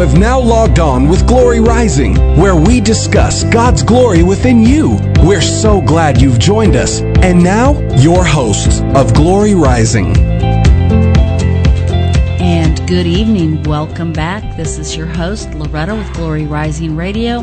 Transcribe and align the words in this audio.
have 0.00 0.18
now 0.18 0.40
logged 0.40 0.78
on 0.78 1.08
with 1.08 1.26
Glory 1.26 1.60
Rising, 1.60 2.16
where 2.38 2.56
we 2.56 2.80
discuss 2.80 3.44
God's 3.44 3.82
glory 3.82 4.22
within 4.22 4.62
you. 4.62 4.98
We're 5.18 5.42
so 5.42 5.82
glad 5.82 6.22
you've 6.22 6.38
joined 6.38 6.74
us. 6.74 7.02
And 7.22 7.44
now, 7.44 7.78
your 7.96 8.24
hosts 8.24 8.80
of 8.94 9.12
Glory 9.12 9.54
Rising. 9.54 10.16
And 12.40 12.88
good 12.88 13.06
evening. 13.06 13.62
Welcome 13.64 14.14
back. 14.14 14.56
This 14.56 14.78
is 14.78 14.96
your 14.96 15.06
host, 15.06 15.52
Loretta 15.52 15.94
with 15.94 16.10
Glory 16.14 16.46
Rising 16.46 16.96
Radio. 16.96 17.42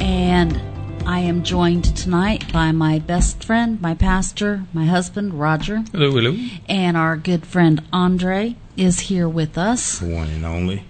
And 0.00 0.60
I 1.06 1.20
am 1.20 1.44
joined 1.44 1.96
tonight 1.96 2.52
by 2.52 2.72
my 2.72 2.98
best 2.98 3.44
friend, 3.44 3.80
my 3.80 3.94
pastor, 3.94 4.64
my 4.72 4.86
husband, 4.86 5.34
Roger. 5.34 5.84
Hello, 5.92 6.10
hello. 6.10 6.36
And 6.68 6.96
our 6.96 7.16
good 7.16 7.46
friend, 7.46 7.80
Andre, 7.92 8.56
is 8.76 8.98
here 9.00 9.28
with 9.28 9.56
us. 9.56 10.02
One 10.02 10.30
and 10.30 10.44
only. 10.44 10.82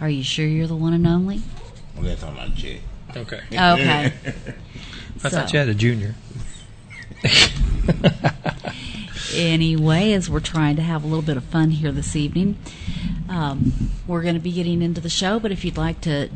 Are 0.00 0.08
you 0.08 0.22
sure 0.22 0.46
you're 0.46 0.66
the 0.66 0.76
one 0.76 0.92
and 0.92 1.06
only? 1.06 1.42
Well, 1.94 2.04
that's 2.04 2.22
on 2.22 2.36
my 2.36 2.48
check. 2.50 2.80
Okay. 3.16 3.40
Okay. 3.52 4.12
I 4.24 5.18
So- 5.18 5.28
thought 5.30 5.52
you 5.52 5.58
had 5.58 5.68
a 5.68 5.74
junior. 5.74 6.14
Anyway, 9.34 10.12
as 10.14 10.30
we're 10.30 10.40
trying 10.40 10.74
to 10.76 10.82
have 10.82 11.04
a 11.04 11.06
little 11.06 11.22
bit 11.22 11.36
of 11.36 11.44
fun 11.44 11.70
here 11.70 11.92
this 11.92 12.16
evening, 12.16 12.56
um, 13.28 13.90
we're 14.06 14.22
going 14.22 14.34
to 14.34 14.40
be 14.40 14.50
getting 14.52 14.80
into 14.80 15.02
the 15.02 15.10
show. 15.10 15.38
But 15.38 15.52
if 15.52 15.66
you'd 15.66 15.76
like 15.76 16.00
to 16.02 16.30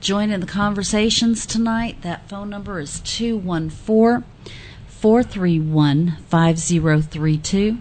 join 0.00 0.30
in 0.30 0.40
the 0.40 0.46
conversations 0.46 1.44
tonight, 1.44 2.00
that 2.00 2.28
phone 2.30 2.48
number 2.48 2.80
is 2.80 3.00
214 3.00 4.24
431 4.88 6.16
5032. 6.28 7.78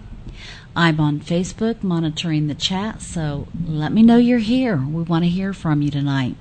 I'm 0.79 1.01
on 1.01 1.19
Facebook 1.19 1.83
monitoring 1.83 2.47
the 2.47 2.55
chat, 2.55 3.01
so 3.01 3.49
let 3.67 3.91
me 3.91 4.01
know 4.01 4.15
you're 4.15 4.39
here. 4.39 4.77
We 4.77 5.03
want 5.03 5.25
to 5.25 5.29
hear 5.29 5.51
from 5.51 5.81
you 5.81 5.91
tonight. 5.91 6.37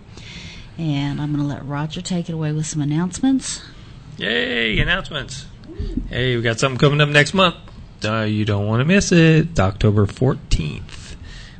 And 0.78 1.20
I'm 1.20 1.34
going 1.34 1.42
to 1.42 1.52
let 1.52 1.66
Roger 1.66 2.00
take 2.00 2.28
it 2.28 2.34
away 2.34 2.52
with 2.52 2.64
some 2.64 2.80
announcements. 2.80 3.64
Yay, 4.16 4.78
announcements. 4.78 5.46
Hey, 6.08 6.36
we 6.36 6.42
got 6.42 6.60
something 6.60 6.78
coming 6.78 7.00
up 7.00 7.08
next 7.08 7.34
month. 7.34 7.56
Uh, 8.04 8.20
you 8.20 8.44
don't 8.44 8.64
want 8.68 8.78
to 8.80 8.84
miss 8.84 9.10
it. 9.10 9.48
It's 9.48 9.58
October 9.58 10.06
14th. 10.06 11.16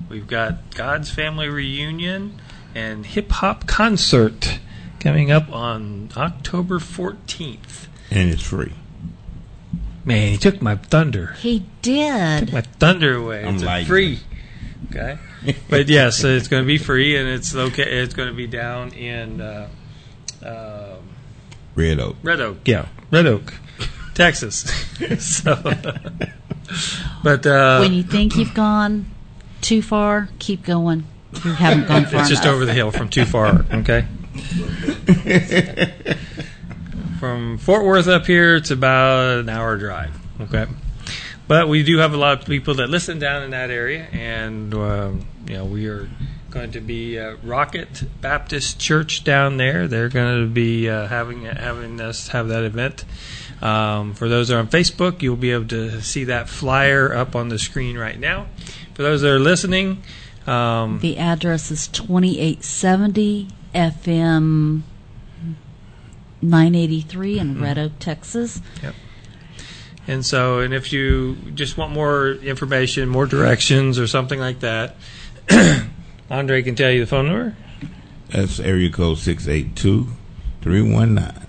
We've 0.09 0.29
got 0.29 0.73
God's 0.77 1.11
Family 1.11 1.49
Reunion 1.49 2.41
and 2.77 3.05
Hip 3.07 3.33
Hop 3.33 3.67
Concert 3.67 4.61
coming 5.01 5.33
up 5.33 5.53
on 5.53 6.11
October 6.17 6.79
14th. 6.79 7.89
And 8.13 8.31
it's 8.31 8.45
free. 8.45 8.75
Man, 10.09 10.33
he 10.33 10.39
took 10.39 10.63
my 10.63 10.77
thunder. 10.77 11.35
He 11.39 11.67
did. 11.83 12.47
Took 12.47 12.53
My 12.55 12.63
thunder 12.63 13.15
away. 13.15 13.45
I'm 13.45 13.63
it's 13.63 13.87
free. 13.87 14.21
Okay. 14.89 15.19
but 15.69 15.87
yes, 15.91 16.25
it's 16.25 16.49
going 16.49 16.63
to 16.63 16.67
be 16.67 16.79
free 16.79 17.19
and 17.19 17.29
it's 17.29 17.55
okay. 17.55 18.01
It's 18.01 18.15
going 18.15 18.31
to 18.31 18.35
be 18.35 18.47
down 18.47 18.95
in 18.95 19.43
uh, 19.43 19.69
um 20.43 21.09
Red 21.75 22.01
Oak. 22.01 22.17
Red 22.23 22.41
Oak, 22.41 22.57
yeah, 22.65 22.87
Red 23.11 23.27
Oak, 23.27 23.53
Texas. 24.15 24.61
so, 25.19 25.55
but 27.23 27.47
uh, 27.47 27.77
when 27.79 27.93
you 27.93 28.03
think 28.03 28.35
you've 28.35 28.55
gone 28.55 29.05
too 29.61 29.83
far, 29.83 30.31
keep 30.39 30.65
going. 30.65 31.05
You 31.45 31.53
haven't 31.53 31.87
gone 31.87 32.07
far 32.07 32.21
it's 32.21 32.31
just 32.31 32.45
enough. 32.45 32.55
over 32.55 32.65
the 32.65 32.73
hill 32.73 32.93
from 32.93 33.11
too 33.11 33.27
far. 33.27 33.67
Okay. 33.71 34.07
from 37.19 37.59
Fort 37.59 37.85
Worth 37.85 38.09
up 38.09 38.27
here, 38.27 38.57
it's 38.57 38.71
about 38.71 39.39
an 39.39 39.49
hour 39.49 39.77
drive. 39.77 40.17
Okay. 40.41 40.67
But 41.47 41.69
we 41.69 41.83
do 41.83 41.99
have 41.99 42.13
a 42.13 42.17
lot 42.17 42.41
of 42.41 42.47
people 42.47 42.75
that 42.75 42.91
listen 42.91 43.19
down 43.19 43.43
in 43.43 43.51
that 43.51 43.71
area, 43.71 44.07
and 44.13 44.73
um, 44.75 45.27
you 45.47 45.55
know 45.55 45.65
we 45.65 45.87
are 45.87 46.09
going 46.51 46.73
to 46.73 46.81
be 46.81 47.19
uh, 47.19 47.37
Rocket 47.43 48.05
Baptist 48.21 48.79
Church 48.79 49.25
down 49.25 49.57
there. 49.57 49.89
They're 49.89 50.11
going 50.11 50.43
to 50.43 50.47
be 50.47 50.89
uh, 50.89 51.07
having 51.07 51.45
having 51.45 52.01
us 52.01 52.29
have 52.29 52.49
that 52.49 52.65
event. 52.65 53.05
Um, 53.63 54.15
for 54.15 54.29
those 54.29 54.49
that 54.49 54.57
are 54.57 54.61
on 54.61 54.69
Facebook, 54.69 55.23
you'll 55.23 55.37
be 55.37 55.51
able 55.53 55.69
to 55.69 56.01
see 56.03 56.25
that 56.25 56.49
flyer 56.49 57.15
up 57.15 57.35
on 57.35 57.49
the 57.49 57.59
screen 57.59 57.97
right 57.97 58.19
now. 58.19 58.47
For 58.95 59.03
those 59.03 59.23
that 59.23 59.31
are 59.31 59.41
listening, 59.41 60.03
um, 60.47 61.01
The 61.01 61.19
address 61.19 61.71
is 61.71 61.89
2870 61.89 63.49
FM 63.75 64.83
983 66.43 67.39
Mm-hmm. 67.39 67.41
in 67.41 67.63
Red 67.63 67.79
Oak, 67.79 67.93
Texas. 67.99 68.61
Yep. 68.83 68.95
And 70.07 70.25
so, 70.25 70.61
and 70.61 70.73
if 70.73 70.93
you 70.93 71.37
just 71.55 71.77
want 71.77 71.93
more 71.93 72.31
information, 72.31 73.09
more 73.09 73.27
directions, 73.27 73.99
or 73.99 74.07
something 74.07 74.41
like 74.41 74.61
that, 74.61 74.97
Andre 76.31 76.63
can 76.63 76.75
tell 76.75 76.91
you 76.91 77.01
the 77.01 77.07
phone 77.07 77.27
number. 77.27 77.57
That's 78.31 78.59
area 78.61 78.91
code 78.91 79.19
682 79.19 80.07
319 80.63 81.47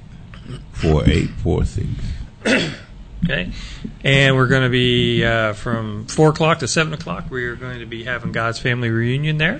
4846. 0.73 2.73
Okay. 3.25 3.51
And 4.05 4.37
we're 4.37 4.47
going 4.47 4.63
to 4.63 4.69
be 4.69 5.25
uh, 5.25 5.51
from 5.51 6.05
4 6.07 6.29
o'clock 6.29 6.59
to 6.59 6.69
7 6.69 6.93
o'clock. 6.93 7.29
We 7.29 7.43
are 7.47 7.57
going 7.57 7.79
to 7.79 7.85
be 7.85 8.05
having 8.05 8.31
God's 8.31 8.59
Family 8.59 8.89
Reunion 8.89 9.37
there. 9.37 9.59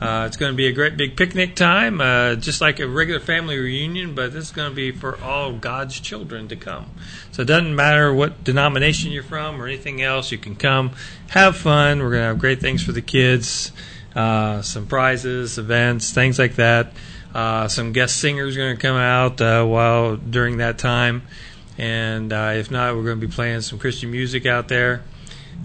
Uh, 0.00 0.24
it's 0.26 0.36
going 0.36 0.52
to 0.52 0.56
be 0.56 0.66
a 0.66 0.72
great 0.72 0.96
big 0.96 1.16
picnic 1.16 1.56
time, 1.56 2.02
uh, 2.02 2.34
just 2.34 2.60
like 2.60 2.80
a 2.80 2.86
regular 2.86 3.18
family 3.18 3.58
reunion, 3.58 4.14
but 4.14 4.32
this 4.32 4.44
is 4.44 4.50
going 4.50 4.68
to 4.68 4.74
be 4.74 4.92
for 4.92 5.18
all 5.22 5.54
God's 5.54 5.98
children 5.98 6.48
to 6.48 6.56
come. 6.56 6.90
So 7.32 7.42
it 7.42 7.46
doesn't 7.46 7.74
matter 7.74 8.12
what 8.12 8.44
denomination 8.44 9.10
you're 9.10 9.22
from 9.22 9.60
or 9.60 9.66
anything 9.66 10.02
else, 10.02 10.30
you 10.30 10.36
can 10.36 10.54
come, 10.54 10.90
have 11.28 11.56
fun. 11.56 12.00
We're 12.00 12.10
going 12.10 12.22
to 12.22 12.26
have 12.26 12.38
great 12.38 12.60
things 12.60 12.82
for 12.82 12.92
the 12.92 13.00
kids, 13.00 13.72
uh, 14.14 14.60
some 14.60 14.86
prizes, 14.86 15.56
events, 15.56 16.12
things 16.12 16.38
like 16.38 16.56
that. 16.56 16.92
Uh, 17.34 17.68
some 17.68 17.92
guest 17.92 18.18
singers 18.18 18.54
are 18.56 18.60
going 18.60 18.76
to 18.76 18.80
come 18.80 18.96
out 18.96 19.40
uh, 19.40 19.64
while 19.64 20.16
during 20.16 20.58
that 20.58 20.78
time, 20.78 21.22
and 21.78 22.32
uh, 22.32 22.52
if 22.54 22.70
not, 22.70 22.96
we're 22.96 23.04
going 23.04 23.20
to 23.20 23.26
be 23.26 23.32
playing 23.32 23.62
some 23.62 23.78
Christian 23.78 24.10
music 24.10 24.44
out 24.44 24.68
there. 24.68 25.02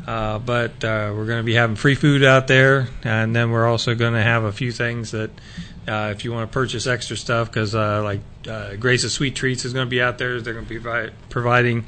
Uh, 0.06 0.40
but 0.40 0.84
uh, 0.84 1.14
we're 1.16 1.26
going 1.26 1.40
to 1.40 1.44
be 1.44 1.54
having 1.54 1.76
free 1.76 1.96
food 1.96 2.24
out 2.24 2.48
there, 2.48 2.88
and 3.04 3.36
then 3.36 3.52
we're 3.52 3.68
also 3.68 3.94
going 3.94 4.14
to 4.14 4.22
have 4.22 4.44
a 4.44 4.52
few 4.52 4.72
things 4.72 5.12
that, 5.12 5.30
uh, 5.88 6.12
if 6.12 6.26
you 6.26 6.32
want 6.32 6.50
to 6.50 6.54
purchase 6.54 6.88
extra 6.88 7.16
stuff, 7.16 7.50
because 7.50 7.76
uh, 7.76 8.04
like 8.04 8.22
uh, 8.50 8.76
Grace 8.76 9.04
of 9.04 9.12
Sweet 9.12 9.36
Treats 9.36 9.64
is 9.64 9.74
going 9.74 9.86
to 9.86 9.90
be 9.90 10.02
out 10.02 10.18
there. 10.18 10.42
They're 10.42 10.54
going 10.54 10.66
to 10.66 10.70
be 10.70 10.80
provi- 10.80 11.14
providing 11.30 11.86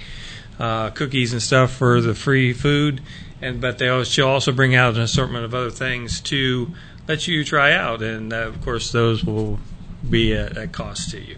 uh, 0.59 0.91
cookies 0.91 1.33
and 1.33 1.41
stuff 1.41 1.71
for 1.71 2.01
the 2.01 2.13
free 2.13 2.53
food, 2.53 3.01
and 3.41 3.59
but 3.59 3.79
they 3.79 3.89
always, 3.89 4.09
she'll 4.09 4.27
also 4.27 4.51
bring 4.51 4.75
out 4.75 4.95
an 4.95 5.01
assortment 5.01 5.45
of 5.45 5.55
other 5.55 5.71
things 5.71 6.21
to 6.21 6.71
let 7.07 7.27
you 7.27 7.43
try 7.43 7.73
out, 7.73 8.03
and 8.03 8.31
of 8.31 8.61
course 8.61 8.91
those 8.91 9.23
will 9.23 9.59
be 10.07 10.33
at, 10.33 10.55
at 10.55 10.71
cost 10.71 11.09
to 11.11 11.19
you. 11.19 11.37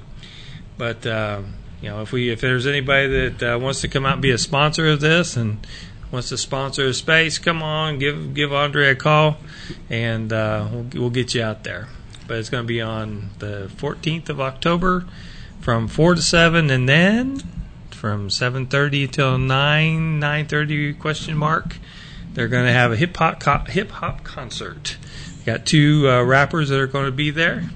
But 0.78 1.08
um, 1.08 1.54
you 1.82 1.90
know, 1.90 2.02
if 2.02 2.12
we 2.12 2.30
if 2.30 2.42
there's 2.42 2.68
anybody 2.68 3.30
that 3.30 3.62
wants 3.62 3.82
to 3.82 3.88
come 3.88 4.06
out 4.06 4.14
and 4.14 4.22
be 4.22 4.32
a 4.32 4.38
sponsor 4.38 4.88
of 4.88 5.00
this 5.00 5.38
and 5.38 5.66
wants 6.16 6.30
to 6.30 6.38
sponsor 6.38 6.88
a 6.88 6.94
space, 6.94 7.38
come 7.38 7.62
on, 7.62 8.00
give 8.00 8.34
give 8.34 8.52
Andre 8.52 8.90
a 8.90 8.96
call, 8.96 9.38
and 9.90 10.32
uh, 10.32 10.68
we'll, 10.72 10.86
we'll 10.94 11.10
get 11.10 11.36
you 11.36 11.44
out 11.44 11.64
there. 11.64 11.90
But 12.28 12.38
it's 12.38 12.50
going 12.50 12.64
to 12.64 12.68
be 12.68 12.82
on 12.82 13.30
the 13.40 13.70
14th 13.76 14.30
of 14.30 14.42
October 14.42 15.06
from 15.60 15.88
four 15.88 16.16
to 16.16 16.22
seven, 16.22 16.70
and 16.70 16.90
then 16.90 17.44
from 17.92 18.30
7:30 18.30 19.12
till 19.12 19.38
9 19.38 20.22
9:30 20.22 20.98
question 21.00 21.38
mark. 21.38 21.78
They're 22.34 22.48
going 22.48 22.66
to 22.66 22.74
have 22.74 22.92
a 22.92 22.96
hip 22.96 23.16
hop 23.18 23.40
co- 23.40 23.66
hip 23.68 23.92
hop 23.92 24.24
concert. 24.24 24.98
Got 25.46 25.66
two 25.66 26.10
uh, 26.10 26.24
rappers 26.24 26.70
that 26.70 26.80
are 26.80 26.88
going 26.88 27.06
to 27.06 27.12
be 27.12 27.30
there, 27.30 27.70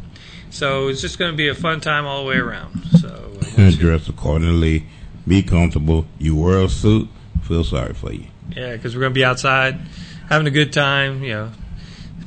so 0.50 0.88
it's 0.88 1.02
just 1.02 1.20
going 1.20 1.32
to 1.32 1.38
be 1.38 1.50
a 1.50 1.56
fun 1.56 1.82
time 1.82 2.06
all 2.06 2.24
the 2.24 2.30
way 2.30 2.38
around. 2.38 2.86
So 3.00 3.38
uh, 3.58 3.72
dress 3.72 4.08
accordingly. 4.08 4.86
Be 5.28 5.44
comfortable. 5.44 6.06
You 6.18 6.36
wear 6.38 6.60
a 6.60 6.70
suit. 6.70 7.10
Feel 7.44 7.64
sorry 7.64 7.94
for 7.94 8.14
you. 8.14 8.29
Yeah, 8.56 8.76
because 8.76 8.96
we're 8.96 9.02
going 9.02 9.14
to 9.14 9.20
be 9.20 9.26
outside 9.26 9.80
having 10.28 10.48
a 10.48 10.52
good 10.52 10.74
time, 10.74 11.24
you 11.24 11.34
know, 11.34 11.52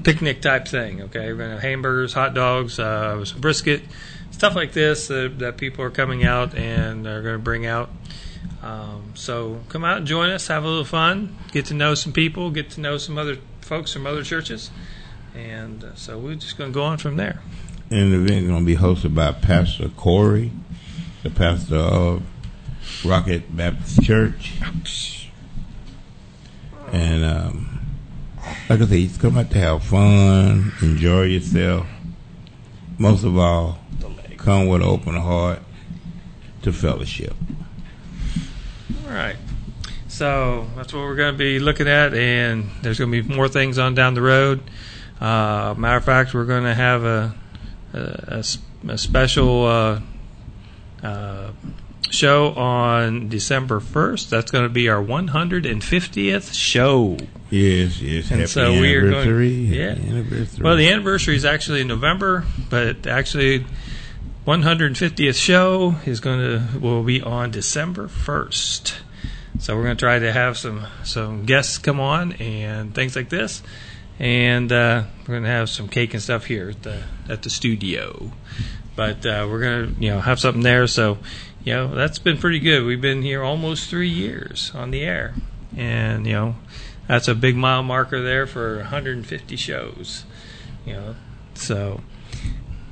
picnic 0.02 0.40
type 0.42 0.66
thing. 0.66 1.02
Okay, 1.02 1.32
we're 1.32 1.36
going 1.36 1.50
to 1.50 1.54
have 1.56 1.62
hamburgers, 1.62 2.12
hot 2.12 2.34
dogs, 2.34 2.78
uh, 2.78 3.24
some 3.24 3.40
brisket, 3.40 3.82
stuff 4.30 4.54
like 4.54 4.72
this 4.72 5.08
that, 5.08 5.38
that 5.38 5.56
people 5.56 5.84
are 5.84 5.90
coming 5.90 6.24
out 6.24 6.54
and 6.54 7.06
are 7.06 7.22
going 7.22 7.34
to 7.34 7.42
bring 7.42 7.66
out. 7.66 7.90
Um, 8.62 9.12
so 9.14 9.60
come 9.68 9.84
out 9.84 9.98
and 9.98 10.06
join 10.06 10.30
us, 10.30 10.46
have 10.48 10.64
a 10.64 10.68
little 10.68 10.84
fun, 10.84 11.36
get 11.52 11.66
to 11.66 11.74
know 11.74 11.94
some 11.94 12.12
people, 12.12 12.50
get 12.50 12.70
to 12.70 12.80
know 12.80 12.96
some 12.98 13.18
other 13.18 13.38
folks 13.60 13.92
from 13.92 14.06
other 14.06 14.22
churches, 14.22 14.70
and 15.34 15.82
uh, 15.82 15.94
so 15.94 16.18
we're 16.18 16.34
just 16.34 16.56
going 16.58 16.70
to 16.70 16.74
go 16.74 16.82
on 16.82 16.98
from 16.98 17.16
there. 17.16 17.40
And 17.90 18.12
the 18.12 18.16
event 18.16 18.44
is 18.44 18.48
going 18.48 18.64
to 18.64 18.66
be 18.66 18.76
hosted 18.76 19.14
by 19.14 19.32
Pastor 19.32 19.88
Corey, 19.90 20.52
the 21.22 21.30
pastor 21.30 21.76
of 21.76 22.22
Rocket 23.04 23.54
Baptist 23.54 24.02
Church. 24.02 25.21
And 26.92 27.24
um, 27.24 27.80
like 28.68 28.80
I 28.80 28.86
said, 28.86 28.98
you 28.98 29.08
come 29.18 29.38
out 29.38 29.50
to 29.50 29.58
have 29.58 29.82
fun, 29.82 30.72
enjoy 30.82 31.22
yourself. 31.22 31.86
Most 32.98 33.24
of 33.24 33.36
all, 33.36 33.78
come 34.36 34.68
with 34.68 34.82
an 34.82 34.86
open 34.86 35.16
heart 35.16 35.60
to 36.62 36.72
fellowship. 36.72 37.34
All 39.06 39.14
right. 39.14 39.36
So 40.08 40.66
that's 40.76 40.92
what 40.92 41.00
we're 41.00 41.16
going 41.16 41.32
to 41.32 41.38
be 41.38 41.58
looking 41.58 41.88
at, 41.88 42.12
and 42.12 42.68
there's 42.82 42.98
going 42.98 43.10
to 43.10 43.22
be 43.22 43.34
more 43.34 43.48
things 43.48 43.78
on 43.78 43.94
down 43.94 44.14
the 44.14 44.22
road. 44.22 44.62
Uh, 45.20 45.74
matter 45.78 45.96
of 45.96 46.04
fact, 46.04 46.34
we're 46.34 46.44
going 46.44 46.64
to 46.64 46.74
have 46.74 47.04
a 47.04 47.34
a 48.88 48.98
special 48.98 49.66
uh, 49.66 50.00
uh, 51.02 51.50
show 52.12 52.52
on 52.54 53.28
December 53.28 53.80
1st. 53.80 54.28
That's 54.28 54.50
going 54.50 54.64
to 54.64 54.70
be 54.70 54.88
our 54.88 55.02
150th 55.02 56.54
show. 56.54 57.16
Yes, 57.50 58.00
yes. 58.00 58.30
And 58.30 58.40
happy 58.40 58.46
so 58.46 58.72
we 58.72 58.94
are 58.94 59.10
going- 59.10 59.72
yeah. 59.72 59.90
Anniversary. 59.90 60.62
Well, 60.62 60.76
the 60.76 60.88
anniversary 60.88 61.36
is 61.36 61.44
actually 61.44 61.82
in 61.82 61.88
November, 61.88 62.44
but 62.70 63.06
actually 63.06 63.64
150th 64.46 65.36
show 65.36 65.96
is 66.04 66.20
going 66.20 66.40
to 66.40 66.78
will 66.78 67.02
be 67.02 67.20
on 67.20 67.50
December 67.50 68.08
1st. 68.08 68.94
So 69.58 69.76
we're 69.76 69.84
going 69.84 69.96
to 69.96 70.00
try 70.00 70.18
to 70.18 70.32
have 70.32 70.56
some 70.56 70.86
some 71.04 71.44
guests 71.44 71.78
come 71.78 72.00
on 72.00 72.32
and 72.34 72.94
things 72.94 73.14
like 73.14 73.28
this, 73.28 73.62
and 74.18 74.72
uh, 74.72 75.04
we're 75.20 75.34
going 75.34 75.42
to 75.44 75.48
have 75.50 75.68
some 75.68 75.88
cake 75.88 76.14
and 76.14 76.22
stuff 76.22 76.46
here 76.46 76.70
at 76.70 76.82
the 76.82 77.02
at 77.28 77.42
the 77.42 77.50
studio. 77.50 78.32
But 78.96 79.24
uh, 79.26 79.46
we're 79.48 79.60
going 79.60 79.94
to 79.94 80.02
you 80.02 80.10
know 80.10 80.20
have 80.20 80.40
something 80.40 80.62
there. 80.62 80.86
So 80.86 81.18
you 81.64 81.72
know 81.72 81.94
that's 81.94 82.18
been 82.18 82.38
pretty 82.38 82.58
good. 82.58 82.84
We've 82.84 83.00
been 83.00 83.22
here 83.22 83.42
almost 83.42 83.88
three 83.88 84.08
years 84.08 84.72
on 84.74 84.90
the 84.90 85.02
air, 85.02 85.34
and 85.76 86.26
you 86.26 86.32
know 86.32 86.56
that's 87.08 87.28
a 87.28 87.34
big 87.34 87.56
mile 87.56 87.82
marker 87.82 88.22
there 88.22 88.46
for 88.46 88.78
150 88.78 89.56
shows. 89.56 90.24
You 90.84 90.94
know, 90.94 91.16
so 91.54 92.00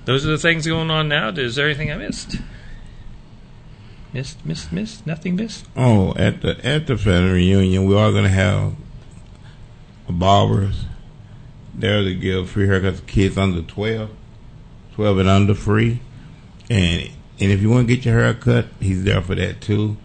those 0.04 0.24
are 0.24 0.30
the 0.30 0.38
things 0.38 0.66
going 0.66 0.90
on 0.90 1.08
now. 1.08 1.30
Is 1.30 1.56
there 1.56 1.66
anything 1.66 1.90
I 1.90 1.96
missed? 1.96 2.36
Missed, 4.12 4.44
missed, 4.44 4.72
missed. 4.72 5.06
Nothing 5.06 5.36
missed. 5.36 5.66
Oh, 5.76 6.14
at 6.16 6.42
the 6.42 6.64
at 6.64 6.86
the 6.86 6.96
family 6.96 7.32
reunion, 7.32 7.84
we 7.84 7.96
are 7.96 8.10
going 8.10 8.24
to 8.24 8.30
have 8.30 8.74
barbers 10.08 10.84
there 11.74 12.02
to 12.02 12.14
give 12.14 12.50
free 12.50 12.66
haircuts 12.66 12.96
to 12.96 13.02
kids 13.02 13.38
under 13.38 13.62
12, 13.62 14.10
12 14.94 15.18
and 15.18 15.28
under 15.28 15.54
free. 15.54 16.00
And 16.68 17.10
and 17.40 17.50
if 17.50 17.62
you 17.62 17.70
want 17.70 17.88
to 17.88 17.94
get 17.94 18.04
your 18.04 18.20
hair 18.20 18.34
cut, 18.34 18.66
he's 18.80 19.04
there 19.04 19.22
for 19.22 19.34
that 19.34 19.60
too. 19.60 19.96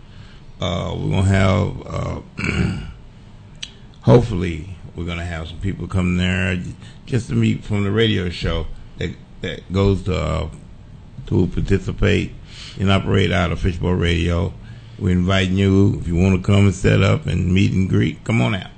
Uh, 0.62 0.96
we're 0.98 1.10
gonna 1.10 1.24
have 1.24 1.88
uh, 1.88 2.22
hopefully 4.02 4.78
we're 4.96 5.06
gonna 5.06 5.26
have 5.26 5.50
some 5.50 5.60
people 5.60 5.88
come 5.88 6.18
there 6.18 6.58
just 7.06 7.28
to 7.28 7.36
meet 7.36 7.64
from 7.64 7.84
the 7.84 7.92
radio 7.92 8.30
show 8.30 8.68
that 8.98 9.12
that 9.42 9.72
goes 9.74 10.04
to 10.04 10.16
uh, 10.16 10.50
to 11.28 11.48
participate 11.48 12.32
and 12.80 12.90
operate 12.90 13.32
out 13.32 13.52
of 13.52 13.60
Fishbowl 13.60 13.94
Radio. 13.94 14.54
We're 14.98 15.12
inviting 15.12 15.58
you 15.58 16.00
if 16.00 16.08
you 16.08 16.16
want 16.16 16.42
to 16.42 16.46
come 16.46 16.66
and 16.66 16.74
set 16.74 17.02
up 17.02 17.26
and 17.26 17.54
meet 17.54 17.74
and 17.74 17.90
greet. 17.90 18.24
Come 18.24 18.42
on 18.42 18.56
out. 18.56 18.72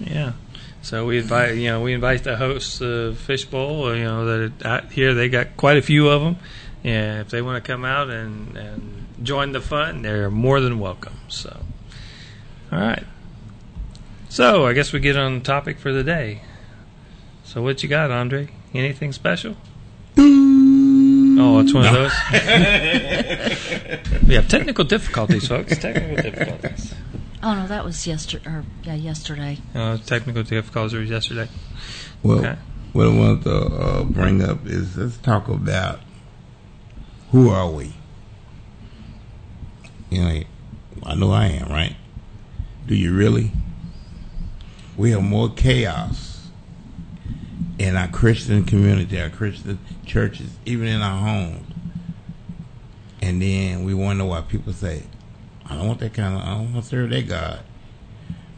Yeah. 0.00 0.32
So 0.80 1.06
we 1.06 1.18
invite, 1.18 1.56
you 1.56 1.68
know, 1.68 1.80
we 1.80 1.92
invite 1.92 2.24
the 2.24 2.36
hosts 2.36 2.80
of 2.80 3.18
Fishbowl. 3.18 3.94
You 3.94 4.04
know, 4.04 4.48
that 4.48 4.66
out 4.66 4.92
here 4.92 5.14
they 5.14 5.28
got 5.28 5.56
quite 5.56 5.76
a 5.76 5.82
few 5.82 6.08
of 6.08 6.22
them, 6.22 6.36
and 6.84 7.20
if 7.20 7.30
they 7.30 7.42
want 7.42 7.62
to 7.62 7.66
come 7.72 7.84
out 7.84 8.10
and 8.10 8.56
and 8.56 9.06
join 9.22 9.52
the 9.52 9.60
fun, 9.60 10.02
they're 10.02 10.30
more 10.30 10.60
than 10.60 10.78
welcome. 10.78 11.14
So, 11.28 11.60
all 12.72 12.78
right. 12.80 13.04
So 14.28 14.66
I 14.66 14.72
guess 14.72 14.92
we 14.92 15.00
get 15.00 15.16
on 15.16 15.34
the 15.40 15.44
topic 15.44 15.78
for 15.78 15.92
the 15.92 16.02
day. 16.02 16.40
So 17.44 17.60
what 17.62 17.82
you 17.82 17.88
got, 17.88 18.10
Andre? 18.10 18.48
Anything 18.74 19.12
special? 19.12 19.56
Oh, 20.16 21.58
it's 21.60 21.74
one 21.74 21.84
of 21.86 21.92
those. 21.92 22.12
we 24.26 24.34
have 24.34 24.48
technical 24.48 24.84
difficulties, 24.84 25.48
folks. 25.48 25.76
Technical 25.78 26.16
difficulties. 26.30 26.94
Oh 27.42 27.54
no, 27.54 27.66
that 27.66 27.84
was 27.84 28.06
yesterday. 28.06 28.48
Or 28.48 28.64
yeah, 28.84 28.94
yesterday. 28.94 29.58
Uh, 29.74 29.98
technical 29.98 30.42
difficulties 30.44 30.94
was 30.98 31.10
yesterday. 31.10 31.48
Well, 32.22 32.38
Okay. 32.38 32.56
what 32.92 33.06
I 33.06 33.18
want 33.18 33.42
to 33.42 33.54
uh, 33.56 34.04
bring 34.04 34.42
up 34.42 34.64
is 34.66 34.96
let's 34.96 35.16
talk 35.18 35.48
about 35.48 36.00
who 37.32 37.48
are 37.48 37.68
we. 37.68 37.92
You 40.10 40.22
know, 40.22 40.42
I 41.04 41.14
know 41.14 41.32
I 41.32 41.46
am, 41.46 41.68
right? 41.70 41.96
Do 42.86 42.94
you 42.94 43.14
really? 43.14 43.50
We 44.96 45.10
have 45.12 45.22
more 45.22 45.48
chaos 45.48 46.48
in 47.78 47.96
our 47.96 48.08
Christian 48.08 48.64
community, 48.64 49.20
our 49.20 49.30
Christian 49.30 49.78
churches, 50.04 50.50
even 50.66 50.86
in 50.86 51.00
our 51.00 51.18
homes. 51.18 51.66
And 53.22 53.40
then 53.40 53.84
we 53.84 53.94
wonder 53.94 54.24
why 54.26 54.42
people 54.42 54.74
say, 54.74 55.04
I 55.64 55.76
don't 55.76 55.86
want 55.86 56.00
that 56.00 56.12
kind 56.12 56.36
of, 56.36 56.42
I 56.42 56.50
don't 56.54 56.72
want 56.72 56.84
to 56.84 56.90
serve 56.90 57.10
that 57.10 57.28
God. 57.28 57.60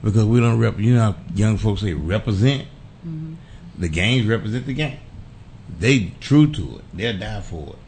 Because 0.03 0.25
we 0.25 0.41
don't 0.41 0.59
rep, 0.59 0.79
you 0.79 0.95
know, 0.95 1.13
how 1.13 1.17
young 1.35 1.59
folks 1.59 1.83
say 1.83 1.95
represent. 1.95 2.67
Mm-hmm. 3.07 3.35
The 3.79 3.89
games 3.89 4.27
represent 4.27 4.67
the 4.67 4.75
game. 4.75 4.99
They 5.79 6.13
true 6.21 6.51
to 6.53 6.79
it. 6.79 6.85
They'll 6.93 7.19
die 7.19 7.41
for 7.41 7.69
it. 7.69 7.79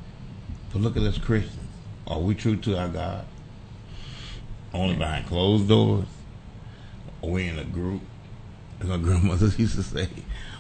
Look 0.79 0.97
at 0.97 1.03
us 1.03 1.19
Christians. 1.19 1.59
Are 2.07 2.21
we 2.21 2.35
true 2.35 2.57
to 2.57 2.79
our 2.79 2.89
God? 2.89 3.27
Only 4.73 4.97
behind 4.97 5.27
closed 5.27 5.69
doors? 5.69 6.07
Are 7.23 7.29
we 7.29 7.49
in 7.49 7.59
a 7.59 7.65
group? 7.65 8.03
As 8.81 8.87
my 8.87 8.97
grandmother 8.99 9.47
used 9.47 9.77
to 9.77 9.83
say, 9.83 10.09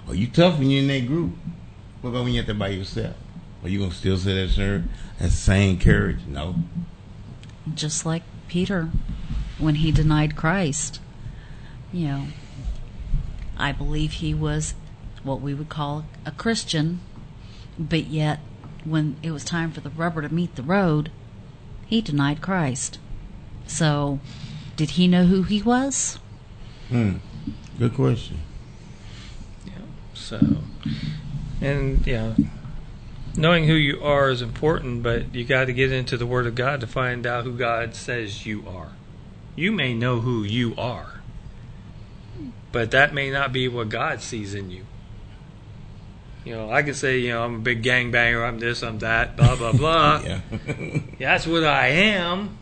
Are 0.08 0.14
you 0.14 0.28
tough 0.28 0.58
when 0.58 0.70
you're 0.70 0.82
in 0.82 0.88
that 0.88 1.06
group? 1.06 1.32
What 2.00 2.10
about 2.10 2.24
when 2.24 2.32
you're 2.32 2.42
out 2.42 2.46
there 2.46 2.54
by 2.54 2.68
yourself? 2.68 3.16
Are 3.62 3.68
you 3.68 3.78
gonna 3.78 3.92
still 3.92 4.16
say 4.16 4.34
that, 4.34 4.52
sir? 4.52 4.84
That 5.18 5.30
same 5.30 5.78
courage? 5.78 6.20
No. 6.26 6.56
Just 7.74 8.06
like 8.06 8.22
Peter, 8.48 8.90
when 9.58 9.76
he 9.76 9.92
denied 9.92 10.36
Christ. 10.36 11.00
You 11.92 12.06
know, 12.08 12.26
I 13.56 13.72
believe 13.72 14.12
he 14.12 14.34
was 14.34 14.74
what 15.22 15.40
we 15.40 15.54
would 15.54 15.68
call 15.68 16.04
a 16.24 16.30
Christian, 16.30 17.00
but 17.78 18.06
yet 18.06 18.40
when 18.86 19.16
it 19.22 19.32
was 19.32 19.44
time 19.44 19.72
for 19.72 19.80
the 19.80 19.90
rubber 19.90 20.22
to 20.22 20.32
meet 20.32 20.54
the 20.54 20.62
road, 20.62 21.10
he 21.86 22.00
denied 22.00 22.40
Christ. 22.40 22.98
So, 23.66 24.20
did 24.76 24.90
he 24.90 25.08
know 25.08 25.24
who 25.24 25.42
he 25.42 25.60
was? 25.60 26.18
Hmm. 26.88 27.16
Good 27.78 27.94
question. 27.94 28.38
Yeah. 29.66 29.72
So, 30.14 30.40
and 31.60 32.06
yeah, 32.06 32.34
knowing 33.36 33.66
who 33.66 33.74
you 33.74 34.02
are 34.02 34.30
is 34.30 34.40
important, 34.40 35.02
but 35.02 35.34
you 35.34 35.44
got 35.44 35.66
to 35.66 35.72
get 35.72 35.92
into 35.92 36.16
the 36.16 36.26
Word 36.26 36.46
of 36.46 36.54
God 36.54 36.80
to 36.80 36.86
find 36.86 37.26
out 37.26 37.44
who 37.44 37.56
God 37.56 37.94
says 37.94 38.46
you 38.46 38.64
are. 38.68 38.92
You 39.56 39.72
may 39.72 39.94
know 39.94 40.20
who 40.20 40.42
you 40.42 40.74
are, 40.76 41.20
but 42.72 42.90
that 42.92 43.12
may 43.12 43.30
not 43.30 43.52
be 43.52 43.68
what 43.68 43.88
God 43.88 44.20
sees 44.20 44.54
in 44.54 44.70
you. 44.70 44.84
You 46.46 46.54
know, 46.54 46.70
I 46.70 46.84
can 46.84 46.94
say, 46.94 47.18
you 47.18 47.30
know, 47.30 47.42
I'm 47.42 47.56
a 47.56 47.58
big 47.58 47.82
gangbanger, 47.82 48.46
I'm 48.46 48.60
this, 48.60 48.84
I'm 48.84 49.00
that, 49.00 49.36
blah, 49.36 49.56
blah, 49.56 49.72
blah. 49.72 50.20
Yeah. 50.24 50.40
Yeah, 50.52 51.00
that's 51.18 51.44
what 51.44 51.64
I 51.64 51.88
am. 51.88 52.56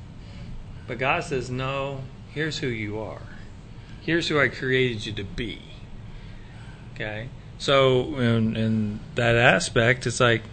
But 0.87 0.99
God 0.99 1.23
says, 1.23 1.51
no, 1.51 2.01
here's 2.33 2.57
who 2.59 2.69
you 2.69 2.99
are. 2.99 3.21
Here's 4.01 4.27
who 4.29 4.41
I 4.41 4.49
created 4.49 5.05
you 5.05 5.13
to 5.13 5.25
be. 5.25 5.61
Okay? 6.95 7.29
So, 7.59 8.17
in, 8.17 8.57
in 8.57 9.01
that 9.17 9.37
aspect, 9.37 10.07
it's 10.07 10.19
like 10.19 10.45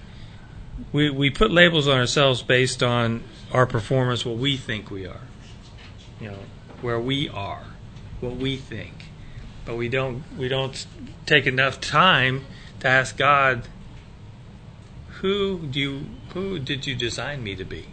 we, 0.92 1.10
we 1.10 1.30
put 1.30 1.52
labels 1.52 1.88
on 1.88 1.98
ourselves 1.98 2.42
based 2.42 2.84
on 2.84 3.24
our 3.54 3.66
performance, 3.66 4.26
what 4.26 4.38
we 4.40 4.58
think 4.58 4.92
we 4.92 5.08
are. 5.08 5.22
You 6.20 6.32
know, 6.32 6.40
where 6.82 7.00
we 7.00 7.30
are, 7.30 7.64
what 8.20 8.36
we 8.36 8.58
think. 8.58 9.06
But 9.64 9.78
we 9.78 9.88
don't 9.88 10.24
we 10.38 10.48
don't 10.48 10.86
take 11.26 11.46
enough 11.46 11.80
time 11.80 12.46
to 12.82 12.88
ask 12.88 13.18
God, 13.18 13.68
who 15.22 15.60
do 15.60 15.80
you 15.80 16.06
who 16.34 16.60
did 16.60 16.86
you 16.86 16.96
design 16.96 17.44
me 17.44 17.56
to 17.56 17.64
be? 17.64 17.86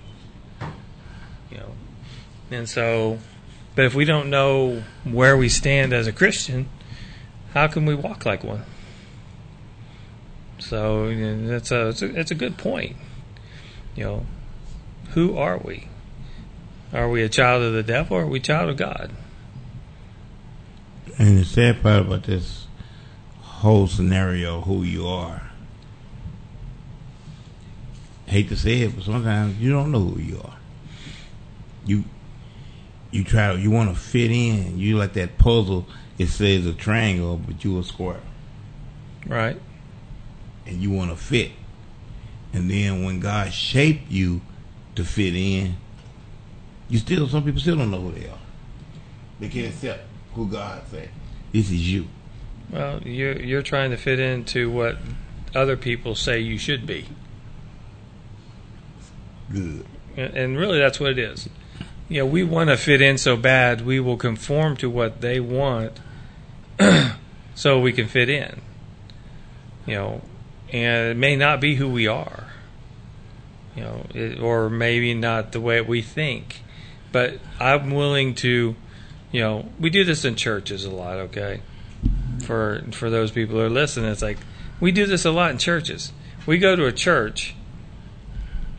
You 1.51 1.59
know. 1.59 1.73
And 2.51 2.69
so 2.69 3.19
but 3.75 3.85
if 3.85 3.95
we 3.95 4.05
don't 4.05 4.31
know 4.31 4.83
where 5.05 5.37
we 5.37 5.49
stand 5.49 5.93
as 5.93 6.07
a 6.07 6.13
Christian, 6.13 6.69
how 7.55 7.69
can 7.69 7.87
we 7.87 7.95
walk 7.95 8.27
like 8.27 8.43
one? 8.43 8.65
So 10.59 11.07
you 11.09 11.37
know, 11.37 11.49
that's 11.49 11.71
a 11.71 11.89
it's, 11.89 12.03
a 12.03 12.35
a 12.35 12.35
good 12.35 12.57
point. 12.57 12.97
You 13.95 14.05
know, 14.05 14.27
who 15.11 15.37
are 15.37 15.59
we? 15.59 15.89
Are 16.93 17.09
we 17.09 17.23
a 17.23 17.29
child 17.29 17.63
of 17.63 17.75
the 17.75 17.83
devil 17.83 18.17
or 18.17 18.23
are 18.23 18.27
we 18.27 18.39
a 18.39 18.43
child 18.43 18.71
of 18.71 18.77
God? 18.79 19.13
And 21.19 21.39
the 21.39 21.45
sad 21.45 21.83
part 21.83 22.07
about 22.07 22.23
this 22.23 22.68
whole 23.59 23.87
scenario, 23.89 24.61
who 24.61 24.83
you 24.83 25.07
are, 25.07 25.43
hate 28.27 28.49
to 28.49 28.57
say 28.57 28.83
it, 28.83 28.95
but 28.95 29.05
sometimes 29.05 29.59
you 29.59 29.71
don't 29.73 29.91
know 29.91 30.01
who 30.01 30.21
you 30.21 30.41
are. 30.43 30.57
You 31.85 32.05
you 33.11 33.25
try 33.25 33.53
you 33.55 33.71
want 33.71 33.89
to 33.95 33.97
fit 33.99 34.31
in. 34.31 34.79
You 34.79 34.97
like 34.99 35.15
that 35.15 35.39
puzzle. 35.39 35.87
It 36.19 36.29
says 36.29 36.67
a 36.67 36.73
triangle, 36.73 37.37
but 37.37 37.65
you 37.65 37.79
a 37.79 37.85
square, 37.85 38.21
Right? 39.27 39.61
and 40.67 40.83
you 40.83 40.91
want 40.91 41.11
to 41.11 41.17
fit. 41.17 41.53
And 42.53 42.71
then 42.71 43.05
when 43.05 43.21
God 43.21 43.53
shaped 43.53 44.11
you 44.11 44.41
to 44.97 45.05
fit 45.05 45.35
in, 45.35 45.77
you 46.89 46.99
still 46.99 47.29
some 47.29 47.45
people 47.45 47.61
still 47.61 47.77
don't 47.77 47.91
know 47.91 48.01
who 48.01 48.13
they 48.13 48.29
are. 48.29 48.39
They 49.41 49.49
can't 49.49 49.69
accept 49.69 50.05
who 50.35 50.47
God 50.49 50.83
said. 50.91 51.09
This 51.53 51.71
is 51.71 51.91
you. 51.91 52.07
Well, 52.71 53.01
you're 53.03 53.41
you're 53.41 53.63
trying 53.63 53.91
to 53.91 53.97
fit 53.97 54.21
into 54.21 54.71
what 54.71 54.97
other 55.55 55.77
people 55.77 56.15
say 56.15 56.39
you 56.41 56.59
should 56.59 56.87
be, 56.87 57.07
Good. 59.51 59.87
and 60.17 60.37
and 60.37 60.59
really 60.59 60.79
that's 60.79 61.01
what 61.01 61.11
it 61.11 61.19
is. 61.19 61.49
You 62.09 62.21
know, 62.21 62.27
we 62.27 62.43
want 62.43 62.71
to 62.71 62.77
fit 62.77 63.03
in 63.03 63.19
so 63.19 63.37
bad, 63.37 63.85
we 63.85 64.01
will 64.01 64.17
conform 64.17 64.77
to 64.79 64.89
what 64.89 65.21
they 65.21 65.41
want, 65.41 66.01
so 67.55 67.81
we 67.81 67.93
can 67.93 68.09
fit 68.09 68.29
in. 68.29 68.61
You 69.87 69.95
know, 69.95 70.21
and 70.71 71.09
it 71.09 71.17
may 71.17 71.37
not 71.37 71.61
be 71.61 71.77
who 71.77 71.89
we 71.89 72.07
are. 72.07 72.49
You 73.75 73.83
know, 73.83 74.07
it, 74.15 74.41
or 74.41 74.69
maybe 74.69 75.15
not 75.15 75.53
the 75.53 75.61
way 75.61 75.81
we 75.81 76.03
think, 76.03 76.63
but 77.13 77.39
I'm 77.59 77.91
willing 77.91 78.35
to. 78.37 78.77
You 79.31 79.41
know, 79.41 79.69
we 79.79 79.91
do 79.91 80.05
this 80.05 80.25
in 80.25 80.37
churches 80.37 80.85
a 80.85 80.91
lot. 80.91 81.17
Okay, 81.19 81.61
for 82.49 82.83
for 82.93 83.11
those 83.11 83.31
people 83.31 83.57
who 83.57 83.63
are 83.63 83.69
listening, 83.71 84.11
it's 84.11 84.23
like 84.23 84.39
we 84.81 84.91
do 84.91 85.05
this 85.07 85.25
a 85.27 85.31
lot 85.31 85.51
in 85.51 85.59
churches. 85.59 86.13
We 86.47 86.57
go 86.59 86.75
to 86.75 86.87
a 86.87 86.93
church 86.93 87.55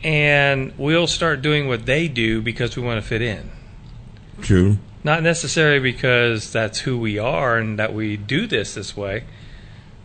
and 0.02 0.72
we'll 0.76 1.06
start 1.06 1.40
doing 1.42 1.68
what 1.68 1.86
they 1.86 2.08
do 2.08 2.42
because 2.42 2.76
we 2.76 2.82
want 2.82 3.00
to 3.00 3.06
fit 3.06 3.22
in. 3.22 3.50
True. 4.40 4.78
Not 5.04 5.22
necessarily 5.22 5.78
because 5.78 6.52
that's 6.52 6.80
who 6.80 6.98
we 6.98 7.18
are 7.18 7.58
and 7.58 7.78
that 7.78 7.94
we 7.94 8.16
do 8.16 8.46
this 8.46 8.74
this 8.74 8.96
way. 8.96 9.24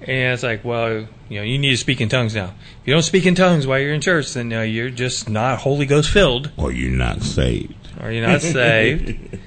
And 0.01 0.33
it's 0.33 0.43
like, 0.43 0.63
well, 0.63 1.07
you 1.29 1.37
know, 1.39 1.43
you 1.43 1.57
need 1.57 1.71
to 1.71 1.77
speak 1.77 2.01
in 2.01 2.09
tongues 2.09 2.35
now. 2.35 2.53
If 2.81 2.87
you 2.87 2.93
don't 2.93 3.01
speak 3.03 3.25
in 3.25 3.33
tongues 3.33 3.65
while 3.65 3.79
you're 3.79 3.93
in 3.93 4.01
church, 4.01 4.33
then 4.33 4.51
uh, 4.53 4.61
you're 4.61 4.89
just 4.89 5.29
not 5.29 5.59
Holy 5.59 5.85
Ghost 5.85 6.09
filled, 6.11 6.51
Or 6.57 6.71
you're 6.71 6.91
not 6.91 7.23
saved. 7.23 7.73
or 8.01 8.11
you're 8.11 8.27
not 8.27 8.41
saved. 8.57 9.39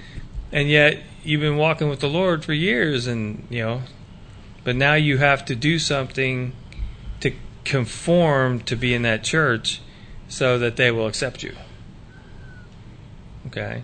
and 0.50 0.68
yet 0.68 0.98
you've 1.22 1.42
been 1.42 1.56
walking 1.58 1.88
with 1.90 2.00
the 2.00 2.08
Lord 2.08 2.44
for 2.44 2.54
years, 2.54 3.06
and 3.06 3.46
you 3.50 3.62
know, 3.62 3.82
but 4.68 4.76
now 4.76 4.92
you 4.92 5.16
have 5.16 5.46
to 5.46 5.56
do 5.56 5.78
something 5.78 6.52
to 7.20 7.32
conform 7.64 8.60
to 8.60 8.76
be 8.76 8.92
in 8.92 9.00
that 9.00 9.24
church, 9.24 9.80
so 10.28 10.58
that 10.58 10.76
they 10.76 10.90
will 10.90 11.06
accept 11.06 11.42
you. 11.42 11.56
Okay, 13.46 13.82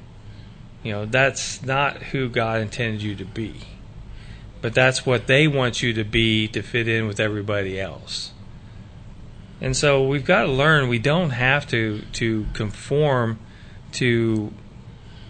you 0.83 0.93
know 0.93 1.07
that's 1.07 1.63
not 1.63 2.03
who 2.13 2.29
God 2.29 2.61
intended 2.61 3.01
you 3.01 3.15
to 3.15 3.25
be, 3.25 3.61
but 4.61 4.75
that's 4.75 5.07
what 5.07 5.27
they 5.27 5.49
want 5.49 5.83
you 5.83 5.95
to 5.95 6.05
be 6.05 6.49
to 6.49 6.61
fit 6.61 6.87
in 6.87 7.07
with 7.07 7.19
everybody 7.19 7.81
else. 7.81 8.33
And 9.63 9.75
so 9.75 10.07
we've 10.07 10.27
got 10.27 10.43
to 10.43 10.53
learn 10.53 10.91
we 10.91 10.99
don't 10.99 11.31
have 11.31 11.67
to 11.69 12.03
to 12.13 12.45
conform 12.53 13.39
to 13.93 14.53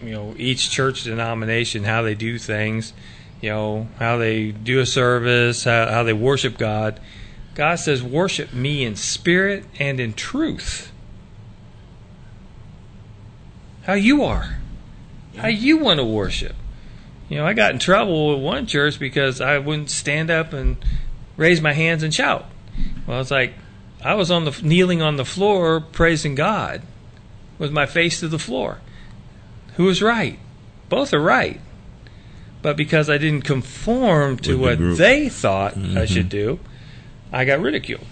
you 0.01 0.11
know 0.11 0.35
each 0.37 0.69
church 0.69 1.05
denomination 1.05 1.85
how 1.85 2.01
they 2.01 2.13
do 2.13 2.37
things 2.37 2.91
you 3.41 3.49
know 3.49 3.87
how 3.99 4.17
they 4.17 4.51
do 4.51 4.79
a 4.79 4.85
service 4.85 5.63
how, 5.63 5.87
how 5.87 6.03
they 6.03 6.13
worship 6.13 6.57
god. 6.57 6.99
God 7.53 7.75
says 7.75 8.03
worship 8.03 8.53
me 8.53 8.83
in 8.83 8.95
spirit 8.95 9.63
and 9.79 9.99
in 9.99 10.13
truth. 10.13 10.91
How 13.83 13.93
you 13.93 14.23
are. 14.23 14.57
How 15.37 15.47
you 15.47 15.77
want 15.77 15.99
to 15.99 16.05
worship. 16.05 16.55
You 17.29 17.37
know 17.37 17.45
i 17.45 17.53
got 17.53 17.71
in 17.71 17.79
trouble 17.79 18.33
with 18.33 18.43
one 18.43 18.67
church 18.67 18.99
because 18.99 19.41
i 19.41 19.57
wouldn't 19.57 19.89
stand 19.89 20.29
up 20.29 20.53
and 20.53 20.77
raise 21.37 21.61
my 21.61 21.73
hands 21.73 22.03
and 22.03 22.13
shout. 22.13 22.45
Well 23.07 23.21
it's 23.21 23.31
like 23.31 23.53
i 24.03 24.13
was 24.13 24.29
on 24.31 24.45
the 24.45 24.59
kneeling 24.61 25.01
on 25.01 25.17
the 25.17 25.25
floor 25.25 25.79
praising 25.81 26.35
god 26.35 26.81
with 27.57 27.71
my 27.71 27.85
face 27.85 28.19
to 28.19 28.27
the 28.27 28.39
floor. 28.39 28.79
Who 29.75 29.85
was 29.85 30.01
right. 30.01 30.39
Both 30.89 31.13
are 31.13 31.19
right. 31.19 31.59
But 32.65 32.77
because 32.77 33.11
I 33.11 33.19
didn't 33.19 33.43
conform 33.43 34.37
to 34.37 34.57
With 34.57 34.81
what 34.81 34.97
they 34.97 35.29
thought 35.29 35.77
I 35.77 35.79
Mhm. 35.79 36.07
should 36.07 36.29
do, 36.29 36.59
I 37.31 37.45
got 37.45 37.61
ridiculed. 37.61 38.07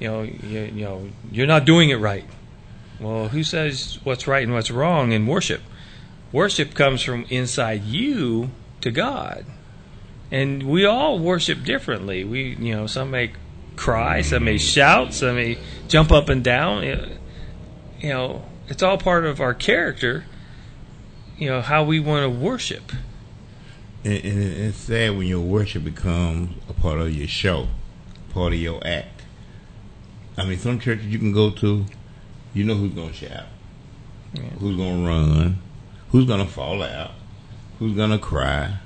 You 0.00 0.08
know, 0.08 0.22
you, 0.22 0.70
you 0.74 0.84
know, 0.86 1.10
you're 1.30 1.46
not 1.46 1.66
doing 1.66 1.90
it 1.90 1.96
right. 1.96 2.24
Well, 2.98 3.28
who 3.28 3.44
says 3.44 3.98
what's 4.04 4.26
right 4.26 4.42
and 4.42 4.54
what's 4.54 4.70
wrong 4.70 5.12
in 5.12 5.26
worship? 5.26 5.60
Worship 6.32 6.72
comes 6.72 7.02
from 7.02 7.26
inside 7.28 7.84
you 7.84 8.52
to 8.80 8.90
God. 8.90 9.44
And 10.32 10.62
we 10.62 10.86
all 10.86 11.18
worship 11.18 11.62
differently. 11.62 12.24
We, 12.24 12.56
you 12.58 12.74
know, 12.74 12.86
some 12.86 13.10
may 13.10 13.32
cry, 13.76 14.22
some 14.22 14.44
may 14.44 14.56
shout, 14.56 15.12
some 15.12 15.36
may 15.36 15.58
jump 15.88 16.10
up 16.10 16.30
and 16.30 16.42
down. 16.42 16.84
You 18.00 18.08
know, 18.08 18.44
it's 18.66 18.82
all 18.82 18.96
part 18.96 19.26
of 19.26 19.42
our 19.42 19.52
character. 19.52 20.24
You 21.36 21.48
know 21.50 21.60
how 21.60 21.84
we 21.84 22.00
want 22.00 22.22
to 22.24 22.30
worship. 22.30 22.92
And, 24.04 24.24
and 24.24 24.42
it's 24.42 24.78
sad 24.78 25.16
when 25.16 25.26
your 25.26 25.40
worship 25.40 25.84
becomes 25.84 26.50
a 26.68 26.72
part 26.74 27.00
of 27.00 27.12
your 27.14 27.26
show, 27.26 27.68
part 28.32 28.52
of 28.52 28.58
your 28.58 28.84
act. 28.86 29.22
I 30.36 30.44
mean, 30.44 30.58
some 30.58 30.78
churches 30.78 31.06
you 31.06 31.18
can 31.18 31.32
go 31.32 31.50
to, 31.50 31.86
you 32.52 32.64
know 32.64 32.74
who's 32.74 32.92
going 32.92 33.10
to 33.10 33.14
shout, 33.14 33.46
Yeah. 34.34 34.42
who's 34.60 34.76
going 34.76 35.02
to 35.02 35.08
run, 35.08 35.58
who's 36.10 36.26
going 36.26 36.44
to 36.44 36.50
fall 36.52 36.82
out, 36.82 37.12
who's 37.78 37.94
going 37.96 38.10
to 38.10 38.18
cry, 38.18 38.78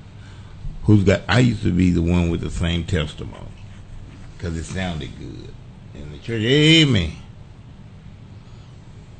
who's 0.84 1.04
got. 1.04 1.22
I 1.28 1.40
used 1.40 1.62
to 1.62 1.72
be 1.72 1.90
the 1.90 2.02
one 2.02 2.30
with 2.30 2.40
the 2.40 2.50
same 2.50 2.84
testimony 2.84 3.34
because 4.36 4.56
it 4.56 4.64
sounded 4.64 5.10
good 5.18 5.52
in 5.94 6.12
the 6.12 6.18
church. 6.18 6.42
Amen. 6.42 7.12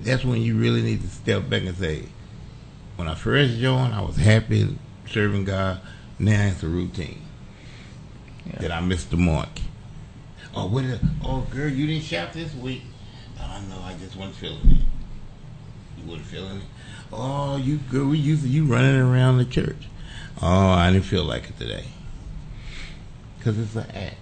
That's 0.00 0.24
when 0.24 0.40
you 0.42 0.56
really 0.56 0.82
need 0.82 1.00
to 1.02 1.08
step 1.08 1.48
back 1.48 1.62
and 1.62 1.76
say, 1.76 2.04
when 2.98 3.06
I 3.06 3.14
first 3.14 3.58
joined, 3.58 3.94
I 3.94 4.00
was 4.00 4.16
happy 4.16 4.76
serving 5.06 5.44
God. 5.44 5.80
Now 6.18 6.48
it's 6.48 6.64
a 6.64 6.68
routine. 6.68 7.22
Yeah. 8.44 8.58
That 8.58 8.72
I 8.72 8.80
missed 8.80 9.12
the 9.12 9.16
mark. 9.16 9.50
Oh, 10.52 10.66
what? 10.66 10.84
Oh, 11.24 11.46
girl, 11.48 11.68
you 11.68 11.86
didn't 11.86 12.02
shout 12.02 12.32
this 12.32 12.52
week. 12.56 12.82
Oh, 13.40 13.62
know. 13.70 13.80
I 13.84 13.94
just 14.00 14.16
wasn't 14.16 14.34
feeling 14.34 14.58
it. 14.64 14.78
You 15.96 16.10
wasn't 16.10 16.26
feeling 16.26 16.56
it. 16.56 16.64
Oh, 17.12 17.56
you 17.56 17.76
girl, 17.76 18.06
we 18.06 18.18
used 18.18 18.42
to 18.42 18.48
you 18.48 18.64
running 18.64 18.96
around 18.96 19.38
the 19.38 19.44
church. 19.44 19.86
Oh, 20.42 20.70
I 20.70 20.90
didn't 20.90 21.04
feel 21.04 21.22
like 21.22 21.50
it 21.50 21.56
today. 21.56 21.84
Cause 23.44 23.56
it's 23.58 23.76
an 23.76 23.88
act. 23.92 24.16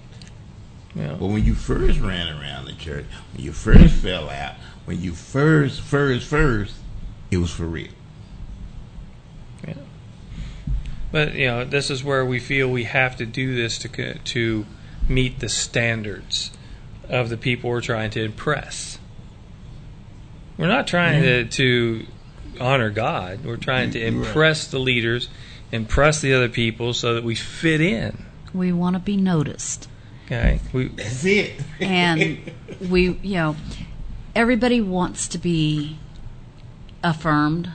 Know, 0.94 1.16
But 1.18 1.28
when 1.28 1.44
you 1.44 1.54
first 1.54 1.98
ran 1.98 2.28
around 2.28 2.66
the 2.66 2.74
church, 2.74 3.06
when 3.32 3.42
you 3.42 3.52
first 3.52 3.94
fell 3.94 4.28
out, 4.28 4.56
when 4.84 5.00
you 5.00 5.14
first, 5.14 5.80
first, 5.80 6.26
first, 6.26 6.74
it 7.30 7.38
was 7.38 7.50
for 7.50 7.64
real. 7.64 7.88
But 11.16 11.32
you 11.32 11.46
know, 11.46 11.64
this 11.64 11.88
is 11.88 12.04
where 12.04 12.26
we 12.26 12.38
feel 12.38 12.68
we 12.68 12.84
have 12.84 13.16
to 13.16 13.24
do 13.24 13.56
this 13.56 13.78
to 13.78 14.18
to 14.18 14.66
meet 15.08 15.40
the 15.40 15.48
standards 15.48 16.50
of 17.08 17.30
the 17.30 17.38
people 17.38 17.70
we're 17.70 17.80
trying 17.80 18.10
to 18.10 18.22
impress. 18.22 18.98
We're 20.58 20.66
not 20.66 20.86
trying 20.86 21.22
to, 21.22 21.44
mm-hmm. 21.44 21.48
to 21.48 22.06
honor 22.60 22.90
God. 22.90 23.46
We're 23.46 23.56
trying 23.56 23.92
to 23.92 23.98
You're 23.98 24.10
right. 24.10 24.26
impress 24.26 24.66
the 24.66 24.78
leaders, 24.78 25.30
impress 25.72 26.20
the 26.20 26.34
other 26.34 26.50
people, 26.50 26.92
so 26.92 27.14
that 27.14 27.24
we 27.24 27.34
fit 27.34 27.80
in. 27.80 28.26
We 28.52 28.70
want 28.74 28.92
to 28.92 29.00
be 29.00 29.16
noticed. 29.16 29.88
Okay, 30.26 30.60
we 30.74 30.88
That's 30.88 31.24
it. 31.24 31.62
and 31.80 32.52
we 32.90 33.18
you 33.22 33.36
know 33.36 33.56
everybody 34.34 34.82
wants 34.82 35.28
to 35.28 35.38
be 35.38 35.98
affirmed 37.02 37.70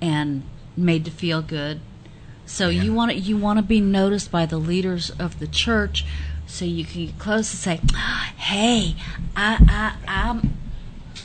and 0.00 0.44
made 0.74 1.04
to 1.04 1.10
feel 1.10 1.42
good 1.42 1.82
so 2.50 2.68
Yeah. 2.68 2.82
you 2.82 2.92
want 2.92 3.12
to 3.12 3.16
you 3.16 3.36
want 3.36 3.58
to 3.58 3.62
be 3.62 3.80
noticed 3.80 4.30
by 4.30 4.44
the 4.44 4.58
leaders 4.58 5.10
of 5.10 5.38
the 5.38 5.46
church 5.46 6.04
so 6.46 6.64
you 6.64 6.84
can 6.84 7.06
get 7.06 7.18
close 7.18 7.52
and 7.52 7.80
say 7.80 7.94
hey 8.36 8.96
i 9.36 9.56
i 9.68 9.94
i'm 10.08 10.58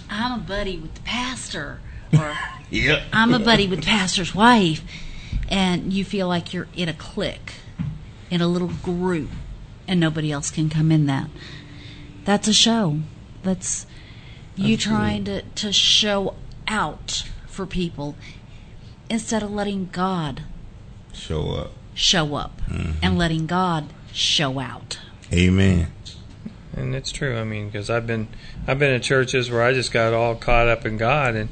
i'm 0.10 0.40
a 0.40 0.44
buddy 0.44 0.78
with 0.78 0.94
the 0.94 1.02
pastor 1.02 1.80
or 2.14 2.38
yep. 2.70 3.02
i'm 3.12 3.34
a 3.34 3.40
buddy 3.40 3.68
with 3.68 3.80
the 3.80 3.86
pastor's 3.88 4.36
wife 4.36 4.84
and 5.50 5.92
you 5.92 6.06
feel 6.06 6.28
like 6.28 6.54
you're 6.54 6.68
in 6.76 6.88
a 6.88 6.94
clique 6.94 7.56
in 8.30 8.40
a 8.40 8.48
little 8.48 8.72
group 8.84 9.30
and 9.88 10.00
nobody 10.00 10.32
else 10.32 10.52
can 10.52 10.70
come 10.70 10.92
in 10.92 11.08
that 11.08 11.28
that's 12.24 12.48
a 12.48 12.54
show 12.54 13.00
that's 13.42 13.88
you 14.56 14.78
trying 14.78 15.26
to, 15.26 15.42
to 15.42 15.74
show 15.74 16.36
out 16.68 17.28
for 17.48 17.66
people 17.66 18.16
instead 19.10 19.42
of 19.44 19.52
letting 19.52 19.90
god 19.92 20.44
Show 21.16 21.52
up. 21.52 21.72
show 21.94 22.36
up 22.36 22.62
and 23.02 23.18
letting 23.18 23.46
god 23.48 23.86
show 24.14 24.60
out 24.60 25.00
Amen. 25.34 25.88
And 26.78 26.94
it's 26.94 27.12
true. 27.12 27.38
I 27.38 27.44
mean, 27.46 27.68
because 27.70 27.90
I've 27.90 28.06
been 28.06 28.28
I've 28.68 28.78
been 28.78 28.92
in 28.92 29.02
churches 29.02 29.50
where 29.50 29.64
I 29.64 29.74
just 29.74 29.92
got 29.94 30.14
all 30.14 30.36
caught 30.36 30.68
up 30.68 30.86
in 30.86 30.98
God, 30.98 31.36
and 31.36 31.50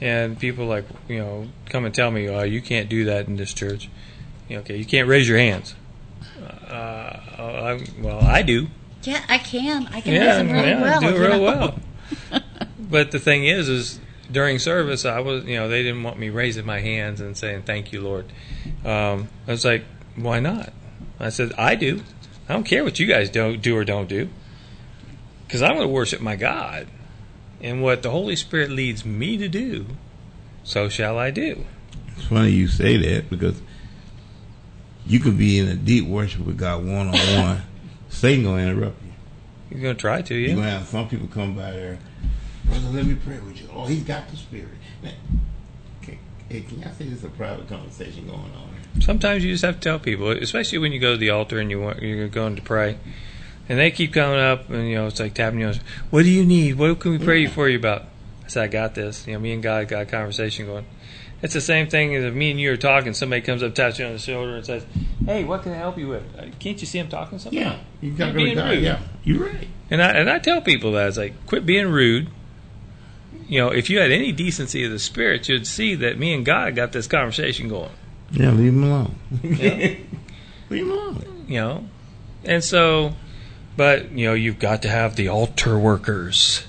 and 0.00 0.38
people 0.38 0.66
like 0.66 0.84
you 1.08 1.18
know 1.18 1.48
come 1.70 1.84
and 1.84 1.94
tell 1.94 2.10
me, 2.10 2.28
oh, 2.28 2.42
you 2.42 2.60
can't 2.60 2.88
do 2.88 3.04
that 3.06 3.26
in 3.28 3.36
this 3.36 3.54
church. 3.54 3.88
You 4.48 4.56
know, 4.56 4.60
okay, 4.62 4.76
you 4.76 4.84
can't 4.84 5.08
raise 5.08 5.28
your 5.28 5.38
hands. 5.38 5.74
Uh, 6.68 6.72
I, 6.74 7.86
well, 8.00 8.20
I 8.20 8.42
do. 8.42 8.66
yeah 9.04 9.22
i 9.28 9.38
can 9.38 9.86
i 9.92 10.00
can 10.00 10.12
Yeah, 10.12 10.26
raise 10.26 10.36
them 10.38 10.52
really 10.52 10.68
yeah, 10.68 10.82
well 10.82 11.00
do 11.00 11.06
you 11.06 11.20
real 11.20 11.30
know. 11.30 11.42
well. 11.42 11.78
But 12.78 13.10
the 13.12 13.18
thing 13.18 13.46
is, 13.46 13.68
is 13.68 14.00
during 14.30 14.58
service, 14.58 15.04
I 15.04 15.20
was, 15.20 15.44
you 15.44 15.56
know, 15.56 15.68
they 15.68 15.82
didn't 15.82 16.02
want 16.02 16.18
me 16.18 16.30
raising 16.30 16.66
my 16.66 16.80
hands 16.80 17.20
and 17.20 17.36
saying 17.36 17.62
"Thank 17.62 17.92
you, 17.92 18.00
Lord." 18.00 18.26
Um, 18.84 19.28
I 19.46 19.52
was 19.52 19.64
like, 19.64 19.84
"Why 20.16 20.40
not?" 20.40 20.72
I 21.20 21.28
said, 21.28 21.52
I 21.56 21.74
do. 21.74 22.02
I 22.48 22.52
don't 22.52 22.64
care 22.64 22.84
what 22.84 22.98
you 22.98 23.06
guys 23.06 23.30
don't 23.30 23.62
do 23.62 23.76
or 23.76 23.84
don't 23.84 24.08
do, 24.08 24.28
because 25.46 25.62
I'm 25.62 25.74
going 25.76 25.86
to 25.86 25.92
worship 25.92 26.20
my 26.20 26.36
God, 26.36 26.88
and 27.60 27.82
what 27.82 28.02
the 28.02 28.10
Holy 28.10 28.36
Spirit 28.36 28.70
leads 28.70 29.04
me 29.04 29.36
to 29.38 29.48
do, 29.48 29.86
so 30.62 30.88
shall 30.88 31.18
I 31.18 31.30
do. 31.30 31.64
It's 32.16 32.26
funny 32.26 32.50
you 32.50 32.68
say 32.68 32.96
that 32.96 33.30
because 33.30 33.60
you 35.06 35.20
could 35.20 35.38
be 35.38 35.58
in 35.58 35.68
a 35.68 35.74
deep 35.74 36.06
worship 36.06 36.44
with 36.44 36.58
God 36.58 36.84
one 36.84 37.08
on 37.08 37.42
one. 37.42 37.62
Satan 38.08 38.44
gonna 38.44 38.62
interrupt 38.62 39.02
you. 39.02 39.12
You're 39.70 39.80
going 39.80 39.96
to 39.96 40.00
try 40.00 40.22
to, 40.22 40.34
yeah. 40.34 40.48
You're 40.48 40.56
gonna 40.56 40.70
have 40.70 40.86
some 40.86 41.08
people 41.08 41.28
come 41.28 41.54
by 41.56 41.70
there, 41.70 41.98
brother. 42.66 42.88
Let 42.90 43.06
me 43.06 43.14
pray 43.14 43.38
with 43.40 43.60
you. 43.60 43.68
Oh, 43.72 43.86
he's 43.86 44.02
got 44.02 44.28
the 44.28 44.36
spirit. 44.36 44.68
Now, 45.02 45.10
can, 46.02 46.18
hey, 46.48 46.60
can 46.62 46.80
y'all 46.80 46.92
say 46.92 47.04
this 47.04 47.18
is 47.18 47.24
a 47.24 47.28
private 47.28 47.68
conversation 47.68 48.26
going 48.26 48.40
on? 48.40 48.68
here? 48.92 49.02
Sometimes 49.02 49.44
you 49.44 49.52
just 49.52 49.64
have 49.64 49.76
to 49.76 49.80
tell 49.80 49.98
people, 49.98 50.30
especially 50.30 50.78
when 50.78 50.92
you 50.92 51.00
go 51.00 51.12
to 51.12 51.18
the 51.18 51.30
altar 51.30 51.58
and 51.58 51.70
you 51.70 51.80
want 51.80 52.00
you're 52.02 52.28
going 52.28 52.56
to 52.56 52.62
pray, 52.62 52.98
and 53.68 53.78
they 53.78 53.90
keep 53.90 54.12
coming 54.12 54.38
up 54.38 54.68
and 54.70 54.88
you 54.88 54.94
know 54.94 55.06
it's 55.06 55.20
like 55.20 55.34
tapping 55.34 55.60
you. 55.60 55.68
on 55.68 55.74
What 56.10 56.22
do 56.22 56.30
you 56.30 56.44
need? 56.44 56.78
What 56.78 57.00
can 57.00 57.12
we 57.12 57.18
pray 57.18 57.46
for 57.46 57.68
you 57.68 57.78
about? 57.78 58.02
I 58.44 58.48
said, 58.48 58.64
I 58.64 58.68
got 58.68 58.94
this. 58.94 59.26
You 59.26 59.34
know, 59.34 59.38
me 59.38 59.52
and 59.52 59.62
God 59.62 59.88
got 59.88 60.02
a 60.02 60.06
conversation 60.06 60.66
going. 60.66 60.84
It's 61.42 61.52
the 61.52 61.60
same 61.60 61.88
thing 61.88 62.14
as 62.14 62.24
if 62.24 62.32
me 62.32 62.50
and 62.50 62.60
you 62.60 62.72
are 62.72 62.76
talking. 62.76 63.12
Somebody 63.12 63.42
comes 63.42 63.62
up, 63.62 63.74
taps 63.74 63.98
you 63.98 64.06
on 64.06 64.12
the 64.12 64.18
shoulder, 64.18 64.56
and 64.56 64.64
says, 64.64 64.86
"Hey, 65.26 65.44
what 65.44 65.62
can 65.62 65.72
I 65.72 65.76
help 65.76 65.98
you 65.98 66.08
with?" 66.08 66.22
Uh, 66.38 66.46
Can't 66.58 66.80
you 66.80 66.86
see 66.86 66.98
I'm 66.98 67.08
talking 67.08 67.36
to 67.36 67.44
somebody? 67.44 67.64
Yeah, 67.64 67.78
you 68.00 68.08
You're 68.10 68.18
got 68.18 68.32
to 68.32 68.32
rude. 68.32 68.82
Yeah, 68.82 69.00
you're 69.24 69.44
right. 69.44 69.68
And 69.90 70.02
I 70.02 70.12
and 70.12 70.30
I 70.30 70.38
tell 70.38 70.62
people 70.62 70.92
that 70.92 71.08
it's 71.08 71.18
like, 71.18 71.46
quit 71.46 71.66
being 71.66 71.88
rude. 71.88 72.28
You 73.48 73.60
know, 73.60 73.68
if 73.68 73.90
you 73.90 73.98
had 73.98 74.10
any 74.10 74.32
decency 74.32 74.84
of 74.84 74.90
the 74.90 74.98
spirit, 74.98 75.48
you'd 75.48 75.66
see 75.66 75.94
that 75.96 76.18
me 76.18 76.32
and 76.34 76.44
God 76.44 76.74
got 76.74 76.92
this 76.92 77.06
conversation 77.06 77.68
going. 77.68 77.90
Yeah, 78.30 78.50
leave 78.50 78.72
him 78.72 78.84
alone. 78.84 79.16
Yeah. 79.42 79.96
leave 80.70 80.86
him 80.86 80.90
alone. 80.90 81.44
you 81.46 81.60
know 81.60 81.88
and 82.44 82.64
so 82.64 83.14
but 83.76 84.10
you 84.12 84.26
know 84.26 84.34
you've 84.34 84.58
got 84.58 84.82
to 84.82 84.88
have 84.88 85.14
the 85.16 85.28
altar 85.28 85.78
workers 85.78 86.66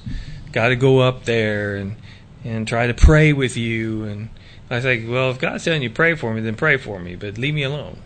got 0.51 0.67
to 0.69 0.75
go 0.75 0.99
up 0.99 1.23
there 1.25 1.75
and 1.75 1.95
and 2.43 2.67
try 2.67 2.87
to 2.87 2.93
pray 2.93 3.31
with 3.33 3.55
you 3.57 4.03
and 4.03 4.29
i 4.69 4.79
think 4.81 5.09
well 5.09 5.31
if 5.31 5.39
god's 5.39 5.63
telling 5.63 5.81
you 5.81 5.89
pray 5.89 6.13
for 6.13 6.33
me 6.33 6.41
then 6.41 6.55
pray 6.55 6.75
for 6.77 6.99
me 6.99 7.15
but 7.15 7.37
leave 7.37 7.53
me 7.53 7.63
alone 7.63 7.97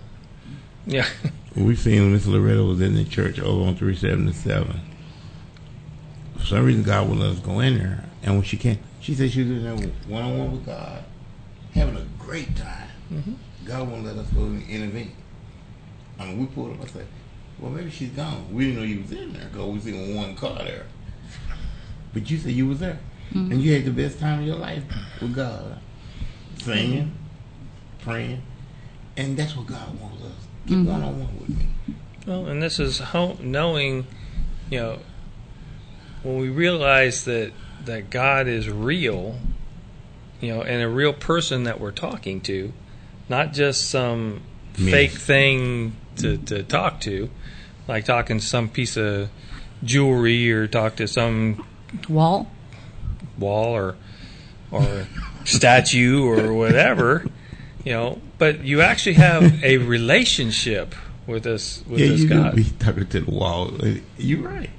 yeah 0.86 1.08
We've 1.56 1.80
seen 1.80 2.14
Miss 2.14 2.28
Loretta 2.28 2.64
was 2.64 2.80
in 2.80 2.94
the 2.94 3.04
church 3.04 3.40
over 3.40 3.68
on 3.68 3.76
three 3.76 3.96
seventy 3.96 4.34
seven. 4.34 4.80
For 6.38 6.46
some 6.46 6.64
reason, 6.64 6.84
God 6.84 7.10
wouldn't 7.10 7.26
let 7.26 7.32
us 7.38 7.40
go 7.40 7.60
in 7.60 7.78
there, 7.80 8.06
and 8.24 8.36
when 8.36 8.44
she 8.44 8.58
came, 8.58 8.80
she 9.00 9.14
said 9.14 9.32
she 9.32 9.44
was 9.44 9.52
in 9.52 9.64
there 9.64 9.76
one 10.08 10.24
on 10.24 10.38
one 10.38 10.52
with 10.52 10.66
God, 10.66 11.04
having 11.74 11.96
a 11.96 12.06
great 12.18 12.56
time. 12.56 12.90
Mhm. 13.12 13.36
God 13.66 13.90
won't 13.90 14.06
let 14.06 14.18
us 14.18 14.30
go 14.30 14.44
and 14.44 14.68
intervene. 14.70 15.12
I 16.20 16.26
mean, 16.26 16.40
we 16.40 16.46
pulled 16.48 16.74
up. 16.74 16.84
I 16.84 16.88
said, 16.88 17.08
"Well, 17.60 17.72
maybe 17.72 17.90
she's 17.90 18.10
gone. 18.10 18.54
We 18.54 18.66
didn't 18.66 18.80
know 18.80 18.86
you 18.86 19.02
was 19.02 19.12
in 19.12 19.34
there 19.34 19.48
because 19.52 19.68
we 19.68 19.80
seen 19.80 20.16
one 20.16 20.36
car 20.36 20.58
there." 20.60 20.86
But 22.14 22.30
you 22.30 22.38
said 22.38 22.52
you 22.52 22.68
was 22.68 22.80
there, 22.80 23.00
mm-hmm. 23.34 23.52
and 23.52 23.62
you 23.62 23.74
had 23.74 23.86
the 23.86 23.92
best 23.92 24.20
time 24.20 24.40
of 24.40 24.46
your 24.46 24.58
life 24.58 24.84
with 25.22 25.36
God, 25.36 25.80
singing, 26.62 27.04
mm-hmm. 27.04 28.10
praying, 28.10 28.42
and 29.16 29.38
that's 29.38 29.56
what 29.56 29.68
God 29.68 30.00
wants 30.00 30.24
us. 30.24 30.32
Get 30.66 30.78
mm-hmm. 30.78 30.92
one 30.92 31.04
on 31.04 31.20
one 31.20 31.40
with 31.40 31.50
me. 31.50 31.68
well 32.26 32.46
and 32.48 32.62
this 32.62 32.80
is 32.80 33.00
how 33.00 33.38
knowing 33.42 34.06
you 34.70 34.80
know 34.80 35.00
when 36.24 36.38
we 36.38 36.50
realize 36.50 37.26
that 37.26 37.52
that 37.86 38.10
god 38.10 38.48
is 38.48 38.70
real 38.70 39.36
you 40.42 40.54
know 40.54 40.62
and 40.62 40.82
a 40.82 40.88
real 40.90 41.14
person 41.14 41.64
that 41.64 41.80
we're 41.80 41.92
talking 41.92 42.42
to 42.42 42.72
not 43.28 43.54
just 43.54 43.90
some 43.90 44.42
Myth. 44.78 44.92
fake 44.92 45.12
thing 45.12 45.96
to, 46.18 46.38
to 46.38 46.64
talk 46.64 47.02
to 47.02 47.30
like 47.88 48.06
talking 48.06 48.40
to 48.40 48.46
some 48.46 48.70
piece 48.70 48.98
of 48.98 49.30
jewelry 49.84 50.52
or 50.52 50.68
talk 50.68 50.98
to 50.98 51.08
some 51.08 51.66
wall, 52.08 52.52
wall 53.38 53.76
or 53.76 53.96
or 54.72 55.08
statue 55.46 56.26
or 56.26 56.54
whatever 56.54 57.26
you 57.84 57.92
know 57.92 58.22
but 58.38 58.64
you 58.64 58.82
actually 58.82 59.14
have 59.14 59.64
a 59.64 59.78
relationship 59.78 60.94
with 61.28 61.44
this 61.44 61.84
with 61.88 62.00
yeah, 62.00 62.08
this 62.08 62.22
you 62.22 62.30
god 62.30 62.54
could 62.54 62.56
be 62.56 62.70
talking 62.80 63.08
to 63.08 63.20
the 63.22 63.32
wall. 63.32 63.72
You're 64.18 64.48
right. 64.48 64.70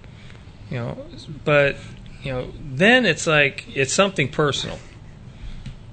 you 0.71 0.79
know 0.79 0.99
but 1.45 1.77
you 2.23 2.33
know 2.33 2.53
then 2.63 3.07
it's 3.07 3.27
like 3.27 3.65
it's 3.75 3.93
something 3.93 4.29
personal. 4.29 4.79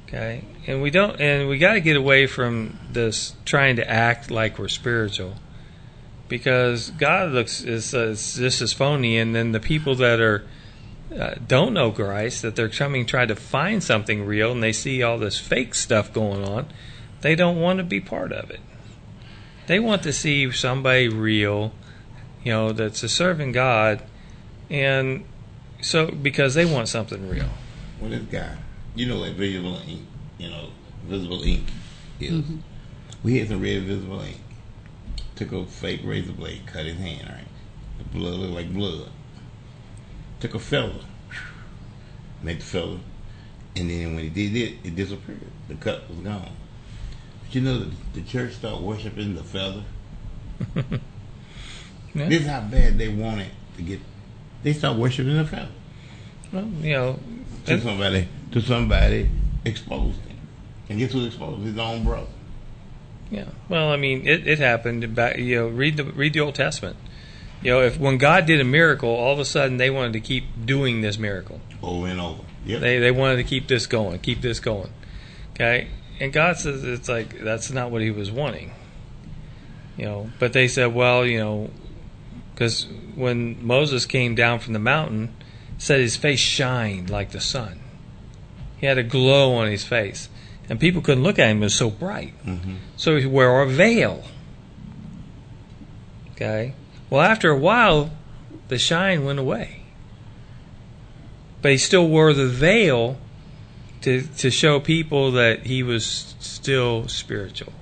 Okay? 0.07 0.43
And 0.65 0.81
we 0.81 0.89
don't 0.89 1.19
and 1.19 1.47
we 1.47 1.57
got 1.57 1.73
to 1.73 1.81
get 1.81 1.97
away 1.97 2.27
from 2.27 2.77
this 2.91 3.35
trying 3.45 3.77
to 3.77 3.89
act 3.89 4.29
like 4.31 4.59
we're 4.59 4.67
spiritual. 4.67 5.35
Because 6.27 6.89
god 6.91 7.31
looks 7.31 7.61
is 7.61 7.91
this 7.91 8.61
is 8.61 8.73
phony 8.73 9.17
and 9.17 9.33
then 9.33 9.53
the 9.53 9.59
people 9.59 9.95
that 9.95 10.19
are 10.19 10.45
uh, 11.17 11.35
don't 11.47 11.73
know 11.73 11.89
Christ 11.91 12.41
that 12.41 12.57
they're 12.57 12.67
coming 12.67 13.05
try 13.05 13.25
to 13.25 13.35
find 13.35 13.81
something 13.81 14.25
real 14.25 14.51
and 14.51 14.61
they 14.61 14.73
see 14.73 15.01
all 15.01 15.17
this 15.17 15.39
fake 15.39 15.73
stuff 15.73 16.11
going 16.11 16.43
on 16.43 16.67
they 17.21 17.33
don't 17.33 17.59
want 17.59 17.77
to 17.77 17.83
be 17.83 17.99
part 17.99 18.31
of 18.31 18.51
it. 18.51 18.59
They 19.67 19.79
want 19.79 20.03
to 20.03 20.13
see 20.13 20.51
somebody 20.51 21.07
real 21.07 21.71
you 22.43 22.51
know 22.51 22.73
that's 22.73 23.03
a 23.03 23.09
serving 23.09 23.53
God 23.53 24.01
and 24.69 25.23
so 25.81 26.07
because 26.11 26.53
they 26.53 26.65
want 26.65 26.87
something 26.87 27.29
real 27.29 27.49
Well, 27.99 28.09
this 28.09 28.23
guy, 28.23 28.57
you 28.95 29.05
know 29.07 29.19
what 29.19 29.31
visible 29.33 29.79
ink, 29.87 30.01
you 30.37 30.49
know, 30.49 30.69
visible 31.05 31.43
ink 31.43 31.65
is. 32.19 32.31
Mm-hmm. 32.31 32.57
We 33.23 33.39
had 33.39 33.49
some 33.49 33.61
red 33.61 33.83
visible 33.83 34.21
ink. 34.21 34.39
Took 35.35 35.51
a 35.51 35.65
fake 35.65 36.01
razor 36.03 36.33
blade, 36.33 36.65
cut 36.65 36.85
his 36.85 36.97
hand, 36.97 37.27
right? 37.27 37.47
The 37.97 38.03
blood 38.05 38.35
looked 38.35 38.53
like 38.53 38.73
blood. 38.73 39.09
Took 40.39 40.55
a 40.55 40.59
feather, 40.59 40.99
made 42.41 42.59
the 42.59 42.63
feather, 42.63 42.99
and 43.75 43.89
then 43.89 44.15
when 44.15 44.23
he 44.23 44.29
did 44.29 44.55
it, 44.55 44.75
it 44.83 44.95
disappeared. 44.95 45.41
The 45.67 45.75
cut 45.75 46.09
was 46.09 46.19
gone. 46.19 46.51
But 47.43 47.55
you 47.55 47.61
know, 47.61 47.79
the, 47.79 47.91
the 48.13 48.21
church 48.21 48.53
started 48.53 48.83
worshiping 48.83 49.35
the 49.35 49.43
feather. 49.43 49.83
Yeah. 50.75 50.83
This 52.29 52.41
is 52.41 52.47
how 52.47 52.61
bad 52.61 52.97
they 52.97 53.09
wanted 53.09 53.51
to 53.75 53.83
get. 53.83 53.99
They 54.63 54.73
start 54.73 54.97
worshiping 54.97 55.37
the 55.37 55.45
feather. 55.45 55.69
well 56.51 56.65
you 56.81 56.93
know 56.93 57.19
to 57.65 57.81
somebody 57.81 58.27
to 58.51 58.61
somebody 58.61 59.29
exposed 59.65 60.19
him. 60.21 60.37
And 60.89 60.99
guess 60.99 61.11
who 61.11 61.25
exposed 61.25 61.63
his 61.63 61.77
own 61.77 62.03
brother? 62.03 62.27
Yeah. 63.29 63.45
Well, 63.67 63.89
I 63.89 63.97
mean, 63.97 64.25
it, 64.25 64.47
it 64.47 64.59
happened 64.59 65.13
back. 65.13 65.37
You 65.37 65.57
know, 65.57 65.67
read 65.67 65.97
the 65.97 66.05
read 66.05 66.33
the 66.33 66.39
Old 66.39 66.55
Testament. 66.55 66.95
You 67.61 67.71
know, 67.71 67.81
if 67.81 67.99
when 67.99 68.17
God 68.17 68.45
did 68.45 68.61
a 68.61 68.63
miracle, 68.63 69.09
all 69.09 69.33
of 69.33 69.39
a 69.39 69.45
sudden 69.45 69.77
they 69.77 69.89
wanted 69.89 70.13
to 70.13 70.19
keep 70.19 70.45
doing 70.65 71.01
this 71.01 71.17
miracle. 71.17 71.59
Over 71.81 72.07
and 72.07 72.21
over. 72.21 72.43
Yep. 72.65 72.81
They 72.81 72.99
they 72.99 73.11
wanted 73.11 73.37
to 73.37 73.43
keep 73.43 73.67
this 73.67 73.85
going, 73.87 74.19
keep 74.19 74.41
this 74.41 74.59
going. 74.59 74.91
Okay, 75.53 75.87
and 76.19 76.31
God 76.31 76.57
says 76.57 76.83
it's 76.83 77.09
like 77.09 77.39
that's 77.39 77.71
not 77.71 77.91
what 77.91 78.01
He 78.01 78.11
was 78.11 78.31
wanting. 78.31 78.71
You 79.97 80.05
know, 80.05 80.29
but 80.37 80.53
they 80.53 80.67
said, 80.67 80.93
well, 80.93 81.25
you 81.25 81.39
know, 81.39 81.71
because 82.57 82.87
when 83.13 83.63
Moses 83.63 84.07
came 84.07 84.33
down 84.33 84.57
from 84.57 84.73
the 84.73 84.79
mountain, 84.79 85.31
said 85.77 85.99
his 85.99 86.15
face 86.15 86.39
shined 86.39 87.07
like 87.07 87.29
the 87.29 87.39
sun. 87.39 87.79
He 88.77 88.87
had 88.87 88.97
a 88.97 89.03
glow 89.03 89.53
on 89.53 89.67
his 89.69 89.83
face, 89.83 90.27
and 90.67 90.79
people 90.79 91.03
couldn't 91.03 91.23
look 91.23 91.37
at 91.37 91.49
him; 91.49 91.57
it 91.57 91.65
was 91.65 91.75
so 91.75 91.91
bright. 91.91 92.33
hmm 92.43 92.77
So 92.95 93.15
he 93.17 93.27
wore 93.27 93.61
a 93.61 93.67
veil. 93.67 94.23
Okay. 96.31 96.73
Well, 97.11 97.21
after 97.21 97.51
a 97.51 97.57
while, 97.57 98.09
the 98.69 98.79
shine 98.79 99.23
went 99.23 99.37
away. 99.37 99.83
But 101.61 101.73
he 101.73 101.77
still 101.77 102.07
wore 102.07 102.33
the 102.33 102.47
veil 102.47 103.19
to 104.01 104.23
to 104.39 104.49
show 104.49 104.79
people 104.79 105.31
that 105.33 105.67
he 105.67 105.83
was 105.83 106.33
still 106.39 107.07
spiritual. 107.07 107.73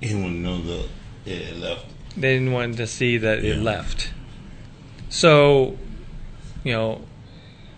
He 0.00 0.14
wanted 0.14 0.36
to 0.36 0.40
know 0.40 0.62
the 0.62 0.88
it 1.26 1.58
left. 1.58 1.89
They 2.16 2.34
didn't 2.34 2.52
want 2.52 2.76
to 2.76 2.86
see 2.86 3.18
that 3.18 3.44
it 3.44 3.58
left. 3.58 4.12
So, 5.08 5.78
you 6.64 6.72
know, 6.72 7.02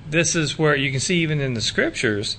this 0.09 0.35
is 0.35 0.59
where 0.59 0.75
you 0.75 0.91
can 0.91 1.01
see 1.01 1.23
even 1.23 1.41
in 1.41 1.55
the 1.55 1.61
scriptures 1.61 2.37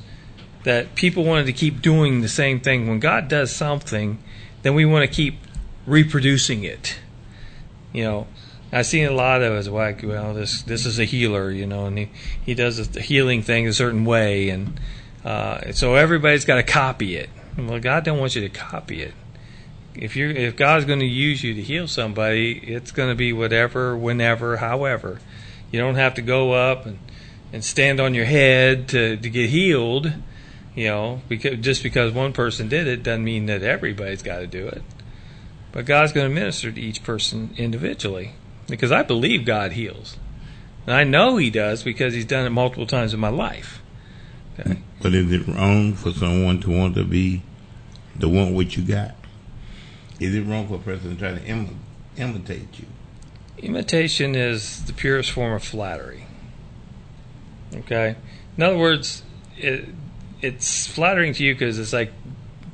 that 0.64 0.96
people 0.96 1.24
wanted 1.24 1.46
to 1.46 1.54
keep 1.54 1.82
doing 1.82 2.22
the 2.22 2.28
same 2.28 2.60
thing. 2.60 2.88
When 2.88 3.00
God 3.00 3.28
does 3.28 3.56
something, 3.56 4.22
then 4.62 4.76
we 4.76 4.86
want 4.86 5.10
to 5.10 5.14
keep 5.14 5.40
reproducing 5.86 6.64
it. 6.64 6.98
You 7.92 8.04
know, 8.04 8.28
I've 8.72 8.86
seen 8.86 9.06
a 9.06 9.12
lot 9.12 9.42
of 9.42 9.54
it 9.54 9.58
as 9.58 9.70
like, 9.70 10.02
well, 10.04 10.34
this 10.34 10.64
this 10.64 10.86
is 10.86 11.00
a 11.00 11.06
healer, 11.06 11.52
you 11.52 11.66
know, 11.66 11.86
and 11.86 11.98
he, 11.98 12.10
he 12.44 12.56
does 12.56 12.90
the 12.90 13.02
healing 13.02 13.44
thing 13.44 13.68
a 13.68 13.74
certain 13.74 14.04
way, 14.04 14.50
and 14.50 14.80
uh, 15.24 15.72
so 15.74 15.96
everybody's 15.96 16.46
got 16.46 16.56
to 16.56 16.64
copy 16.64 17.16
it. 17.16 17.30
Well, 17.58 17.80
God 17.80 18.04
don't 18.04 18.20
want 18.20 18.36
you 18.36 18.42
to 18.42 18.50
copy 18.50 19.02
it. 19.02 19.14
If 19.96 20.16
you 20.16 20.30
if 20.30 20.56
God's 20.56 20.86
going 20.86 21.00
to 21.00 21.06
use 21.06 21.44
you 21.44 21.54
to 21.54 21.62
heal 21.62 21.88
somebody, 21.88 22.54
it's 22.54 22.92
going 22.92 23.10
to 23.10 23.16
be 23.16 23.32
whatever, 23.32 23.96
whenever, 23.96 24.58
however. 24.58 25.20
You 25.72 25.80
don't 25.80 25.96
have 25.96 26.16
to 26.16 26.22
go 26.22 26.54
up 26.54 26.86
and, 26.86 27.00
and 27.52 27.64
stand 27.64 28.00
on 28.00 28.14
your 28.14 28.26
head 28.26 28.88
to, 28.90 29.18
to 29.18 29.30
get 29.30 29.50
healed. 29.50 30.12
You 30.76 30.88
know, 30.88 31.22
because 31.28 31.60
just 31.60 31.84
because 31.84 32.12
one 32.12 32.34
person 32.34 32.68
did 32.68 32.88
it 32.88 33.04
doesn't 33.04 33.24
mean 33.24 33.46
that 33.46 33.62
everybody's 33.62 34.24
got 34.24 34.40
to 34.40 34.48
do 34.48 34.68
it. 34.68 34.82
but 35.74 35.86
God's 35.86 36.14
going 36.14 36.30
to 36.30 36.34
minister 36.34 36.72
to 36.72 36.82
each 36.82 37.04
person 37.04 37.54
individually 37.58 38.34
because 38.68 38.92
I 38.92 39.04
believe 39.04 39.46
God 39.46 39.74
heals. 39.74 40.18
And 40.86 40.96
I 40.96 41.04
know 41.04 41.38
He 41.38 41.50
does 41.50 41.84
because 41.84 42.14
He's 42.14 42.26
done 42.26 42.46
it 42.46 42.52
multiple 42.52 42.88
times 42.88 43.14
in 43.14 43.20
my 43.20 43.30
life. 43.30 43.82
Okay. 44.60 44.80
But 45.02 45.14
is 45.14 45.32
it 45.32 45.48
wrong 45.48 45.94
for 45.94 46.12
someone 46.12 46.62
to 46.62 46.70
want 46.70 46.96
to 46.96 47.04
be 47.04 47.42
the 48.16 48.30
one 48.30 48.54
what 48.54 48.78
you 48.78 48.84
got? 48.84 49.16
Is 50.20 50.36
it 50.36 50.42
wrong 50.42 50.68
for 50.68 50.76
a 50.76 50.80
person 50.80 51.12
to 51.12 51.16
try 51.16 51.32
to 51.32 51.46
Im- 51.46 51.80
imitate 52.18 52.80
you? 52.80 52.86
Imitation 53.58 54.36
is 54.36 54.86
the 54.86 54.94
purest 54.94 55.32
form 55.32 55.54
of 55.54 55.64
flattery. 55.64 56.26
Okay? 57.74 58.16
In 58.58 58.64
other 58.64 58.78
words, 58.78 59.24
it, 59.58 59.90
it's 60.42 60.88
flattering 60.88 61.34
to 61.34 61.44
you 61.44 61.54
because 61.54 61.80
it's 61.80 61.94
like 61.94 62.12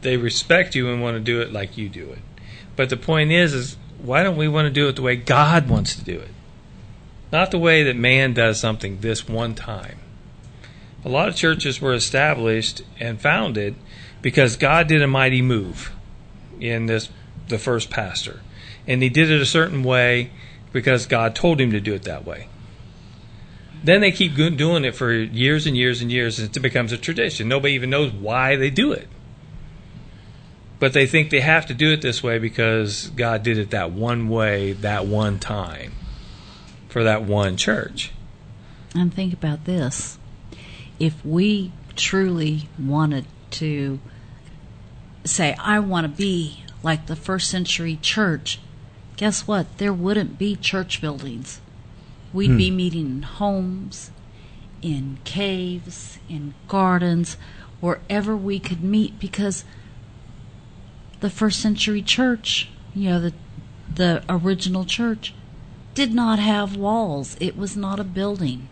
they 0.01 0.17
respect 0.17 0.75
you 0.75 0.89
and 0.89 1.01
want 1.01 1.15
to 1.15 1.19
do 1.19 1.41
it 1.41 1.53
like 1.53 1.77
you 1.77 1.89
do 1.89 2.09
it. 2.11 2.19
But 2.75 2.89
the 2.89 2.97
point 2.97 3.31
is, 3.31 3.53
is 3.53 3.77
why 4.01 4.23
don't 4.23 4.37
we 4.37 4.47
want 4.47 4.65
to 4.65 4.71
do 4.71 4.87
it 4.87 4.95
the 4.95 5.01
way 5.01 5.15
God 5.15 5.69
wants 5.69 5.95
to 5.95 6.03
do 6.03 6.19
it? 6.19 6.31
Not 7.31 7.51
the 7.51 7.59
way 7.59 7.83
that 7.83 7.95
man 7.95 8.33
does 8.33 8.59
something 8.59 9.01
this 9.01 9.27
one 9.27 9.53
time. 9.53 9.99
A 11.05 11.09
lot 11.09 11.29
of 11.29 11.35
churches 11.35 11.79
were 11.79 11.93
established 11.93 12.81
and 12.99 13.21
founded 13.21 13.75
because 14.21 14.57
God 14.57 14.87
did 14.87 15.01
a 15.01 15.07
mighty 15.07 15.41
move 15.41 15.93
in 16.59 16.87
this 16.87 17.09
the 17.49 17.59
first 17.59 17.89
pastor. 17.89 18.41
And 18.87 19.03
he 19.03 19.09
did 19.09 19.29
it 19.29 19.41
a 19.41 19.45
certain 19.45 19.83
way 19.83 20.31
because 20.71 21.05
God 21.05 21.35
told 21.35 21.59
him 21.59 21.71
to 21.71 21.79
do 21.79 21.93
it 21.93 22.03
that 22.03 22.25
way. 22.25 22.47
Then 23.83 24.01
they 24.01 24.11
keep 24.11 24.35
doing 24.35 24.83
it 24.83 24.95
for 24.95 25.11
years 25.11 25.65
and 25.65 25.75
years 25.75 26.01
and 26.01 26.11
years 26.11 26.39
and 26.39 26.55
it 26.55 26.59
becomes 26.59 26.91
a 26.91 26.97
tradition. 26.97 27.47
Nobody 27.47 27.73
even 27.73 27.89
knows 27.89 28.11
why 28.11 28.55
they 28.55 28.69
do 28.69 28.91
it. 28.91 29.07
But 30.79 30.93
they 30.93 31.05
think 31.05 31.29
they 31.29 31.41
have 31.41 31.65
to 31.67 31.73
do 31.73 31.91
it 31.91 32.01
this 32.01 32.23
way 32.23 32.39
because 32.39 33.09
God 33.09 33.43
did 33.43 33.57
it 33.57 33.71
that 33.71 33.91
one 33.91 34.29
way, 34.29 34.73
that 34.73 35.05
one 35.05 35.39
time, 35.39 35.93
for 36.87 37.03
that 37.03 37.23
one 37.23 37.57
church. 37.57 38.11
And 38.95 39.13
think 39.13 39.33
about 39.33 39.65
this 39.65 40.17
if 40.99 41.25
we 41.25 41.71
truly 41.95 42.69
wanted 42.77 43.25
to 43.51 43.99
say, 45.23 45.55
I 45.59 45.79
want 45.79 46.05
to 46.05 46.09
be 46.09 46.63
like 46.83 47.05
the 47.07 47.15
first 47.15 47.49
century 47.49 47.97
church, 48.01 48.59
guess 49.17 49.47
what? 49.47 49.77
There 49.77 49.93
wouldn't 49.93 50.37
be 50.37 50.55
church 50.55 51.01
buildings. 51.01 51.61
We'd 52.31 52.51
hmm. 52.51 52.57
be 52.57 52.71
meeting 52.71 53.05
in 53.07 53.21
homes, 53.23 54.11
in 54.81 55.17
caves, 55.23 56.19
in 56.29 56.53
gardens, 56.67 57.37
wherever 57.79 58.35
we 58.35 58.59
could 58.59 58.83
meet 58.83 59.19
because 59.19 59.63
the 61.19 61.29
first 61.29 61.59
century 61.59 62.01
church, 62.01 62.69
you 62.93 63.09
know, 63.09 63.19
the 63.19 63.33
the 63.93 64.23
original 64.29 64.85
church 64.85 65.33
did 65.93 66.13
not 66.13 66.39
have 66.39 66.77
walls. 66.77 67.35
It 67.39 67.57
was 67.57 67.75
not 67.75 67.99
a 67.99 68.03
building. 68.03 68.69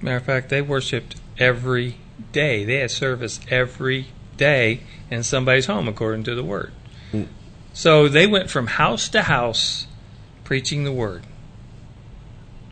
Matter 0.00 0.16
of 0.16 0.24
fact, 0.24 0.48
they 0.50 0.60
worshipped 0.60 1.16
every 1.38 1.96
day. 2.32 2.64
They 2.64 2.78
had 2.78 2.90
service 2.90 3.40
every 3.48 4.08
day 4.36 4.80
in 5.10 5.22
somebody's 5.22 5.66
home, 5.66 5.88
according 5.88 6.24
to 6.24 6.34
the 6.34 6.42
word. 6.42 6.72
So 7.72 8.08
they 8.08 8.26
went 8.26 8.50
from 8.50 8.68
house 8.68 9.08
to 9.10 9.22
house 9.22 9.86
preaching 10.44 10.84
the 10.84 10.92
word. 10.92 11.24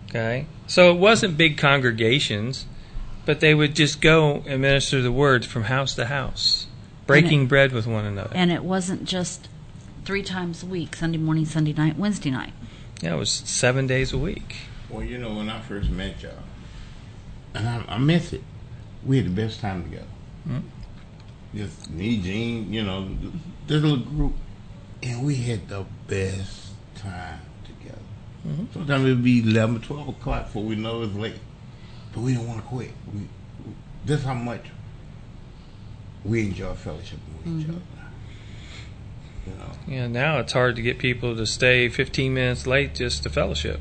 Okay? 0.08 0.46
So 0.66 0.90
it 0.94 0.98
wasn't 0.98 1.36
big 1.36 1.58
congregations, 1.58 2.66
but 3.24 3.40
they 3.40 3.54
would 3.54 3.74
just 3.74 4.00
go 4.00 4.44
and 4.46 4.62
minister 4.62 5.02
the 5.02 5.12
word 5.12 5.44
from 5.44 5.64
house 5.64 5.94
to 5.94 6.06
house, 6.06 6.66
breaking 7.06 7.44
it, 7.44 7.48
bread 7.48 7.72
with 7.72 7.86
one 7.86 8.04
another. 8.04 8.32
And 8.34 8.52
it 8.52 8.62
wasn't 8.62 9.04
just 9.04 9.48
three 10.04 10.22
times 10.22 10.62
a 10.62 10.66
week 10.66 10.96
Sunday 10.96 11.18
morning, 11.18 11.46
Sunday 11.46 11.72
night, 11.72 11.96
Wednesday 11.96 12.30
night. 12.30 12.52
Yeah, 13.00 13.14
it 13.14 13.18
was 13.18 13.30
seven 13.30 13.86
days 13.86 14.12
a 14.12 14.18
week. 14.18 14.56
Well, 14.88 15.02
you 15.02 15.18
know, 15.18 15.34
when 15.34 15.48
I 15.48 15.60
first 15.60 15.90
met 15.90 16.22
y'all, 16.22 16.32
and 17.54 17.68
I, 17.68 17.84
I 17.88 17.98
miss 17.98 18.32
it, 18.32 18.42
we 19.04 19.16
had 19.16 19.26
the 19.26 19.30
best 19.30 19.60
time 19.60 19.84
together. 19.84 20.06
Mm-hmm. 20.48 20.68
Just 21.56 21.90
me, 21.90 22.20
Gene, 22.20 22.72
you 22.72 22.82
know, 22.82 23.08
this 23.66 23.82
little 23.82 23.98
group, 23.98 24.34
and 25.02 25.24
we 25.24 25.36
had 25.36 25.68
the 25.68 25.84
best 26.06 26.70
time 26.96 27.40
Mm-hmm. 28.46 28.64
Sometimes 28.72 29.04
it'd 29.04 29.22
be 29.22 29.40
11, 29.40 29.82
12 29.82 30.08
o'clock 30.08 30.46
before 30.46 30.64
we 30.64 30.74
know 30.74 31.02
it's 31.02 31.14
late. 31.14 31.38
But 32.12 32.22
we 32.22 32.34
don't 32.34 32.46
want 32.46 32.60
to 32.60 32.66
quit. 32.66 32.90
We, 33.12 33.20
we, 33.20 33.74
this 34.04 34.24
how 34.24 34.34
much 34.34 34.64
we 36.24 36.42
enjoy 36.42 36.74
fellowship 36.74 37.18
with 37.28 37.46
mm-hmm. 37.46 37.60
each 37.60 37.68
other. 37.68 37.80
You 39.46 39.54
know? 39.54 39.72
Yeah, 39.86 40.06
now 40.08 40.38
it's 40.38 40.52
hard 40.52 40.76
to 40.76 40.82
get 40.82 40.98
people 40.98 41.36
to 41.36 41.46
stay 41.46 41.88
15 41.88 42.34
minutes 42.34 42.66
late 42.66 42.94
just 42.94 43.22
to 43.24 43.30
fellowship. 43.30 43.80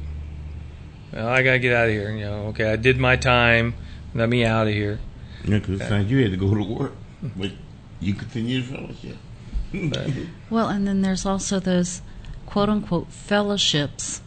Well, 1.12 1.28
I 1.28 1.44
got 1.44 1.54
to 1.54 1.60
get 1.60 1.76
out 1.76 1.88
of 1.88 1.94
here. 1.94 2.12
You 2.12 2.26
know, 2.26 2.46
okay, 2.48 2.72
I 2.72 2.76
did 2.76 2.98
my 2.98 3.16
time. 3.16 3.74
Let 4.14 4.30
me 4.30 4.46
out 4.46 4.68
of 4.68 4.74
here. 4.74 5.00
Yeah, 5.44 5.60
because 5.60 6.10
you 6.10 6.22
had 6.22 6.32
to 6.32 6.38
go 6.38 6.54
to 6.54 6.64
work, 6.64 6.94
but 7.36 7.52
you 8.00 8.14
continue 8.14 8.62
to 8.62 8.68
fellowship. 8.68 9.18
well, 10.50 10.70
and 10.70 10.88
then 10.88 11.02
there's 11.02 11.26
also 11.26 11.60
those 11.60 12.02
quote 12.46 12.70
unquote 12.70 13.12
fellowships 13.12 14.22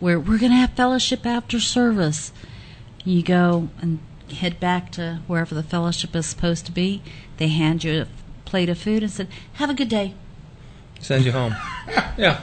where 0.00 0.18
we're 0.18 0.38
going 0.38 0.52
to 0.52 0.58
have 0.58 0.70
fellowship 0.70 1.26
after 1.26 1.58
service. 1.58 2.32
You 3.04 3.22
go 3.22 3.68
and 3.80 3.98
head 4.32 4.60
back 4.60 4.92
to 4.92 5.20
wherever 5.26 5.54
the 5.54 5.62
fellowship 5.62 6.14
is 6.14 6.26
supposed 6.26 6.66
to 6.66 6.72
be. 6.72 7.02
They 7.38 7.48
hand 7.48 7.84
you 7.84 8.02
a 8.02 8.06
plate 8.44 8.68
of 8.68 8.78
food 8.78 9.02
and 9.02 9.10
said, 9.10 9.28
"Have 9.54 9.70
a 9.70 9.74
good 9.74 9.88
day." 9.88 10.14
Send 11.00 11.24
you 11.24 11.32
home. 11.32 11.54
yeah. 12.16 12.40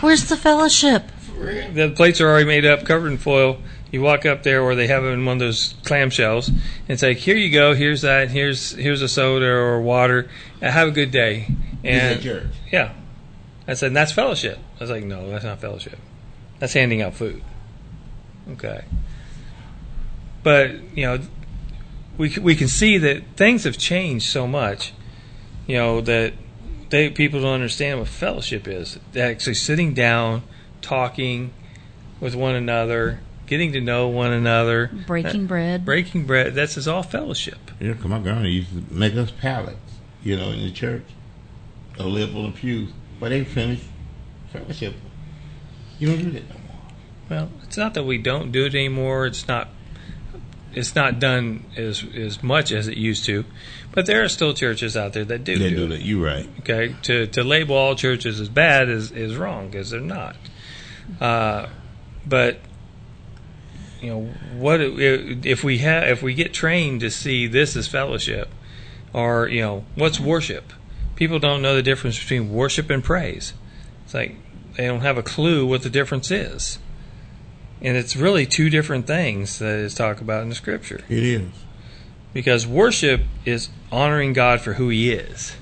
Where's 0.00 0.28
the 0.28 0.36
fellowship? 0.36 1.04
The 1.38 1.92
plates 1.94 2.20
are 2.20 2.28
already 2.28 2.46
made 2.46 2.64
up, 2.64 2.84
covered 2.84 3.08
in 3.08 3.18
foil. 3.18 3.58
You 3.90 4.02
walk 4.02 4.26
up 4.26 4.42
there 4.42 4.64
where 4.64 4.74
they 4.74 4.86
have 4.88 5.02
them 5.02 5.12
in 5.12 5.24
one 5.24 5.36
of 5.36 5.40
those 5.40 5.74
clamshells, 5.84 6.48
and 6.48 6.60
it's 6.88 7.02
like, 7.02 7.18
"Here 7.18 7.36
you 7.36 7.50
go. 7.50 7.74
Here's 7.74 8.02
that. 8.02 8.30
Here's 8.30 8.72
here's 8.72 9.02
a 9.02 9.08
soda 9.08 9.46
or 9.46 9.80
water. 9.80 10.28
Have 10.60 10.88
a 10.88 10.90
good 10.90 11.10
day." 11.10 11.48
And 11.84 12.22
church. 12.22 12.46
yeah, 12.72 12.92
I 13.68 13.74
said, 13.74 13.92
"That's 13.94 14.12
fellowship." 14.12 14.58
I 14.78 14.80
was 14.80 14.90
like, 14.90 15.04
"No, 15.04 15.28
that's 15.30 15.44
not 15.44 15.60
fellowship." 15.60 15.98
That's 16.58 16.72
handing 16.72 17.02
out 17.02 17.14
food. 17.14 17.42
Okay. 18.52 18.84
But, 20.42 20.96
you 20.96 21.04
know, 21.04 21.20
we, 22.18 22.36
we 22.38 22.54
can 22.54 22.68
see 22.68 22.98
that 22.98 23.22
things 23.36 23.64
have 23.64 23.78
changed 23.78 24.26
so 24.26 24.46
much, 24.46 24.92
you 25.66 25.76
know, 25.76 26.00
that 26.02 26.34
they 26.90 27.10
people 27.10 27.40
don't 27.40 27.54
understand 27.54 27.98
what 27.98 28.08
fellowship 28.08 28.68
is. 28.68 28.98
They 29.12 29.22
Actually 29.22 29.54
sitting 29.54 29.94
down, 29.94 30.42
talking 30.82 31.52
with 32.20 32.34
one 32.34 32.54
another, 32.54 33.20
getting 33.46 33.72
to 33.72 33.80
know 33.80 34.08
one 34.08 34.32
another, 34.32 34.90
breaking 35.06 35.44
uh, 35.44 35.48
bread, 35.48 35.84
breaking 35.84 36.26
bread. 36.26 36.54
That's 36.54 36.76
is 36.76 36.86
all 36.86 37.02
fellowship. 37.02 37.58
Yeah, 37.80 37.94
come 37.94 38.12
on, 38.12 38.22
God 38.22 38.44
used 38.44 38.70
to 38.70 38.94
make 38.94 39.14
us 39.16 39.30
pallets, 39.30 39.78
you 40.22 40.36
know, 40.36 40.50
in 40.50 40.60
the 40.60 40.70
church, 40.70 41.04
or 41.98 42.06
live 42.06 42.36
on 42.36 42.44
the 42.44 42.52
pews, 42.52 42.90
but 43.20 43.30
they 43.30 43.44
finished 43.44 43.84
fellowship. 44.52 44.94
You 45.98 46.08
don't 46.08 46.18
do 46.18 46.30
that 46.32 46.48
no 46.48 46.54
more. 46.54 46.74
Well, 47.30 47.50
it's 47.62 47.76
not 47.76 47.94
that 47.94 48.04
we 48.04 48.18
don't 48.18 48.52
do 48.52 48.66
it 48.66 48.74
anymore. 48.74 49.26
It's 49.26 49.46
not. 49.48 49.68
It's 50.72 50.96
not 50.96 51.20
done 51.20 51.64
as 51.76 52.04
as 52.16 52.42
much 52.42 52.72
as 52.72 52.88
it 52.88 52.96
used 52.96 53.24
to, 53.26 53.44
but 53.92 54.06
there 54.06 54.24
are 54.24 54.28
still 54.28 54.54
churches 54.54 54.96
out 54.96 55.12
there 55.12 55.24
that 55.24 55.44
do. 55.44 55.56
They 55.56 55.70
do, 55.70 55.76
do 55.76 55.88
that. 55.88 56.02
You're 56.02 56.24
right. 56.24 56.48
Okay, 56.60 56.96
to 57.02 57.26
to 57.28 57.44
label 57.44 57.76
all 57.76 57.94
churches 57.94 58.40
as 58.40 58.48
bad 58.48 58.88
is 58.88 59.12
is 59.12 59.36
wrong 59.36 59.70
because 59.70 59.90
they're 59.90 60.00
not. 60.00 60.36
Uh, 61.20 61.68
but 62.26 62.58
you 64.00 64.10
know 64.10 64.20
what 64.58 64.80
if 64.80 65.62
we 65.62 65.78
have 65.78 66.08
if 66.08 66.22
we 66.22 66.34
get 66.34 66.52
trained 66.52 67.00
to 67.00 67.10
see 67.10 67.46
this 67.46 67.76
as 67.76 67.86
fellowship, 67.86 68.50
or 69.12 69.48
you 69.48 69.60
know 69.60 69.84
what's 69.94 70.18
worship? 70.18 70.72
People 71.16 71.38
don't 71.38 71.62
know 71.62 71.74
the 71.74 71.82
difference 71.82 72.18
between 72.18 72.52
worship 72.52 72.90
and 72.90 73.02
praise. 73.02 73.54
It's 74.04 74.14
like 74.14 74.36
they 74.76 74.86
don't 74.86 75.00
have 75.00 75.18
a 75.18 75.22
clue 75.22 75.66
what 75.66 75.82
the 75.82 75.90
difference 75.90 76.30
is. 76.30 76.78
And 77.80 77.96
it's 77.96 78.16
really 78.16 78.46
two 78.46 78.70
different 78.70 79.06
things 79.06 79.58
that 79.58 79.78
is 79.78 79.94
talked 79.94 80.20
about 80.20 80.42
in 80.42 80.48
the 80.48 80.54
scripture. 80.54 81.00
It 81.08 81.22
is. 81.22 81.50
Because 82.32 82.66
worship 82.66 83.22
is 83.44 83.68
honoring 83.92 84.32
God 84.32 84.60
for 84.60 84.74
who 84.74 84.88
he 84.88 85.12
is. 85.12 85.54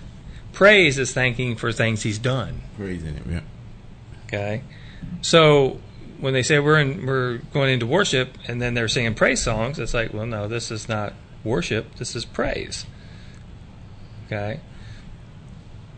Praise 0.53 0.99
is 0.99 1.13
thanking 1.13 1.57
for 1.57 1.73
things 1.73 2.03
he's 2.03 2.19
done. 2.19 2.63
Praising 2.77 3.15
him, 3.15 3.31
yeah. 3.31 3.41
Okay. 4.27 4.63
So 5.21 5.81
when 6.19 6.33
they 6.33 6.43
say 6.43 6.59
we're 6.61 6.79
in, 6.79 7.05
we're 7.05 7.39
going 7.53 7.73
into 7.73 7.87
worship 7.87 8.39
and 8.47 8.63
then 8.63 8.75
they're 8.75 8.89
singing 8.89 9.15
praise 9.15 9.43
songs, 9.43 9.79
it's 9.79 9.93
like, 9.93 10.15
well, 10.15 10.27
no, 10.27 10.47
this 10.47 10.71
is 10.71 10.89
not 10.89 11.15
worship. 11.43 11.97
This 11.97 12.15
is 12.15 12.25
praise. 12.25 12.87
Okay. 14.27 14.61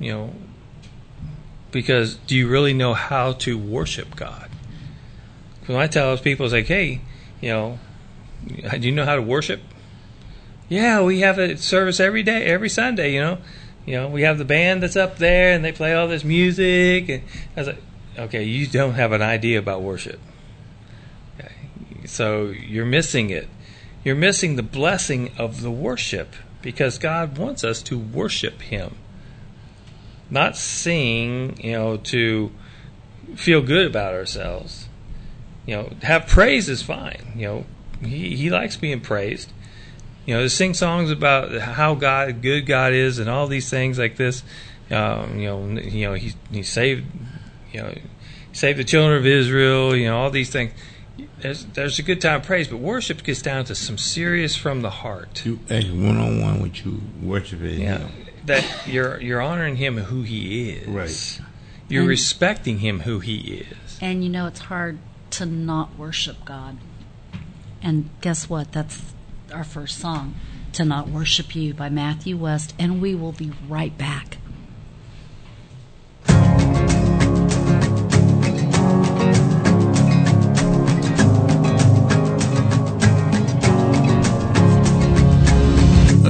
You 0.00 0.12
know, 0.12 0.34
because 1.70 2.16
do 2.16 2.36
you 2.36 2.48
really 2.48 2.74
know 2.74 2.94
how 2.94 3.32
to 3.32 3.58
worship 3.58 4.16
God? 4.16 4.50
When 5.66 5.78
I 5.78 5.86
tell 5.86 6.10
those 6.10 6.20
people, 6.20 6.46
it's 6.46 6.52
like, 6.52 6.66
hey, 6.66 7.00
you 7.40 7.50
know, 7.50 7.78
do 8.46 8.86
you 8.86 8.92
know 8.92 9.04
how 9.04 9.16
to 9.16 9.22
worship? 9.22 9.60
Yeah, 10.68 11.02
we 11.02 11.20
have 11.20 11.38
a 11.38 11.56
service 11.56 12.00
every 12.00 12.22
day, 12.22 12.44
every 12.44 12.68
Sunday, 12.68 13.12
you 13.12 13.20
know. 13.20 13.38
You 13.86 13.96
know, 13.96 14.08
we 14.08 14.22
have 14.22 14.38
the 14.38 14.44
band 14.44 14.82
that's 14.82 14.96
up 14.96 15.18
there 15.18 15.52
and 15.52 15.64
they 15.64 15.72
play 15.72 15.94
all 15.94 16.08
this 16.08 16.24
music. 16.24 17.08
And 17.08 17.22
I 17.56 17.60
was 17.60 17.66
like, 17.68 17.82
okay, 18.18 18.42
you 18.42 18.66
don't 18.66 18.94
have 18.94 19.12
an 19.12 19.20
idea 19.20 19.58
about 19.58 19.82
worship. 19.82 20.20
Okay. 21.38 21.52
So 22.06 22.46
you're 22.46 22.86
missing 22.86 23.30
it. 23.30 23.48
You're 24.02 24.14
missing 24.14 24.56
the 24.56 24.62
blessing 24.62 25.32
of 25.38 25.60
the 25.60 25.70
worship 25.70 26.34
because 26.62 26.98
God 26.98 27.36
wants 27.36 27.62
us 27.62 27.82
to 27.82 27.98
worship 27.98 28.62
Him, 28.62 28.96
not 30.30 30.56
sing, 30.56 31.58
you 31.62 31.72
know, 31.72 31.96
to 31.98 32.50
feel 33.36 33.62
good 33.62 33.86
about 33.86 34.14
ourselves. 34.14 34.88
You 35.66 35.76
know, 35.76 35.90
have 36.02 36.26
praise 36.26 36.68
is 36.68 36.82
fine. 36.82 37.32
You 37.36 37.46
know, 37.46 37.66
He 38.02 38.36
He 38.36 38.50
likes 38.50 38.76
being 38.76 39.00
praised. 39.00 39.52
You 40.26 40.34
know, 40.34 40.42
to 40.42 40.50
sing 40.50 40.74
songs 40.74 41.10
about 41.10 41.52
how 41.52 41.94
God 41.94 42.42
good 42.42 42.66
God 42.66 42.92
is 42.92 43.18
and 43.18 43.28
all 43.28 43.46
these 43.46 43.68
things 43.68 43.98
like 43.98 44.16
this. 44.16 44.42
Um, 44.90 45.38
you 45.38 45.48
know, 45.48 45.66
you 45.80 46.06
know, 46.06 46.14
He 46.14 46.34
He 46.50 46.62
saved, 46.62 47.04
you 47.72 47.82
know, 47.82 47.94
saved 48.52 48.78
the 48.78 48.84
children 48.84 49.18
of 49.18 49.26
Israel. 49.26 49.96
You 49.96 50.08
know, 50.08 50.18
all 50.18 50.30
these 50.30 50.50
things 50.50 50.72
there's 51.40 51.64
there's 51.66 51.98
a 51.98 52.02
good 52.02 52.20
time 52.20 52.40
of 52.40 52.46
praise, 52.46 52.68
but 52.68 52.78
worship 52.78 53.22
gets 53.22 53.42
down 53.42 53.64
to 53.66 53.74
some 53.74 53.98
serious 53.98 54.56
from 54.56 54.82
the 54.82 54.90
heart. 54.90 55.44
You 55.44 55.56
one 55.66 56.16
on 56.16 56.40
one 56.40 56.62
with 56.62 56.84
you 56.84 57.00
worshiping. 57.22 57.80
Yeah, 57.80 57.98
Him. 57.98 58.23
That 58.46 58.86
you're 58.86 59.20
you're 59.20 59.40
honoring 59.42 59.76
him 59.76 59.98
who 59.98 60.22
he 60.22 60.70
is. 60.70 60.86
Right. 60.88 61.40
You're 61.88 62.02
And- 62.02 62.08
respecting 62.08 62.78
him 62.78 63.00
who 63.00 63.20
he 63.20 63.64
is. 63.70 63.98
And 64.00 64.22
you 64.24 64.30
know, 64.30 64.46
it's 64.46 64.60
hard 64.60 64.98
to 65.30 65.46
not 65.46 65.98
worship 65.98 66.44
God. 66.44 66.78
And 67.82 68.08
guess 68.20 68.48
what? 68.48 68.72
That's 68.72 69.12
our 69.52 69.64
first 69.64 69.98
song, 69.98 70.34
To 70.72 70.84
Not 70.84 71.08
Worship 71.08 71.54
You 71.54 71.74
by 71.74 71.88
Matthew 71.90 72.36
West. 72.36 72.74
And 72.78 73.02
we 73.02 73.14
will 73.14 73.32
be 73.32 73.52
right 73.68 73.96
back. 73.96 74.38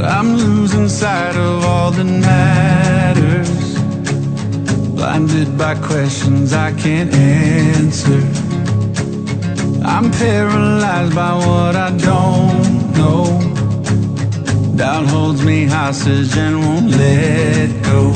I'm 0.07 0.37
losing 0.37 0.89
sight 0.89 1.35
of 1.37 1.65
all 1.65 1.91
that 1.91 2.05
matters. 2.05 3.51
Blinded 4.95 5.57
by 5.57 5.75
questions 5.77 6.53
I 6.53 6.73
can't 6.73 7.13
answer. 7.13 8.21
I'm 9.85 10.11
paralyzed 10.11 11.15
by 11.15 11.35
what 11.35 11.77
I 11.77 11.91
don't 11.97 12.93
know. 12.99 13.25
Doubt 14.77 15.07
holds 15.07 15.43
me 15.43 15.67
hostage 15.67 16.37
and 16.37 16.61
won't 16.61 16.91
let 16.91 17.83
go. 17.85 18.13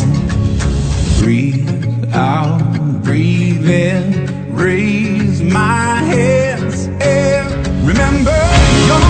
Breathe 1.20 2.14
out, 2.14 3.02
breathe 3.02 3.68
in, 3.68 4.54
raise 4.54 5.42
my 5.42 6.02
hands 6.02 6.86
and 7.00 7.86
remember 7.86 9.07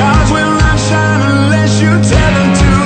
Stars 0.00 0.30
will 0.32 0.54
not 0.56 0.78
shine 0.78 1.20
unless 1.30 1.78
you 1.82 1.90
tell 1.90 2.32
them 2.32 2.54
to, 2.56 2.79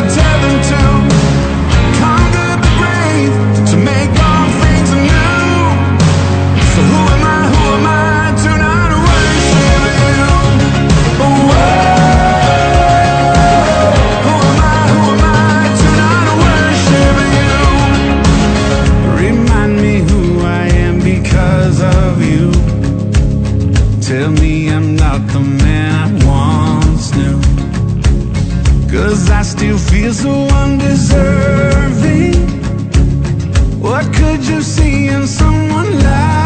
Cause 28.94 29.28
I 29.28 29.42
still 29.42 29.76
feel 29.76 30.14
so 30.14 30.30
undeserving. 30.62 32.34
What 33.80 34.04
could 34.14 34.46
you 34.46 34.62
see 34.62 35.08
in 35.08 35.26
someone 35.26 35.98
like 35.98 36.43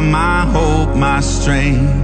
my 0.00 0.46
hope, 0.46 0.96
my 0.96 1.20
strength. 1.20 1.99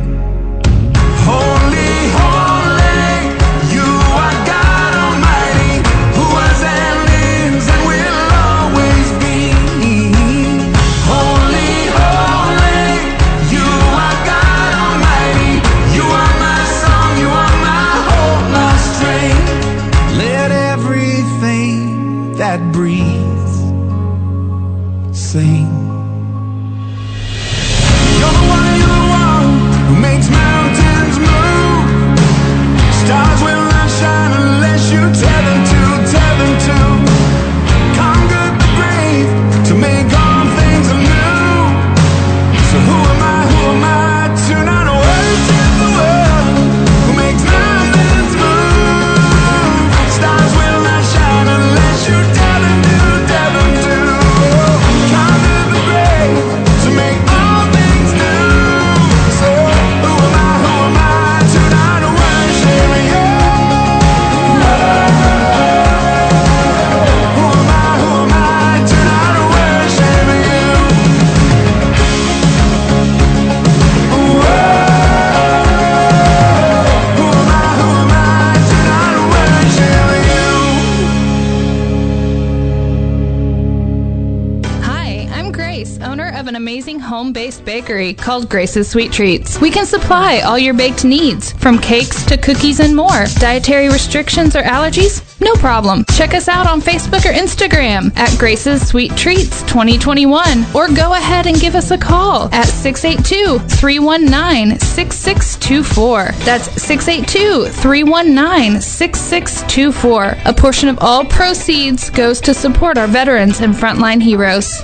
Bakery 87.86 88.14
called 88.14 88.48
Grace's 88.48 88.88
Sweet 88.88 89.12
Treats. 89.12 89.60
We 89.60 89.70
can 89.70 89.86
supply 89.86 90.40
all 90.40 90.58
your 90.58 90.74
baked 90.74 91.04
needs, 91.04 91.52
from 91.52 91.78
cakes 91.78 92.24
to 92.24 92.36
cookies 92.36 92.80
and 92.80 92.96
more. 92.96 93.26
Dietary 93.38 93.88
restrictions 93.88 94.56
or 94.56 94.62
allergies? 94.62 95.22
No 95.40 95.54
problem. 95.54 96.04
Check 96.16 96.34
us 96.34 96.48
out 96.48 96.66
on 96.66 96.80
Facebook 96.80 97.24
or 97.24 97.32
Instagram 97.32 98.16
at 98.16 98.36
Grace's 98.40 98.88
Sweet 98.88 99.16
Treats 99.16 99.62
2021 99.62 100.66
or 100.74 100.88
go 100.88 101.12
ahead 101.14 101.46
and 101.46 101.60
give 101.60 101.76
us 101.76 101.92
a 101.92 101.98
call 101.98 102.52
at 102.52 102.66
682 102.66 103.60
319 103.60 104.80
6624. 104.80 106.32
That's 106.44 106.64
682 106.82 107.68
319 107.70 108.80
6624. 108.80 110.36
A 110.44 110.52
portion 110.52 110.88
of 110.88 110.98
all 111.00 111.24
proceeds 111.24 112.10
goes 112.10 112.40
to 112.40 112.52
support 112.52 112.98
our 112.98 113.06
veterans 113.06 113.60
and 113.60 113.74
frontline 113.74 114.20
heroes. 114.20 114.82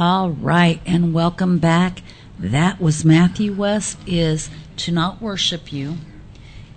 All 0.00 0.30
right, 0.30 0.80
and 0.86 1.12
welcome 1.12 1.58
back. 1.58 2.00
That 2.38 2.80
was 2.80 3.04
Matthew 3.04 3.52
West 3.52 3.98
is 4.06 4.48
to 4.78 4.92
not 4.92 5.20
worship 5.20 5.74
you. 5.74 5.98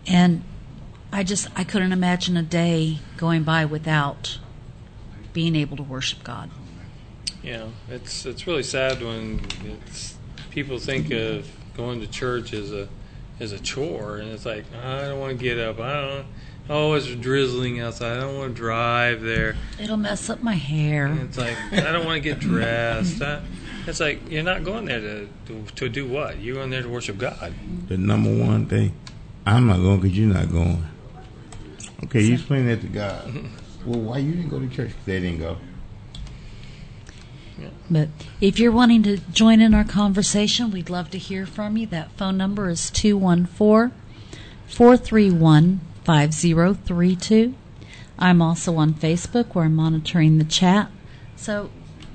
And 0.05 0.43
I 1.09 1.23
just 1.23 1.47
I 1.55 1.63
couldn't 1.63 1.93
imagine 1.93 2.35
a 2.35 2.43
day 2.43 2.99
going 3.15 3.43
by 3.43 3.63
without 3.63 4.39
being 5.31 5.55
able 5.55 5.77
to 5.77 5.83
worship 5.83 6.25
God. 6.25 6.49
Know, 7.41 7.71
it's 7.89 8.25
it's 8.25 8.45
really 8.45 8.61
sad 8.61 9.01
when 9.01 9.39
it's 9.63 10.17
people 10.49 10.77
think 10.77 11.09
of 11.11 11.49
going 11.77 12.01
to 12.01 12.07
church 12.07 12.51
as 12.51 12.73
a 12.73 12.89
as 13.39 13.53
a 13.53 13.59
chore, 13.61 14.17
and 14.17 14.31
it's 14.31 14.45
like 14.45 14.65
oh, 14.75 14.97
I 14.97 15.01
don't 15.03 15.21
want 15.21 15.39
to 15.39 15.41
get 15.41 15.57
up. 15.57 15.79
I 15.79 16.01
don't. 16.01 16.25
Oh, 16.69 16.93
it's 16.93 17.07
drizzling 17.07 17.81
outside. 17.81 18.17
I 18.17 18.21
don't 18.21 18.37
want 18.37 18.55
to 18.55 18.61
drive 18.61 19.21
there. 19.21 19.55
It'll 19.79 19.97
mess 19.97 20.29
up 20.29 20.41
my 20.41 20.53
hair. 20.53 21.07
And 21.07 21.19
it's 21.21 21.37
like 21.37 21.57
I 21.73 21.91
don't 21.91 22.05
want 22.05 22.23
to 22.23 22.29
get 22.29 22.39
dressed. 22.39 23.21
I, 23.21 23.41
it's 23.85 23.99
like 23.99 24.29
you're 24.29 24.43
not 24.43 24.63
going 24.63 24.85
there 24.85 25.01
to, 25.01 25.29
to 25.47 25.63
to 25.75 25.89
do 25.89 26.07
what? 26.07 26.39
You're 26.39 26.55
going 26.55 26.69
there 26.69 26.81
to 26.81 26.89
worship 26.89 27.17
God. 27.17 27.53
The 27.87 27.97
number 27.97 28.33
one 28.33 28.65
thing, 28.67 28.93
I'm 29.45 29.67
not 29.67 29.77
going 29.77 29.99
because 29.99 30.17
you're 30.17 30.33
not 30.33 30.49
going. 30.49 30.85
Okay, 32.05 32.21
you 32.21 32.35
explain 32.35 32.65
that 32.67 32.79
to 32.81 32.87
God. 32.87 33.33
well, 33.85 33.99
why 33.99 34.19
you 34.19 34.31
didn't 34.31 34.49
go 34.49 34.59
to 34.59 34.69
church? 34.69 34.91
they 35.05 35.19
didn't 35.19 35.39
go. 35.39 35.57
But 37.89 38.09
if 38.41 38.59
you're 38.59 38.71
wanting 38.71 39.03
to 39.03 39.17
join 39.31 39.61
in 39.61 39.73
our 39.73 39.83
conversation, 39.83 40.71
we'd 40.71 40.89
love 40.89 41.11
to 41.11 41.17
hear 41.17 41.45
from 41.45 41.77
you. 41.77 41.85
That 41.87 42.11
phone 42.13 42.37
number 42.37 42.69
is 42.69 42.89
214 42.89 43.97
431 44.67 45.81
5032. 46.05 47.55
I'm 48.19 48.41
also 48.41 48.75
on 48.77 48.93
Facebook 48.93 49.53
where 49.53 49.65
I'm 49.65 49.75
monitoring 49.75 50.37
the 50.37 50.43
chat. 50.43 50.89
So 51.35 51.69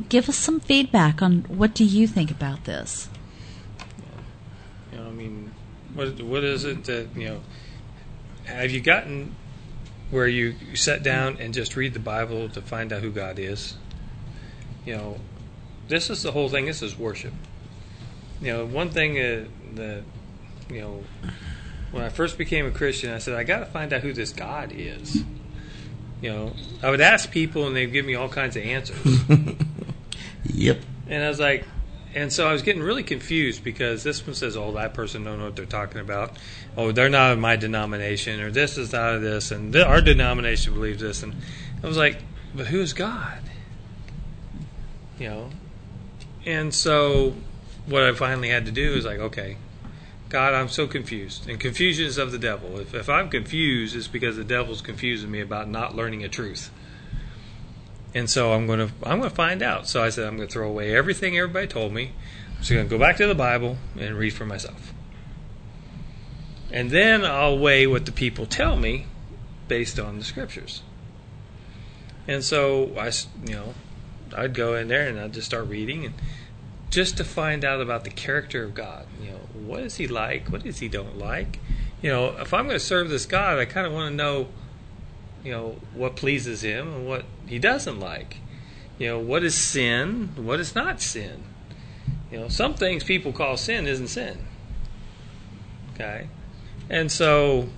give 0.09 0.29
us 0.29 0.37
some 0.37 0.61
feedback 0.61 1.21
on 1.23 1.41
what 1.49 1.75
do 1.75 1.85
you 1.85 2.07
think 2.07 2.31
about 2.31 2.65
this? 2.65 3.09
You 4.93 4.99
know, 4.99 5.07
I 5.07 5.11
mean, 5.11 5.53
what 5.95 6.21
what 6.23 6.45
is 6.45 6.65
it 6.65 6.85
that 6.85 7.09
you 7.17 7.29
know? 7.29 7.41
Have 8.45 8.71
you 8.71 8.81
gotten 8.81 9.35
where 10.11 10.27
you, 10.27 10.55
sit 10.75 11.03
down 11.03 11.37
and 11.39 11.53
just 11.53 11.77
read 11.77 11.93
the 11.93 12.01
Bible 12.01 12.49
to 12.49 12.63
find 12.63 12.93
out 12.95 13.03
who 13.03 13.11
God 13.11 13.39
is? 13.39 13.77
You 14.87 14.97
know, 14.97 15.21
this 15.89 16.09
is 16.09 16.23
the 16.23 16.33
whole 16.33 16.49
thing. 16.49 16.65
This 16.65 16.81
is 16.81 16.99
worship. 16.99 17.35
You 18.41 18.53
know, 18.53 18.67
one 18.67 18.91
thing 18.91 19.19
uh, 19.19 19.45
that 19.75 20.03
you 20.71 20.81
know, 20.81 21.05
when 21.91 22.03
I 22.03 22.09
first 22.09 22.39
became 22.39 22.67
a 22.67 22.71
Christian, 22.71 23.13
I 23.13 23.19
said 23.19 23.35
I 23.35 23.45
got 23.45 23.61
to 23.61 23.67
find 23.67 23.93
out 23.93 24.03
who 24.03 24.13
this 24.13 24.33
God 24.33 24.73
is. 24.75 25.23
You 26.21 26.31
know, 26.31 26.53
I 26.83 26.91
would 26.91 27.01
ask 27.01 27.31
people, 27.31 27.67
and 27.67 27.77
they'd 27.77 27.93
give 27.93 28.05
me 28.05 28.15
all 28.15 28.29
kinds 28.29 28.57
of 28.57 28.63
answers. 28.63 29.21
Yep. 30.45 30.81
And 31.09 31.25
I 31.25 31.29
was 31.29 31.41
like, 31.41 31.67
and 32.15 32.33
so 32.33 32.49
I 32.49 32.53
was 32.53 32.63
getting 32.63 32.83
really 32.83 33.03
confused 33.03 33.63
because 33.63 34.03
this 34.03 34.27
one 34.27 34.35
says, 34.35 34.57
"Oh, 34.57 34.73
that 34.73 34.95
person 34.95 35.25
don't 35.25 35.39
know 35.39 35.45
what 35.45 35.57
they're 35.57 35.67
talking 35.67 36.01
about. 36.01 36.37
Oh, 36.77 36.91
they're 36.91 37.09
not 37.09 37.33
of 37.33 37.39
my 37.39 37.57
denomination, 37.57 38.41
or 38.41 38.51
this 38.51 38.79
is 38.79 38.93
not 38.93 39.15
of 39.15 39.23
this, 39.23 39.51
and 39.51 39.73
th- 39.73 39.85
our 39.85 40.01
denomination 40.01 40.75
believes 40.75 41.01
this." 41.01 41.23
And 41.23 41.37
I 41.83 41.87
was 41.87 41.97
like, 41.97 42.23
"But 42.55 42.67
who's 42.67 42.93
God?" 42.93 43.41
You 45.19 45.29
know. 45.29 45.51
And 46.47 46.75
so, 46.75 47.35
what 47.87 48.05
I 48.05 48.13
finally 48.15 48.49
had 48.49 48.67
to 48.67 48.73
do 48.73 48.95
is 48.95 49.05
like, 49.05 49.19
okay, 49.19 49.57
God, 50.29 50.55
I'm 50.55 50.69
so 50.69 50.87
confused, 50.87 51.49
and 51.49 51.59
confusion 51.59 52.07
is 52.07 52.19
of 52.19 52.33
the 52.33 52.39
devil. 52.39 52.79
If 52.79 52.95
if 52.95 53.09
I'm 53.09 53.31
confused, 53.31 53.97
it's 53.97 54.09
because 54.09 54.37
the 54.37 54.45
devil's 54.45 54.83
confusing 54.83 55.31
me 55.31 55.41
about 55.41 55.69
not 55.69 55.97
learning 55.97 56.23
a 56.25 56.29
truth 56.29 56.71
and 58.15 58.29
so 58.29 58.53
I'm 58.53 58.67
going 58.67 58.79
to 58.79 58.93
I'm 59.03 59.19
going 59.19 59.31
to 59.31 59.37
find 59.37 59.63
out. 59.63 59.87
So 59.87 60.03
I 60.03 60.09
said 60.09 60.27
I'm 60.27 60.37
going 60.37 60.49
to 60.49 60.53
throw 60.53 60.69
away 60.69 60.97
everything 60.97 61.37
everybody 61.37 61.67
told 61.67 61.93
me. 61.93 62.13
I'm 62.51 62.59
just 62.59 62.71
going 62.71 62.85
to 62.85 62.91
go 62.91 62.99
back 62.99 63.17
to 63.19 63.27
the 63.27 63.35
Bible 63.35 63.79
and 63.99 64.17
read 64.17 64.31
for 64.31 64.45
myself. 64.45 64.93
And 66.71 66.91
then 66.91 67.25
I'll 67.25 67.59
weigh 67.59 67.87
what 67.87 68.07
the 68.07 68.13
people 68.13 68.47
tell 68.47 68.77
me 68.77 69.07
based 69.69 69.99
on 69.99 70.19
the 70.19 70.25
scriptures. 70.25 70.83
And 72.27 72.45
so 72.45 72.93
I, 72.99 73.11
you 73.47 73.55
know, 73.55 73.75
I'd 74.37 74.55
go 74.55 74.75
in 74.75 74.89
there 74.89 75.07
and 75.07 75.19
I'd 75.19 75.33
just 75.33 75.47
start 75.47 75.67
reading 75.69 76.05
and 76.05 76.15
just 76.91 77.17
to 77.19 77.25
find 77.25 77.65
out 77.65 77.81
about 77.81 78.05
the 78.05 78.11
character 78.11 78.65
of 78.65 78.75
God. 78.75 79.07
You 79.23 79.33
know, 79.33 79.41
what 79.67 79.81
is 79.81 79.97
he 79.97 80.07
like? 80.07 80.49
What 80.49 80.65
is 80.65 80.79
he 80.79 80.89
don't 80.89 81.19
like? 81.19 81.61
You 82.01 82.11
know, 82.11 82.37
if 82.39 82.55
I'm 82.55 82.65
going 82.65 82.77
to 82.77 82.85
serve 82.85 83.09
this 83.11 83.27
God, 83.27 83.59
I 83.59 83.65
kind 83.65 83.87
of 83.87 83.93
want 83.93 84.11
to 84.13 84.17
know 84.17 84.49
you 85.45 85.53
know 85.53 85.77
what 85.95 86.17
pleases 86.17 86.63
him 86.63 86.93
and 86.93 87.07
what 87.07 87.25
he 87.47 87.59
doesn't 87.59 88.01
like 88.01 88.39
you 88.99 89.07
know 89.07 89.19
what 89.19 89.43
is 89.45 89.55
sin 89.55 90.31
what 90.37 90.61
is 90.61 90.75
not 90.75 91.01
sin 91.01 91.43
you 92.31 92.39
know 92.39 92.49
some 92.49 92.75
things 92.75 93.05
people 93.05 93.33
call 93.33 93.57
sin 93.57 93.87
isn't 93.87 94.09
sin 94.09 94.45
okay 95.95 96.29
and 96.91 97.11
so 97.11 97.69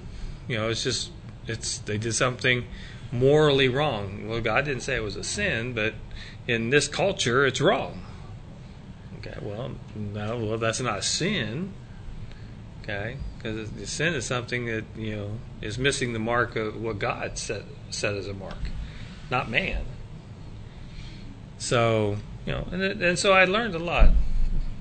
you 0.49 0.57
know 0.57 0.71
it's 0.71 0.83
just 0.83 1.11
it's 1.47 1.79
they 1.79 1.99
did 1.99 2.15
something 2.15 2.65
morally 3.13 3.69
wrong 3.69 4.29
well 4.29 4.41
god 4.41 4.65
didn't 4.65 4.83
say 4.83 4.97
it 4.97 5.03
was 5.03 5.17
a 5.17 5.25
sin 5.25 5.73
but 5.73 5.95
in 6.47 6.71
this 6.71 6.89
culture 6.89 7.47
it's 7.47 7.61
wrong 7.61 8.03
okay 9.21 9.39
well 9.43 9.73
no 9.95 10.39
well 10.39 10.59
that's 10.59 10.81
not 10.81 11.05
sin. 11.05 11.73
Okay 12.83 13.17
because 13.37 13.69
sin 13.89 14.15
is 14.15 14.25
something 14.25 14.67
that 14.67 14.85
you 14.97 15.17
know 15.17 15.31
is 15.61 15.79
missing 15.79 16.13
the 16.13 16.19
mark 16.19 16.57
of 16.57 16.81
what 16.81 16.99
god 16.99 17.39
set 17.39 17.63
set 17.91 18.15
as 18.15 18.27
a 18.27 18.35
mark 18.35 18.59
not 19.31 19.49
man. 19.49 19.85
So 21.59 22.17
you 22.47 22.53
know 22.53 22.69
and, 22.73 22.83
and 22.83 23.19
so 23.19 23.33
i 23.33 23.45
learned 23.45 23.75
a 23.75 23.79
lot. 23.79 24.11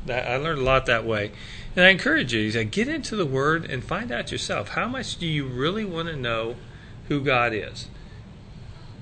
That 0.06 0.28
i 0.28 0.38
learned 0.38 0.60
a 0.60 0.64
lot 0.64 0.86
that 0.86 1.06
way. 1.06 1.32
And 1.76 1.86
i 1.86 1.90
encourage 1.90 2.34
you 2.34 2.52
to 2.52 2.64
get 2.64 2.88
into 2.88 3.16
the 3.16 3.26
word 3.26 3.70
and 3.70 3.84
find 3.84 4.12
out 4.12 4.32
yourself. 4.32 4.70
How 4.70 4.88
much 4.88 5.18
do 5.18 5.28
you 5.28 5.46
really 5.46 5.86
want 5.86 6.08
to 6.08 6.16
know 6.16 6.56
who 7.10 7.22
god 7.22 7.54
is? 7.54 7.88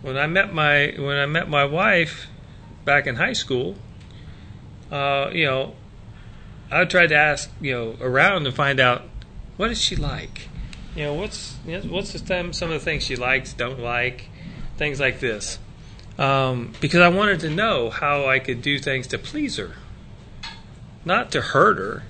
When 0.01 0.17
i 0.17 0.25
met 0.25 0.53
my 0.53 0.93
when 0.97 1.17
i 1.17 1.25
met 1.25 1.49
my 1.49 1.65
wife 1.65 2.27
back 2.83 3.05
in 3.05 3.17
high 3.17 3.33
school 3.33 3.75
uh, 4.91 5.29
you 5.31 5.45
know 5.45 5.75
I 6.69 6.83
tried 6.85 7.07
to 7.07 7.15
ask, 7.15 7.49
you 7.61 7.73
know, 7.73 7.95
around 8.01 8.45
and 8.45 8.55
find 8.55 8.79
out 8.79 9.03
what 9.55 9.71
is 9.71 9.81
she 9.81 9.95
like. 9.95 10.49
You 10.95 11.03
know, 11.03 11.13
what's 11.13 11.55
what's 11.65 12.13
the 12.13 12.19
time, 12.19 12.53
some 12.53 12.71
of 12.71 12.79
the 12.79 12.83
things 12.83 13.03
she 13.03 13.15
likes, 13.15 13.53
don't 13.53 13.79
like, 13.79 14.29
things 14.77 14.99
like 14.99 15.19
this. 15.19 15.59
Um, 16.17 16.73
because 16.81 16.99
I 16.99 17.09
wanted 17.09 17.39
to 17.41 17.49
know 17.49 17.89
how 17.89 18.27
I 18.27 18.39
could 18.39 18.61
do 18.61 18.79
things 18.79 19.07
to 19.07 19.19
please 19.19 19.57
her, 19.57 19.75
not 21.05 21.31
to 21.31 21.41
hurt 21.41 21.77
her. 21.77 22.03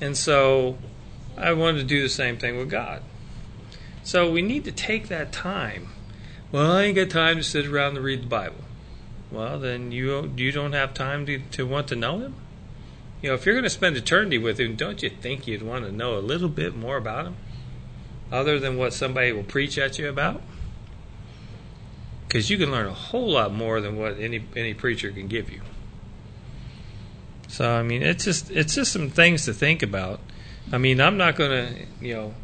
And 0.00 0.16
so 0.16 0.76
I 1.36 1.52
wanted 1.54 1.78
to 1.78 1.84
do 1.84 2.02
the 2.02 2.10
same 2.10 2.36
thing 2.36 2.58
with 2.58 2.70
God. 2.70 3.02
So 4.04 4.30
we 4.30 4.42
need 4.42 4.64
to 4.64 4.72
take 4.72 5.08
that 5.08 5.32
time. 5.32 5.88
Well, 6.52 6.70
I 6.70 6.84
ain't 6.84 6.96
got 6.96 7.10
time 7.10 7.38
to 7.38 7.42
sit 7.42 7.66
around 7.66 7.96
and 7.96 8.04
read 8.04 8.22
the 8.22 8.28
Bible. 8.28 8.65
Well, 9.30 9.58
then 9.58 9.92
you 9.92 10.32
you 10.36 10.52
don't 10.52 10.72
have 10.72 10.94
time 10.94 11.26
to, 11.26 11.38
to 11.38 11.66
want 11.66 11.88
to 11.88 11.96
know 11.96 12.18
Him. 12.18 12.34
You 13.22 13.30
know, 13.30 13.34
if 13.34 13.46
you're 13.46 13.54
going 13.54 13.64
to 13.64 13.70
spend 13.70 13.96
eternity 13.96 14.38
with 14.38 14.60
him, 14.60 14.76
don't 14.76 15.02
you 15.02 15.10
think 15.10 15.46
you'd 15.46 15.62
want 15.62 15.84
to 15.84 15.92
know 15.92 16.16
a 16.16 16.20
little 16.20 16.48
bit 16.48 16.76
more 16.76 16.96
about 16.96 17.26
him? 17.26 17.36
Other 18.30 18.58
than 18.58 18.76
what 18.76 18.92
somebody 18.92 19.32
will 19.32 19.42
preach 19.42 19.78
at 19.78 19.98
you 19.98 20.08
about? 20.08 20.42
Because 22.26 22.50
you 22.50 22.58
can 22.58 22.70
learn 22.70 22.86
a 22.86 22.92
whole 22.92 23.30
lot 23.30 23.52
more 23.52 23.80
than 23.80 23.96
what 23.96 24.18
any 24.18 24.44
any 24.54 24.74
preacher 24.74 25.10
can 25.10 25.28
give 25.28 25.50
you. 25.50 25.62
So 27.48 27.68
I 27.68 27.82
mean, 27.82 28.02
it's 28.02 28.24
just 28.24 28.50
it's 28.50 28.74
just 28.74 28.92
some 28.92 29.10
things 29.10 29.44
to 29.46 29.54
think 29.54 29.82
about. 29.82 30.20
I 30.72 30.78
mean, 30.78 31.00
I'm 31.00 31.16
not 31.16 31.36
going 31.36 31.50
to, 31.50 31.86
you 32.00 32.14
know, 32.14 32.34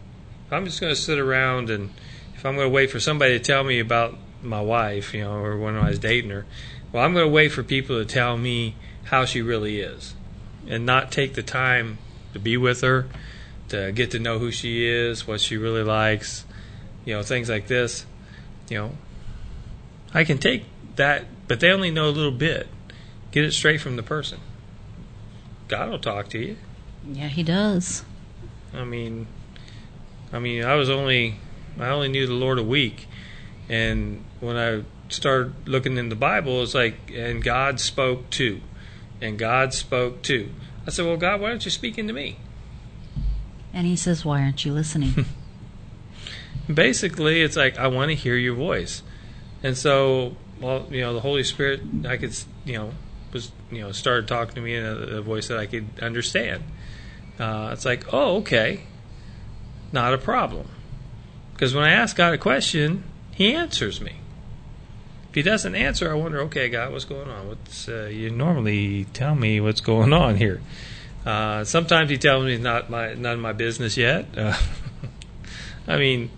I'm 0.51 0.65
just 0.65 0.81
going 0.81 0.95
to 0.95 1.01
sit 1.01 1.19
around 1.19 1.69
and 1.69 1.91
if 2.35 2.47
I'm 2.47 2.55
going 2.55 2.69
to 2.69 2.75
wait 2.75 2.91
for 2.91 3.01
somebody 3.01 3.37
to 3.37 3.45
tell 3.45 3.65
me 3.65 3.81
about 3.81 4.17
my 4.43 4.61
wife, 4.61 5.15
you 5.15 5.23
know, 5.23 5.35
or 5.35 5.57
when 5.57 5.77
I 5.77 5.89
was 5.89 5.99
dating 5.99 6.31
her, 6.31 6.47
well, 6.93 7.05
I'm 7.05 7.13
going 7.15 7.27
to 7.27 7.33
wait 7.33 7.49
for 7.49 7.63
people 7.63 7.99
to 7.99 8.05
tell 8.05 8.37
me 8.37 8.75
how 9.05 9.25
she 9.25 9.43
really 9.43 9.81
is 9.81 10.15
and 10.69 10.87
not 10.87 11.11
take 11.11 11.35
the 11.35 11.43
time 11.43 11.99
to 12.33 12.39
be 12.39 12.57
with 12.57 12.81
her, 12.83 13.07
to 13.69 13.93
get 13.93 14.11
to 14.13 14.19
know 14.19 14.39
who 14.39 14.51
she 14.51 14.87
is, 14.87 15.27
what 15.27 15.41
she 15.41 15.57
really 15.57 15.83
likes, 15.83 16.45
you 17.05 17.15
know, 17.15 17.23
things 17.23 17.49
like 17.49 17.67
this. 17.67 18.07
You 18.69 18.79
know, 18.79 18.91
I 20.15 20.25
can 20.25 20.39
take 20.39 20.65
that, 20.97 21.25
but 21.49 21.61
they 21.61 21.71
only 21.71 21.91
know 21.91 22.09
a 22.09 22.11
little 22.11 22.31
bit. 22.31 22.69
Get 23.31 23.45
it 23.45 23.53
straight 23.53 23.81
from 23.81 23.97
the 23.97 24.03
person. 24.03 24.41
God 25.69 25.91
will 25.91 25.99
talk 25.99 26.29
to 26.31 26.39
you. 26.39 26.57
Yeah, 27.07 27.29
he 27.29 27.43
does. 27.43 28.05
I 28.75 28.85
mean, 28.85 29.27
I 30.33 30.39
mean, 30.39 30.65
I 30.65 30.75
was 30.75 30.89
only, 30.89 31.37
I 31.79 31.89
only 31.89 32.09
knew 32.09 32.27
the 32.27 32.35
Lord 32.35 32.59
a 32.59 32.63
week, 32.63 33.09
and 33.69 34.25
when 34.43 34.57
I 34.57 34.83
started 35.09 35.69
looking 35.69 35.97
in 35.97 36.09
the 36.09 36.17
Bible, 36.17 36.63
it's 36.63 36.75
like, 36.75 37.13
and 37.15 37.43
God 37.43 37.79
spoke 37.79 38.29
to, 38.31 38.61
and 39.21 39.39
God 39.39 39.73
spoke 39.73 40.23
to. 40.23 40.51
I 40.87 40.91
said, 40.91 41.07
well, 41.07 41.17
God, 41.17 41.41
why 41.41 41.51
aren't 41.51 41.65
you 41.65 41.71
speaking 41.71 42.09
to 42.09 42.13
me? 42.13 42.39
And 43.73 43.87
he 43.87 43.97
says, 43.97 44.25
Why 44.25 44.43
aren't 44.43 44.65
you 44.65 44.73
listening? 44.73 45.25
Basically, 46.73 47.41
it's 47.41 47.57
like 47.57 47.79
I 47.79 47.87
want 47.87 48.11
to 48.11 48.15
hear 48.15 48.37
your 48.37 48.55
voice, 48.55 49.03
and 49.63 49.79
so, 49.79 50.37
well, 50.61 50.87
you 50.91 51.01
know, 51.01 51.15
the 51.15 51.21
Holy 51.21 51.45
Spirit, 51.45 51.81
I 52.07 52.17
could, 52.17 52.37
you 52.65 52.75
know, 52.75 52.93
was, 53.33 53.53
you 53.71 53.81
know, 53.81 53.93
started 53.93 54.29
talking 54.29 54.57
to 54.57 54.61
me 54.61 54.75
in 54.75 54.85
a, 54.85 54.95
a 54.95 55.23
voice 55.23 55.49
that 55.49 55.59
I 55.59 55.67
could 55.67 55.87
understand. 56.03 56.65
Uh, 57.39 57.71
it's 57.73 57.85
like, 57.85 58.13
oh, 58.13 58.39
okay, 58.39 58.83
not 59.91 60.13
a 60.13 60.19
problem. 60.19 60.69
Because 61.53 61.75
when 61.75 61.85
I 61.85 61.93
ask 61.93 62.17
God 62.17 62.35
a 62.35 62.39
question, 62.39 63.05
He 63.33 63.55
answers 63.55 64.01
me. 64.01 64.17
If 65.33 65.37
He 65.37 65.41
doesn't 65.41 65.75
answer, 65.75 66.13
I 66.13 66.15
wonder, 66.15 66.41
okay, 66.43 66.69
God, 66.69 66.93
what's 66.93 67.07
going 67.07 67.31
on? 67.31 67.49
What's 67.49 67.89
uh, 67.89 68.11
you 68.13 68.29
normally 68.29 69.07
tell 69.15 69.35
me 69.35 69.63
what's 69.63 69.81
going 69.81 70.13
on 70.13 70.37
here? 70.37 70.61
Uh, 71.25 71.65
sometimes 71.65 72.11
He 72.11 72.19
tells 72.19 72.45
me 72.45 72.59
not 72.59 72.91
my 72.91 73.15
none 73.15 73.33
of 73.37 73.41
my 73.41 73.55
business 73.55 73.97
yet. 73.97 74.27
Uh, 74.37 74.55
I 75.89 75.97
mean, 75.97 76.31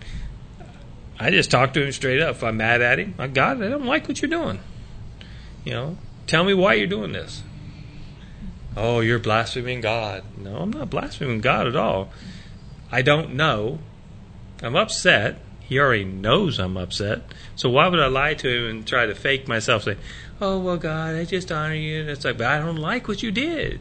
I 1.19 1.29
just 1.29 1.51
talk 1.51 1.73
to 1.73 1.83
Him 1.83 1.91
straight 1.91 2.21
up. 2.21 2.37
If 2.37 2.43
I'm 2.45 2.55
mad 2.55 2.81
at 2.81 2.97
Him, 2.97 3.15
I 3.19 3.27
God, 3.27 3.61
I 3.61 3.67
don't 3.67 3.83
like 3.83 4.07
what 4.07 4.21
you're 4.21 4.31
doing. 4.31 4.59
You 5.65 5.73
know, 5.73 5.97
tell 6.25 6.45
me 6.45 6.53
why 6.53 6.75
you're 6.75 6.87
doing 6.87 7.11
this. 7.11 7.43
Oh, 8.77 9.01
you're 9.01 9.19
blaspheming 9.19 9.81
God. 9.81 10.23
No, 10.37 10.55
I'm 10.59 10.71
not 10.71 10.89
blaspheming 10.89 11.41
God 11.41 11.67
at 11.67 11.75
all. 11.75 12.11
I 12.93 13.01
don't 13.01 13.33
know. 13.33 13.79
I'm 14.63 14.77
upset. 14.77 15.41
He 15.67 15.79
already 15.79 16.05
knows 16.05 16.59
I'm 16.59 16.77
upset. 16.77 17.23
So 17.55 17.69
why 17.69 17.87
would 17.87 17.99
I 17.99 18.07
lie 18.07 18.35
to 18.35 18.47
him 18.49 18.69
and 18.69 18.87
try 18.87 19.05
to 19.07 19.15
fake 19.15 19.47
myself? 19.47 19.83
Say, 19.83 19.97
"Oh 20.39 20.59
well, 20.59 20.77
God, 20.77 21.15
I 21.15 21.25
just 21.25 21.51
honor 21.51 21.73
you." 21.75 22.01
And 22.01 22.09
it's 22.09 22.23
like, 22.23 22.37
but 22.37 22.47
I 22.47 22.59
don't 22.59 22.75
like 22.75 23.07
what 23.07 23.23
you 23.23 23.31
did. 23.31 23.79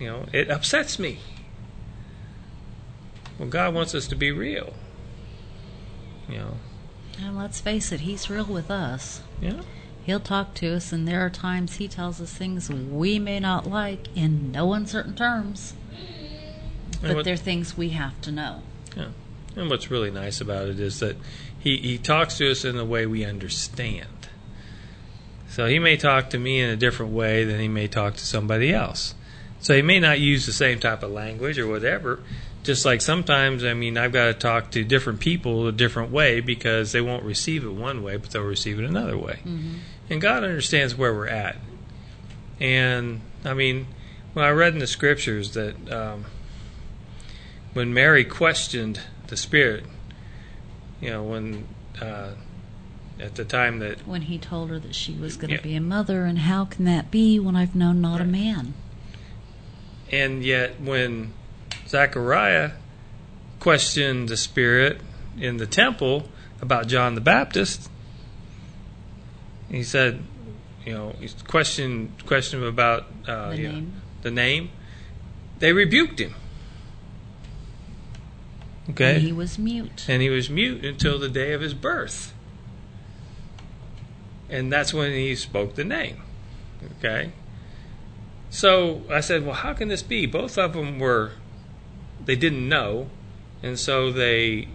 You 0.00 0.06
know, 0.08 0.26
it 0.32 0.50
upsets 0.50 0.98
me. 0.98 1.18
Well, 3.38 3.48
God 3.48 3.74
wants 3.74 3.94
us 3.94 4.06
to 4.08 4.16
be 4.16 4.30
real. 4.32 4.74
You 6.28 6.38
know, 6.38 6.56
and 7.20 7.36
let's 7.38 7.60
face 7.60 7.92
it, 7.92 8.00
he's 8.00 8.28
real 8.30 8.44
with 8.44 8.70
us. 8.70 9.22
yeah. 9.40 9.60
He'll 10.04 10.18
talk 10.18 10.54
to 10.54 10.74
us, 10.74 10.92
and 10.92 11.06
there 11.06 11.24
are 11.24 11.30
times 11.30 11.76
he 11.76 11.86
tells 11.86 12.20
us 12.20 12.32
things 12.32 12.68
we 12.68 13.20
may 13.20 13.38
not 13.38 13.68
like 13.70 14.08
in 14.16 14.50
no 14.50 14.72
uncertain 14.72 15.14
terms, 15.14 15.74
but 17.00 17.14
what- 17.14 17.24
they're 17.24 17.36
things 17.36 17.76
we 17.76 17.90
have 17.90 18.20
to 18.22 18.32
know. 18.32 18.62
Yeah. 18.96 19.08
And 19.56 19.68
what's 19.68 19.90
really 19.90 20.10
nice 20.10 20.40
about 20.40 20.68
it 20.68 20.80
is 20.80 21.00
that 21.00 21.16
he, 21.58 21.76
he 21.76 21.98
talks 21.98 22.38
to 22.38 22.50
us 22.50 22.64
in 22.64 22.76
the 22.76 22.84
way 22.84 23.06
we 23.06 23.24
understand. 23.24 24.08
So 25.48 25.66
he 25.66 25.78
may 25.78 25.96
talk 25.96 26.30
to 26.30 26.38
me 26.38 26.60
in 26.60 26.70
a 26.70 26.76
different 26.76 27.12
way 27.12 27.44
than 27.44 27.60
he 27.60 27.68
may 27.68 27.86
talk 27.86 28.14
to 28.14 28.24
somebody 28.24 28.72
else. 28.72 29.14
So 29.60 29.76
he 29.76 29.82
may 29.82 30.00
not 30.00 30.18
use 30.18 30.46
the 30.46 30.52
same 30.52 30.80
type 30.80 31.02
of 31.02 31.10
language 31.10 31.58
or 31.58 31.68
whatever. 31.68 32.20
Just 32.62 32.84
like 32.84 33.00
sometimes, 33.00 33.64
I 33.64 33.74
mean, 33.74 33.98
I've 33.98 34.12
got 34.12 34.26
to 34.26 34.34
talk 34.34 34.70
to 34.72 34.84
different 34.84 35.20
people 35.20 35.66
a 35.66 35.72
different 35.72 36.10
way 36.10 36.40
because 36.40 36.92
they 36.92 37.00
won't 37.00 37.24
receive 37.24 37.64
it 37.64 37.72
one 37.72 38.02
way, 38.02 38.16
but 38.16 38.30
they'll 38.30 38.42
receive 38.42 38.78
it 38.78 38.84
another 38.84 39.18
way. 39.18 39.40
And 40.08 40.20
God 40.20 40.44
understands 40.44 40.96
where 40.96 41.12
we're 41.14 41.28
at. 41.28 41.56
And 42.60 43.20
I 43.44 43.54
mean, 43.54 43.86
when 44.32 44.44
I 44.44 44.50
read 44.50 44.72
in 44.72 44.78
the 44.78 44.86
scriptures 44.86 45.52
that 45.52 45.92
um, 45.92 46.24
when 47.72 47.92
Mary 47.92 48.24
questioned 48.24 49.00
the 49.32 49.36
Spirit, 49.38 49.86
you 51.00 51.08
know, 51.08 51.22
when 51.22 51.66
uh, 52.02 52.32
at 53.18 53.34
the 53.34 53.46
time 53.46 53.78
that 53.78 54.06
When 54.06 54.20
he 54.20 54.36
told 54.36 54.68
her 54.68 54.78
that 54.78 54.94
she 54.94 55.14
was 55.14 55.38
going 55.38 55.48
to 55.48 55.54
Yeah. 55.56 55.62
be 55.62 55.74
a 55.74 55.80
mother, 55.80 56.26
and 56.26 56.40
how 56.40 56.66
can 56.66 56.84
that 56.84 57.10
be 57.10 57.40
when 57.40 57.56
I've 57.56 57.74
known 57.74 58.02
not 58.02 58.20
a 58.20 58.24
man? 58.26 58.74
And 60.10 60.44
yet, 60.44 60.78
when 60.82 61.32
Zechariah 61.88 62.72
questioned 63.58 64.28
the 64.28 64.36
Spirit 64.36 65.00
in 65.38 65.56
the 65.56 65.66
temple 65.66 66.28
about 66.60 66.86
John 66.86 67.14
the 67.14 67.22
Baptist, 67.22 67.88
he 69.70 69.82
said, 69.82 70.24
you 70.84 70.92
know, 70.92 71.14
he 71.18 71.30
questioned 71.48 72.22
questioned 72.26 72.62
him 72.64 72.68
about 72.68 73.06
uh, 73.26 73.48
The 73.52 73.56
know, 73.56 73.72
name. 73.72 74.02
the 74.20 74.30
name. 74.30 74.70
They 75.58 75.72
rebuked 75.72 76.18
him. 76.18 76.34
Okay, 78.90 79.14
And 79.16 79.22
he 79.22 79.32
was 79.32 79.58
mute. 79.58 80.06
and 80.08 80.20
he 80.22 80.28
was 80.28 80.50
mute 80.50 80.84
until 80.84 81.18
the 81.18 81.28
day 81.28 81.52
of 81.52 81.60
his 81.60 81.72
birth. 81.74 82.34
And 84.48 84.72
that's 84.72 84.92
when 84.92 85.12
he 85.12 85.34
spoke 85.36 85.76
the 85.76 85.84
name. 85.84 86.20
Okay? 86.98 87.32
So 88.50 89.02
I 89.08 89.20
said, 89.20 89.46
well, 89.46 89.54
how 89.54 89.72
can 89.72 89.88
this 89.88 90.02
be? 90.02 90.26
Both 90.26 90.58
of 90.58 90.74
them 90.74 90.98
were, 90.98 91.32
they 92.24 92.36
didn't 92.36 92.68
know, 92.68 93.08
and 93.62 93.78
so 93.78 94.10
they 94.12 94.68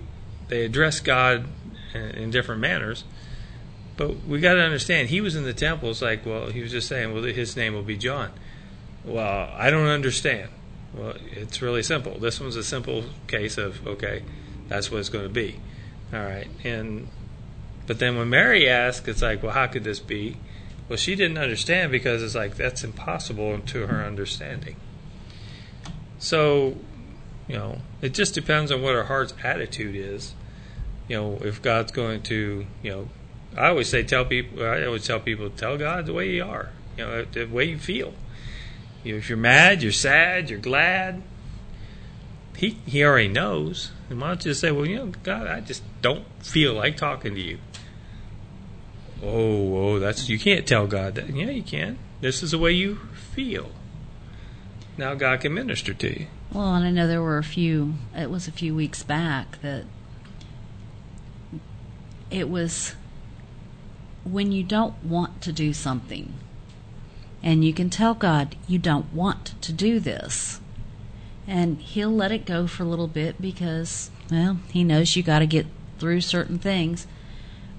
they 0.48 0.64
addressed 0.64 1.04
God 1.04 1.46
in, 1.94 2.02
in 2.02 2.32
different 2.32 2.62
manners. 2.62 3.04
But 3.98 4.24
we 4.26 4.40
got 4.40 4.54
to 4.54 4.62
understand, 4.62 5.10
he 5.10 5.22
was 5.22 5.36
in 5.36 5.44
the 5.44 5.54
temple. 5.54 5.90
It's 5.90 6.02
like, 6.02 6.26
well, 6.26 6.48
he 6.50 6.62
was 6.62 6.72
just 6.72 6.88
saying, 6.88 7.14
well, 7.14 7.24
his 7.24 7.56
name 7.58 7.74
will 7.74 7.82
be 7.84 7.98
John. 7.98 8.32
Well, 9.04 9.52
I 9.54 9.70
don't 9.70 9.88
understand. 9.88 10.50
Well, 10.98 11.16
it's 11.32 11.62
really 11.62 11.84
simple. 11.84 12.18
This 12.18 12.40
one's 12.40 12.56
a 12.56 12.64
simple 12.64 13.06
case 13.28 13.58
of 13.58 13.86
okay, 13.86 14.24
that's 14.68 14.92
what 14.92 15.00
it's 15.00 15.10
going 15.10 15.26
to 15.26 15.34
be. 15.34 15.60
All 16.14 16.20
right, 16.20 16.48
and 16.64 17.08
but 17.86 18.00
then 18.00 18.18
when 18.18 18.30
Mary 18.30 18.68
asked, 18.70 19.08
it's 19.08 19.22
like, 19.22 19.42
well, 19.42 19.54
how 19.54 19.68
could 19.68 19.84
this 19.84 20.00
be? 20.00 20.38
Well, 20.90 20.98
she 20.98 21.16
didn't 21.16 21.38
understand 21.38 21.92
because 21.92 22.24
it's 22.24 22.36
like 22.36 22.56
that's 22.56 22.84
impossible 22.84 23.60
to 23.60 23.88
her 23.88 24.04
understanding. 24.04 24.76
So, 26.20 26.78
you 27.48 27.56
know, 27.56 27.80
it 28.02 28.14
just 28.14 28.34
depends 28.34 28.72
on 28.72 28.82
what 28.82 28.96
our 28.96 29.04
heart's 29.04 29.34
attitude 29.44 29.96
is. 29.96 30.34
You 31.08 31.18
know, 31.18 31.38
if 31.42 31.62
God's 31.62 31.92
going 31.92 32.24
to, 32.24 32.66
you 32.82 32.92
know, 32.92 33.10
I 33.56 33.68
always 33.68 33.90
say, 33.90 34.04
tell 34.04 34.26
people. 34.26 34.64
I 34.66 34.86
always 34.86 35.06
tell 35.06 35.20
people, 35.20 35.50
tell 35.50 35.78
God 35.78 36.06
the 36.06 36.14
way 36.14 36.30
you 36.32 36.44
are. 36.44 36.72
You 36.98 37.06
know, 37.06 37.26
the 37.26 37.46
way 37.46 37.66
you 37.66 37.78
feel. 37.78 38.14
If 39.16 39.30
you're 39.30 39.38
mad, 39.38 39.82
you're 39.82 39.92
sad, 39.92 40.50
you're 40.50 40.60
glad. 40.60 41.22
He 42.56 42.72
he 42.86 43.04
already 43.04 43.28
knows. 43.28 43.92
And 44.10 44.20
why 44.20 44.30
don't 44.30 44.46
you 44.46 44.52
just 44.52 44.62
say, 44.62 44.72
well, 44.72 44.86
you 44.86 44.98
know, 44.98 45.12
God, 45.24 45.48
I 45.48 45.62
just 45.62 45.84
don't 46.02 46.26
feel 46.42 46.74
like 46.74 46.98
talking 46.98 47.36
to 47.36 47.42
you. 47.42 47.60
Oh, 49.22 49.78
oh, 49.78 50.00
that's 50.00 50.30
you 50.30 50.40
can't 50.40 50.68
tell 50.68 50.88
God 50.88 51.16
that. 51.16 51.30
Yeah, 51.30 51.50
you 51.50 51.64
can. 51.64 51.98
This 52.22 52.42
is 52.42 52.52
the 52.52 52.58
way 52.58 52.72
you 52.72 52.96
feel. 53.34 53.72
Now 54.98 55.14
God 55.14 55.42
can 55.42 55.54
minister 55.54 55.94
to 55.94 56.20
you. 56.20 56.28
Well, 56.52 56.76
and 56.76 56.86
I 56.86 56.92
know 56.92 57.08
there 57.08 57.22
were 57.22 57.38
a 57.38 57.44
few, 57.44 57.96
it 58.16 58.32
was 58.32 58.48
a 58.48 58.52
few 58.52 58.74
weeks 58.74 59.04
back 59.04 59.62
that 59.62 59.84
it 62.32 62.50
was 62.50 62.96
when 64.24 64.52
you 64.52 64.64
don't 64.64 65.04
want 65.04 65.42
to 65.42 65.52
do 65.52 65.74
something 65.74 66.34
and 67.44 67.64
you 67.64 67.74
can 67.74 67.90
tell 67.90 68.14
God 68.14 68.56
you 68.68 68.80
don't 68.80 69.14
want 69.14 69.62
to 69.62 69.72
do 69.72 70.00
this. 70.00 70.60
And 71.46 71.80
He'll 71.80 72.12
let 72.12 72.32
it 72.32 72.46
go 72.46 72.68
for 72.68 72.84
a 72.84 72.88
little 72.88 73.08
bit 73.08 73.42
because, 73.42 74.12
well, 74.32 74.60
He 74.72 74.84
knows 74.84 75.16
you 75.16 75.24
got 75.24 75.40
to 75.40 75.48
get 75.48 75.68
through 76.00 76.22
certain 76.22 76.60
things. 76.60 77.08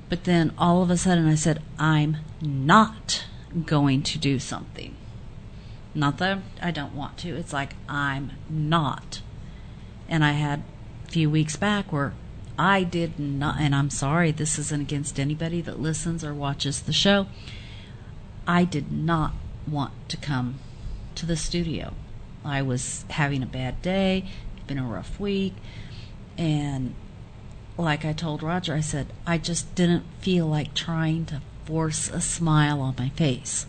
But 0.09 0.25
then 0.25 0.53
all 0.57 0.83
of 0.83 0.91
a 0.91 0.97
sudden 0.97 1.27
I 1.27 1.35
said, 1.35 1.63
I'm 1.79 2.19
not 2.41 3.25
going 3.67 4.03
to 4.05 4.19
do 4.19 4.39
something. 4.39 4.97
Not 5.95 6.19
that 6.19 6.39
I 6.63 6.71
don't 6.71 6.95
want 6.95 7.19
to. 7.19 7.37
It's 7.37 7.53
like 7.53 7.75
I'm 7.89 8.33
not. 8.49 9.21
And 10.09 10.25
I 10.25 10.33
had 10.33 10.63
a 11.07 11.11
few 11.11 11.29
weeks 11.29 11.57
back 11.57 11.93
where 11.93 12.15
I 12.59 12.83
did 12.83 13.19
not, 13.19 13.61
and 13.61 13.75
I'm 13.75 13.91
sorry, 13.91 14.31
this 14.31 14.59
isn't 14.59 14.81
against 14.81 15.21
anybody 15.21 15.61
that 15.63 15.81
listens 15.81 16.25
or 16.25 16.35
watches 16.35 16.81
the 16.83 16.93
show. 16.93 17.27
I 18.47 18.65
did 18.65 18.91
not 18.91 19.33
want 19.71 19.93
to 20.09 20.17
come 20.17 20.59
to 21.15 21.27
the 21.27 21.37
studio. 21.37 21.95
I 22.45 22.63
was 22.63 23.05
having 23.11 23.43
a 23.43 23.47
bad 23.47 23.83
day, 23.83 24.25
it's 24.57 24.67
been 24.67 24.79
a 24.79 24.85
rough 24.85 25.19
week, 25.21 25.55
and 26.37 26.95
like 27.77 28.05
I 28.05 28.13
told 28.13 28.43
Roger, 28.43 28.75
I 28.75 28.81
said, 28.81 29.09
I 29.27 29.39
just 29.39 29.75
didn't 29.75 30.05
feel 30.21 30.47
like 30.47 30.75
trying 30.75 31.27
to 31.27 31.41
force 31.65 32.09
a 32.09 32.21
smile 32.21 32.81
on 32.81 32.95
my 32.99 33.11
face. 33.11 33.67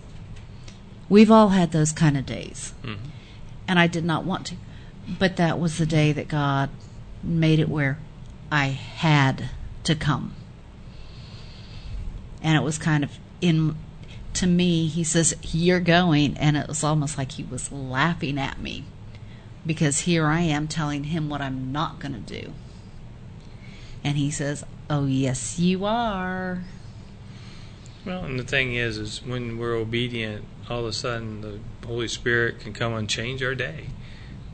We've 1.10 1.32
all 1.32 1.50
had 1.50 1.72
those 1.72 1.92
kind 1.92 2.18
of 2.18 2.26
days. 2.26 2.74
Mm-hmm. 2.84 3.10
And 3.68 3.80
I 3.80 3.88
did 3.88 4.06
not 4.06 4.26
want 4.26 4.48
to. 4.48 4.56
But 5.08 5.38
that 5.38 5.60
was 5.60 5.78
the 5.78 5.86
day 5.86 6.12
that 6.12 6.28
God 6.28 6.70
made 7.24 7.60
it 7.60 7.70
where 7.70 8.00
I 8.52 8.68
had 8.68 9.50
to 9.84 9.96
come. 9.96 10.36
And 12.42 12.56
it 12.56 12.64
was 12.64 12.78
kind 12.78 13.04
of 13.04 13.12
in 13.42 13.76
to 14.36 14.48
me, 14.48 14.88
he 14.88 15.04
says, 15.04 15.36
You're 15.42 15.80
going. 15.80 16.38
And 16.38 16.58
it 16.58 16.68
was 16.68 16.84
almost 16.84 17.18
like 17.18 17.34
he 17.34 17.44
was 17.44 17.72
laughing 17.72 18.38
at 18.38 18.60
me 18.60 18.86
because 19.66 20.00
here 20.00 20.28
I 20.28 20.42
am 20.42 20.68
telling 20.68 21.06
him 21.06 21.30
what 21.30 21.42
I'm 21.42 21.72
not 21.72 22.00
going 22.00 22.14
to 22.14 22.42
do. 22.42 22.54
And 24.04 24.18
he 24.18 24.32
says, 24.32 24.64
Oh, 24.90 25.06
yes, 25.06 25.60
you 25.60 25.86
are. 25.86 26.64
Well, 28.06 28.24
and 28.24 28.40
the 28.40 28.44
thing 28.44 28.74
is, 28.74 28.98
is 28.98 29.24
when 29.24 29.58
we're 29.58 29.76
obedient, 29.76 30.46
all 30.70 30.80
of 30.80 30.86
a 30.86 30.94
sudden 30.94 31.42
the 31.42 31.60
Holy 31.86 32.08
Spirit 32.08 32.60
can 32.60 32.74
come 32.74 32.94
and 32.94 33.10
change 33.10 33.44
our 33.44 33.56
day, 33.56 33.88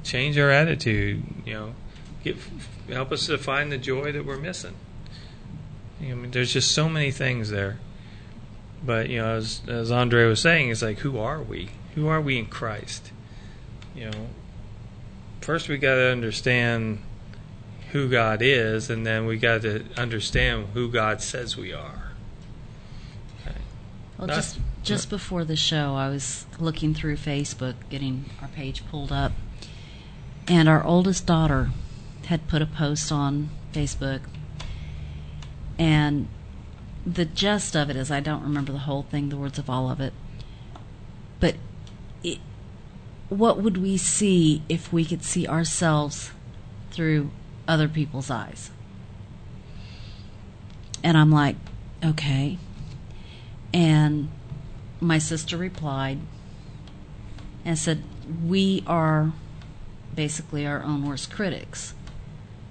change 0.03 0.37
our 0.37 0.49
attitude. 0.49 1.23
You 1.45 1.53
know, 1.53 1.75
get, 2.23 2.37
help 2.89 3.11
us 3.11 3.27
to 3.27 3.37
find 3.37 3.71
the 3.71 3.77
joy 3.77 4.11
that 4.11 4.25
we're 4.25 4.37
missing. 4.37 4.75
You 6.01 6.09
know, 6.09 6.15
I 6.15 6.17
mean, 6.17 6.31
there's 6.31 6.51
just 6.51 6.71
so 6.71 6.89
many 6.89 7.11
things 7.11 7.49
there. 7.49 7.77
But 8.85 9.09
you 9.09 9.19
know, 9.19 9.35
as 9.35 9.61
as 9.67 9.91
Andre 9.91 10.25
was 10.25 10.41
saying, 10.41 10.69
it's 10.69 10.81
like, 10.81 10.99
who 10.99 11.17
are 11.17 11.41
we? 11.41 11.69
Who 11.95 12.07
are 12.07 12.21
we 12.21 12.37
in 12.37 12.45
Christ? 12.45 13.11
You 13.95 14.11
know, 14.11 14.27
first 15.41 15.69
we 15.69 15.77
got 15.77 15.95
to 15.95 16.11
understand 16.11 16.99
who 17.91 18.09
God 18.09 18.41
is, 18.41 18.89
and 18.89 19.05
then 19.05 19.25
we 19.25 19.37
got 19.37 19.61
to 19.61 19.85
understand 19.97 20.67
who 20.73 20.91
God 20.91 21.21
says 21.21 21.55
we 21.55 21.71
are. 21.71 22.11
Okay. 23.41 23.57
Well, 24.17 24.27
just 24.27 24.59
just 24.83 25.09
before 25.09 25.45
the 25.45 25.55
show, 25.55 25.95
I 25.95 26.09
was 26.09 26.45
looking 26.59 26.93
through 26.93 27.15
Facebook, 27.15 27.75
getting 27.89 28.25
our 28.41 28.49
page 28.49 28.85
pulled 28.87 29.11
up, 29.11 29.31
and 30.47 30.69
our 30.69 30.83
oldest 30.83 31.25
daughter 31.25 31.71
had 32.25 32.47
put 32.47 32.61
a 32.61 32.65
post 32.65 33.11
on 33.11 33.49
Facebook, 33.73 34.21
and 35.79 36.27
the 37.05 37.25
gist 37.25 37.75
of 37.75 37.89
it 37.89 37.95
is 37.95 38.09
I 38.09 38.19
don't 38.19 38.41
remember 38.41 38.71
the 38.71 38.79
whole 38.79 39.03
thing, 39.03 39.29
the 39.29 39.37
words 39.37 39.59
of 39.59 39.69
all 39.69 39.89
of 39.89 39.99
it, 40.01 40.13
but 41.39 41.55
it, 42.23 42.39
what 43.29 43.61
would 43.61 43.77
we 43.77 43.97
see 43.97 44.63
if 44.67 44.91
we 44.91 45.05
could 45.05 45.23
see 45.23 45.47
ourselves 45.47 46.31
through 46.91 47.29
other 47.67 47.87
people's 47.87 48.31
eyes? 48.31 48.71
And 51.03 51.17
I'm 51.17 51.31
like, 51.31 51.57
okay. 52.03 52.57
And 53.71 54.29
my 54.99 55.19
sister 55.19 55.57
replied 55.57 56.19
and 57.63 57.77
said, 57.77 58.03
We 58.43 58.83
are 58.87 59.33
basically 60.15 60.65
our 60.65 60.81
own 60.81 61.07
worst 61.07 61.31
critics. 61.31 61.93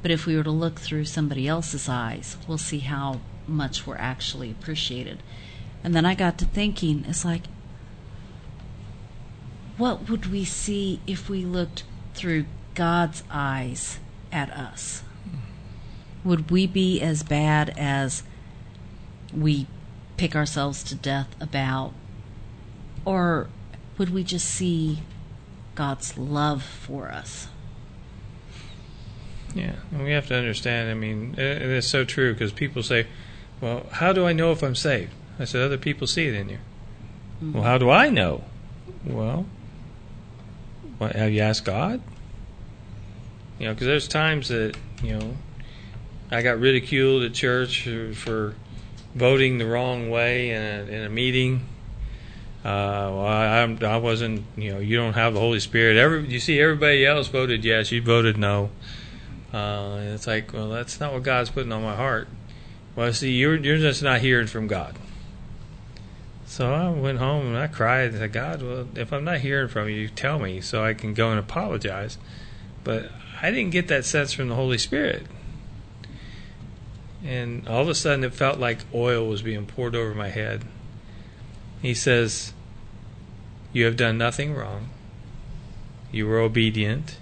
But 0.02 0.10
if 0.10 0.26
we 0.26 0.36
were 0.36 0.42
to 0.42 0.50
look 0.50 0.80
through 0.80 1.04
somebody 1.04 1.46
else's 1.46 1.88
eyes, 1.88 2.36
we'll 2.48 2.58
see 2.58 2.80
how 2.80 3.20
much 3.46 3.86
we're 3.86 3.96
actually 3.96 4.50
appreciated. 4.50 5.22
And 5.82 5.94
then 5.94 6.06
I 6.06 6.14
got 6.14 6.38
to 6.38 6.44
thinking, 6.44 7.04
it's 7.06 7.24
like, 7.24 7.42
what 9.76 10.08
would 10.08 10.26
we 10.26 10.44
see 10.44 11.00
if 11.06 11.28
we 11.28 11.44
looked 11.44 11.84
through 12.14 12.46
God's 12.74 13.22
eyes 13.30 13.98
at 14.32 14.50
us? 14.50 15.02
Would 16.24 16.50
we 16.50 16.66
be 16.66 17.00
as 17.00 17.22
bad 17.22 17.74
as 17.76 18.22
we 19.34 19.66
pick 20.16 20.34
ourselves 20.34 20.82
to 20.84 20.94
death 20.94 21.34
about? 21.40 21.92
Or 23.04 23.48
would 23.98 24.10
we 24.10 24.24
just 24.24 24.46
see 24.46 25.00
God's 25.74 26.16
love 26.16 26.62
for 26.62 27.08
us? 27.08 27.48
Yeah, 29.54 29.74
and 29.92 30.02
we 30.02 30.12
have 30.12 30.26
to 30.28 30.34
understand. 30.34 30.90
I 30.90 30.94
mean, 30.94 31.34
and 31.36 31.72
it's 31.72 31.86
so 31.86 32.04
true 32.04 32.32
because 32.32 32.52
people 32.52 32.82
say, 32.82 33.06
"Well, 33.64 33.86
how 33.92 34.12
do 34.12 34.26
I 34.26 34.34
know 34.34 34.52
if 34.52 34.62
I'm 34.62 34.74
saved?" 34.74 35.12
I 35.38 35.44
said, 35.44 35.62
"Other 35.62 35.78
people 35.78 36.06
see 36.06 36.26
it 36.26 36.34
in 36.34 36.50
you." 36.50 36.58
Well, 37.40 37.62
how 37.62 37.78
do 37.78 37.90
I 37.90 38.10
know? 38.10 38.44
Well, 39.04 39.46
what, 40.98 41.16
have 41.16 41.32
you 41.32 41.40
asked 41.40 41.64
God? 41.64 42.02
You 43.58 43.66
know, 43.66 43.74
because 43.74 43.86
there's 43.86 44.06
times 44.06 44.48
that 44.48 44.76
you 45.02 45.18
know 45.18 45.36
I 46.30 46.42
got 46.42 46.60
ridiculed 46.60 47.22
at 47.22 47.32
church 47.32 47.88
for- 48.14 48.54
voting 49.14 49.58
the 49.58 49.66
wrong 49.66 50.10
way 50.10 50.50
in 50.50 50.62
a, 50.62 50.92
in 50.92 51.04
a 51.04 51.08
meeting. 51.08 51.66
Uh, 52.64 53.12
well, 53.12 53.26
I, 53.26 53.62
I 53.62 53.96
wasn't. 53.98 54.44
You 54.56 54.74
know, 54.74 54.78
you 54.78 54.96
don't 54.96 55.12
have 55.14 55.34
the 55.34 55.40
Holy 55.40 55.60
Spirit. 55.60 55.96
Every 55.96 56.26
you 56.26 56.40
see, 56.40 56.60
everybody 56.60 57.04
else 57.04 57.28
voted 57.28 57.64
yes. 57.64 57.92
You 57.92 58.02
voted 58.02 58.36
no. 58.36 58.70
Uh, 59.52 59.98
it's 60.00 60.26
like, 60.26 60.52
well, 60.52 60.68
that's 60.70 60.98
not 60.98 61.12
what 61.12 61.22
God's 61.22 61.50
putting 61.50 61.70
on 61.72 61.82
my 61.82 61.94
heart. 61.94 62.26
Well, 62.96 63.12
see, 63.12 63.32
you're 63.32 63.56
you're 63.56 63.78
just 63.78 64.02
not 64.02 64.20
hearing 64.20 64.46
from 64.46 64.66
God. 64.66 64.96
So 66.46 66.72
I 66.72 66.88
went 66.90 67.18
home 67.18 67.48
and 67.48 67.56
I 67.56 67.66
cried 67.66 68.10
and 68.10 68.18
said, 68.18 68.32
God, 68.32 68.62
well, 68.62 68.86
if 68.94 69.12
I'm 69.12 69.24
not 69.24 69.40
hearing 69.40 69.68
from 69.68 69.88
you, 69.88 70.08
tell 70.08 70.38
me 70.38 70.60
so 70.60 70.84
I 70.84 70.94
can 70.94 71.12
go 71.14 71.30
and 71.30 71.40
apologize. 71.40 72.16
But 72.84 73.10
I 73.42 73.50
didn't 73.50 73.70
get 73.70 73.88
that 73.88 74.04
sense 74.04 74.32
from 74.32 74.48
the 74.48 74.54
Holy 74.54 74.78
Spirit. 74.78 75.26
And 77.24 77.66
all 77.66 77.80
of 77.82 77.88
a 77.88 77.94
sudden, 77.94 78.22
it 78.22 78.34
felt 78.34 78.58
like 78.58 78.80
oil 78.94 79.26
was 79.26 79.42
being 79.42 79.66
poured 79.66 79.96
over 79.96 80.14
my 80.14 80.28
head. 80.28 80.64
He 81.80 81.94
says, 81.94 82.52
You 83.72 83.86
have 83.86 83.96
done 83.96 84.18
nothing 84.18 84.54
wrong. 84.54 84.90
You 86.12 86.28
were 86.28 86.38
obedient 86.38 87.16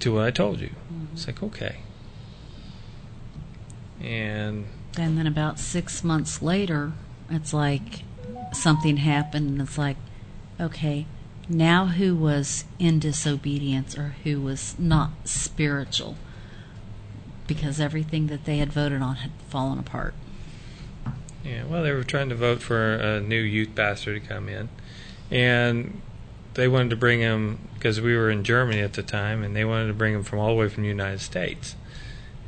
to 0.00 0.14
what 0.14 0.24
I 0.24 0.30
told 0.30 0.60
you. 0.60 0.70
It's 1.14 1.26
like, 1.26 1.42
okay. 1.42 1.78
And 4.00 4.66
And 4.96 5.18
then 5.18 5.26
about 5.26 5.58
six 5.58 6.04
months 6.04 6.40
later, 6.40 6.92
it's 7.28 7.52
like 7.52 8.02
something 8.52 8.98
happened, 8.98 9.50
and 9.50 9.60
it's 9.60 9.78
like, 9.78 9.96
okay, 10.60 11.06
now 11.48 11.86
who 11.86 12.14
was 12.14 12.64
in 12.78 12.98
disobedience 12.98 13.98
or 13.98 14.14
who 14.24 14.40
was 14.40 14.76
not 14.78 15.10
spiritual? 15.24 16.16
Because 17.46 17.80
everything 17.80 18.28
that 18.28 18.44
they 18.44 18.58
had 18.58 18.72
voted 18.72 19.02
on 19.02 19.16
had 19.16 19.32
fallen 19.48 19.78
apart. 19.78 20.14
Yeah, 21.44 21.64
well, 21.64 21.82
they 21.82 21.92
were 21.92 22.04
trying 22.04 22.30
to 22.30 22.34
vote 22.34 22.62
for 22.62 22.94
a 22.94 23.20
new 23.20 23.40
youth 23.40 23.74
pastor 23.74 24.18
to 24.18 24.24
come 24.24 24.48
in, 24.48 24.68
and 25.30 26.00
they 26.54 26.68
wanted 26.68 26.90
to 26.90 26.96
bring 26.96 27.20
him 27.20 27.68
because 27.74 28.00
we 28.00 28.16
were 28.16 28.30
in 28.30 28.44
Germany 28.44 28.80
at 28.80 28.94
the 28.94 29.02
time, 29.02 29.42
and 29.42 29.54
they 29.54 29.64
wanted 29.64 29.88
to 29.88 29.94
bring 29.94 30.14
him 30.14 30.22
from 30.22 30.38
all 30.38 30.48
the 30.48 30.54
way 30.54 30.68
from 30.68 30.84
the 30.84 30.88
United 30.88 31.20
States. 31.20 31.74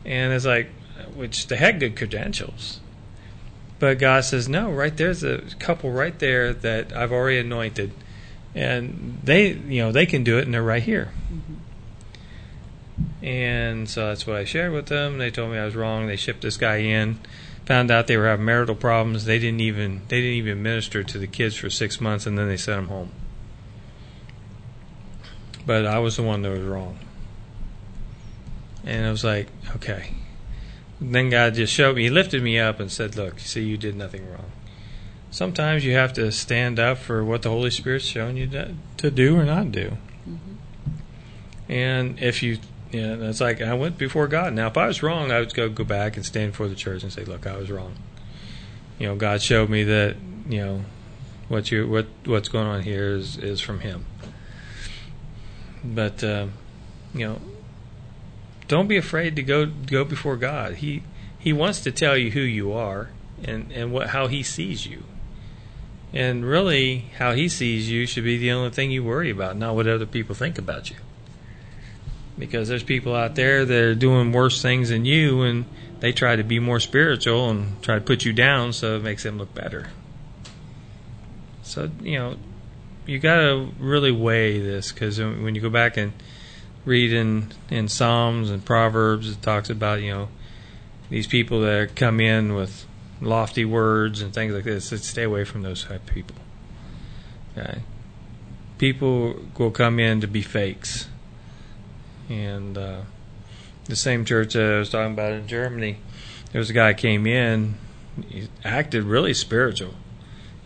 And 0.04 0.32
it's 0.32 0.46
like, 0.46 0.70
which 1.14 1.48
they 1.48 1.56
had 1.56 1.80
good 1.80 1.96
credentials, 1.96 2.80
but 3.78 3.98
God 3.98 4.24
says 4.24 4.48
no. 4.48 4.70
Right 4.70 4.96
there's 4.96 5.22
a 5.22 5.42
couple 5.58 5.90
right 5.90 6.18
there 6.18 6.52
that 6.52 6.94
I've 6.94 7.12
already 7.12 7.38
anointed, 7.38 7.92
and 8.54 9.20
they, 9.22 9.52
you 9.52 9.82
know, 9.82 9.92
they 9.92 10.06
can 10.06 10.24
do 10.24 10.38
it, 10.38 10.44
and 10.44 10.54
they're 10.54 10.62
right 10.62 10.82
here. 10.82 11.12
And 13.22 13.88
so 13.88 14.08
that's 14.08 14.26
what 14.26 14.36
I 14.36 14.44
shared 14.44 14.72
with 14.72 14.86
them. 14.86 15.18
They 15.18 15.30
told 15.30 15.50
me 15.50 15.58
I 15.58 15.64
was 15.64 15.74
wrong. 15.74 16.06
They 16.06 16.16
shipped 16.16 16.42
this 16.42 16.56
guy 16.56 16.76
in 16.76 17.18
found 17.66 17.90
out 17.90 18.06
they 18.06 18.16
were 18.16 18.28
having 18.28 18.46
marital 18.46 18.76
problems. 18.76 19.24
They 19.24 19.38
didn't 19.38 19.60
even 19.60 20.02
they 20.08 20.20
didn't 20.20 20.36
even 20.36 20.62
minister 20.62 21.02
to 21.02 21.18
the 21.18 21.26
kids 21.26 21.56
for 21.56 21.68
six 21.68 22.00
months, 22.00 22.24
and 22.24 22.38
then 22.38 22.48
they 22.48 22.56
sent 22.56 22.78
them 22.78 22.88
home. 22.88 23.10
But 25.66 25.84
I 25.84 25.98
was 25.98 26.16
the 26.16 26.22
one 26.22 26.42
that 26.42 26.50
was 26.50 26.62
wrong, 26.62 26.98
and 28.84 29.04
I 29.04 29.10
was 29.10 29.24
like, 29.24 29.48
okay. 29.74 30.14
Then 31.00 31.30
God 31.30 31.54
just 31.54 31.72
showed 31.72 31.96
me. 31.96 32.04
He 32.04 32.10
lifted 32.10 32.42
me 32.42 32.58
up 32.58 32.80
and 32.80 32.90
said, 32.90 33.16
"Look, 33.16 33.38
see, 33.40 33.62
you 33.62 33.76
did 33.76 33.96
nothing 33.96 34.30
wrong. 34.30 34.50
Sometimes 35.30 35.84
you 35.84 35.92
have 35.92 36.12
to 36.14 36.32
stand 36.32 36.78
up 36.78 36.98
for 36.98 37.24
what 37.24 37.42
the 37.42 37.50
Holy 37.50 37.70
Spirit's 37.70 38.06
showing 38.06 38.36
you 38.36 38.46
to, 38.48 38.74
to 38.96 39.10
do 39.10 39.38
or 39.38 39.44
not 39.44 39.70
do. 39.70 39.98
And 41.68 42.18
if 42.20 42.42
you 42.42 42.58
yeah, 42.92 43.16
it's 43.16 43.40
like 43.40 43.60
I 43.60 43.74
went 43.74 43.98
before 43.98 44.28
God. 44.28 44.54
Now, 44.54 44.68
if 44.68 44.76
I 44.76 44.86
was 44.86 45.02
wrong, 45.02 45.32
I 45.32 45.40
would 45.40 45.52
go 45.52 45.68
go 45.68 45.84
back 45.84 46.16
and 46.16 46.24
stand 46.24 46.52
before 46.52 46.68
the 46.68 46.74
church 46.74 47.02
and 47.02 47.12
say, 47.12 47.24
"Look, 47.24 47.46
I 47.46 47.56
was 47.56 47.70
wrong." 47.70 47.96
You 48.98 49.08
know, 49.08 49.16
God 49.16 49.42
showed 49.42 49.68
me 49.68 49.82
that 49.84 50.16
you 50.48 50.64
know 50.64 50.84
what 51.48 51.70
you 51.70 51.88
what 51.88 52.06
what's 52.24 52.48
going 52.48 52.66
on 52.66 52.82
here 52.82 53.10
is 53.10 53.36
is 53.36 53.60
from 53.60 53.80
Him. 53.80 54.06
But 55.84 56.22
uh, 56.22 56.46
you 57.12 57.26
know, 57.26 57.40
don't 58.68 58.88
be 58.88 58.96
afraid 58.96 59.36
to 59.36 59.42
go 59.42 59.66
go 59.66 60.04
before 60.04 60.36
God. 60.36 60.76
He 60.76 61.02
He 61.38 61.52
wants 61.52 61.80
to 61.80 61.92
tell 61.92 62.16
you 62.16 62.30
who 62.30 62.40
you 62.40 62.72
are 62.72 63.10
and 63.44 63.70
and 63.72 63.92
what 63.92 64.08
how 64.08 64.26
He 64.26 64.42
sees 64.42 64.86
you. 64.86 65.04
And 66.12 66.44
really, 66.44 67.10
how 67.18 67.32
He 67.32 67.48
sees 67.48 67.90
you 67.90 68.06
should 68.06 68.24
be 68.24 68.38
the 68.38 68.50
only 68.52 68.70
thing 68.70 68.90
you 68.90 69.04
worry 69.04 69.30
about, 69.30 69.56
not 69.56 69.74
what 69.74 69.86
other 69.86 70.06
people 70.06 70.34
think 70.34 70.58
about 70.58 70.90
you 70.90 70.96
because 72.38 72.68
there's 72.68 72.82
people 72.82 73.14
out 73.14 73.34
there 73.34 73.64
that 73.64 73.82
are 73.82 73.94
doing 73.94 74.32
worse 74.32 74.60
things 74.60 74.90
than 74.90 75.04
you 75.04 75.42
and 75.42 75.64
they 76.00 76.12
try 76.12 76.36
to 76.36 76.44
be 76.44 76.58
more 76.58 76.80
spiritual 76.80 77.48
and 77.50 77.82
try 77.82 77.94
to 77.94 78.00
put 78.00 78.24
you 78.24 78.32
down 78.32 78.72
so 78.72 78.96
it 78.96 79.02
makes 79.02 79.22
them 79.22 79.38
look 79.38 79.54
better. 79.54 79.88
So, 81.62 81.90
you 82.02 82.18
know, 82.18 82.36
you 83.06 83.18
got 83.18 83.36
to 83.36 83.70
really 83.78 84.12
weigh 84.12 84.60
this 84.60 84.92
because 84.92 85.18
when 85.18 85.54
you 85.54 85.60
go 85.60 85.70
back 85.70 85.96
and 85.96 86.12
read 86.86 87.12
in, 87.12 87.52
in 87.68 87.88
Psalms 87.88 88.48
and 88.48 88.64
Proverbs, 88.64 89.28
it 89.28 89.42
talks 89.42 89.68
about, 89.68 90.00
you 90.00 90.12
know, 90.12 90.28
these 91.10 91.26
people 91.26 91.60
that 91.60 91.94
come 91.94 92.20
in 92.20 92.54
with 92.54 92.86
lofty 93.20 93.64
words 93.64 94.22
and 94.22 94.32
things 94.32 94.54
like 94.54 94.64
this. 94.64 94.86
So 94.86 94.96
stay 94.96 95.24
away 95.24 95.44
from 95.44 95.62
those 95.62 95.84
type 95.84 96.08
of 96.08 96.14
people. 96.14 96.36
Okay, 97.58 97.80
people 98.78 99.36
will 99.58 99.70
come 99.70 99.98
in 99.98 100.20
to 100.20 100.26
be 100.26 100.42
fakes, 100.42 101.08
and 102.28 102.76
uh, 102.78 103.00
the 103.84 103.96
same 103.96 104.24
church 104.24 104.54
that 104.54 104.74
I 104.74 104.78
was 104.78 104.90
talking 104.90 105.12
about 105.12 105.32
in 105.32 105.46
Germany, 105.46 105.98
there 106.52 106.58
was 106.58 106.70
a 106.70 106.74
guy 106.74 106.92
came 106.92 107.26
in, 107.26 107.76
he 108.28 108.48
acted 108.64 109.04
really 109.04 109.34
spiritual. 109.34 109.94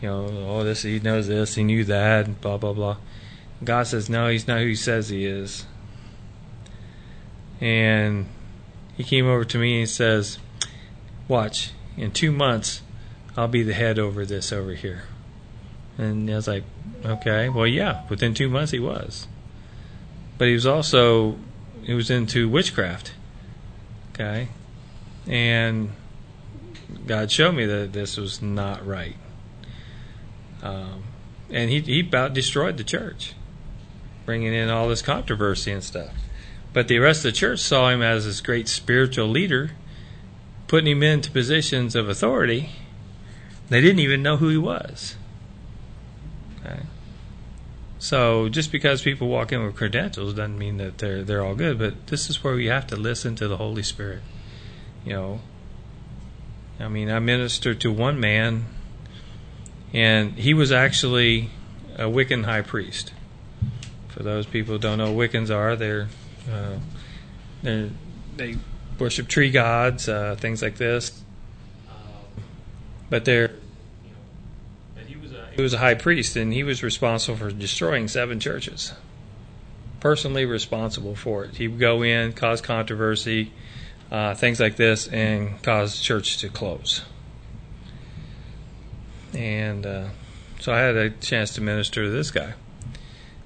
You 0.02 0.08
know, 0.08 0.46
oh, 0.48 0.64
this 0.64 0.82
he 0.82 0.98
knows 0.98 1.28
this, 1.28 1.54
he 1.54 1.62
knew 1.62 1.84
that, 1.84 2.26
and 2.26 2.40
blah 2.40 2.56
blah 2.56 2.72
blah. 2.72 2.96
God 3.62 3.86
says 3.86 4.08
no, 4.08 4.28
he's 4.28 4.48
not 4.48 4.60
who 4.60 4.66
he 4.66 4.74
says 4.74 5.10
he 5.10 5.26
is. 5.26 5.66
And 7.60 8.26
he 8.96 9.04
came 9.04 9.26
over 9.26 9.44
to 9.44 9.58
me 9.58 9.74
and 9.74 9.80
he 9.80 9.86
says, 9.86 10.38
"Watch, 11.28 11.72
in 11.96 12.10
two 12.10 12.32
months, 12.32 12.82
I'll 13.36 13.48
be 13.48 13.62
the 13.62 13.74
head 13.74 13.98
over 13.98 14.24
this 14.24 14.52
over 14.52 14.74
here." 14.74 15.04
And 15.98 16.30
I 16.30 16.34
was 16.34 16.48
like, 16.48 16.64
"Okay, 17.04 17.48
well, 17.48 17.66
yeah." 17.66 18.02
Within 18.08 18.34
two 18.34 18.48
months, 18.48 18.72
he 18.72 18.78
was. 18.78 19.26
But 20.38 20.48
he 20.48 20.54
was 20.54 20.66
also 20.66 21.36
he 21.82 21.94
was 21.94 22.10
into 22.10 22.48
witchcraft. 22.48 23.12
Okay, 24.12 24.48
and 25.26 25.90
God 27.06 27.30
showed 27.30 27.52
me 27.52 27.66
that 27.66 27.92
this 27.92 28.16
was 28.16 28.40
not 28.40 28.86
right. 28.86 29.16
Um, 30.62 31.04
and 31.50 31.70
he 31.70 31.80
he 31.80 32.00
about 32.00 32.32
destroyed 32.34 32.76
the 32.76 32.84
church, 32.84 33.34
bringing 34.24 34.54
in 34.54 34.70
all 34.70 34.88
this 34.88 35.02
controversy 35.02 35.72
and 35.72 35.84
stuff. 35.84 36.12
But 36.72 36.88
the 36.88 36.98
rest 36.98 37.20
of 37.20 37.32
the 37.32 37.36
church 37.36 37.58
saw 37.58 37.88
him 37.88 38.02
as 38.02 38.24
this 38.24 38.40
great 38.40 38.68
spiritual 38.68 39.28
leader, 39.28 39.72
putting 40.68 40.92
him 40.92 41.02
into 41.02 41.30
positions 41.30 41.96
of 41.96 42.08
authority. 42.08 42.70
They 43.68 43.80
didn't 43.80 44.00
even 44.00 44.22
know 44.22 44.36
who 44.36 44.48
he 44.48 44.58
was. 44.58 45.16
Okay. 46.60 46.80
So 47.98 48.48
just 48.48 48.72
because 48.72 49.02
people 49.02 49.28
walk 49.28 49.52
in 49.52 49.64
with 49.64 49.76
credentials 49.76 50.34
doesn't 50.34 50.58
mean 50.58 50.78
that 50.78 50.98
they're 50.98 51.22
they're 51.22 51.44
all 51.44 51.54
good. 51.54 51.78
But 51.78 52.06
this 52.06 52.30
is 52.30 52.42
where 52.42 52.54
we 52.54 52.66
have 52.66 52.86
to 52.88 52.96
listen 52.96 53.34
to 53.36 53.48
the 53.48 53.56
Holy 53.56 53.82
Spirit. 53.82 54.22
You 55.04 55.12
know, 55.12 55.40
I 56.78 56.88
mean, 56.88 57.10
I 57.10 57.18
ministered 57.18 57.80
to 57.80 57.92
one 57.92 58.18
man, 58.18 58.66
and 59.92 60.32
he 60.34 60.54
was 60.54 60.72
actually 60.72 61.50
a 61.96 62.04
Wiccan 62.04 62.44
high 62.44 62.62
priest. 62.62 63.12
For 64.08 64.22
those 64.22 64.46
people 64.46 64.74
who 64.74 64.78
don't 64.78 64.98
know 64.98 65.14
Wiccans 65.14 65.54
are, 65.54 65.76
they're 65.76 66.08
they 68.36 68.56
worship 68.98 69.28
tree 69.28 69.50
gods, 69.50 70.08
uh, 70.08 70.36
things 70.38 70.62
like 70.62 70.76
this. 70.76 71.22
But 73.08 73.24
they're 73.24 73.50
he 75.06 75.16
was 75.16 75.32
a 75.32 75.48
he 75.54 75.62
was 75.62 75.74
a 75.74 75.78
high 75.78 75.94
priest, 75.94 76.36
and 76.36 76.52
he 76.52 76.62
was 76.62 76.82
responsible 76.82 77.36
for 77.36 77.50
destroying 77.50 78.08
seven 78.08 78.38
churches. 78.38 78.92
Personally 79.98 80.46
responsible 80.46 81.14
for 81.14 81.44
it. 81.44 81.56
He 81.56 81.68
would 81.68 81.80
go 81.80 82.02
in, 82.02 82.32
cause 82.32 82.60
controversy, 82.60 83.52
uh, 84.10 84.34
things 84.34 84.60
like 84.60 84.76
this, 84.76 85.08
and 85.08 85.60
cause 85.62 86.00
church 86.00 86.38
to 86.38 86.48
close. 86.48 87.02
And 89.34 89.84
uh, 89.84 90.08
so 90.60 90.72
I 90.72 90.78
had 90.78 90.96
a 90.96 91.10
chance 91.10 91.54
to 91.54 91.60
minister 91.60 92.04
to 92.04 92.10
this 92.10 92.30
guy, 92.30 92.54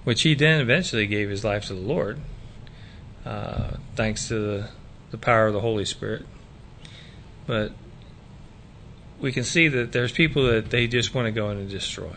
which 0.05 0.23
he 0.23 0.35
then 0.35 0.61
eventually 0.61 1.07
gave 1.07 1.31
his 1.31 1.43
life 1.43 1.67
to 1.67 1.75
the 1.75 1.81
Lord, 1.81 2.21
uh, 3.25 3.77
thanks 3.95 4.29
to 4.29 4.35
the, 4.35 4.69
the 5.11 5.19
power 5.19 5.47
of 5.47 5.53
the 5.53 5.61
Holy 5.61 5.85
Spirit. 5.85 6.27
But 7.47 7.73
we 9.21 9.33
can 9.33 9.45
see 9.45 9.69
that 9.69 9.93
there's 9.93 10.13
people 10.13 10.45
that 10.47 10.71
they 10.71 10.87
just 10.87 11.15
want 11.15 11.27
to 11.27 11.33
go 11.33 11.51
in 11.51 11.59
and 11.59 11.71
destroy. 11.71 12.17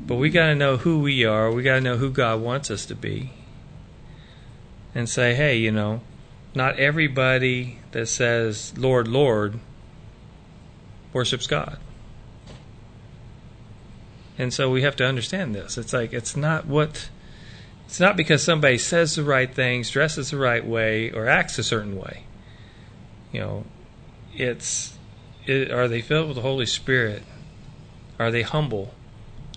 But 0.00 0.16
we 0.16 0.30
got 0.30 0.46
to 0.46 0.54
know 0.54 0.76
who 0.76 1.00
we 1.00 1.24
are. 1.24 1.50
We 1.50 1.62
got 1.62 1.76
to 1.76 1.80
know 1.80 1.96
who 1.96 2.10
God 2.10 2.40
wants 2.40 2.70
us 2.70 2.86
to 2.86 2.94
be. 2.94 3.32
And 4.94 5.08
say, 5.08 5.34
hey, 5.34 5.56
you 5.56 5.70
know, 5.70 6.00
not 6.54 6.78
everybody 6.78 7.80
that 7.90 8.06
says, 8.06 8.76
Lord, 8.78 9.08
Lord, 9.08 9.60
worships 11.12 11.46
God. 11.46 11.78
And 14.38 14.54
so 14.54 14.70
we 14.70 14.82
have 14.82 14.96
to 14.96 15.06
understand 15.06 15.54
this. 15.54 15.76
It's 15.76 15.92
like, 15.92 16.12
it's 16.12 16.36
not 16.36 16.66
what, 16.66 17.10
it's 17.86 18.00
not 18.00 18.16
because 18.16 18.42
somebody 18.42 18.78
says 18.78 19.14
the 19.14 19.24
right 19.24 19.52
things, 19.52 19.90
dresses 19.90 20.30
the 20.30 20.36
right 20.36 20.66
way, 20.66 21.10
or 21.10 21.28
acts 21.28 21.58
a 21.58 21.62
certain 21.62 21.96
way. 21.96 22.24
You 23.32 23.40
know, 23.40 23.64
it's, 24.34 24.96
it, 25.46 25.70
are 25.70 25.88
they 25.88 26.02
filled 26.02 26.28
with 26.28 26.36
the 26.36 26.42
Holy 26.42 26.66
Spirit? 26.66 27.22
Are 28.18 28.30
they 28.30 28.42
humble? 28.42 28.92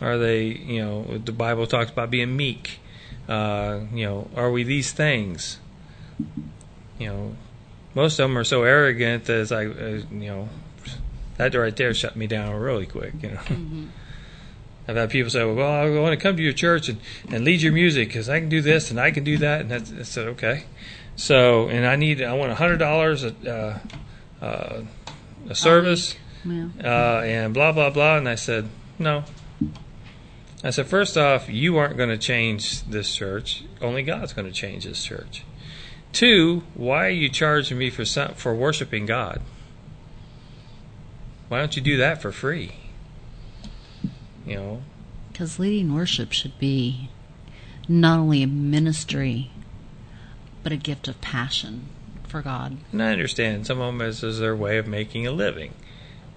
Are 0.01 0.17
they, 0.17 0.45
you 0.45 0.81
know, 0.81 1.17
the 1.17 1.31
Bible 1.31 1.67
talks 1.67 1.91
about 1.91 2.09
being 2.11 2.35
meek. 2.35 2.79
Uh, 3.27 3.81
you 3.93 4.05
know, 4.05 4.29
are 4.35 4.51
we 4.51 4.63
these 4.63 4.91
things? 4.91 5.59
You 6.97 7.07
know, 7.07 7.35
most 7.95 8.19
of 8.19 8.29
them 8.29 8.37
are 8.37 8.43
so 8.43 8.63
arrogant 8.63 9.25
that 9.25 9.41
it's 9.41 9.51
like, 9.51 9.69
uh, 9.69 10.05
you 10.11 10.29
know, 10.29 10.49
that 11.37 11.55
right 11.55 11.75
there 11.75 11.93
shut 11.93 12.15
me 12.15 12.27
down 12.27 12.53
really 12.55 12.85
quick. 12.85 13.13
You 13.21 13.29
know, 13.29 13.37
mm-hmm. 13.37 13.85
I've 14.89 14.95
had 14.95 15.09
people 15.11 15.29
say, 15.29 15.43
"Well, 15.43 15.71
I 15.71 15.87
want 15.99 16.19
to 16.19 16.21
come 16.21 16.35
to 16.35 16.41
your 16.41 16.53
church 16.53 16.89
and, 16.89 16.99
and 17.29 17.45
lead 17.45 17.61
your 17.61 17.71
music 17.71 18.07
because 18.07 18.27
I 18.27 18.39
can 18.39 18.49
do 18.49 18.61
this 18.61 18.89
and 18.89 18.99
I 18.99 19.11
can 19.11 19.23
do 19.23 19.37
that," 19.37 19.61
and 19.61 19.69
that's, 19.69 19.91
I 19.91 20.01
said, 20.01 20.27
"Okay." 20.29 20.63
So, 21.15 21.67
and 21.69 21.85
I 21.85 21.95
need, 21.95 22.23
I 22.23 22.33
want 22.33 22.51
a 22.51 22.55
hundred 22.55 22.77
dollars 22.77 23.23
a, 23.23 23.81
uh, 24.41 24.43
uh, 24.43 24.81
a 25.47 25.53
service, 25.55 26.15
yeah. 26.43 26.69
uh, 26.83 27.21
and 27.23 27.53
blah 27.53 27.71
blah 27.71 27.91
blah. 27.91 28.17
And 28.17 28.27
I 28.27 28.35
said, 28.35 28.67
"No." 28.97 29.25
I 30.61 30.71
said, 30.71 30.87
first 30.87 31.17
off, 31.17 31.47
you 31.47 31.77
aren't 31.77 31.95
going 31.95 32.09
to 32.09 32.17
change 32.17 32.83
this 32.83 33.15
church. 33.15 33.63
Only 33.81 34.03
God's 34.03 34.33
going 34.33 34.45
to 34.45 34.51
change 34.53 34.83
this 34.83 35.01
church. 35.01 35.45
Two, 36.11 36.63
why 36.73 37.05
are 37.05 37.11
you 37.11 37.29
charging 37.29 37.77
me 37.77 37.89
for 37.89 38.03
some, 38.03 38.33
for 38.33 38.53
worshiping 38.53 39.05
God? 39.05 39.41
Why 41.47 41.59
don't 41.59 41.77
you 41.77 41.81
do 41.81 41.95
that 41.95 42.21
for 42.21 42.33
free? 42.33 42.73
You 44.45 44.55
know, 44.55 44.81
because 45.31 45.59
leading 45.59 45.93
worship 45.93 46.31
should 46.31 46.57
be 46.59 47.09
not 47.87 48.19
only 48.19 48.43
a 48.43 48.47
ministry, 48.47 49.51
but 50.63 50.71
a 50.71 50.77
gift 50.77 51.07
of 51.07 51.19
passion 51.21 51.87
for 52.27 52.41
God. 52.41 52.77
And 52.91 53.01
I 53.01 53.11
understand 53.11 53.65
some 53.65 53.79
of 53.79 53.87
them 53.87 54.01
is, 54.01 54.23
is 54.23 54.39
their 54.39 54.55
way 54.55 54.77
of 54.77 54.87
making 54.87 55.25
a 55.25 55.31
living, 55.31 55.73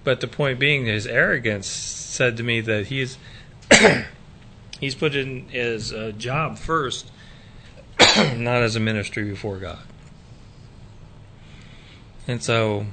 but 0.03 0.21
the 0.21 0.27
point 0.27 0.59
being, 0.59 0.85
his 0.85 1.07
arrogance 1.07 1.67
said 1.67 2.37
to 2.37 2.43
me 2.43 2.61
that 2.61 2.87
he's 2.87 3.17
he's 4.79 4.95
put 4.95 5.15
in 5.15 5.47
his 5.49 5.93
uh, 5.93 6.11
job 6.17 6.57
first 6.57 7.11
not 8.17 8.61
as 8.63 8.75
a 8.75 8.79
ministry 8.79 9.23
before 9.23 9.57
God. 9.57 9.79
And 12.27 12.41
so, 12.41 12.85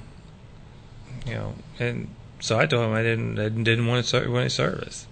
you 1.27 1.35
know, 1.35 1.55
and 1.79 2.09
so 2.41 2.59
I 2.59 2.67
told 2.67 2.87
him 2.87 2.93
I 2.95 3.03
didn't 3.03 3.39
I 3.39 3.49
didn't 3.49 3.87
want 3.87 4.05
to 4.07 4.29
want 4.29 4.47
a 4.47 4.51
service. 4.51 5.07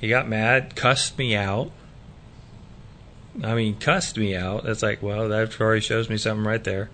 He 0.00 0.08
got 0.08 0.28
mad, 0.28 0.76
cussed 0.76 1.16
me 1.16 1.34
out. 1.34 1.70
I 3.42 3.54
mean, 3.54 3.78
cussed 3.78 4.18
me 4.18 4.36
out. 4.36 4.64
That's 4.64 4.82
like, 4.82 5.02
well, 5.02 5.28
that 5.28 5.60
already 5.60 5.80
shows 5.80 6.10
me 6.10 6.16
something 6.18 6.46
right 6.46 6.62
there. 6.62 6.90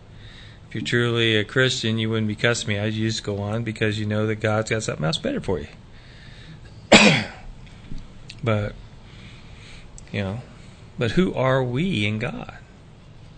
If 0.68 0.74
you're 0.74 0.84
truly 0.84 1.36
a 1.36 1.44
Christian, 1.44 1.98
you 1.98 2.08
wouldn't 2.08 2.28
be 2.28 2.36
cussing 2.36 2.68
me. 2.68 2.88
You 2.88 3.08
just 3.08 3.24
go 3.24 3.38
on 3.38 3.64
because 3.64 3.98
you 3.98 4.06
know 4.06 4.26
that 4.26 4.36
God's 4.36 4.70
got 4.70 4.84
something 4.84 5.04
else 5.04 5.18
better 5.18 5.40
for 5.40 5.58
you. 5.58 5.66
but, 8.44 8.74
you 10.12 10.22
know, 10.22 10.40
but 10.96 11.12
who 11.12 11.34
are 11.34 11.62
we 11.64 12.06
in 12.06 12.20
God? 12.20 12.58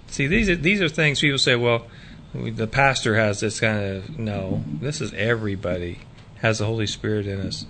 See, 0.08 0.26
these 0.26 0.50
are, 0.50 0.56
these 0.56 0.82
are 0.82 0.88
things 0.88 1.20
people 1.20 1.38
say, 1.38 1.56
well, 1.56 1.86
the 2.34 2.66
pastor 2.66 3.16
has 3.16 3.40
this 3.40 3.60
kind 3.60 3.82
of. 3.82 4.18
No, 4.18 4.62
this 4.66 5.00
is 5.00 5.14
everybody 5.14 6.00
has 6.42 6.58
the 6.58 6.66
Holy 6.66 6.86
Spirit 6.86 7.26
in 7.26 7.40
us. 7.40 7.64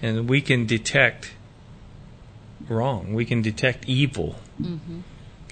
And 0.00 0.28
we 0.28 0.40
can 0.40 0.64
detect 0.64 1.32
wrong, 2.68 3.12
we 3.12 3.24
can 3.24 3.42
detect 3.42 3.88
evil. 3.88 4.36
Mm-hmm. 4.60 5.00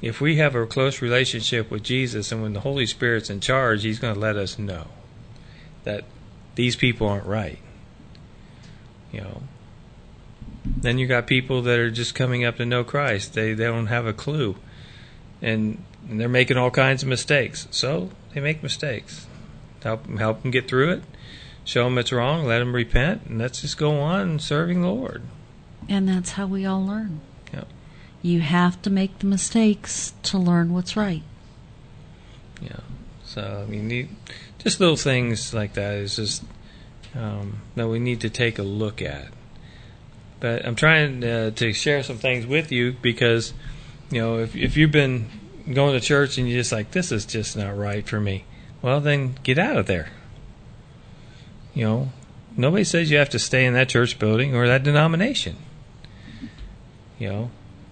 If 0.00 0.20
we 0.20 0.36
have 0.36 0.54
a 0.54 0.66
close 0.66 1.02
relationship 1.02 1.70
with 1.70 1.82
Jesus 1.82 2.32
and 2.32 2.42
when 2.42 2.54
the 2.54 2.60
Holy 2.60 2.86
Spirit's 2.86 3.28
in 3.28 3.40
charge, 3.40 3.82
He's 3.82 3.98
going 3.98 4.14
to 4.14 4.20
let 4.20 4.36
us 4.36 4.58
know 4.58 4.86
that 5.84 6.04
these 6.54 6.76
people 6.76 7.06
aren't 7.06 7.26
right. 7.26 7.58
You 9.12 9.22
know, 9.22 9.42
then 10.64 10.98
you 10.98 11.06
got 11.06 11.26
people 11.26 11.62
that 11.62 11.78
are 11.78 11.90
just 11.90 12.14
coming 12.14 12.44
up 12.44 12.56
to 12.56 12.64
know 12.64 12.84
Christ. 12.84 13.34
They 13.34 13.52
they 13.52 13.64
don't 13.64 13.88
have 13.88 14.06
a 14.06 14.12
clue, 14.12 14.56
and, 15.42 15.82
and 16.08 16.20
they're 16.20 16.28
making 16.28 16.56
all 16.56 16.70
kinds 16.70 17.02
of 17.02 17.08
mistakes. 17.08 17.66
So 17.70 18.10
they 18.32 18.40
make 18.40 18.62
mistakes. 18.62 19.26
Help 19.82 20.06
help 20.18 20.42
them 20.42 20.50
get 20.50 20.68
through 20.68 20.92
it. 20.92 21.02
Show 21.64 21.84
them 21.84 21.98
it's 21.98 22.12
wrong. 22.12 22.44
Let 22.46 22.58
them 22.58 22.74
repent, 22.74 23.22
and 23.26 23.38
let's 23.38 23.60
just 23.60 23.76
go 23.76 24.00
on 24.00 24.38
serving 24.38 24.82
the 24.82 24.88
Lord. 24.88 25.22
And 25.88 26.08
that's 26.08 26.32
how 26.32 26.46
we 26.46 26.64
all 26.66 26.84
learn. 26.84 27.20
Yep. 27.52 27.68
You 28.22 28.40
have 28.40 28.80
to 28.82 28.90
make 28.90 29.18
the 29.18 29.26
mistakes 29.26 30.12
to 30.24 30.38
learn 30.38 30.72
what's 30.72 30.96
right. 30.96 31.22
Yeah. 32.60 32.80
So 33.24 33.64
I 33.66 33.70
mean, 33.70 34.16
just 34.58 34.80
little 34.80 34.96
things 34.96 35.54
like 35.54 35.74
that 35.74 35.94
is 35.94 36.16
just 36.16 36.42
um, 37.14 37.60
that 37.76 37.88
we 37.88 37.98
need 37.98 38.20
to 38.20 38.30
take 38.30 38.58
a 38.58 38.62
look 38.62 39.00
at. 39.02 39.28
But 40.40 40.64
I'm 40.64 40.74
trying 40.74 41.22
uh, 41.22 41.50
to 41.50 41.72
share 41.72 42.02
some 42.02 42.16
things 42.16 42.46
with 42.46 42.72
you 42.72 42.96
because, 43.02 43.52
you 44.10 44.20
know, 44.20 44.38
if 44.38 44.56
if 44.56 44.76
you've 44.76 44.92
been 44.92 45.28
going 45.72 45.92
to 45.92 46.00
church 46.00 46.38
and 46.38 46.48
you're 46.48 46.60
just 46.60 46.72
like, 46.72 46.92
this 46.92 47.12
is 47.12 47.26
just 47.26 47.56
not 47.56 47.76
right 47.76 48.06
for 48.06 48.20
me, 48.20 48.44
well, 48.82 49.00
then 49.00 49.36
get 49.42 49.58
out 49.58 49.76
of 49.76 49.86
there. 49.86 50.10
You 51.74 51.84
know, 51.84 52.12
nobody 52.56 52.84
says 52.84 53.10
you 53.10 53.18
have 53.18 53.30
to 53.30 53.38
stay 53.38 53.64
in 53.64 53.74
that 53.74 53.88
church 53.88 54.18
building 54.18 54.54
or 54.54 54.66
that 54.66 54.82
denomination. 54.82 55.56
You 57.18 57.28
know, 57.28 57.50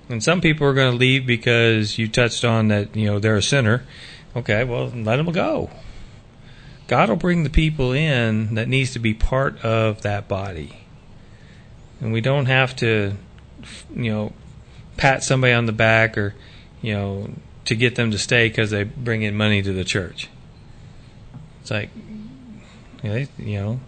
and 0.08 0.22
some 0.22 0.40
people 0.40 0.66
are 0.66 0.74
going 0.74 0.92
to 0.92 0.96
leave 0.96 1.26
because 1.26 1.98
you 1.98 2.08
touched 2.08 2.44
on 2.44 2.68
that, 2.68 2.96
you 2.96 3.06
know, 3.06 3.18
they're 3.18 3.36
a 3.36 3.42
sinner. 3.42 3.84
Okay, 4.34 4.64
well, 4.64 4.88
let 4.88 5.16
them 5.16 5.30
go. 5.32 5.70
God 6.86 7.10
will 7.10 7.16
bring 7.16 7.44
the 7.44 7.50
people 7.50 7.92
in 7.92 8.54
that 8.54 8.68
needs 8.68 8.92
to 8.92 8.98
be 8.98 9.12
part 9.12 9.62
of 9.62 10.02
that 10.02 10.26
body. 10.26 10.78
And 12.00 12.12
we 12.12 12.22
don't 12.22 12.46
have 12.46 12.74
to, 12.76 13.14
you 13.94 14.10
know, 14.10 14.32
pat 14.96 15.22
somebody 15.22 15.52
on 15.52 15.66
the 15.66 15.72
back 15.72 16.16
or, 16.16 16.34
you 16.80 16.94
know, 16.94 17.30
to 17.66 17.74
get 17.74 17.96
them 17.96 18.10
to 18.12 18.18
stay 18.18 18.48
because 18.48 18.70
they 18.70 18.84
bring 18.84 19.22
in 19.22 19.36
money 19.36 19.60
to 19.60 19.72
the 19.72 19.84
church. 19.84 20.30
It's 21.60 21.70
like, 21.70 21.90
you 23.02 23.28
know, 23.38 23.80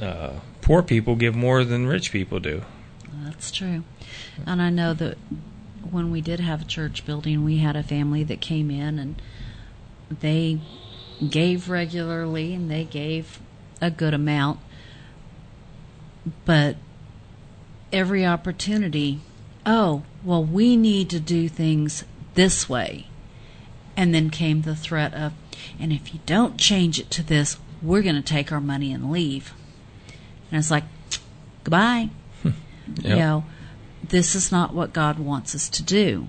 uh, 0.00 0.40
poor 0.60 0.82
people 0.82 1.16
give 1.16 1.34
more 1.34 1.64
than 1.64 1.86
rich 1.86 2.12
people 2.12 2.40
do. 2.40 2.62
That's 3.24 3.50
true. 3.50 3.84
And 4.46 4.62
I 4.62 4.70
know 4.70 4.94
that 4.94 5.18
when 5.90 6.10
we 6.10 6.20
did 6.20 6.40
have 6.40 6.62
a 6.62 6.64
church 6.64 7.04
building, 7.06 7.44
we 7.44 7.58
had 7.58 7.76
a 7.76 7.82
family 7.82 8.22
that 8.24 8.40
came 8.40 8.70
in 8.70 8.98
and 8.98 9.20
they 10.10 10.60
gave 11.28 11.68
regularly 11.68 12.54
and 12.54 12.70
they 12.70 12.84
gave 12.84 13.40
a 13.80 13.90
good 13.90 14.14
amount. 14.14 14.60
But 16.44 16.76
every 17.92 18.26
opportunity, 18.26 19.20
oh, 19.64 20.02
well, 20.24 20.44
we 20.44 20.76
need 20.76 21.10
to 21.10 21.20
do 21.20 21.48
things 21.48 22.04
this 22.34 22.68
way. 22.68 23.06
And 23.96 24.14
then 24.14 24.30
came 24.30 24.62
the 24.62 24.76
threat 24.76 25.14
of, 25.14 25.32
and 25.78 25.92
if 25.92 26.12
you 26.12 26.20
don't 26.26 26.58
change 26.58 26.98
it 26.98 27.10
to 27.12 27.22
this, 27.22 27.58
we're 27.82 28.02
going 28.02 28.16
to 28.16 28.22
take 28.22 28.52
our 28.52 28.60
money 28.60 28.92
and 28.92 29.10
leave. 29.10 29.52
And 30.50 30.58
it's 30.58 30.70
like, 30.70 30.84
goodbye. 31.64 32.10
Yep. 33.02 33.04
You 33.04 33.16
know, 33.16 33.44
this 34.02 34.34
is 34.34 34.50
not 34.50 34.72
what 34.72 34.94
God 34.94 35.18
wants 35.18 35.54
us 35.54 35.68
to 35.68 35.82
do. 35.82 36.28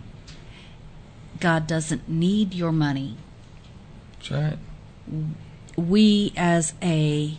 God 1.40 1.68
doesn't 1.68 2.10
need 2.10 2.54
your 2.54 2.74
money. 2.74 3.16
That's 4.18 4.32
right. 4.32 4.58
We, 5.78 6.34
as 6.36 6.74
a 6.82 7.38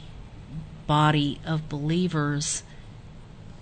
body 0.87 1.39
of 1.45 1.69
believers 1.69 2.63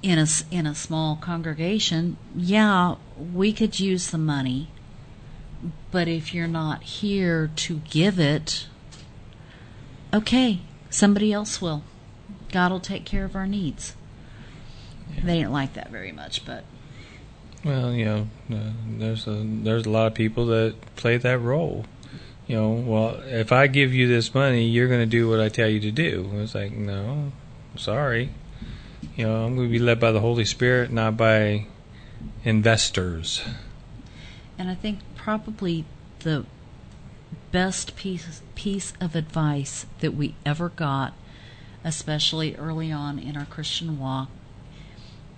in 0.00 0.18
a, 0.18 0.26
in 0.52 0.66
a 0.66 0.76
small 0.76 1.16
congregation, 1.16 2.16
yeah, 2.36 2.94
we 3.18 3.52
could 3.52 3.80
use 3.80 4.10
the 4.10 4.18
money. 4.18 4.68
But 5.90 6.08
if 6.08 6.34
you're 6.34 6.46
not 6.46 6.82
here 6.82 7.50
to 7.56 7.78
give 7.90 8.18
it, 8.18 8.66
okay, 10.12 10.60
somebody 10.90 11.32
else 11.32 11.60
will. 11.60 11.82
God 12.52 12.70
will 12.70 12.80
take 12.80 13.04
care 13.04 13.24
of 13.24 13.34
our 13.34 13.46
needs. 13.46 13.94
They 15.22 15.38
didn't 15.38 15.52
like 15.52 15.74
that 15.74 15.90
very 15.90 16.12
much, 16.12 16.44
but 16.44 16.64
Well, 17.64 17.92
you 17.92 18.04
know, 18.04 18.28
uh, 18.52 18.72
there's 18.86 19.26
a 19.26 19.42
there's 19.44 19.86
a 19.86 19.90
lot 19.90 20.06
of 20.06 20.14
people 20.14 20.46
that 20.46 20.74
play 20.96 21.16
that 21.16 21.38
role. 21.38 21.84
You 22.46 22.56
know, 22.56 22.70
well, 22.70 23.20
if 23.26 23.52
I 23.52 23.66
give 23.66 23.92
you 23.92 24.08
this 24.08 24.34
money, 24.34 24.66
you're 24.66 24.88
going 24.88 25.00
to 25.00 25.06
do 25.06 25.28
what 25.28 25.40
I 25.40 25.50
tell 25.50 25.68
you 25.68 25.80
to 25.80 25.90
do. 25.90 26.30
It's 26.34 26.54
like, 26.54 26.72
no, 26.72 27.32
sorry. 27.76 28.30
You 29.16 29.26
know, 29.26 29.44
I'm 29.44 29.56
going 29.56 29.68
to 29.68 29.72
be 29.72 29.78
led 29.78 30.00
by 30.00 30.12
the 30.12 30.20
Holy 30.20 30.46
Spirit, 30.46 30.90
not 30.90 31.16
by 31.16 31.66
investors. 32.44 33.42
And 34.56 34.70
I 34.70 34.74
think 34.74 35.00
probably 35.28 35.84
the 36.20 36.42
best 37.52 37.94
piece 37.94 38.40
piece 38.54 38.94
of 38.98 39.14
advice 39.14 39.84
that 40.00 40.14
we 40.14 40.34
ever 40.46 40.70
got, 40.70 41.12
especially 41.84 42.56
early 42.56 42.90
on 42.90 43.18
in 43.18 43.36
our 43.36 43.44
Christian 43.44 43.98
walk, 43.98 44.30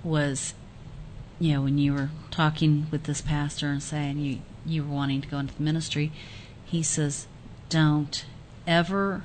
was, 0.05 0.55
you 1.41 1.55
know, 1.55 1.63
when 1.63 1.77
you 1.77 1.93
were 1.93 2.11
talking 2.31 2.87
with 2.93 3.03
this 3.03 3.21
pastor 3.21 3.67
and 3.67 3.83
saying 3.83 4.17
you 4.19 4.39
you 4.65 4.85
were 4.85 4.95
wanting 4.95 5.23
to 5.23 5.27
go 5.27 5.39
into 5.39 5.57
the 5.57 5.63
ministry, 5.65 6.13
he 6.65 6.85
says, 6.85 7.27
"Don't 7.69 8.25
ever 8.69 9.25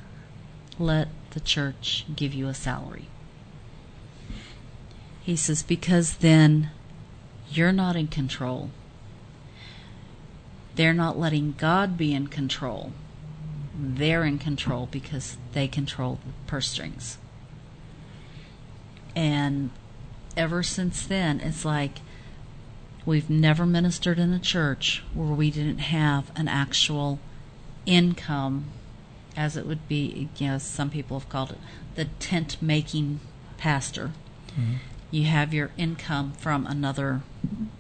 let 0.80 1.10
the 1.30 1.42
church 1.42 2.08
give 2.16 2.34
you 2.34 2.48
a 2.48 2.56
salary." 2.56 3.08
He 5.22 5.36
says 5.36 5.62
because 5.62 6.16
then 6.16 6.72
you're 7.52 7.72
not 7.72 7.96
in 7.96 8.08
control. 8.08 8.72
They're 10.76 10.94
not 10.94 11.18
letting 11.18 11.56
God 11.58 11.98
be 11.98 12.14
in 12.14 12.28
control. 12.28 12.92
They're 13.78 14.24
in 14.24 14.40
control 14.40 14.88
because 14.92 15.38
they 15.54 15.68
control 15.68 16.20
the 16.26 16.32
purse 16.48 16.70
strings. 16.70 17.18
And 19.16 19.72
ever 20.36 20.64
since 20.64 21.06
then, 21.06 21.40
it's 21.40 21.66
like 21.66 22.00
we've 23.06 23.30
never 23.30 23.66
ministered 23.66 24.20
in 24.20 24.34
a 24.34 24.40
church 24.40 25.04
where 25.14 25.34
we 25.34 25.52
didn't 25.52 25.80
have 25.80 26.32
an 26.36 26.48
actual 26.48 27.20
income, 27.86 28.66
as 29.38 29.56
it 29.56 29.66
would 29.66 29.88
be, 29.88 30.30
you 30.38 30.48
know, 30.48 30.58
some 30.58 30.90
people 30.90 31.20
have 31.20 31.30
called 31.30 31.52
it 31.52 31.60
the 31.96 32.06
tent 32.06 32.58
making 32.62 33.20
pastor. 33.58 34.12
Mm-hmm. 34.52 34.76
You 35.12 35.26
have 35.26 35.54
your 35.54 35.72
income 35.78 36.34
from 36.34 36.68
another 36.68 37.22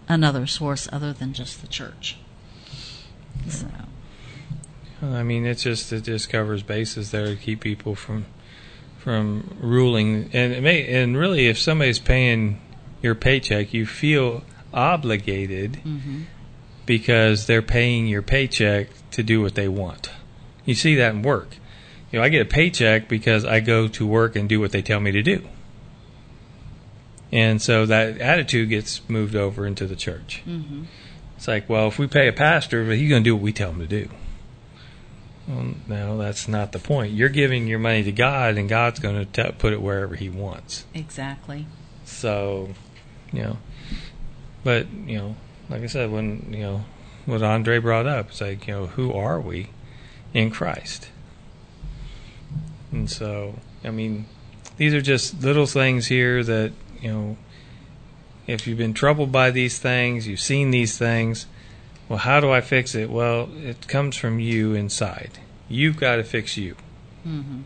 another 0.08 0.48
source 0.48 0.88
other 0.92 1.12
than 1.12 1.34
just 1.34 1.62
the 1.62 1.68
church. 1.68 2.18
So, 3.50 3.68
I 5.02 5.24
mean, 5.24 5.46
it's 5.46 5.64
just 5.64 5.92
it 5.94 6.02
just 6.02 6.30
covers 6.30 6.64
bases 6.64 7.12
there 7.12 7.28
to 7.28 7.36
keep 7.36 7.62
people 7.62 7.96
from 7.96 8.26
from 8.98 9.58
ruling. 9.60 10.30
And 10.34 10.54
it 10.54 10.64
may 10.64 10.88
and 10.88 11.16
really, 11.18 11.48
if 11.48 11.60
somebody's 11.60 12.00
paying 12.00 12.62
your 13.02 13.16
paycheck, 13.16 13.74
you 13.74 13.86
feel 13.86 14.44
obligated 14.74 15.74
mm-hmm. 15.86 16.24
because 16.86 17.46
they're 17.46 17.62
paying 17.62 18.08
your 18.08 18.22
paycheck 18.22 18.88
to 19.12 19.24
do 19.24 19.42
what 19.42 19.56
they 19.56 19.68
want. 19.68 20.10
You 20.66 20.76
see 20.76 20.96
that 20.96 21.14
in 21.14 21.22
work. 21.22 21.58
You 22.12 22.20
know, 22.20 22.26
I 22.26 22.30
get 22.30 22.42
a 22.42 22.50
paycheck 22.50 23.08
because 23.08 23.46
I 23.46 23.60
go 23.60 23.88
to 23.88 24.08
work 24.08 24.36
and 24.36 24.50
do 24.50 24.60
what 24.60 24.72
they 24.72 24.82
tell 24.82 25.00
me 25.00 25.12
to 25.12 25.22
do. 25.22 25.48
And 27.32 27.62
so 27.62 27.86
that 27.86 28.20
attitude 28.20 28.70
gets 28.70 29.02
moved 29.10 29.36
over 29.36 29.66
into 29.66 29.86
the 29.88 29.96
church. 29.96 30.42
Mm-hmm. 30.48 30.84
It's 31.38 31.48
like, 31.48 31.70
well, 31.70 31.88
if 31.88 32.00
we 32.00 32.08
pay 32.08 32.28
a 32.28 32.34
pastor, 32.34 32.86
but 32.86 32.98
he's 32.98 33.10
going 33.10 33.24
to 33.24 33.30
do 33.30 33.36
what 33.36 33.44
we 33.44 33.52
tell 33.52 33.72
him 33.72 33.80
to 33.80 33.88
do. 33.88 34.10
Well, 35.48 35.76
no, 35.88 36.18
that's 36.18 36.48
not 36.48 36.72
the 36.72 36.80
point. 36.80 37.14
You're 37.14 37.30
giving 37.30 37.68
your 37.68 37.78
money 37.78 38.04
to 38.04 38.12
God, 38.12 38.58
and 38.58 38.68
God's 38.68 39.00
going 39.00 39.26
to 39.26 39.54
put 39.54 39.74
it 39.74 39.82
wherever 39.82 40.16
He 40.16 40.30
wants. 40.30 40.86
exactly. 40.94 41.68
So, 42.04 42.70
you 43.32 43.44
know, 43.44 43.58
but 44.64 44.88
you 44.92 45.18
know, 45.18 45.36
like 45.70 45.82
I 45.82 45.88
said, 45.88 46.12
when 46.12 46.48
you 46.52 46.62
know 46.62 46.86
what 47.26 47.44
Andre 47.44 47.80
brought 47.80 48.08
up, 48.08 48.30
it's 48.30 48.42
like 48.42 48.68
you 48.68 48.74
know, 48.74 48.88
who 48.88 49.14
are 49.14 49.40
we 49.40 49.70
in 50.34 50.52
Christ? 50.52 51.10
And 52.92 53.10
so, 53.10 53.60
I 53.84 53.92
mean, 53.92 54.26
these 54.78 54.94
are 54.94 55.02
just 55.02 55.42
little 55.42 55.66
things 55.66 56.08
here 56.08 56.44
that 56.44 56.74
you 57.02 57.12
know. 57.12 57.38
If 58.48 58.68
you've 58.68 58.78
been 58.78 58.94
troubled 58.94 59.32
by 59.32 59.52
these 59.52 59.80
things, 59.80 60.28
you've 60.28 60.40
seen 60.40 60.72
these 60.72 60.98
things. 60.98 61.48
Well, 62.08 62.20
how 62.20 62.40
do 62.40 62.52
I 62.52 62.62
fix 62.62 62.94
it? 62.94 63.10
Well, 63.10 63.50
it 63.58 63.88
comes 63.88 64.16
from 64.16 64.40
you 64.40 64.74
inside. 64.74 65.40
You've 65.68 65.98
got 65.98 66.18
to 66.18 66.24
fix 66.24 66.58
you. 66.58 66.76
hmm 67.24 67.62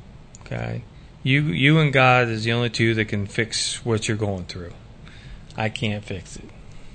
Okay. 0.46 0.84
You 1.22 1.42
you 1.44 1.78
and 1.80 1.92
God 1.92 2.28
is 2.30 2.46
the 2.46 2.54
only 2.54 2.70
two 2.70 2.94
that 2.96 3.06
can 3.06 3.28
fix 3.28 3.86
what 3.86 4.08
you're 4.08 4.18
going 4.18 4.46
through. 4.46 4.72
I 5.58 5.68
can't 5.70 6.04
fix 6.04 6.38
it. 6.38 6.50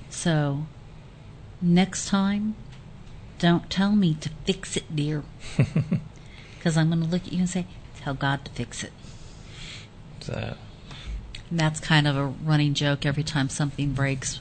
So, 0.09 0.65
next 1.61 2.07
time, 2.07 2.55
don't 3.37 3.69
tell 3.69 3.91
me 3.95 4.15
to 4.15 4.29
fix 4.45 4.75
it, 4.75 4.95
dear. 4.95 5.23
Because 6.57 6.77
I'm 6.77 6.89
going 6.89 7.01
to 7.03 7.07
look 7.07 7.27
at 7.27 7.31
you 7.31 7.37
and 7.41 7.49
say, 7.49 7.67
tell 7.97 8.15
God 8.15 8.43
to 8.45 8.51
fix 8.53 8.83
it. 8.83 8.91
So, 10.21 10.55
And 11.49 11.59
that's 11.59 11.79
kind 11.79 12.07
of 12.07 12.15
a 12.15 12.25
running 12.25 12.73
joke 12.73 13.05
every 13.05 13.23
time 13.23 13.49
something 13.49 13.93
breaks, 13.93 14.39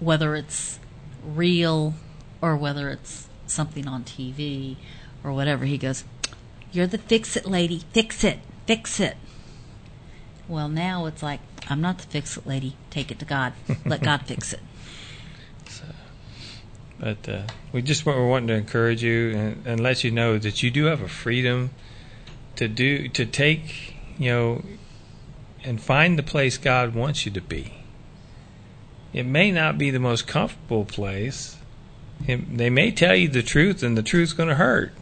whether 0.00 0.34
it's 0.34 0.78
real 1.24 1.94
or 2.40 2.56
whether 2.56 2.90
it's 2.90 3.28
something 3.46 3.86
on 3.86 4.04
TV 4.04 4.76
or 5.22 5.32
whatever. 5.32 5.64
He 5.64 5.78
goes, 5.78 6.04
You're 6.72 6.86
the 6.86 6.98
fix 6.98 7.36
it 7.36 7.46
lady. 7.46 7.84
Fix 7.92 8.24
it. 8.24 8.40
Fix 8.66 9.00
it. 9.00 9.16
Well, 10.48 10.68
now 10.68 11.06
it's 11.06 11.22
like, 11.22 11.40
I'm 11.68 11.80
not 11.80 11.98
the 11.98 12.06
fix 12.06 12.36
it 12.36 12.46
lady. 12.46 12.76
Take 12.90 13.10
it 13.10 13.18
to 13.20 13.24
God. 13.24 13.52
Let 13.84 14.02
God 14.02 14.22
fix 14.22 14.52
it. 14.52 14.60
but 17.00 17.28
uh, 17.28 17.42
we 17.72 17.82
just 17.82 18.04
wa- 18.04 18.14
we're 18.14 18.28
wanting 18.28 18.48
to 18.48 18.54
encourage 18.54 19.02
you 19.02 19.30
and, 19.30 19.66
and 19.66 19.80
let 19.80 20.04
you 20.04 20.10
know 20.10 20.38
that 20.38 20.62
you 20.62 20.70
do 20.70 20.84
have 20.84 21.00
a 21.00 21.08
freedom 21.08 21.70
to 22.56 22.68
do 22.68 23.08
to 23.08 23.24
take 23.24 23.94
you 24.18 24.30
know 24.30 24.64
and 25.64 25.80
find 25.80 26.18
the 26.18 26.22
place 26.22 26.56
God 26.58 26.94
wants 26.94 27.24
you 27.24 27.32
to 27.32 27.40
be. 27.40 27.74
It 29.12 29.26
may 29.26 29.50
not 29.50 29.78
be 29.78 29.90
the 29.90 29.98
most 29.98 30.26
comfortable 30.26 30.84
place. 30.84 31.56
It, 32.26 32.56
they 32.56 32.70
may 32.70 32.92
tell 32.92 33.14
you 33.14 33.28
the 33.28 33.42
truth, 33.42 33.82
and 33.82 33.96
the 33.96 34.02
truth's 34.02 34.32
going 34.32 34.48
to 34.48 34.54
hurt. 34.54 34.92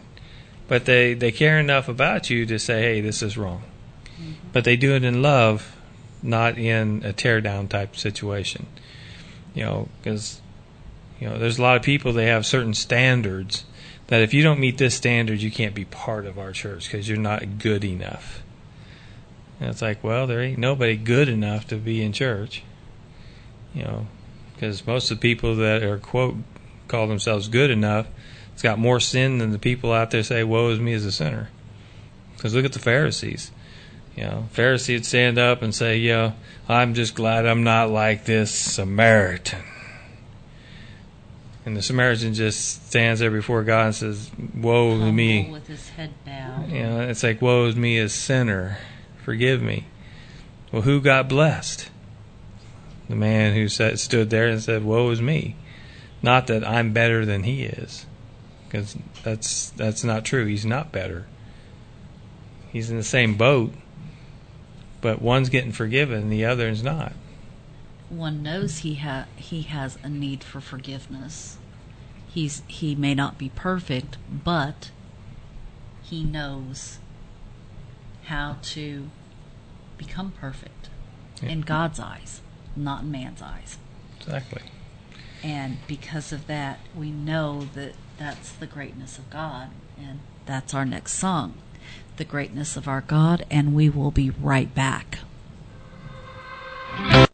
But 0.67 0.85
they, 0.85 1.15
they 1.15 1.33
care 1.33 1.59
enough 1.59 1.89
about 1.89 2.31
you 2.31 2.47
to 2.47 2.59
say, 2.59 2.83
hey, 2.83 3.01
this 3.01 3.23
is 3.23 3.37
wrong. 3.37 3.63
Mm-hmm. 4.21 4.33
But 4.53 4.65
they 4.65 4.77
do 4.77 4.95
it 4.95 5.05
in 5.05 5.23
love, 5.23 5.77
not 6.23 6.59
in 6.59 7.03
a 7.05 7.13
tear 7.13 7.41
down 7.41 7.69
type 7.69 7.97
situation. 7.97 8.67
You 9.55 9.65
know, 9.65 9.89
because 10.03 10.41
you 11.21 11.29
know, 11.29 11.39
there's 11.39 11.59
a 11.59 11.63
lot 11.63 11.77
of 11.77 11.83
people 11.83 12.13
they 12.13 12.27
have 12.27 12.47
certain 12.47 12.75
standards 12.75 13.65
that 14.07 14.23
if 14.23 14.33
you 14.33 14.43
don't 14.43 14.61
meet 14.61 14.79
this 14.79 14.95
standard, 14.95 15.41
you 15.41 15.51
can't 15.51 15.75
be 15.75 15.85
part 15.85 16.27
of 16.27 16.39
our 16.39 16.53
church 16.53 16.91
because 16.91 17.09
you're 17.09 17.19
not 17.19 17.59
good 17.59 17.85
enough. 17.85 18.43
And 19.61 19.71
it's 19.71 19.83
like, 19.83 20.05
well, 20.05 20.27
there 20.27 20.41
ain't 20.41 20.59
nobody 20.59 20.97
good 20.97 21.29
enough 21.29 21.67
to 21.69 21.77
be 21.77 22.03
in 22.03 22.13
church. 22.13 22.63
You 23.75 23.85
know, 23.85 24.07
because 24.55 24.87
most 24.87 25.11
of 25.11 25.19
the 25.19 25.23
people 25.23 25.57
that 25.57 25.83
are 25.83 25.99
quote 25.99 26.37
call 26.87 27.07
themselves 27.07 27.49
good 27.49 27.71
enough, 27.71 28.07
it's 28.53 28.63
got 28.63 28.79
more 28.79 28.99
sin 28.99 29.39
than 29.39 29.51
the 29.51 29.59
people 29.59 29.93
out 29.93 30.11
there 30.11 30.23
say, 30.23 30.43
"Woe 30.43 30.71
is 30.71 30.81
me 30.81 30.93
as 30.95 31.05
a 31.05 31.13
sinner." 31.13 31.51
Because 32.35 32.55
look 32.55 32.65
at 32.65 32.73
the 32.73 32.79
Pharisees. 32.79 33.51
You 34.17 34.25
know, 34.25 34.49
Pharisees 34.51 35.01
would 35.01 35.07
stand 35.07 35.39
up 35.39 35.63
and 35.63 35.75
say, 35.75 35.99
"Yeah, 35.99 36.33
I'm 36.69 36.95
just 36.95 37.15
glad 37.15 37.47
I'm 37.47 37.63
not 37.63 37.91
like 37.91 38.25
this 38.25 38.51
Samaritan." 38.53 39.63
And 41.65 41.77
the 41.77 41.83
Samaritan 41.83 42.33
just 42.35 42.87
stands 42.87 43.21
there 43.21 43.31
before 43.31 43.63
God 43.63 43.87
and 43.87 43.95
says, 43.95 44.31
"Woe 44.55 44.99
to 44.99 45.13
me!" 45.13 45.51
With 45.51 45.69
his 45.69 45.91
head 45.91 46.15
bowed. 46.25 46.71
You 46.71 46.83
know, 46.83 47.01
it's 47.03 47.23
like, 47.23 47.43
"Woe 47.43 47.67
is 47.67 47.77
me 47.77 47.99
as 47.99 48.13
sinner." 48.13 48.79
Forgive 49.29 49.61
me. 49.61 49.85
Well, 50.73 50.81
who 50.81 51.03
got 51.03 51.29
blessed? 51.29 51.91
The 53.11 53.15
man 53.15 53.55
who 53.55 53.69
sat, 53.69 53.99
stood 53.99 54.31
there 54.31 54.49
and 54.49 54.63
said, 54.63 54.83
Woe 54.83 55.11
is 55.11 55.21
me. 55.21 55.55
Not 56.23 56.47
that 56.47 56.67
I'm 56.67 56.95
better 56.95 57.27
than 57.27 57.43
he 57.43 57.65
is, 57.65 58.07
because 58.65 58.97
that's, 59.23 59.69
that's 59.69 60.03
not 60.03 60.25
true. 60.25 60.47
He's 60.47 60.65
not 60.65 60.93
better. 60.93 61.27
He's 62.73 62.91
in 62.91 62.97
the 62.97 63.03
same 63.03 63.35
boat, 63.35 63.75
but 65.03 65.21
one's 65.21 65.51
getting 65.51 65.73
forgiven, 65.73 66.31
the 66.31 66.47
other 66.47 66.71
is 66.71 66.83
not. 66.83 67.13
One 68.09 68.43
knows 68.43 68.79
he, 68.79 68.95
ha- 68.95 69.27
he 69.37 69.61
has 69.61 69.99
a 70.03 70.09
need 70.09 70.43
for 70.43 70.63
forgiveness. 70.63 71.59
He's, 72.27 72.63
he 72.67 72.95
may 72.95 73.15
not 73.15 73.37
be 73.37 73.51
perfect, 73.51 74.17
but 74.31 74.91
he 76.03 76.25
knows 76.25 76.99
how 78.25 78.57
to 78.63 79.11
become 79.99 80.33
perfect 80.33 80.89
yeah. 81.43 81.51
in 81.51 81.61
God's 81.61 82.01
eyes, 82.01 82.41
not 82.77 83.03
in 83.03 83.11
man's 83.11 83.43
eyes. 83.43 83.77
Exactly. 84.21 84.63
And 85.43 85.79
because 85.87 86.33
of 86.33 86.47
that, 86.47 86.81
we 86.97 87.11
know 87.11 87.69
that 87.75 87.93
that's 88.19 88.53
the 88.53 88.67
greatness 88.67 89.19
of 89.19 89.31
God. 89.31 89.71
And 89.99 90.21
that's 90.47 90.75
our 90.75 90.85
next 90.85 91.15
song, 91.15 91.55
The 92.17 92.25
Greatness 92.25 92.77
of 92.77 92.89
Our 92.89 93.01
God. 93.01 93.45
And 93.51 93.75
we 93.75 93.89
will 93.89 94.11
be 94.11 94.31
right 94.31 94.75
back. 94.75 95.19
From 96.95 97.29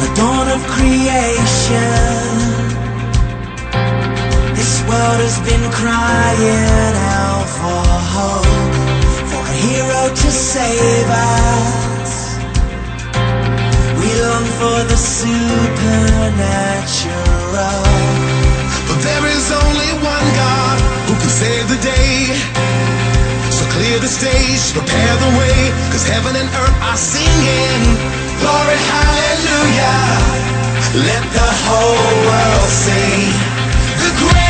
the 0.00 0.12
dawn 0.16 0.48
of 0.48 0.66
creation 0.66 2.35
world 4.88 5.18
has 5.18 5.42
been 5.42 5.66
crying 5.74 6.94
out 7.18 7.46
for 7.58 7.82
hope, 8.14 8.46
for 9.30 9.42
a 9.42 9.56
hero 9.66 10.02
to 10.14 10.28
save 10.30 11.10
us. 11.10 12.38
We 13.98 14.06
long 14.22 14.46
for 14.58 14.78
the 14.86 14.94
supernatural. 14.94 17.82
But 18.86 19.02
there 19.02 19.26
is 19.26 19.50
only 19.50 19.90
one 20.02 20.28
God 20.38 20.78
who 21.10 21.14
can 21.18 21.30
save 21.30 21.66
the 21.66 21.78
day. 21.82 22.30
So 23.50 23.66
clear 23.74 23.98
the 23.98 24.06
stage, 24.08 24.70
prepare 24.70 25.16
the 25.24 25.30
way, 25.40 25.72
cause 25.90 26.06
heaven 26.06 26.36
and 26.38 26.46
earth 26.62 26.78
are 26.86 26.96
singing. 26.96 27.82
Glory, 28.38 28.78
hallelujah. 28.94 29.98
Let 31.10 31.24
the 31.34 31.50
whole 31.66 32.14
world 32.28 32.70
sing. 32.70 33.34
The 34.02 34.10
great 34.22 34.45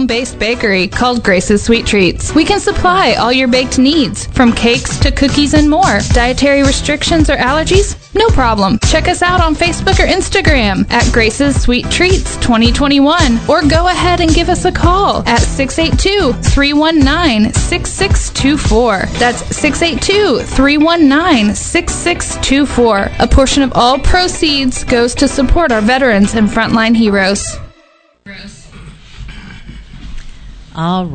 home 0.00 0.06
based 0.06 0.38
bakery 0.38 0.88
called 0.88 1.22
Grace's 1.22 1.62
Sweet 1.62 1.84
Treats. 1.84 2.34
We 2.34 2.44
can 2.44 2.58
supply 2.58 3.14
all 3.14 3.30
your 3.32 3.48
baked 3.48 3.78
needs, 3.78 4.26
from 4.28 4.52
cakes 4.52 4.98
to 5.00 5.12
cookies 5.12 5.52
and 5.52 5.68
more. 5.68 5.98
Dietary 6.14 6.62
restrictions 6.62 7.28
or 7.28 7.36
allergies? 7.36 7.96
No 8.14 8.28
problem. 8.28 8.78
Check 8.78 9.08
us 9.08 9.20
out 9.20 9.42
on 9.42 9.54
Facebook 9.54 9.98
or 10.00 10.08
Instagram 10.08 10.90
at 10.90 11.12
Grace's 11.12 11.60
Sweet 11.60 11.90
Treats 11.90 12.36
2021 12.36 13.40
or 13.46 13.60
go 13.60 13.88
ahead 13.88 14.22
and 14.22 14.34
give 14.34 14.48
us 14.48 14.64
a 14.64 14.72
call 14.72 15.22
at 15.28 15.40
682 15.40 16.32
319 16.32 17.52
6624. 17.52 19.18
That's 19.18 19.44
682 19.54 20.44
319 20.44 21.54
6624. 21.54 23.10
A 23.18 23.28
portion 23.28 23.62
of 23.62 23.72
all 23.74 23.98
proceeds 23.98 24.82
goes 24.84 25.14
to 25.16 25.28
support 25.28 25.72
our 25.72 25.82
veterans 25.82 26.34
and 26.34 26.48
frontline 26.48 26.96
heroes. 26.96 27.58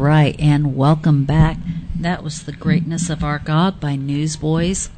Right, 0.06 0.36
and 0.40 0.76
welcome 0.76 1.26
back. 1.26 1.58
That 2.00 2.24
was 2.24 2.44
The 2.44 2.52
Greatness 2.52 3.10
of 3.10 3.24
Our 3.24 3.40
God 3.40 3.80
by 3.80 3.96
Newsboys, 3.96 4.92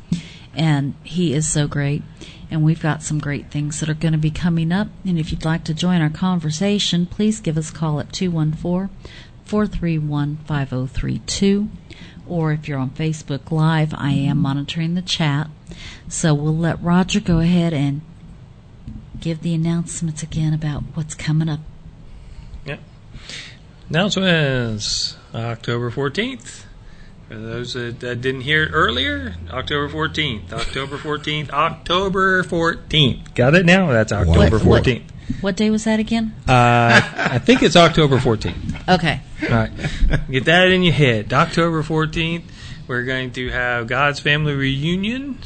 and 0.54 0.96
he 1.04 1.34
is 1.34 1.50
so 1.50 1.66
great. 1.66 2.04
And 2.52 2.62
we've 2.62 2.82
got 2.82 3.04
some 3.04 3.20
great 3.20 3.50
things 3.50 3.80
that 3.80 3.88
are 3.88 3.94
going 3.94 4.12
to 4.12 4.18
be 4.18 4.32
coming 4.32 4.74
up. 4.74 4.90
And 5.06 5.18
if 5.18 5.32
you'd 5.32 5.46
like 5.46 5.64
to 5.66 5.74
join 5.74 6.02
our 6.02 6.10
conversation, 6.10 7.06
please 7.06 7.40
give 7.40 7.58
us 7.58 7.70
a 7.70 7.74
call 7.74 8.02
at 8.02 8.12
214 8.12 8.90
431 9.46 10.40
5032. 10.46 11.70
Or 12.28 12.52
if 12.52 12.68
you're 12.68 12.78
on 12.78 12.90
Facebook 12.90 13.50
Live, 13.50 13.94
I 13.94 14.12
am 14.12 14.40
monitoring 14.40 14.96
the 14.96 15.02
chat. 15.02 15.50
So 16.10 16.34
we'll 16.34 16.58
let 16.58 16.84
Roger 16.84 17.22
go 17.22 17.40
ahead 17.40 17.74
and 17.74 18.02
give 19.22 19.42
the 19.42 19.54
announcements 19.54 20.22
again 20.22 20.54
about 20.54 20.84
what's 20.96 21.16
coming 21.16 21.48
up. 21.48 21.62
Yep. 22.66 22.82
Announcements 23.90 25.16
October 25.34 25.90
14th. 25.92 26.64
For 27.30 27.36
those 27.36 27.74
that, 27.74 28.00
that 28.02 28.22
didn't 28.22 28.42
hear 28.42 28.64
it 28.64 28.70
earlier, 28.74 29.36
October 29.50 29.88
14th. 29.90 30.52
October 30.54 30.98
14th. 30.98 31.50
October 31.52 32.44
14th. 32.44 33.34
Got 33.36 33.56
it 33.56 33.66
now? 33.66 33.88
That's 33.88 34.12
October 34.12 34.58
What- 34.58 34.64
what- 34.66 34.84
14th. 34.84 35.04
What 35.42 35.58
day 35.58 35.70
was 35.70 35.84
that 35.84 36.00
again? 36.00 36.34
Uh, 36.48 37.02
I 37.18 37.38
think 37.40 37.62
it's 37.62 37.76
October 37.76 38.18
14th. 38.18 38.88
Okay. 38.88 39.20
All 39.44 39.50
right. 39.50 39.72
Get 40.32 40.46
that 40.46 40.70
in 40.70 40.84
your 40.84 40.94
head. 40.94 41.34
October 41.34 41.84
14th, 41.84 42.44
we're 42.88 43.04
going 43.04 43.32
to 43.32 43.50
have 43.50 43.88
God's 43.88 44.22
Family 44.22 44.54
Reunion 44.54 45.38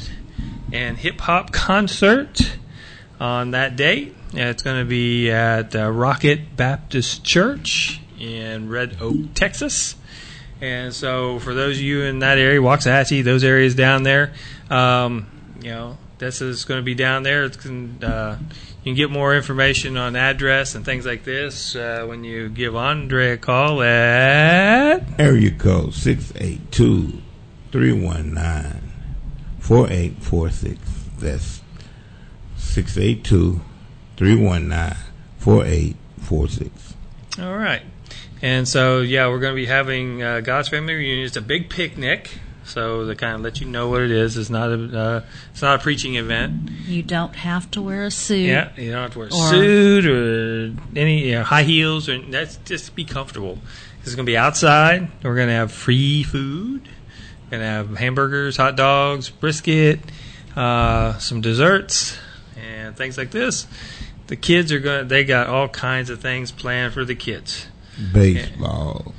and 0.72 0.96
hip 0.96 1.20
hop 1.20 1.50
concert 1.52 2.56
on 3.20 3.50
that 3.52 3.74
date. 3.74 4.14
And 4.30 4.48
it's 4.50 4.62
going 4.62 4.78
to 4.80 4.88
be 4.88 5.30
at 5.32 5.74
uh, 5.74 5.90
Rocket 5.90 6.56
Baptist 6.56 7.24
Church 7.24 8.00
in 8.22 8.68
Red 8.70 8.98
Oak, 9.00 9.34
Texas. 9.34 9.96
And 10.60 10.94
so, 10.94 11.40
for 11.40 11.54
those 11.54 11.76
of 11.78 11.82
you 11.82 12.02
in 12.02 12.20
that 12.20 12.38
area, 12.38 12.60
Waxahachie, 12.60 13.24
those 13.24 13.42
areas 13.42 13.74
down 13.74 14.04
there, 14.04 14.32
um, 14.70 15.26
you 15.60 15.70
know, 15.70 15.98
this 16.18 16.40
is 16.40 16.64
going 16.64 16.78
to 16.78 16.84
be 16.84 16.94
down 16.94 17.24
there. 17.24 17.42
It's 17.42 17.56
going, 17.56 17.98
uh, 18.02 18.38
you 18.84 18.92
can 18.92 18.94
get 18.94 19.10
more 19.10 19.34
information 19.34 19.96
on 19.96 20.14
address 20.14 20.76
and 20.76 20.84
things 20.84 21.04
like 21.04 21.24
this 21.24 21.74
uh, 21.74 22.04
when 22.06 22.22
you 22.22 22.48
give 22.48 22.76
Andre 22.76 23.32
a 23.32 23.36
call 23.36 23.82
at. 23.82 25.02
Area 25.18 25.50
code 25.50 25.94
682 25.94 27.20
319 27.72 28.92
4846. 29.58 30.78
That's 31.18 31.60
682 32.56 33.60
319 34.16 34.96
4846. 35.38 36.94
All 37.40 37.56
right. 37.56 37.82
And 38.42 38.66
so, 38.66 39.00
yeah, 39.00 39.28
we're 39.28 39.38
going 39.38 39.54
to 39.54 39.60
be 39.60 39.66
having 39.66 40.22
uh, 40.22 40.40
God's 40.40 40.68
Family 40.68 40.94
Reunion. 40.94 41.26
It's 41.26 41.36
a 41.36 41.40
big 41.40 41.70
picnic. 41.70 42.38
So 42.64 43.06
to 43.06 43.14
kind 43.14 43.36
of 43.36 43.40
let 43.40 43.60
you 43.60 43.66
know 43.66 43.88
what 43.88 44.02
it 44.02 44.10
is, 44.10 44.36
it's 44.36 44.50
not 44.50 44.70
a 44.70 44.98
uh, 44.98 45.24
it's 45.50 45.62
not 45.62 45.80
a 45.80 45.82
preaching 45.82 46.14
event. 46.14 46.70
You 46.86 47.02
don't 47.02 47.34
have 47.34 47.70
to 47.72 47.82
wear 47.82 48.04
a 48.04 48.10
suit. 48.10 48.46
Yeah, 48.46 48.70
you 48.76 48.92
don't 48.92 49.02
have 49.02 49.12
to 49.12 49.18
wear 49.18 49.28
a 49.28 49.32
suit 49.32 50.06
or 50.06 50.74
any 50.94 51.26
you 51.26 51.32
know, 51.32 51.42
high 51.42 51.64
heels, 51.64 52.08
or 52.08 52.18
that's 52.18 52.58
just 52.58 52.94
be 52.94 53.04
comfortable. 53.04 53.58
It's 54.02 54.14
going 54.14 54.26
to 54.26 54.30
be 54.30 54.36
outside. 54.36 55.10
We're 55.22 55.34
going 55.34 55.48
to 55.48 55.54
have 55.54 55.72
free 55.72 56.22
food. 56.22 56.88
We're 57.44 57.58
going 57.58 57.62
to 57.62 57.66
have 57.66 57.96
hamburgers, 57.96 58.56
hot 58.56 58.76
dogs, 58.76 59.28
brisket, 59.28 60.00
uh, 60.54 61.18
some 61.18 61.40
desserts, 61.40 62.16
and 62.56 62.96
things 62.96 63.18
like 63.18 63.32
this. 63.32 63.66
The 64.28 64.36
kids 64.36 64.70
are 64.70 64.78
going. 64.78 65.02
to 65.02 65.08
They 65.08 65.24
got 65.24 65.48
all 65.48 65.68
kinds 65.68 66.10
of 66.10 66.20
things 66.20 66.52
planned 66.52 66.94
for 66.94 67.04
the 67.04 67.16
kids. 67.16 67.66
Baseball, 68.12 69.14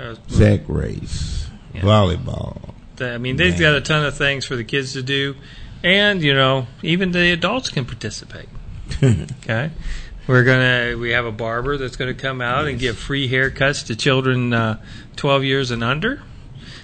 Uh, 0.00 0.14
sack 0.26 0.60
race, 0.68 1.46
Yeah. 1.74 1.82
volleyball. 1.82 2.74
I 3.00 3.18
mean, 3.18 3.36
they've 3.36 3.58
got 3.58 3.74
a 3.74 3.80
ton 3.80 4.04
of 4.04 4.16
things 4.16 4.44
for 4.44 4.54
the 4.56 4.64
kids 4.64 4.92
to 4.92 5.02
do, 5.02 5.34
and 5.82 6.22
you 6.22 6.34
know, 6.34 6.66
even 6.82 7.12
the 7.12 7.32
adults 7.32 7.68
can 7.70 7.84
participate. 7.84 8.48
Okay, 9.02 9.70
we're 10.26 10.44
gonna 10.44 10.96
we 10.98 11.10
have 11.10 11.24
a 11.24 11.32
barber 11.32 11.76
that's 11.78 11.96
gonna 11.96 12.14
come 12.14 12.40
out 12.40 12.66
and 12.68 12.78
give 12.78 12.96
free 12.98 13.28
haircuts 13.28 13.86
to 13.86 13.96
children 13.96 14.52
uh, 14.52 14.78
12 15.16 15.44
years 15.44 15.70
and 15.72 15.82
under, 15.82 16.22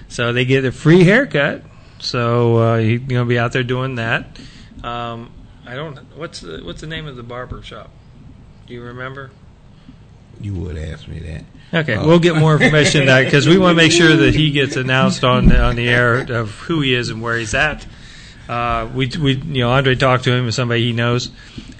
so 0.09 0.33
they 0.33 0.43
get 0.45 0.65
a 0.65 0.71
free 0.71 1.03
haircut. 1.05 1.63
So 1.99 2.57
uh, 2.57 2.77
he's 2.79 2.99
gonna 3.01 3.25
be 3.25 3.37
out 3.39 3.51
there 3.53 3.63
doing 3.63 3.95
that. 3.95 4.37
Um, 4.83 5.31
I 5.65 5.75
don't. 5.75 5.97
What's 6.17 6.39
the 6.41 6.61
what's 6.63 6.81
the 6.81 6.87
name 6.87 7.05
of 7.07 7.15
the 7.15 7.23
barber 7.23 7.61
shop? 7.61 7.91
Do 8.67 8.73
you 8.73 8.81
remember? 8.81 9.31
You 10.41 10.53
would 10.55 10.77
ask 10.77 11.07
me 11.07 11.19
that. 11.19 11.43
Okay, 11.81 11.95
Oh. 11.95 12.07
we'll 12.07 12.19
get 12.19 12.35
more 12.35 12.53
information 12.53 13.01
on 13.01 13.07
that 13.07 13.25
because 13.25 13.47
we 13.47 13.57
want 13.57 13.77
to 13.77 13.83
make 13.83 13.91
sure 13.91 14.15
that 14.15 14.33
he 14.33 14.51
gets 14.59 14.75
announced 14.75 15.23
on 15.23 15.51
on 15.55 15.75
the 15.75 15.87
air 15.89 16.15
of 16.15 16.51
who 16.51 16.81
he 16.81 16.93
is 16.95 17.09
and 17.09 17.21
where 17.21 17.37
he's 17.37 17.53
at. 17.53 17.85
Uh, 18.47 18.89
we 18.95 19.07
we 19.21 19.33
you 19.35 19.61
know 19.61 19.69
Andre 19.71 19.93
talked 19.95 20.23
to 20.23 20.33
him 20.33 20.47
as 20.47 20.55
somebody 20.55 20.81
he 20.85 20.93
knows, 20.93 21.29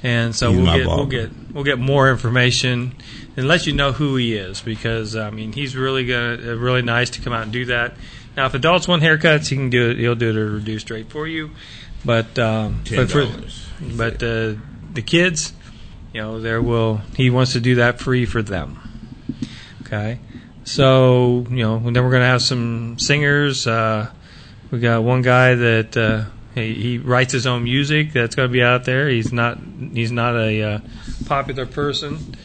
and 0.04 0.36
so 0.36 0.52
He's 0.52 0.62
we'll 0.62 0.76
get 0.78 0.88
we'll 0.88 1.06
get 1.08 1.30
we'll 1.54 1.64
get 1.64 1.80
more 1.80 2.12
information 2.12 2.94
and 3.36 3.48
let 3.48 3.66
you 3.66 3.74
know 3.74 3.92
who 3.92 4.16
he 4.18 4.36
is 4.36 4.62
because 4.62 5.16
I 5.16 5.32
mean 5.32 5.54
he's 5.54 5.76
really 5.76 6.06
gonna 6.06 6.34
uh, 6.52 6.56
really 6.56 6.84
nice 6.84 7.10
to 7.12 7.22
come 7.22 7.34
out 7.34 7.44
and 7.44 7.52
do 7.52 7.66
that. 7.66 7.94
Now 8.38 8.46
if 8.46 8.54
adults 8.54 8.88
want 8.88 9.02
haircuts, 9.02 9.48
he 9.48 9.56
can 9.56 9.72
do 9.72 9.90
it. 9.90 9.98
He'll 9.98 10.14
do 10.14 10.28
it 10.30 10.36
at 10.36 10.42
a 10.42 10.46
reduced 10.46 10.92
rate 10.92 11.10
for 11.10 11.26
you, 11.28 11.50
but 12.06 12.38
um, 12.38 12.84
but 12.96 13.10
for 13.10 13.26
but 13.82 14.22
uh, 14.22 14.54
the 14.94 15.02
kids, 15.04 15.54
you 16.14 16.22
know, 16.22 16.40
there 16.40 16.62
will 16.62 17.02
he 17.16 17.30
wants 17.30 17.54
to 17.54 17.60
do 17.60 17.76
that 17.76 18.00
free 18.00 18.26
for 18.26 18.42
them. 18.42 18.80
Okay, 19.86 20.20
so 20.64 21.46
you 21.50 21.58
know, 21.64 21.80
then 21.80 22.04
we're 22.04 22.12
gonna 22.12 22.26
have 22.26 22.42
some 22.42 22.98
singers. 23.00 23.66
Uh, 23.68 24.10
we 24.72 24.80
got 24.80 25.04
one 25.04 25.22
guy 25.24 25.56
that 25.56 25.98
uh, 25.98 26.26
he, 26.56 26.74
he 26.76 26.98
writes 27.00 27.34
his 27.34 27.48
own 27.48 27.64
music 27.64 28.14
that's 28.14 28.36
gonna 28.36 28.50
be 28.50 28.62
out 28.62 28.86
there. 28.86 29.10
He's 29.10 29.32
not 29.34 29.58
he's 29.94 30.12
not 30.12 30.36
a 30.36 30.62
uh, 30.64 30.80
popular 31.26 31.66
person, 31.66 32.36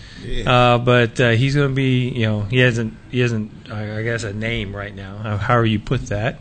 uh, 0.47 0.79
but 0.79 1.21
uh, 1.21 1.31
he's 1.31 1.55
gonna 1.55 1.69
be 1.75 2.09
you 2.09 2.27
know 2.27 2.41
he 2.43 2.59
hasn't 2.59 2.95
he 3.11 3.21
hasn't 3.21 3.71
I 3.71 3.99
I 3.99 4.03
guess 4.03 4.25
a 4.25 4.33
name 4.33 4.75
right 4.75 4.95
now. 4.95 5.19
How- 5.19 5.37
However 5.37 5.67
you 5.67 5.79
put 5.81 6.07
that. 6.07 6.41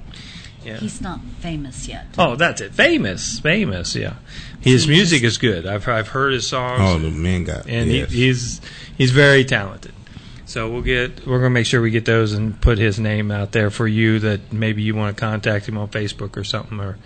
Yeah. 0.65 0.77
He's 0.77 1.01
not 1.01 1.19
famous 1.39 1.87
yet. 1.87 2.07
Oh, 2.17 2.35
that's 2.35 2.61
it. 2.61 2.73
Famous, 2.73 3.39
famous. 3.39 3.95
Yeah, 3.95 4.15
his 4.61 4.87
music 4.87 5.23
is 5.23 5.37
good. 5.37 5.65
I've 5.65 5.87
I've 5.87 6.09
heard 6.09 6.33
his 6.33 6.47
songs 6.47 6.81
Oh, 6.81 6.97
the 6.99 7.11
men 7.11 7.43
got 7.43 7.67
and 7.67 7.89
yes. 7.91 8.11
he, 8.11 8.25
he's 8.27 8.61
he's 8.97 9.11
very 9.11 9.43
talented. 9.43 9.93
So 10.45 10.69
we'll 10.69 10.81
get 10.81 11.25
we're 11.25 11.39
gonna 11.39 11.49
make 11.49 11.65
sure 11.65 11.81
we 11.81 11.89
get 11.91 12.05
those 12.05 12.33
and 12.33 12.59
put 12.61 12.77
his 12.77 12.99
name 12.99 13.31
out 13.31 13.51
there 13.51 13.69
for 13.69 13.87
you 13.87 14.19
that 14.19 14.53
maybe 14.53 14.81
you 14.83 14.95
want 14.95 15.15
to 15.15 15.19
contact 15.19 15.67
him 15.67 15.77
on 15.77 15.87
Facebook 15.89 16.37
or 16.37 16.43
something 16.43 16.79
or 16.79 16.97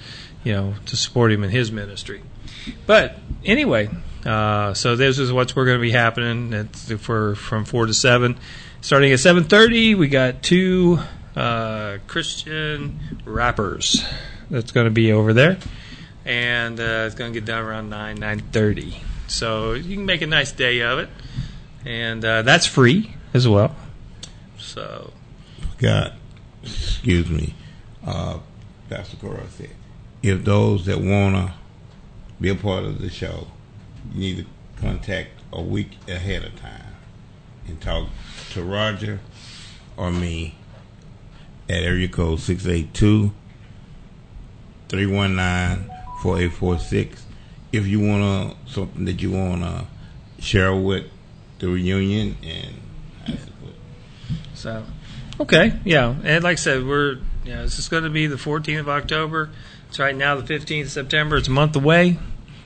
you 0.43 0.53
know 0.53 0.73
to 0.87 0.95
support 0.97 1.31
him 1.31 1.43
in 1.43 1.49
his 1.49 1.71
ministry. 1.71 2.21
But 2.85 3.17
anyway, 3.45 3.89
uh, 4.25 4.73
so 4.73 4.95
this 4.95 5.19
is 5.19 5.31
what's 5.31 5.55
we're 5.55 5.65
going 5.65 5.77
to 5.77 5.81
be 5.81 5.91
happening. 5.91 6.51
It's 6.51 6.91
for 7.01 7.35
from 7.35 7.63
four 7.63 7.85
to 7.85 7.93
seven, 7.93 8.37
starting 8.81 9.13
at 9.13 9.19
seven 9.19 9.45
thirty. 9.45 9.95
We 9.95 10.09
got 10.09 10.43
two 10.43 10.99
uh, 11.37 11.99
Christian 12.07 12.99
rappers. 13.25 14.03
That's 14.49 14.71
going 14.71 14.85
to 14.85 14.91
be 14.91 15.11
over 15.11 15.33
there, 15.33 15.57
and 16.25 16.79
uh, 16.79 17.05
it's 17.05 17.15
going 17.15 17.31
to 17.31 17.39
get 17.39 17.45
done 17.45 17.63
around 17.63 17.89
nine 17.89 18.15
nine 18.15 18.39
thirty. 18.39 19.01
So 19.27 19.73
you 19.73 19.95
can 19.95 20.05
make 20.05 20.21
a 20.21 20.27
nice 20.27 20.51
day 20.51 20.81
of 20.81 20.99
it, 20.99 21.09
and 21.85 22.25
uh, 22.25 22.41
that's 22.41 22.65
free 22.65 23.13
as 23.33 23.47
well. 23.47 23.75
So. 24.57 25.13
Got, 25.77 26.13
excuse 26.63 27.29
me, 27.29 27.53
uh, 28.03 28.39
Pastor 28.89 29.17
Cora 29.17 29.47
said, 29.49 29.69
if 30.23 30.43
those 30.43 30.87
that 30.87 30.99
want 30.99 31.35
to 31.35 31.53
be 32.41 32.49
a 32.49 32.55
part 32.55 32.83
of 32.83 32.99
the 32.99 33.09
show, 33.09 33.47
you 34.11 34.19
need 34.19 34.37
to 34.37 34.81
contact 34.81 35.29
a 35.53 35.61
week 35.61 35.97
ahead 36.07 36.43
of 36.43 36.59
time 36.59 36.95
and 37.67 37.79
talk 37.79 38.07
to 38.51 38.63
Roger 38.63 39.19
or 39.97 40.09
me 40.09 40.56
at 41.69 41.83
area 41.83 42.07
code 42.07 42.39
682 42.39 43.31
319 44.89 45.89
4846. 46.21 47.25
If 47.71 47.85
you 47.85 47.99
want 47.99 48.57
to, 48.67 48.71
something 48.73 49.05
that 49.05 49.21
you 49.21 49.31
want 49.31 49.61
to 49.63 49.85
share 50.39 50.73
with 50.73 51.05
the 51.59 51.67
reunion 51.67 52.37
and. 52.43 53.37
So, 54.53 54.83
okay, 55.39 55.79
yeah, 55.85 56.15
and 56.23 56.43
like 56.43 56.53
I 56.53 56.55
said, 56.55 56.85
we're 56.85 57.19
yeah, 57.47 57.61
this 57.61 57.79
is 57.79 57.87
going 57.87 58.03
to 58.03 58.09
be 58.09 58.27
the 58.27 58.35
14th 58.35 58.79
of 58.79 58.89
October. 58.89 59.49
It's 59.87 59.99
right 59.99 60.15
now 60.15 60.35
the 60.35 60.53
15th 60.53 60.83
of 60.83 60.91
September. 60.91 61.37
It's 61.37 61.47
a 61.47 61.51
month 61.51 61.75
away. 61.75 62.17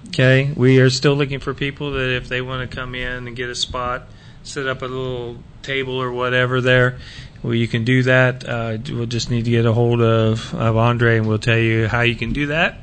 Okay, 0.08 0.52
we 0.56 0.80
are 0.80 0.90
still 0.90 1.14
looking 1.14 1.40
for 1.40 1.54
people 1.54 1.92
that 1.92 2.16
if 2.16 2.28
they 2.28 2.42
want 2.42 2.70
to 2.70 2.76
come 2.76 2.96
in 2.96 3.28
and 3.28 3.36
get 3.36 3.50
a 3.50 3.56
spot, 3.56 4.08
set 4.44 4.68
up 4.68 4.82
a 4.82 4.86
little 4.86 5.38
table 5.62 6.02
or 6.02 6.12
whatever 6.12 6.62
there. 6.62 6.98
Well, 7.44 7.56
you 7.56 7.68
can 7.68 7.86
do 7.86 8.04
that. 8.04 8.48
Uh, 8.48 8.78
we'll 8.90 9.08
just 9.08 9.32
need 9.32 9.46
to 9.46 9.52
get 9.52 9.66
a 9.66 9.74
hold 9.74 10.02
of, 10.02 10.54
of 10.54 10.78
Andre, 10.78 11.18
and 11.18 11.28
we'll 11.28 11.40
tell 11.40 11.58
you 11.58 11.88
how 11.88 12.02
you 12.02 12.16
can 12.16 12.34
do 12.34 12.48
that. 12.48 12.78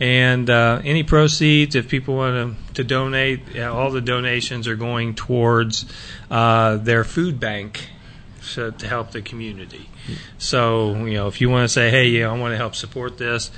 And 0.00 0.48
uh, 0.50 0.80
any 0.82 1.02
proceeds, 1.02 1.74
if 1.76 1.88
people 1.88 2.16
want 2.16 2.56
to, 2.56 2.74
to 2.74 2.84
donate, 2.84 3.40
yeah, 3.54 3.70
all 3.70 3.90
the 3.90 4.00
donations 4.00 4.66
are 4.66 4.76
going 4.76 5.14
towards 5.14 5.84
uh, 6.30 6.76
their 6.76 7.04
food 7.04 7.38
bank 7.38 7.88
so, 8.40 8.70
to 8.70 8.88
help 8.88 9.12
the 9.12 9.22
community. 9.22 9.88
So, 10.38 11.04
you 11.04 11.14
know, 11.14 11.28
if 11.28 11.40
you 11.40 11.50
want 11.50 11.64
to 11.64 11.68
say, 11.68 11.90
hey, 11.90 12.08
yeah, 12.08 12.32
I 12.32 12.36
want 12.36 12.52
to 12.52 12.56
help 12.56 12.74
support 12.74 13.18
this, 13.18 13.50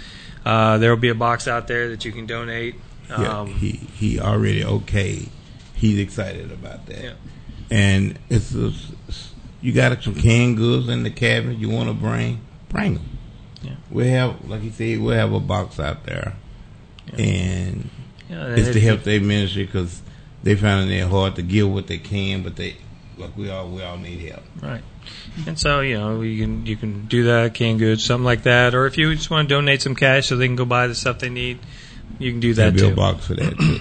uh, 0.45 0.79
there 0.79 0.91
will 0.91 1.01
be 1.01 1.09
a 1.09 1.15
box 1.15 1.49
out 1.49 1.69
there 1.69 1.89
that 1.91 2.05
you 2.05 2.13
can 2.13 2.27
donate. 2.27 2.75
Yeah, 3.09 3.41
Um, 3.41 3.55
he 3.55 3.73
he 3.73 4.21
already 4.21 4.65
okay. 4.65 5.29
He's 5.75 5.99
excited 5.99 6.53
about 6.53 6.87
that. 6.87 7.03
Yeah. 7.03 7.13
And 7.71 8.19
it's, 8.29 8.55
a, 8.55 8.73
you 9.65 9.73
got 9.73 10.03
some 10.03 10.15
canned 10.15 10.59
goods 10.59 10.91
in 10.91 11.05
the 11.05 11.11
cabinet 11.11 11.57
you 11.57 11.71
want 11.71 11.89
to 11.89 11.95
bring, 11.95 12.39
bring 12.69 12.95
them. 12.95 13.19
Yeah. 13.63 13.77
We 13.91 14.09
have, 14.09 14.47
like 14.47 14.63
you 14.63 14.71
said, 14.71 15.01
we'll 15.01 15.17
have 15.17 15.33
a 15.33 15.41
box 15.41 15.81
out 15.81 16.05
there, 16.05 16.35
and 17.17 17.89
yeah, 18.29 18.49
it's 18.49 18.73
to 18.75 18.81
help 18.81 19.05
their 19.05 19.23
ministry 19.23 19.65
because 19.65 20.03
they 20.43 20.55
found 20.55 20.91
it 20.91 21.09
hard 21.09 21.37
to 21.37 21.43
give 21.43 21.73
what 21.73 21.87
they 21.87 21.97
can, 21.97 22.43
but 22.43 22.57
they 22.57 22.77
like 23.17 23.35
we 23.39 23.49
all 23.49 23.71
we 23.71 23.83
all 23.83 23.97
need 23.97 24.21
help. 24.29 24.43
Right. 24.61 24.83
And 25.47 25.59
so, 25.59 25.81
you 25.81 25.97
know, 25.97 26.21
you 26.21 26.45
can 26.45 26.67
you 26.67 26.77
can 26.77 27.07
do 27.07 27.25
that, 27.25 27.55
canned 27.55 27.79
goods, 27.79 28.05
something 28.05 28.25
like 28.25 28.43
that, 28.43 28.75
or 28.75 28.85
if 28.85 28.99
you 28.99 29.15
just 29.15 29.31
want 29.31 29.49
to 29.49 29.55
donate 29.55 29.81
some 29.81 29.95
cash 29.95 30.27
so 30.27 30.37
they 30.37 30.47
can 30.47 30.57
go 30.57 30.67
buy 30.67 30.89
the 30.89 30.95
stuff 30.95 31.21
they 31.21 31.31
need, 31.31 31.59
you 32.19 32.31
can 32.33 32.41
do 32.41 32.53
that 32.53 32.77
too. 32.77 32.89
a 32.89 32.95
box 32.95 33.29
for 33.29 33.35
that 33.35 33.57
too. 33.57 33.81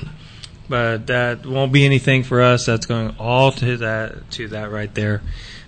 But 0.70 1.08
that 1.08 1.46
won't 1.46 1.74
be 1.74 1.86
anything 1.86 2.24
for 2.24 2.42
us. 2.42 2.66
That's 2.66 2.86
going 2.86 3.18
all 3.20 3.52
to 3.52 3.78
that 3.78 4.32
to 4.32 4.48
that 4.48 4.72
right 4.72 4.94
there. 4.96 5.22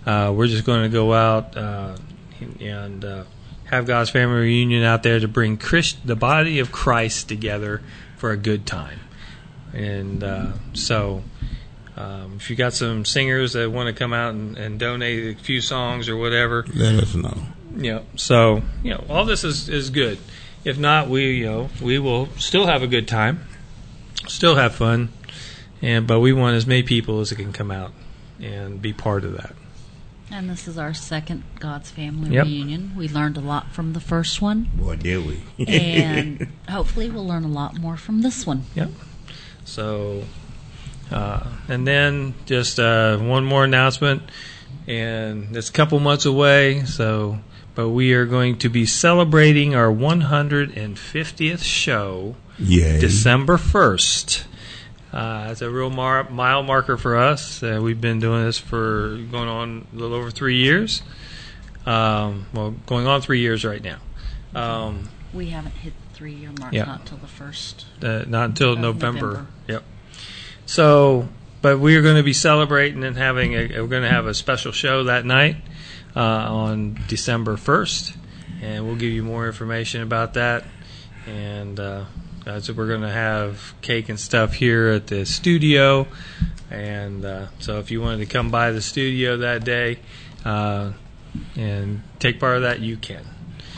Uh, 0.05 0.31
we're 0.35 0.47
just 0.47 0.65
going 0.65 0.83
to 0.83 0.89
go 0.89 1.13
out 1.13 1.57
uh, 1.57 1.95
and 2.59 3.03
uh, 3.03 3.23
have 3.65 3.85
God's 3.87 4.09
family 4.09 4.41
reunion 4.41 4.83
out 4.83 5.03
there 5.03 5.19
to 5.19 5.27
bring 5.27 5.57
Christ, 5.57 6.05
the 6.05 6.15
body 6.15 6.59
of 6.59 6.71
Christ 6.71 7.27
together 7.27 7.81
for 8.17 8.31
a 8.31 8.37
good 8.37 8.65
time. 8.65 8.99
And 9.73 10.23
uh, 10.23 10.53
so, 10.73 11.23
um, 11.97 12.35
if 12.37 12.49
you 12.49 12.55
got 12.55 12.73
some 12.73 13.03
singers 13.03 13.53
that 13.53 13.71
want 13.71 13.87
to 13.87 13.93
come 13.93 14.13
out 14.13 14.33
and, 14.33 14.57
and 14.57 14.79
donate 14.79 15.37
a 15.37 15.39
few 15.41 15.59
songs 15.59 16.07
or 16.07 16.15
whatever, 16.17 16.65
Let 16.73 16.95
us 16.95 17.15
know. 17.15 17.37
you 17.75 17.93
know, 17.93 18.05
so 18.15 18.61
you 18.83 18.91
know, 18.91 19.03
all 19.09 19.25
this 19.25 19.43
is 19.43 19.67
is 19.69 19.89
good. 19.89 20.19
If 20.63 20.77
not, 20.77 21.09
we 21.09 21.39
you 21.39 21.45
know 21.45 21.69
we 21.81 21.99
will 21.99 22.27
still 22.37 22.67
have 22.67 22.83
a 22.83 22.87
good 22.87 23.07
time, 23.07 23.47
still 24.27 24.55
have 24.55 24.75
fun, 24.75 25.09
and 25.81 26.07
but 26.07 26.19
we 26.19 26.31
want 26.31 26.55
as 26.55 26.65
many 26.65 26.83
people 26.83 27.19
as 27.19 27.33
can 27.33 27.51
come 27.51 27.71
out 27.71 27.91
and 28.41 28.81
be 28.81 28.93
part 28.93 29.23
of 29.23 29.33
that. 29.33 29.55
And 30.35 30.49
this 30.49 30.67
is 30.67 30.77
our 30.77 30.93
second 30.93 31.43
God's 31.61 31.89
Family 31.89 32.31
Yep. 32.31 32.45
reunion. 32.45 32.91
We 32.97 33.07
learned 33.07 33.37
a 33.37 33.39
lot 33.39 33.71
from 33.71 33.93
the 33.93 34.01
first 34.01 34.41
one, 34.41 34.67
Boy, 34.75 34.97
did 34.97 35.25
we? 35.25 35.41
and 35.65 36.49
hopefully 36.69 37.09
we'll 37.09 37.25
learn 37.25 37.45
a 37.45 37.47
lot 37.47 37.79
more 37.79 37.95
from 37.95 38.21
this 38.21 38.45
one. 38.45 38.63
Yep. 38.75 38.89
So, 39.63 40.23
uh, 41.09 41.47
and 41.69 41.87
then 41.87 42.33
just 42.45 42.79
uh, 42.81 43.17
one 43.17 43.45
more 43.45 43.63
announcement, 43.63 44.23
and 44.87 45.55
it's 45.55 45.69
a 45.69 45.71
couple 45.71 45.97
months 46.01 46.25
away. 46.25 46.83
So, 46.83 47.39
but 47.73 47.89
we 47.91 48.11
are 48.11 48.25
going 48.25 48.57
to 48.57 48.67
be 48.67 48.85
celebrating 48.85 49.73
our 49.73 49.87
150th 49.89 51.63
show. 51.63 52.35
yeah. 52.59 52.99
December 52.99 53.55
1st. 53.55 54.43
Uh, 55.15 55.47
it's 55.49 55.61
a 55.61 55.69
real 55.69 55.89
mar- 55.89 56.29
mile 56.29 56.61
marker 56.61 56.97
for 56.97 57.15
us. 57.15 57.63
Uh, 57.63 57.79
we've 57.81 58.01
been 58.01 58.19
doing 58.19 58.43
this 58.43 58.59
for 58.59 59.17
going 59.31 59.47
on 59.47 59.87
a 59.93 59.95
little 59.95 60.15
over 60.17 60.29
three 60.29 60.57
years. 60.57 61.01
Um, 61.85 62.47
well, 62.53 62.71
going 62.85 63.07
on 63.07 63.21
three 63.21 63.39
years 63.39 63.63
right 63.63 63.81
now. 63.81 63.97
Um, 64.53 65.09
We 65.33 65.47
haven't 65.47 65.71
hit 65.75 65.93
the 66.09 66.15
three 66.17 66.33
year 66.33 66.49
mark, 66.59 66.73
Yeah. 66.73 66.83
not 66.83 67.05
till 67.05 67.17
the 67.17 67.27
first. 67.27 67.85
uh, 68.03 68.23
not 68.27 68.49
until 68.49 68.75
November. 68.75 69.27
November. 69.27 69.47
Yep. 69.69 69.83
So, 70.65 71.29
but 71.61 71.79
we 71.79 71.95
are 71.95 72.01
going 72.01 72.17
to 72.17 72.23
be 72.23 72.33
celebrating 72.33 73.03
and 73.05 73.15
having 73.17 73.53
a, 73.53 73.67
we're 73.81 73.87
going 73.87 74.03
to 74.03 74.09
have 74.09 74.25
a 74.27 74.33
special 74.33 74.71
show 74.73 75.05
that 75.05 75.25
night 75.25 75.55
uh, 76.15 76.19
on 76.19 76.99
December 77.07 77.55
1st, 77.55 78.17
and 78.61 78.85
we'll 78.85 78.95
give 78.95 79.11
you 79.13 79.23
more 79.23 79.47
information 79.47 80.01
about 80.01 80.33
that. 80.33 80.65
And 81.27 81.79
uh, 81.79 82.05
uh, 82.45 82.59
so 82.59 82.73
we're 82.73 82.87
going 82.87 83.01
to 83.01 83.11
have 83.11 83.73
cake 83.81 84.09
and 84.09 84.19
stuff 84.19 84.53
here 84.53 84.89
at 84.89 85.07
the 85.07 85.25
studio, 85.25 86.07
and 86.69 87.25
uh, 87.25 87.47
so 87.59 87.79
if 87.79 87.91
you 87.91 88.01
wanted 88.01 88.19
to 88.19 88.25
come 88.25 88.49
by 88.51 88.71
the 88.71 88.81
studio 88.81 89.37
that 89.37 89.63
day 89.63 89.99
uh, 90.43 90.91
and 91.55 92.01
take 92.19 92.39
part 92.39 92.57
of 92.57 92.61
that, 92.63 92.79
you 92.79 92.97
can. 92.97 93.25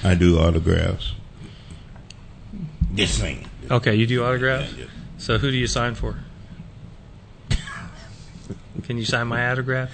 I 0.03 0.15
do 0.15 0.38
autographs. 0.39 1.13
This 2.91 3.18
thing. 3.20 3.47
Okay, 3.70 3.95
you 3.95 4.07
do 4.07 4.24
autographs. 4.24 4.74
So 5.18 5.38
who 5.38 5.52
do 5.52 5.57
you 5.57 5.68
sign 5.68 5.95
for? 5.95 6.18
Can 8.84 8.98
you 8.98 9.06
sign 9.06 9.27
my 9.27 9.49
autograph? 9.49 9.89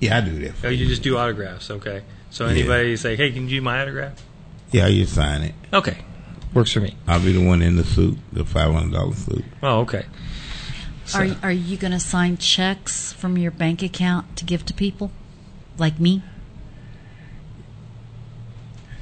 Yeah, 0.00 0.18
I 0.18 0.20
do 0.20 0.38
that. 0.40 0.54
For 0.54 0.66
Oh, 0.66 0.70
you. 0.70 0.84
you 0.84 0.86
just 0.88 1.02
do 1.02 1.16
autographs. 1.16 1.70
Okay. 1.70 2.02
So 2.30 2.44
Yeah. 2.46 2.50
anybody 2.52 2.96
say, 2.96 3.16
"Hey, 3.16 3.30
can 3.30 3.44
you 3.48 3.58
do 3.58 3.62
my 3.62 3.80
autograph?" 3.80 4.22
Yeah, 4.72 4.88
you 4.88 5.06
sign 5.06 5.42
it. 5.42 5.54
Okay, 5.72 5.98
works 6.54 6.72
for 6.72 6.80
me. 6.80 6.96
I'll 7.06 7.20
be 7.20 7.32
the 7.32 7.44
one 7.44 7.60
in 7.62 7.76
the 7.76 7.84
suit, 7.84 8.18
the 8.32 8.44
five 8.44 8.72
hundred 8.72 8.94
dollar 8.94 9.14
suit. 9.14 9.44
Oh, 9.62 9.80
okay. 9.80 10.06
So- 11.06 11.18
Are 11.20 11.36
are 11.44 11.52
you 11.52 11.76
going 11.76 11.92
to 11.92 12.00
sign 12.00 12.36
checks 12.38 13.12
from 13.12 13.36
your 13.36 13.50
bank 13.50 13.82
account 13.82 14.36
to 14.36 14.44
give 14.44 14.64
to 14.66 14.74
people, 14.74 15.10
like 15.78 16.00
me? 16.00 16.22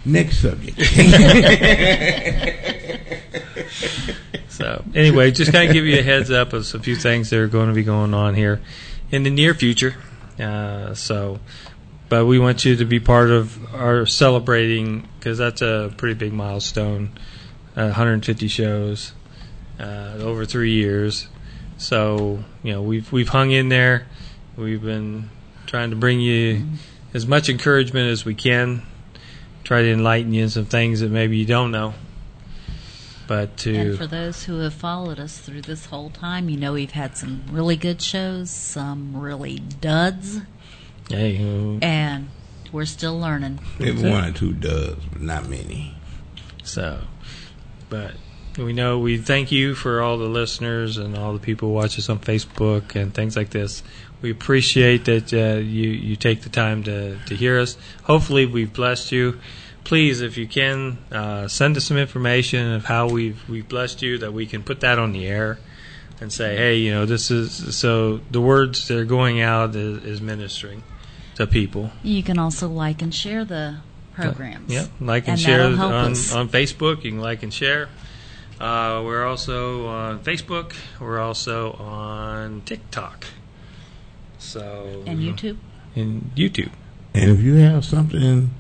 Next 0.05 0.39
subject. 0.39 0.79
So 4.49 4.85
anyway, 4.95 5.31
just 5.31 5.51
kind 5.51 5.69
of 5.69 5.73
give 5.75 5.87
you 5.87 5.99
a 5.99 6.03
heads 6.03 6.31
up 6.31 6.53
of 6.53 6.73
a 6.75 6.79
few 6.79 6.95
things 6.95 7.31
that 7.31 7.39
are 7.39 7.49
going 7.49 7.69
to 7.69 7.75
be 7.75 7.83
going 7.85 8.13
on 8.13 8.35
here 8.35 8.61
in 9.11 9.23
the 9.23 9.31
near 9.31 9.55
future. 9.55 9.95
Uh, 10.39 10.95
so, 10.95 11.41
but 12.11 12.27
we 12.27 12.39
want 12.39 12.65
you 12.65 12.77
to 12.77 12.85
be 12.85 13.01
part 13.01 13.31
of 13.31 13.75
our 13.75 14.05
celebrating 14.05 15.09
because 15.19 15.39
that's 15.39 15.63
a 15.63 15.93
pretty 15.97 16.15
big 16.15 16.33
milestone. 16.35 17.11
Uh, 17.75 17.87
150 17.87 18.49
shows 18.49 19.13
uh, 19.81 20.15
over 20.19 20.45
three 20.45 20.73
years. 20.73 21.29
So 21.79 22.45
you 22.63 22.73
know 22.73 22.83
we've 22.83 23.11
we've 23.13 23.29
hung 23.29 23.51
in 23.51 23.69
there. 23.69 24.07
We've 24.57 24.83
been 24.83 25.31
trying 25.67 25.91
to 25.91 25.97
bring 25.97 26.21
you 26.21 26.67
as 27.15 27.27
much 27.27 27.49
encouragement 27.49 28.11
as 28.11 28.25
we 28.25 28.35
can. 28.35 28.83
Try 29.65 29.83
to 29.83 29.93
enlighten 29.93 30.35
you 30.35 30.43
in 30.43 30.51
some 30.51 30.67
things 30.67 31.01
that 31.01 31.11
maybe 31.11 31.39
you 31.39 31.47
don't 31.47 31.71
know. 31.71 31.95
But 33.27 33.57
to 33.59 33.75
And 33.75 33.99
for 33.99 34.07
those 34.07 34.45
who 34.45 34.59
have 34.59 34.75
followed 34.75 35.19
us 35.19 35.39
through 35.39 35.63
this 35.63 35.87
whole 35.87 36.11
time, 36.11 36.49
you 36.49 36.57
know 36.59 36.75
we've 36.75 36.91
had 36.91 37.17
some 37.17 37.45
really 37.51 37.77
good 37.77 38.03
shows, 38.03 38.51
some 38.51 39.17
really 39.17 39.59
duds, 39.59 40.41
Hey, 41.09 41.79
and 41.81 42.29
we're 42.73 42.85
still 42.85 43.19
learning. 43.19 43.61
Maybe 43.79 44.03
one 44.11 44.25
or 44.25 44.33
two 44.33 44.53
does, 44.53 44.97
but 45.13 45.23
not 45.23 45.49
many. 45.49 45.95
so, 46.63 47.01
but 47.93 48.15
we 48.57 48.73
know 48.73 48.99
we 48.99 49.19
thank 49.19 49.53
you 49.53 49.75
for 49.75 50.01
all 50.01 50.17
the 50.17 50.25
listeners 50.25 50.97
and 50.97 51.15
all 51.15 51.35
the 51.35 51.39
people 51.39 51.73
watch 51.73 51.99
us 51.99 52.09
on 52.09 52.19
Facebook 52.19 52.97
and 52.97 53.13
things 53.13 53.37
like 53.37 53.51
this. 53.51 53.83
We 54.23 54.31
appreciate 54.31 55.05
that 55.05 55.31
uh, 55.35 55.59
you 55.61 55.91
you 55.91 56.17
take 56.17 56.41
the 56.41 56.49
time 56.49 56.83
to 56.85 57.19
to 57.27 57.37
hear 57.37 57.61
us. 57.61 57.77
Hopefully, 58.05 58.47
we've 58.47 58.73
blessed 58.73 59.13
you. 59.13 59.39
Please, 59.85 60.23
if 60.23 60.39
you 60.39 60.47
can, 60.47 60.99
uh, 61.11 61.49
send 61.49 61.77
us 61.77 61.85
some 61.85 61.99
information 61.99 62.73
of 62.73 62.87
how 62.87 63.09
we've 63.09 63.47
we've 63.47 63.69
blessed 63.69 64.01
you 64.01 64.17
that 64.19 64.33
we 64.33 64.47
can 64.47 64.63
put 64.63 64.81
that 64.81 64.99
on 64.99 65.13
the 65.13 65.27
air 65.27 65.59
and 66.19 66.33
say, 66.33 66.57
hey, 66.57 66.77
you 66.77 66.93
know, 66.93 67.05
this 67.05 67.31
is 67.31 67.77
so 67.77 68.23
the 68.31 68.41
words 68.41 68.89
that 68.89 68.97
are 68.97 69.05
going 69.05 69.43
out 69.43 69.77
is, 69.77 70.03
is 70.05 70.21
ministering 70.23 70.83
to 71.35 71.47
people. 71.47 71.91
You 72.03 72.23
can 72.23 72.39
also 72.39 72.69
like 72.69 73.03
and 73.03 73.15
share 73.15 73.45
the 73.45 73.81
programs. 74.15 74.73
Yep, 74.73 74.89
like 75.01 75.25
and, 75.25 75.33
And 75.33 75.41
share 75.41 75.63
on, 75.67 75.79
us. 75.81 76.33
on 76.35 76.49
Facebook. 76.49 77.05
You 77.05 77.13
can 77.13 77.21
like 77.21 77.43
and 77.43 77.53
share. 77.53 77.89
Uh, 78.61 79.03
we're 79.05 79.25
also 79.27 79.87
on 79.87 80.21
Facebook. 80.21 80.75
We're 81.01 81.19
also 81.19 81.73
on 81.73 82.63
TikTok. 82.65 83.27
So 84.39 85.03
And 85.07 85.19
YouTube. 85.21 85.57
and 85.97 86.31
YouTube. 86.37 86.71
And 87.15 87.31
if 87.31 87.41
you 87.41 87.55
have 87.57 87.85
something 87.85 88.51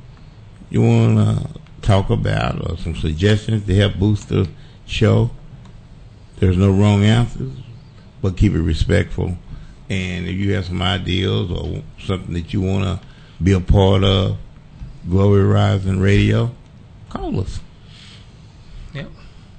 you 0.70 0.82
want 0.82 1.18
to 1.18 1.60
talk 1.82 2.10
about 2.10 2.68
or 2.68 2.76
some 2.78 2.94
suggestions 2.96 3.66
to 3.66 3.74
help 3.74 3.98
boost 3.98 4.28
the 4.28 4.48
show, 4.86 5.30
there's 6.38 6.56
no 6.56 6.70
wrong 6.70 7.04
answers, 7.04 7.52
but 8.20 8.36
keep 8.36 8.52
it 8.52 8.60
respectful 8.62 9.36
And 9.90 10.26
if 10.26 10.34
you 10.36 10.54
have 10.54 10.64
some 10.66 10.80
ideas 10.82 11.50
or 11.50 11.82
something 11.98 12.34
that 12.34 12.52
you 12.52 12.60
want 12.60 12.84
to 12.84 13.06
be 13.42 13.52
a 13.52 13.60
part 13.60 14.02
of, 14.04 14.38
Glory 15.08 15.42
Rising 15.42 16.00
Radio, 16.00 16.54
call 17.08 17.40
us. 17.40 17.60
Yep. 18.94 19.10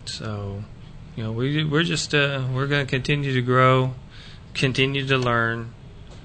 So, 0.06 0.64
you 1.16 1.24
know, 1.24 1.32
we 1.32 1.64
we're 1.66 1.84
just 1.84 2.14
uh, 2.14 2.44
we're 2.54 2.68
going 2.68 2.86
to 2.86 2.90
continue 2.90 3.34
to 3.34 3.42
grow, 3.42 3.94
continue 4.54 5.06
to 5.08 5.18
learn. 5.18 5.74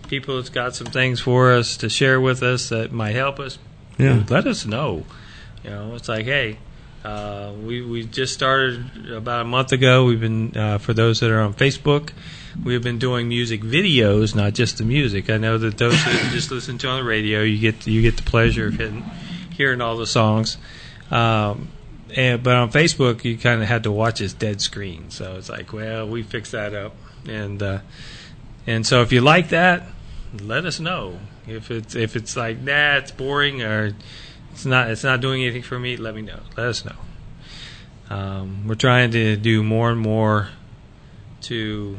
People 0.08 0.36
have 0.36 0.52
got 0.52 0.74
some 0.74 0.86
things 0.86 1.20
for 1.20 1.52
us 1.52 1.76
to 1.78 1.88
share 1.88 2.20
with 2.20 2.42
us 2.42 2.68
that 2.68 2.92
might 2.92 3.14
help 3.14 3.40
us. 3.40 3.58
Yeah. 3.98 4.24
Let 4.28 4.46
us 4.46 4.64
know. 4.64 5.04
You 5.64 5.70
know, 5.70 5.94
it's 5.96 6.08
like, 6.08 6.24
hey, 6.24 6.58
uh, 7.04 7.52
we 7.60 7.82
we 7.82 8.04
just 8.04 8.34
started 8.34 9.10
about 9.10 9.42
a 9.42 9.48
month 9.48 9.72
ago. 9.72 10.04
We've 10.04 10.20
been 10.20 10.56
uh, 10.56 10.78
for 10.78 10.94
those 10.94 11.20
that 11.20 11.30
are 11.30 11.40
on 11.40 11.54
Facebook, 11.54 12.10
we've 12.64 12.82
been 12.82 12.98
doing 12.98 13.28
music 13.28 13.62
videos, 13.62 14.34
not 14.34 14.54
just 14.54 14.78
the 14.78 14.84
music. 14.84 15.30
I 15.30 15.38
know 15.38 15.58
that 15.58 15.78
those 15.78 15.92
that 16.04 16.30
just 16.32 16.50
listen 16.50 16.78
to 16.78 16.88
on 16.88 17.00
the 17.00 17.08
radio, 17.08 17.42
you 17.42 17.58
get 17.58 17.86
you 17.86 18.02
get 18.02 18.16
the 18.16 18.22
pleasure 18.22 18.68
of 18.68 18.74
hitting, 18.74 19.04
hearing 19.52 19.80
all 19.80 19.96
the 19.96 20.06
songs. 20.06 20.58
Um, 21.10 21.68
and, 22.14 22.42
but 22.42 22.56
on 22.56 22.70
Facebook, 22.70 23.24
you 23.24 23.36
kind 23.36 23.62
of 23.62 23.68
had 23.68 23.82
to 23.84 23.92
watch 23.92 24.20
this 24.20 24.32
dead 24.32 24.60
screen. 24.60 25.10
So 25.10 25.36
it's 25.36 25.48
like, 25.48 25.72
well, 25.72 26.08
we 26.08 26.22
fixed 26.22 26.52
that 26.52 26.74
up, 26.74 26.94
and 27.26 27.62
uh, 27.62 27.78
and 28.66 28.86
so 28.86 29.02
if 29.02 29.12
you 29.12 29.20
like 29.20 29.50
that, 29.50 29.84
let 30.40 30.64
us 30.64 30.80
know. 30.80 31.18
If 31.46 31.70
it's 31.70 31.94
if 31.94 32.16
it's 32.16 32.36
like 32.36 32.60
nah, 32.60 32.96
it's 32.96 33.10
boring 33.10 33.62
or 33.62 33.94
it's 34.52 34.66
not 34.66 34.90
it's 34.90 35.04
not 35.04 35.20
doing 35.20 35.42
anything 35.42 35.62
for 35.62 35.78
me, 35.78 35.96
let 35.96 36.14
me 36.14 36.22
know. 36.22 36.40
Let 36.56 36.66
us 36.66 36.84
know. 36.84 36.96
Um, 38.10 38.66
we're 38.66 38.74
trying 38.74 39.10
to 39.10 39.36
do 39.36 39.62
more 39.62 39.90
and 39.90 40.00
more 40.00 40.48
to, 41.42 41.98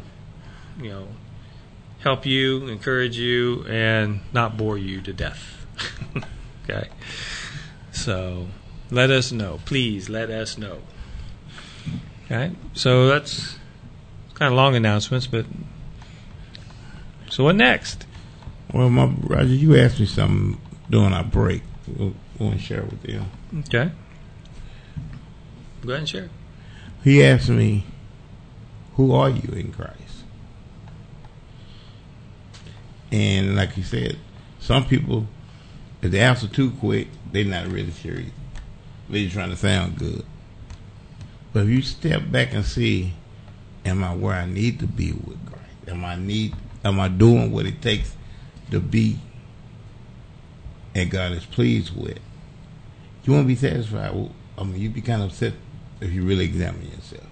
you 0.82 0.90
know, 0.90 1.08
help 2.00 2.26
you, 2.26 2.68
encourage 2.68 3.18
you, 3.18 3.66
and 3.68 4.22
not 4.34 4.58
bore 4.58 4.78
you 4.78 5.02
to 5.02 5.14
death. 5.14 5.66
okay. 6.64 6.90
So 7.92 8.48
let 8.92 9.10
us 9.10 9.32
know. 9.32 9.60
Please 9.66 10.10
let 10.10 10.30
us 10.30 10.58
know. 10.58 10.80
Okay. 12.26 12.52
So 12.74 13.08
that's 13.08 13.58
kind 14.34 14.54
of 14.54 14.58
long 14.58 14.76
announcements, 14.76 15.28
but 15.28 15.46
so 17.30 17.44
what 17.44 17.56
next? 17.56 18.06
Well, 18.74 18.90
my 18.90 19.06
Roger, 19.06 19.54
you 19.54 19.78
asked 19.78 20.00
me 20.00 20.06
something 20.06 20.62
during 20.90 21.14
our 21.14 21.24
break. 21.24 21.64
We'll, 21.88 22.14
we'll 22.38 22.58
share 22.58 22.84
with 22.84 23.08
you. 23.08 23.24
Okay. 23.60 23.92
Go 25.82 25.90
ahead 25.90 26.00
and 26.00 26.10
share. 26.10 26.30
He 27.04 27.24
asked 27.24 27.50
me, 27.50 27.86
"Who 28.96 29.14
are 29.14 29.30
you 29.30 29.54
in 29.54 29.72
Christ?" 29.72 30.09
And 33.12 33.56
like 33.56 33.76
you 33.76 33.84
said, 33.84 34.18
some 34.60 34.86
people, 34.86 35.28
if 36.02 36.12
they 36.12 36.20
answer 36.20 36.48
too 36.48 36.72
quick, 36.72 37.08
they're 37.32 37.46
not 37.46 37.68
really 37.68 37.92
serious. 37.92 38.32
They're 39.10 39.24
just 39.24 39.36
trying 39.36 39.50
to 39.50 39.56
sound 39.56 39.98
good. 39.98 40.26
But 41.52 41.64
if 41.64 41.70
you 41.70 41.82
step 41.82 42.30
back 42.32 42.54
and 42.54 42.64
see, 42.64 43.14
am 43.84 44.04
I 44.04 44.14
where 44.14 44.36
I 44.36 44.46
need 44.46 44.80
to 44.80 44.88
be 44.88 45.12
with 45.12 45.44
Christ? 45.48 45.66
Am 45.88 46.06
I 46.06 46.16
need? 46.16 46.54
Am 46.86 47.00
I 47.00 47.08
doing 47.08 47.52
what 47.52 47.66
it 47.66 47.82
takes 47.82 48.16
to 48.70 48.80
be? 48.80 49.20
And 50.94 51.10
God 51.10 51.32
is 51.32 51.46
pleased 51.46 51.96
with. 51.96 52.20
You 53.24 53.34
won't 53.34 53.48
be 53.48 53.56
satisfied. 53.56 54.14
Well, 54.14 54.32
I 54.58 54.64
mean, 54.64 54.80
you'd 54.80 54.94
be 54.94 55.02
kind 55.02 55.22
of 55.22 55.30
upset 55.30 55.54
if 56.02 56.12
you 56.12 56.24
really 56.24 56.46
examine 56.46 56.90
yourself, 56.90 57.28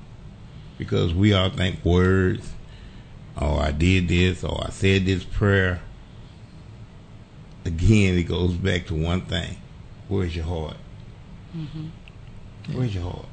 because 0.78 1.14
we 1.14 1.34
all 1.34 1.50
think 1.50 1.84
words. 1.86 2.54
Oh, 3.40 3.58
I 3.58 3.72
did 3.72 4.08
this, 4.08 4.44
or 4.44 4.64
I 4.66 4.70
said 4.72 5.06
this 5.06 5.24
prayer. 5.24 5.82
Again, 7.66 8.18
it 8.18 8.24
goes 8.24 8.54
back 8.54 8.88
to 8.88 8.96
one 8.96 9.22
thing: 9.22 9.58
where's 10.08 10.36
your 10.36 10.46
heart? 10.46 10.78
Mm-hmm. 11.56 12.78
Where's 12.78 12.96
your 12.96 13.04
heart? 13.04 13.26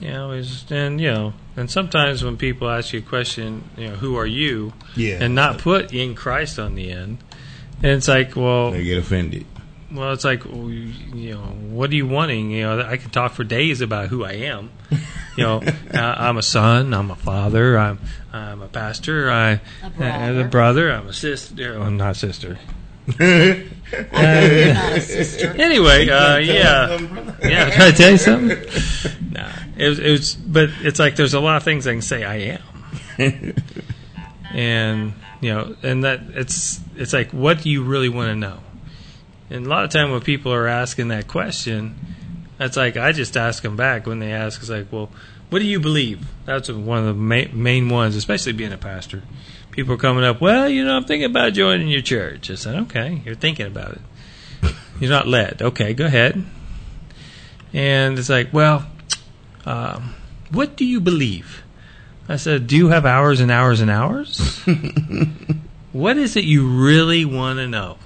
Yeah, 0.00 0.30
is 0.30 0.64
and 0.70 1.00
you 1.00 1.12
know, 1.12 1.32
and 1.56 1.70
sometimes 1.70 2.24
when 2.24 2.36
people 2.38 2.70
ask 2.70 2.92
you 2.92 3.00
a 3.00 3.02
question, 3.02 3.64
you 3.76 3.88
know, 3.88 3.96
who 3.96 4.16
are 4.16 4.26
you, 4.26 4.72
Yeah. 4.96 5.18
and 5.20 5.34
not 5.34 5.58
put 5.58 5.92
in 5.92 6.14
Christ 6.14 6.58
on 6.58 6.74
the 6.74 6.90
end, 6.90 7.18
and 7.82 7.92
it's 7.92 8.08
like, 8.08 8.34
well, 8.34 8.70
They 8.70 8.84
get 8.84 8.96
offended. 8.98 9.44
Well, 9.92 10.12
it's 10.12 10.24
like, 10.24 10.44
you 10.44 10.92
you 11.14 11.34
know, 11.34 11.40
what 11.40 11.90
are 11.90 11.94
you 11.94 12.06
wanting? 12.06 12.50
You 12.50 12.62
know, 12.62 12.80
I 12.82 12.96
can 12.96 13.10
talk 13.10 13.32
for 13.32 13.44
days 13.44 13.80
about 13.80 14.08
who 14.08 14.24
I 14.24 14.32
am. 14.32 14.70
You 15.36 15.44
know, 15.44 15.62
uh, 15.94 16.14
I'm 16.18 16.36
a 16.36 16.42
son, 16.42 16.92
I'm 16.92 17.10
a 17.10 17.14
father, 17.16 17.78
I'm 17.78 18.00
I'm 18.32 18.60
a 18.60 18.68
pastor, 18.68 19.30
I 19.30 19.60
A 19.82 19.90
brother. 19.96 20.40
a 20.40 20.44
brother, 20.44 20.90
I'm 20.92 21.06
a 21.06 21.12
sister, 21.14 21.80
I'm 21.80 21.96
not 21.96 22.10
a 22.10 22.14
sister. 22.14 22.58
Not 24.12 25.00
sister. 25.02 25.52
Anyway, 25.58 26.08
uh, 26.08 26.36
yeah. 26.36 26.98
Yeah, 27.42 27.70
can 27.70 27.82
I 27.82 27.90
tell 27.92 28.10
you 28.10 28.18
something? 28.18 28.58
nah, 29.32 29.50
it 29.78 29.88
was, 29.88 29.98
it 30.00 30.10
was, 30.10 30.34
but 30.34 30.68
it's 30.82 30.98
like 30.98 31.16
there's 31.16 31.32
a 31.34 31.40
lot 31.40 31.56
of 31.56 31.62
things 31.62 31.86
I 31.86 31.92
can 31.92 32.02
say 32.02 32.24
I 32.24 32.58
am, 32.58 33.54
and 34.52 35.14
you 35.40 35.54
know, 35.54 35.76
and 35.82 36.04
that 36.04 36.20
it's 36.34 36.80
it's 36.96 37.12
like 37.12 37.30
what 37.30 37.62
do 37.62 37.70
you 37.70 37.82
really 37.84 38.08
want 38.08 38.28
to 38.28 38.34
know? 38.36 38.58
And 39.50 39.66
a 39.66 39.68
lot 39.68 39.84
of 39.84 39.90
time 39.90 40.12
when 40.12 40.20
people 40.20 40.52
are 40.52 40.68
asking 40.68 41.08
that 41.08 41.26
question, 41.26 41.96
that's 42.56 42.76
like 42.76 42.96
I 42.96 43.12
just 43.12 43.36
ask 43.36 43.62
them 43.62 43.76
back 43.76 44.06
when 44.06 44.20
they 44.20 44.32
ask, 44.32 44.60
it's 44.60 44.70
like, 44.70 44.92
well, 44.92 45.10
what 45.50 45.58
do 45.58 45.66
you 45.66 45.80
believe? 45.80 46.28
That's 46.44 46.70
one 46.70 46.98
of 46.98 47.04
the 47.04 47.14
main, 47.14 47.50
main 47.60 47.88
ones, 47.88 48.14
especially 48.14 48.52
being 48.52 48.72
a 48.72 48.78
pastor. 48.78 49.22
People 49.72 49.94
are 49.94 49.98
coming 49.98 50.24
up, 50.24 50.40
well, 50.40 50.68
you 50.68 50.84
know, 50.84 50.96
I'm 50.96 51.04
thinking 51.04 51.30
about 51.30 51.52
joining 51.52 51.88
your 51.88 52.00
church. 52.00 52.50
I 52.50 52.54
said, 52.54 52.76
okay, 52.82 53.22
you're 53.24 53.34
thinking 53.34 53.66
about 53.66 53.92
it. 53.92 54.00
You're 55.00 55.10
not 55.10 55.26
led. 55.26 55.62
Okay, 55.62 55.94
go 55.94 56.06
ahead. 56.06 56.44
And 57.72 58.18
it's 58.18 58.28
like, 58.28 58.52
well, 58.52 58.86
um, 59.64 60.14
what 60.50 60.76
do 60.76 60.84
you 60.84 61.00
believe? 61.00 61.62
I 62.28 62.36
said, 62.36 62.66
do 62.66 62.76
you 62.76 62.88
have 62.88 63.06
hours 63.06 63.40
and 63.40 63.50
hours 63.50 63.80
and 63.80 63.90
hours? 63.90 64.60
what 65.92 66.16
is 66.16 66.36
it 66.36 66.44
you 66.44 66.68
really 66.68 67.24
want 67.24 67.58
to 67.58 67.66
know? 67.66 67.98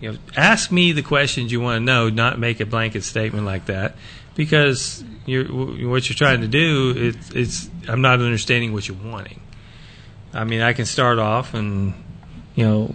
You 0.00 0.12
know, 0.12 0.18
ask 0.36 0.70
me 0.70 0.92
the 0.92 1.02
questions 1.02 1.50
you 1.50 1.60
want 1.60 1.80
to 1.80 1.84
know, 1.84 2.10
not 2.10 2.38
make 2.38 2.60
a 2.60 2.66
blanket 2.66 3.02
statement 3.02 3.46
like 3.46 3.66
that, 3.66 3.96
because 4.34 5.02
you're, 5.24 5.46
what 5.46 6.08
you're 6.08 6.16
trying 6.16 6.42
to 6.42 6.48
do, 6.48 6.92
it's, 6.96 7.30
it's 7.30 7.70
I'm 7.88 8.02
not 8.02 8.20
understanding 8.20 8.72
what 8.72 8.86
you're 8.88 8.96
wanting. 8.96 9.40
I 10.34 10.44
mean, 10.44 10.60
I 10.60 10.74
can 10.74 10.84
start 10.84 11.18
off 11.18 11.54
and, 11.54 11.94
you 12.54 12.66
know, 12.66 12.94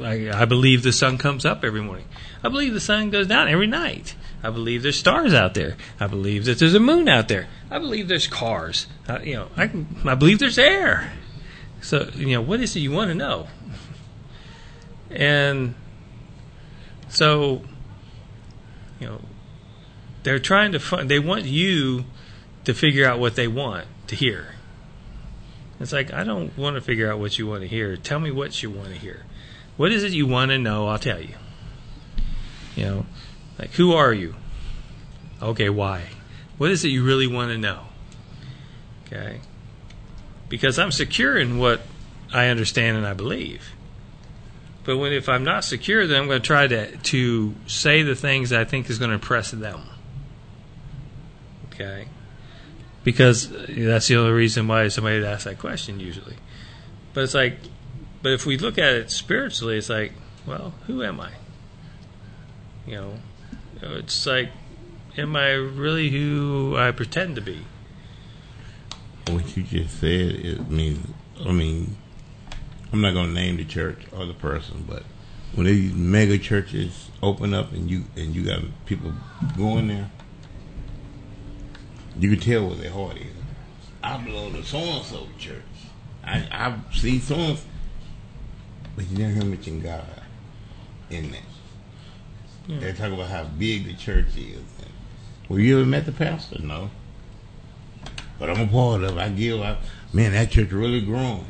I, 0.00 0.30
I 0.30 0.44
believe 0.44 0.82
the 0.82 0.92
sun 0.92 1.18
comes 1.18 1.44
up 1.44 1.64
every 1.64 1.80
morning. 1.80 2.06
I 2.44 2.48
believe 2.48 2.74
the 2.74 2.80
sun 2.80 3.10
goes 3.10 3.26
down 3.26 3.48
every 3.48 3.66
night. 3.66 4.14
I 4.42 4.50
believe 4.50 4.82
there's 4.82 4.98
stars 4.98 5.34
out 5.34 5.54
there. 5.54 5.76
I 5.98 6.06
believe 6.06 6.44
that 6.44 6.58
there's 6.60 6.74
a 6.74 6.80
moon 6.80 7.08
out 7.08 7.26
there. 7.26 7.48
I 7.70 7.80
believe 7.80 8.06
there's 8.06 8.28
cars. 8.28 8.86
Uh, 9.08 9.18
you 9.24 9.34
know, 9.34 9.48
I 9.56 9.66
can, 9.66 9.88
I 10.04 10.14
believe 10.14 10.38
there's 10.38 10.58
air. 10.58 11.12
So, 11.80 12.10
you 12.14 12.34
know, 12.34 12.42
what 12.42 12.60
is 12.60 12.76
it 12.76 12.80
you 12.80 12.92
want 12.92 13.08
to 13.08 13.14
know? 13.14 13.48
And 15.10 15.74
so, 17.08 17.62
you 19.00 19.06
know, 19.06 19.20
they're 20.22 20.38
trying 20.38 20.72
to 20.72 20.80
find, 20.80 21.08
they 21.08 21.18
want 21.18 21.44
you 21.44 22.04
to 22.64 22.74
figure 22.74 23.06
out 23.06 23.18
what 23.18 23.36
they 23.36 23.46
want 23.46 23.86
to 24.08 24.16
hear. 24.16 24.54
It's 25.78 25.92
like, 25.92 26.12
I 26.12 26.24
don't 26.24 26.56
want 26.56 26.76
to 26.76 26.80
figure 26.80 27.10
out 27.10 27.18
what 27.18 27.38
you 27.38 27.46
want 27.46 27.62
to 27.62 27.68
hear. 27.68 27.96
Tell 27.96 28.18
me 28.18 28.30
what 28.30 28.62
you 28.62 28.70
want 28.70 28.88
to 28.88 28.98
hear. 28.98 29.24
What 29.76 29.92
is 29.92 30.04
it 30.04 30.12
you 30.12 30.26
want 30.26 30.50
to 30.50 30.58
know? 30.58 30.88
I'll 30.88 30.98
tell 30.98 31.20
you. 31.20 31.34
You 32.74 32.84
know, 32.84 33.06
like, 33.58 33.72
who 33.72 33.92
are 33.92 34.12
you? 34.12 34.34
Okay, 35.42 35.68
why? 35.68 36.04
What 36.58 36.70
is 36.70 36.84
it 36.84 36.88
you 36.88 37.04
really 37.04 37.26
want 37.26 37.52
to 37.52 37.58
know? 37.58 37.82
Okay. 39.06 39.40
Because 40.48 40.78
I'm 40.78 40.90
secure 40.90 41.36
in 41.36 41.58
what 41.58 41.82
I 42.32 42.48
understand 42.48 42.96
and 42.96 43.06
I 43.06 43.12
believe. 43.12 43.70
But 44.86 44.98
when 44.98 45.12
if 45.12 45.28
I'm 45.28 45.42
not 45.42 45.64
secure, 45.64 46.06
then 46.06 46.22
I'm 46.22 46.28
going 46.28 46.40
to 46.40 46.46
try 46.46 46.68
to 46.68 46.96
to 46.96 47.54
say 47.66 48.02
the 48.02 48.14
things 48.14 48.52
I 48.52 48.62
think 48.62 48.88
is 48.88 49.00
going 49.00 49.10
to 49.10 49.14
impress 49.14 49.50
them. 49.50 49.82
Okay. 51.72 52.06
Because 53.02 53.50
that's 53.68 54.06
the 54.06 54.16
only 54.16 54.30
reason 54.30 54.68
why 54.68 54.86
somebody 54.88 55.18
would 55.18 55.26
ask 55.26 55.44
that 55.44 55.58
question 55.58 55.98
usually. 55.98 56.36
But 57.14 57.24
it's 57.24 57.34
like, 57.34 57.58
but 58.22 58.32
if 58.32 58.46
we 58.46 58.58
look 58.58 58.78
at 58.78 58.94
it 58.94 59.10
spiritually, 59.10 59.76
it's 59.76 59.90
like, 59.90 60.12
well, 60.46 60.72
who 60.86 61.02
am 61.02 61.20
I? 61.20 61.32
You 62.86 62.94
know, 62.94 63.12
it's 63.82 64.24
like, 64.24 64.50
am 65.18 65.34
I 65.34 65.50
really 65.50 66.10
who 66.10 66.76
I 66.76 66.92
pretend 66.92 67.34
to 67.36 67.42
be? 67.42 67.62
What 69.26 69.56
you 69.56 69.64
just 69.64 69.98
said, 69.98 70.10
it 70.10 70.70
means, 70.70 71.04
I 71.44 71.50
mean, 71.50 71.96
I'm 72.92 73.00
not 73.00 73.14
going 73.14 73.28
to 73.28 73.34
name 73.34 73.56
the 73.56 73.64
church 73.64 73.98
or 74.12 74.26
the 74.26 74.34
person, 74.34 74.84
but 74.86 75.02
when 75.54 75.66
these 75.66 75.92
mega 75.92 76.38
churches 76.38 77.10
open 77.22 77.54
up 77.54 77.72
and 77.72 77.90
you 77.90 78.04
and 78.16 78.34
you 78.34 78.44
got 78.44 78.60
people 78.86 79.12
going 79.56 79.88
there, 79.88 80.10
you 82.18 82.30
can 82.30 82.40
tell 82.40 82.66
where 82.66 82.76
their 82.76 82.90
heart 82.90 83.16
is. 83.16 83.26
I 84.02 84.18
belong 84.18 84.52
to 84.54 84.64
so 84.64 84.78
and 84.78 85.04
so 85.04 85.26
church. 85.38 85.62
I, 86.24 86.46
I've 86.50 86.94
seen 86.94 87.20
songs, 87.20 87.64
but 88.94 89.08
you 89.08 89.18
never 89.18 89.32
hear 89.32 89.44
mention 89.44 89.80
God 89.80 90.04
in 91.10 91.32
that. 91.32 92.80
They 92.80 92.92
talk 92.92 93.12
about 93.12 93.28
how 93.28 93.44
big 93.44 93.86
the 93.86 93.94
church 93.94 94.36
is. 94.36 94.60
Well, 95.48 95.60
you 95.60 95.78
ever 95.78 95.86
met 95.86 96.04
the 96.04 96.12
pastor? 96.12 96.60
No. 96.60 96.90
But 98.38 98.50
I'm 98.50 98.60
a 98.60 98.66
part 98.66 99.04
of 99.04 99.16
it. 99.16 99.20
I 99.20 99.28
give 99.28 99.60
up. 99.60 99.80
Man, 100.12 100.32
that 100.32 100.50
church 100.50 100.72
really 100.72 101.00
growing. 101.00 101.46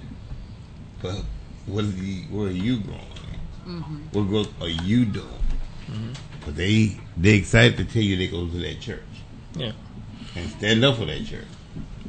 But 1.02 1.22
what 1.66 1.84
is 1.84 1.96
the, 2.00 2.22
where 2.30 2.48
are 2.48 2.50
you 2.50 2.78
growing? 2.80 3.00
Mm-hmm. 3.66 3.96
What 4.12 4.28
growth 4.28 4.62
are 4.62 4.68
you 4.68 5.04
doing? 5.04 5.26
Mm-hmm. 5.90 6.12
But 6.44 6.56
they 6.56 6.96
they 7.16 7.34
excited 7.34 7.76
to 7.78 7.84
tell 7.84 8.02
you 8.02 8.16
they 8.16 8.28
go 8.28 8.46
to 8.46 8.58
that 8.58 8.80
church 8.80 9.00
Yeah. 9.56 9.72
and 10.36 10.50
stand 10.50 10.84
up 10.84 10.96
for 10.98 11.04
that 11.06 11.24
church. 11.26 11.46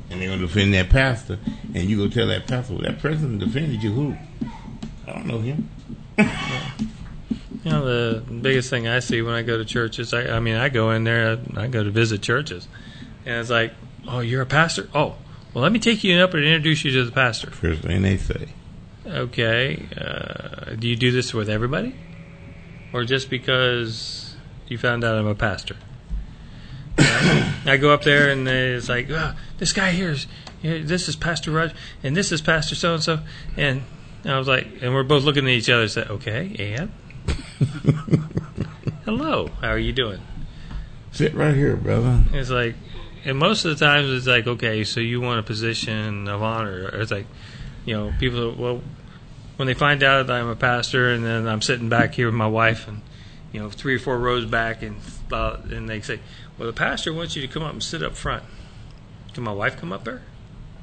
And 0.10 0.22
they're 0.22 0.30
gonna 0.30 0.42
defend 0.42 0.74
that 0.74 0.90
pastor 0.90 1.40
and 1.74 1.90
you 1.90 1.98
go 1.98 2.08
tell 2.08 2.28
that 2.28 2.48
pastor, 2.48 2.74
well, 2.74 2.84
that 2.84 3.00
person 3.00 3.38
defended 3.40 3.82
you 3.84 3.92
who? 3.92 4.16
I 5.08 5.14
don't 5.14 5.26
know 5.26 5.40
him. 5.40 5.70
You 7.64 7.72
know, 7.74 7.84
the 7.84 8.22
biggest 8.32 8.70
thing 8.70 8.88
I 8.88 9.00
see 9.00 9.22
when 9.22 9.34
I 9.34 9.42
go 9.42 9.58
to 9.58 9.66
churches, 9.66 10.14
I, 10.14 10.38
I 10.38 10.40
mean, 10.40 10.56
I 10.56 10.70
go 10.70 10.92
in 10.92 11.04
there, 11.04 11.38
I 11.58 11.68
go 11.68 11.84
to 11.84 11.90
visit 11.92 12.22
churches, 12.22 12.66
and 13.26 13.42
it's 13.42 13.50
like, 13.50 13.74
oh, 14.08 14.20
you're 14.20 14.44
a 14.44 14.46
pastor? 14.46 14.88
Oh, 14.96 15.16
well, 15.54 15.64
let 15.64 15.74
me 15.74 15.80
take 15.80 16.02
you 16.06 16.18
up 16.20 16.34
and 16.34 16.46
introduce 16.46 16.86
you 16.86 16.92
to 16.92 17.04
the 17.04 17.12
pastor. 17.12 17.52
First 17.52 17.82
thing 17.82 18.04
they 18.04 18.16
say. 18.16 18.50
Okay, 19.08 19.88
uh, 19.96 20.76
do 20.76 20.88
you 20.88 20.98
do 20.98 21.12
this 21.12 21.34
with 21.34 21.50
everybody? 21.50 21.96
Or 22.92 23.06
just 23.06 23.30
because 23.30 24.36
you 24.68 24.78
found 24.78 25.06
out 25.06 25.18
I'm 25.18 25.28
a 25.28 25.36
pastor? 25.36 25.78
I 26.98 27.78
go 27.80 27.94
up 27.94 28.04
there 28.04 28.30
and 28.30 28.46
it's 28.48 28.90
like, 28.90 29.10
oh, 29.10 29.34
this 29.60 29.72
guy 29.72 29.92
here 29.92 30.12
is, 30.12 30.28
this 30.62 31.08
is 31.08 31.16
Pastor 31.16 31.52
Roger, 31.52 31.74
and 32.04 32.18
this 32.18 32.34
is 32.34 32.42
Pastor 32.42 32.76
so 32.76 32.96
and 32.96 33.04
so, 33.04 33.20
and 33.56 33.84
I 34.26 34.38
was 34.38 34.48
like, 34.48 34.68
and 34.82 34.94
we're 34.94 35.04
both 35.04 35.24
looking 35.24 35.46
at 35.46 35.52
each 35.52 35.70
other 35.70 35.84
and 35.84 35.92
said, 35.92 36.10
okay, 36.10 36.76
and 36.76 36.92
hello, 39.06 39.48
how 39.62 39.70
are 39.70 39.78
you 39.78 39.94
doing? 39.94 40.20
Sit 41.12 41.34
right 41.34 41.56
here, 41.56 41.78
brother. 41.78 42.26
It's 42.34 42.50
like, 42.50 42.76
and 43.24 43.38
most 43.38 43.64
of 43.64 43.78
the 43.78 43.86
times 43.86 44.10
it's 44.10 44.28
like, 44.28 44.48
okay, 44.48 44.84
so 44.84 45.00
you 45.00 45.22
want 45.22 45.40
a 45.40 45.44
position 45.44 46.28
of 46.28 46.42
honor. 46.44 46.90
It's 46.90 47.12
like, 47.12 47.28
you 47.88 47.96
know, 47.96 48.14
people, 48.20 48.54
well, 48.54 48.82
when 49.56 49.68
they 49.68 49.74
find 49.74 50.04
out 50.04 50.28
that 50.28 50.34
I'm 50.34 50.50
a 50.50 50.56
pastor 50.56 51.10
and 51.10 51.26
then 51.26 51.48
I'm 51.48 51.62
sitting 51.62 51.88
back 51.88 52.14
here 52.14 52.28
with 52.28 52.36
my 52.36 52.48
wife 52.48 52.86
and, 52.88 53.02
you 53.54 53.62
know, 53.62 53.70
three 53.70 53.96
or 53.96 54.00
four 54.00 54.20
rows 54.20 54.46
back 54.46 54.84
and, 54.84 54.98
uh, 55.32 55.58
and 55.72 55.90
they 55.90 56.02
say, 56.02 56.20
well, 56.58 56.68
the 56.68 56.74
pastor 56.74 57.14
wants 57.14 57.36
you 57.38 57.42
to 57.42 57.48
come 57.48 57.64
up 57.64 57.72
and 57.72 57.82
sit 57.82 58.04
up 58.04 58.16
front. 58.16 58.44
Can 59.34 59.44
my 59.44 59.54
wife 59.54 59.78
come 59.78 59.94
up 59.94 60.04
there? 60.04 60.22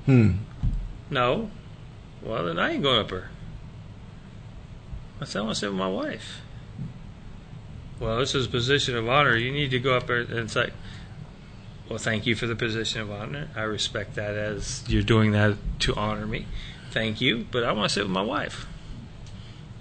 Hmm. 0.07 0.37
No. 1.11 1.51
Well, 2.23 2.47
then 2.47 2.59
I 2.59 2.73
ain't 2.73 2.83
going 2.83 3.01
up 3.01 3.11
there. 3.11 3.29
I 5.21 5.27
said, 5.27 5.41
I 5.41 5.43
want 5.43 5.57
to 5.57 5.61
sit 5.61 5.71
with 5.71 5.79
my 5.79 5.89
wife. 5.89 6.41
Well, 8.01 8.19
this 8.19 8.35
is 8.35 8.47
a 8.47 8.49
position 8.49 8.97
of 8.97 9.07
honor. 9.07 9.37
You 9.37 9.53
need 9.53 9.71
to 9.73 9.79
go 9.79 9.95
up 9.95 10.07
there. 10.07 10.21
And 10.21 10.33
it's 10.33 10.57
like, 10.57 10.73
well, 11.89 11.99
thank 11.99 12.25
you 12.25 12.35
for 12.35 12.47
the 12.47 12.57
position 12.57 13.03
of 13.03 13.11
honor. 13.11 13.51
I 13.55 13.63
respect 13.63 14.15
that 14.15 14.35
as 14.35 14.85
you're 14.89 15.03
doing 15.03 15.33
that 15.33 15.59
to 15.81 15.95
honor 15.95 16.27
me. 16.27 16.47
Thank 16.95 17.21
you. 17.21 17.47
But 17.51 17.65
I 17.65 17.73
want 17.73 17.91
to 17.91 17.93
sit 17.93 18.05
with 18.05 18.13
my 18.13 18.23
wife. 18.23 18.67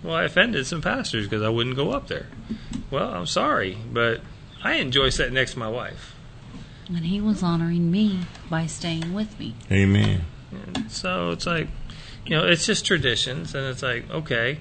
Well, 0.01 0.15
I 0.15 0.23
offended 0.23 0.65
some 0.65 0.81
pastors 0.81 1.27
because 1.27 1.43
I 1.43 1.49
wouldn't 1.49 1.77
go 1.77 1.91
up 1.91 2.07
there. 2.07 2.27
Well, 2.91 3.13
I'm 3.13 3.27
sorry, 3.27 3.77
but 3.91 4.21
I 4.63 4.73
enjoy 4.73 5.09
sitting 5.09 5.35
next 5.35 5.53
to 5.53 5.59
my 5.59 5.69
wife. 5.69 6.15
And 6.87 7.05
he 7.05 7.21
was 7.21 7.41
honoring 7.41 7.89
me 7.89 8.21
by 8.49 8.65
staying 8.65 9.13
with 9.13 9.39
me. 9.39 9.55
Amen. 9.71 10.25
And 10.51 10.91
so 10.91 11.29
it's 11.31 11.45
like, 11.45 11.67
you 12.25 12.35
know, 12.35 12.45
it's 12.45 12.65
just 12.65 12.85
traditions, 12.85 13.55
and 13.55 13.65
it's 13.67 13.81
like, 13.81 14.09
okay. 14.09 14.59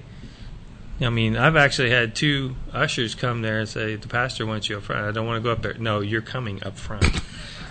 I 1.01 1.09
mean, 1.09 1.35
I've 1.35 1.55
actually 1.55 1.89
had 1.89 2.15
two 2.15 2.55
ushers 2.71 3.15
come 3.15 3.41
there 3.41 3.59
and 3.59 3.67
say, 3.67 3.95
the 3.95 4.07
pastor 4.07 4.45
wants 4.45 4.69
you 4.69 4.77
up 4.77 4.83
front. 4.83 5.05
I 5.05 5.11
don't 5.11 5.25
want 5.25 5.41
to 5.41 5.43
go 5.43 5.51
up 5.51 5.63
there. 5.63 5.73
No, 5.73 5.99
you're 5.99 6.21
coming 6.21 6.63
up 6.63 6.77
front. 6.77 7.19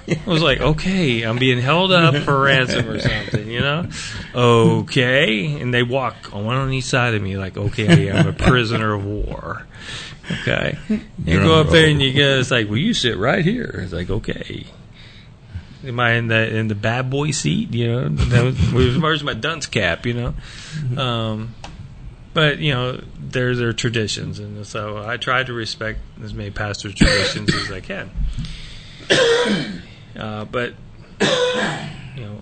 I 0.08 0.18
was 0.26 0.42
like, 0.42 0.60
okay, 0.60 1.22
I'm 1.22 1.38
being 1.38 1.60
held 1.60 1.92
up 1.92 2.16
for 2.24 2.40
ransom 2.40 2.88
or 2.88 2.98
something, 2.98 3.48
you 3.48 3.60
know? 3.60 3.88
Okay. 4.34 5.60
And 5.60 5.72
they 5.72 5.82
walk 5.82 6.34
on 6.34 6.44
one 6.44 6.56
on 6.56 6.72
each 6.72 6.84
side 6.84 7.14
of 7.14 7.22
me, 7.22 7.36
like, 7.36 7.56
okay, 7.56 8.10
I'm 8.10 8.26
a 8.26 8.32
prisoner 8.32 8.94
of 8.94 9.04
war. 9.04 9.66
Okay. 10.42 10.78
You 11.24 11.40
go 11.40 11.60
up 11.60 11.68
there 11.68 11.88
and 11.88 12.02
you 12.02 12.14
go, 12.14 12.38
it's 12.38 12.50
like, 12.50 12.68
well, 12.68 12.78
you 12.78 12.94
sit 12.94 13.16
right 13.16 13.44
here. 13.44 13.80
It's 13.82 13.92
like, 13.92 14.10
okay. 14.10 14.66
Am 15.84 15.98
I 15.98 16.12
in 16.12 16.28
the 16.28 16.56
in 16.56 16.68
the 16.68 16.76
bad 16.76 17.10
boy 17.10 17.32
seat? 17.32 17.74
You 17.74 17.88
know, 17.88 18.08
that 18.08 18.44
was, 18.44 18.72
where's, 18.72 18.98
where's 18.98 19.24
my 19.24 19.34
dunce 19.34 19.66
cap? 19.66 20.06
You 20.06 20.14
know, 20.14 20.34
um, 21.02 21.56
but 22.32 22.58
you 22.58 22.72
know, 22.72 23.02
there's 23.18 23.58
their 23.58 23.72
traditions, 23.72 24.38
and 24.38 24.64
so 24.64 25.04
I 25.04 25.16
try 25.16 25.42
to 25.42 25.52
respect 25.52 25.98
as 26.22 26.32
many 26.32 26.52
pastors' 26.52 26.94
traditions 26.94 27.52
as 27.52 27.72
I 27.72 27.80
can. 27.80 28.10
Uh, 30.16 30.44
but 30.44 30.74
you 31.20 32.24
know, 32.24 32.39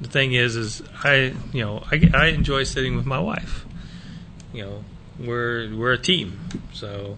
the 0.00 0.08
thing 0.08 0.32
is, 0.32 0.56
is 0.56 0.82
I 1.04 1.34
you 1.52 1.64
know 1.64 1.84
I, 1.90 2.10
I 2.14 2.26
enjoy 2.28 2.64
sitting 2.64 2.96
with 2.96 3.06
my 3.06 3.18
wife. 3.18 3.64
You 4.52 4.64
know, 4.64 4.84
we're 5.18 5.74
we're 5.74 5.92
a 5.92 5.98
team, 5.98 6.38
so 6.72 7.16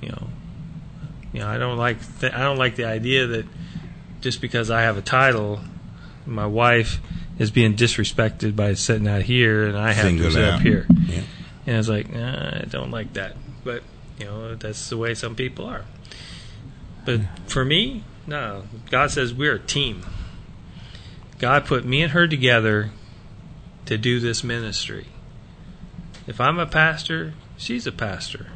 you 0.00 0.08
know, 0.08 0.28
you 1.32 1.40
know 1.40 1.48
I 1.48 1.58
don't 1.58 1.78
like 1.78 1.98
th- 2.20 2.32
I 2.32 2.38
don't 2.40 2.58
like 2.58 2.76
the 2.76 2.84
idea 2.86 3.26
that 3.26 3.46
just 4.20 4.40
because 4.40 4.70
I 4.70 4.82
have 4.82 4.96
a 4.96 5.02
title, 5.02 5.60
my 6.26 6.46
wife 6.46 7.00
is 7.38 7.50
being 7.50 7.76
disrespected 7.76 8.56
by 8.56 8.74
sitting 8.74 9.06
out 9.06 9.22
here, 9.22 9.66
and 9.68 9.76
I 9.78 9.92
have 9.92 10.06
Single 10.06 10.26
to 10.26 10.32
sit 10.32 10.44
out. 10.44 10.54
up 10.54 10.60
here. 10.60 10.86
Yeah. 11.06 11.20
And 11.66 11.74
I 11.76 11.78
was 11.78 11.88
like, 11.88 12.10
nah, 12.10 12.60
I 12.60 12.64
don't 12.68 12.90
like 12.90 13.12
that. 13.12 13.36
But 13.62 13.82
you 14.18 14.24
know, 14.24 14.54
that's 14.54 14.88
the 14.88 14.96
way 14.96 15.14
some 15.14 15.36
people 15.36 15.66
are. 15.66 15.84
But 17.04 17.20
for 17.46 17.64
me, 17.64 18.02
no. 18.28 18.64
God 18.90 19.10
says 19.10 19.32
we're 19.32 19.54
a 19.54 19.58
team. 19.58 20.04
God 21.38 21.64
put 21.64 21.84
me 21.84 22.02
and 22.02 22.12
her 22.12 22.28
together 22.28 22.90
to 23.86 23.96
do 23.96 24.20
this 24.20 24.44
ministry. 24.44 25.06
If 26.26 26.40
I'm 26.40 26.58
a 26.58 26.66
pastor, 26.66 27.32
she's 27.56 27.86
a 27.86 27.92
pastor. 27.92 28.48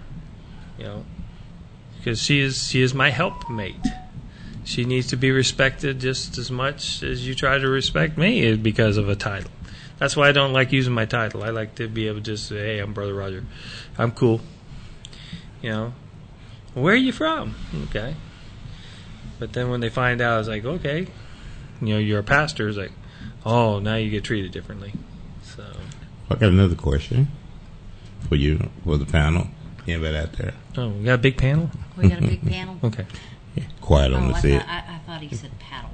You 0.78 0.84
know, 0.84 1.04
because 1.96 2.20
she 2.20 2.40
is 2.40 2.68
she 2.68 2.82
is 2.82 2.92
my 2.92 3.10
helpmate. 3.10 3.86
She 4.64 4.84
needs 4.84 5.08
to 5.08 5.16
be 5.16 5.30
respected 5.30 6.00
just 6.00 6.38
as 6.38 6.50
much 6.50 7.02
as 7.02 7.26
you 7.26 7.34
try 7.34 7.58
to 7.58 7.68
respect 7.68 8.18
me 8.18 8.54
because 8.56 8.96
of 8.96 9.08
a 9.08 9.16
title. 9.16 9.50
That's 9.98 10.16
why 10.16 10.28
I 10.28 10.32
don't 10.32 10.52
like 10.52 10.72
using 10.72 10.92
my 10.92 11.06
title. 11.06 11.42
I 11.42 11.50
like 11.50 11.76
to 11.76 11.88
be 11.88 12.08
able 12.08 12.18
to 12.18 12.24
just 12.24 12.48
say, 12.48 12.58
"Hey, 12.58 12.78
I'm 12.78 12.92
Brother 12.92 13.14
Roger. 13.14 13.44
I'm 13.96 14.10
cool." 14.10 14.40
You 15.62 15.70
know, 15.70 15.94
where 16.74 16.92
are 16.92 16.96
you 16.96 17.12
from? 17.12 17.54
Okay. 17.84 18.14
But 19.42 19.54
then 19.54 19.70
when 19.70 19.80
they 19.80 19.88
find 19.88 20.20
out, 20.20 20.38
it's 20.38 20.48
like, 20.48 20.64
okay, 20.64 21.08
you 21.80 21.88
know, 21.88 21.98
you're 21.98 22.20
a 22.20 22.22
pastor. 22.22 22.68
It's 22.68 22.78
like, 22.78 22.92
oh, 23.44 23.80
now 23.80 23.96
you 23.96 24.08
get 24.08 24.22
treated 24.22 24.52
differently. 24.52 24.92
So, 25.42 25.64
I 26.30 26.34
got 26.36 26.50
another 26.50 26.76
question 26.76 27.26
for 28.28 28.36
you, 28.36 28.70
for 28.84 28.98
the 28.98 29.04
panel. 29.04 29.48
Anybody 29.88 30.16
out 30.16 30.32
there? 30.34 30.54
oh, 30.76 30.90
we 30.90 31.02
got 31.06 31.14
a 31.14 31.18
big 31.18 31.36
panel. 31.36 31.72
We 31.96 32.08
got 32.08 32.20
a 32.20 32.22
big 32.24 32.48
panel. 32.48 32.78
Okay. 32.84 33.04
Yeah. 33.56 33.64
Quiet 33.80 34.12
on 34.12 34.22
Oh, 34.22 34.28
the 34.28 34.34
I 34.34 34.40
set. 34.42 34.68
I, 34.68 34.78
I 34.78 34.98
thought 35.06 35.22
he 35.22 35.34
said 35.34 35.50
paddle. 35.58 35.90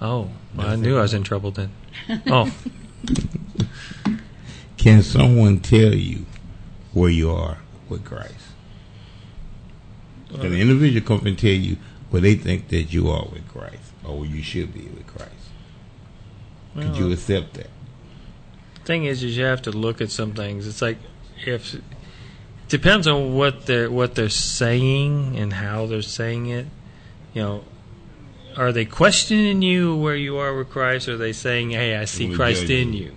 Oh, 0.00 0.30
well, 0.56 0.68
I 0.68 0.76
knew 0.76 0.96
I 0.96 1.02
was 1.02 1.12
in 1.12 1.24
trouble 1.24 1.50
then. 1.50 1.72
Oh, 2.26 2.50
Can 4.78 5.02
someone 5.02 5.60
tell 5.60 5.92
you 5.94 6.24
where 6.94 7.10
you 7.10 7.30
are 7.32 7.58
with 7.90 8.02
Christ? 8.06 8.32
Can 10.30 10.46
an 10.46 10.52
uh, 10.54 10.56
individual 10.56 11.06
come 11.06 11.26
and 11.26 11.38
tell 11.38 11.50
you 11.50 11.76
where 12.12 12.20
they 12.20 12.34
think 12.34 12.68
that 12.68 12.92
you 12.92 13.10
are 13.10 13.24
with 13.32 13.48
Christ, 13.48 13.90
or 14.04 14.26
you 14.26 14.42
should 14.42 14.74
be 14.74 14.82
with 14.82 15.06
Christ? 15.06 15.32
Could 16.74 16.96
you 16.98 17.10
accept 17.10 17.54
that? 17.54 17.70
The 18.74 18.80
thing 18.84 19.04
is, 19.06 19.22
is 19.22 19.36
you 19.36 19.44
have 19.44 19.62
to 19.62 19.70
look 19.70 20.02
at 20.02 20.10
some 20.10 20.34
things. 20.34 20.66
It's 20.66 20.82
like 20.82 20.98
if 21.46 21.74
depends 22.68 23.06
on 23.06 23.34
what 23.34 23.64
they're 23.64 23.90
what 23.90 24.14
they're 24.14 24.28
saying 24.28 25.38
and 25.38 25.54
how 25.54 25.86
they're 25.86 26.02
saying 26.02 26.46
it. 26.46 26.66
You 27.32 27.42
know, 27.42 27.64
are 28.58 28.72
they 28.72 28.84
questioning 28.84 29.62
you 29.62 29.96
where 29.96 30.16
you 30.16 30.36
are 30.36 30.54
with 30.54 30.68
Christ? 30.68 31.08
Or 31.08 31.14
are 31.14 31.16
they 31.16 31.32
saying, 31.32 31.70
"Hey, 31.70 31.96
I 31.96 32.04
see 32.04 32.34
Christ 32.34 32.68
in 32.68 32.92
you. 32.92 33.04
you"? 33.04 33.16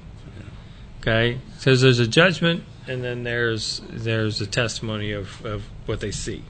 Okay, 1.02 1.40
so 1.58 1.76
there's 1.76 2.00
a 2.00 2.08
judgment, 2.08 2.64
and 2.88 3.04
then 3.04 3.24
there's 3.24 3.82
there's 3.90 4.40
a 4.40 4.48
testimony 4.48 5.12
of 5.12 5.46
of 5.46 5.64
what 5.86 6.00
they 6.00 6.12
see. 6.12 6.44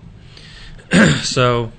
so, 1.23 1.71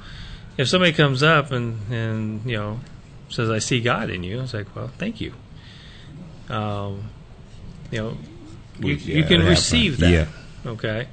if 0.57 0.69
somebody 0.69 0.93
comes 0.93 1.23
up 1.23 1.53
and 1.53 1.79
and 1.91 2.45
you 2.51 2.57
know 2.57 2.81
says, 3.29 3.51
"I 3.51 3.59
see 3.59 3.81
God 3.81 4.11
in 4.11 4.23
you," 4.23 4.41
it's 4.41 4.55
like, 4.55 4.75
well, 4.75 4.89
thank 4.99 5.21
you. 5.21 5.33
Um, 6.49 7.11
you 7.91 7.99
know, 8.01 8.17
you, 8.81 8.95
Which, 8.95 9.05
you 9.05 9.25
can 9.25 9.41
that 9.41 9.49
receive 9.51 9.99
that. 9.99 10.11
happens. 10.11 10.37
Okay. 10.67 11.09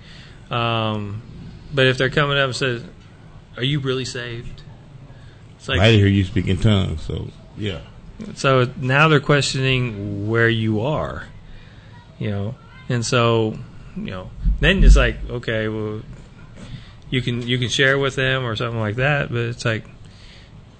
Um, 0.49 1.21
but 1.73 1.87
if 1.87 1.97
they're 1.97 2.09
coming 2.09 2.37
up 2.37 2.45
and 2.45 2.55
says, 2.55 2.83
"Are 3.57 3.63
you 3.63 3.79
really 3.79 4.05
saved?" 4.05 4.61
It's 5.57 5.69
I 5.69 5.73
like, 5.73 5.81
didn't 5.81 5.99
hear 5.99 6.07
you 6.07 6.23
speak 6.23 6.47
in 6.47 6.57
tongues, 6.57 7.01
so 7.03 7.29
yeah. 7.57 7.81
So 8.35 8.69
now 8.77 9.07
they're 9.07 9.19
questioning 9.19 10.29
where 10.29 10.49
you 10.49 10.81
are, 10.81 11.27
you 12.19 12.29
know, 12.29 12.55
and 12.89 13.05
so 13.05 13.57
you 13.95 14.11
know, 14.11 14.31
then 14.59 14.83
it's 14.83 14.95
like, 14.95 15.17
okay, 15.29 15.67
well, 15.67 16.01
you 17.13 17.21
can 17.21 17.47
you 17.47 17.57
can 17.59 17.69
share 17.69 17.97
with 17.99 18.15
them 18.15 18.43
or 18.43 18.55
something 18.55 18.79
like 18.79 18.95
that, 18.95 19.29
but 19.29 19.41
it's 19.41 19.63
like, 19.65 19.85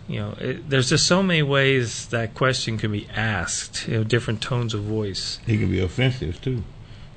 you 0.07 0.19
know, 0.19 0.33
it, 0.39 0.67
there's 0.69 0.89
just 0.89 1.05
so 1.05 1.21
many 1.21 1.43
ways 1.43 2.07
that 2.07 2.33
question 2.33 2.77
can 2.79 2.91
be 2.91 3.07
asked, 3.15 3.87
you 3.87 3.97
know, 3.97 4.03
different 4.03 4.41
tones 4.41 4.73
of 4.73 4.81
voice, 4.81 5.39
He 5.45 5.57
can 5.59 5.69
be 5.69 5.79
offensive 5.79 6.41
too. 6.41 6.63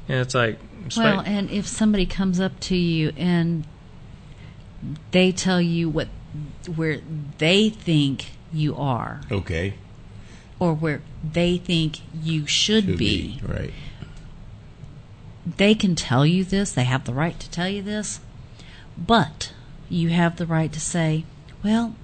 and 0.09 0.19
it's 0.21 0.35
like, 0.35 0.59
it's 0.85 0.97
Well, 0.99 1.17
like- 1.17 1.29
and 1.29 1.51
if 1.51 1.67
somebody 1.67 2.05
comes 2.05 2.39
up 2.41 2.61
to 2.69 2.77
you 2.77 3.13
and 3.17 3.65
they 5.13 5.33
tell 5.33 5.61
you 5.63 5.89
what 5.89 6.09
where 6.77 7.01
they 7.39 7.71
think 7.71 8.27
you 8.53 8.77
are 8.77 9.23
Okay. 9.33 9.75
or 10.59 10.75
where 10.75 11.01
they 11.25 11.57
think 11.57 12.01
you 12.23 12.47
should, 12.47 12.85
Should 12.85 12.99
be, 12.99 13.41
right. 13.43 13.73
they 15.47 15.75
can 15.75 15.95
tell 15.95 16.27
you 16.27 16.45
this. 16.45 16.73
They 16.73 16.85
have 16.85 17.05
the 17.05 17.15
right 17.15 17.39
to 17.41 17.51
tell 17.51 17.69
you 17.69 17.81
this, 17.83 18.21
but 18.99 19.53
you 19.89 20.09
have 20.11 20.37
the 20.37 20.47
right 20.47 20.73
to 20.73 20.81
say, 20.81 21.25
"Well, 21.63 21.95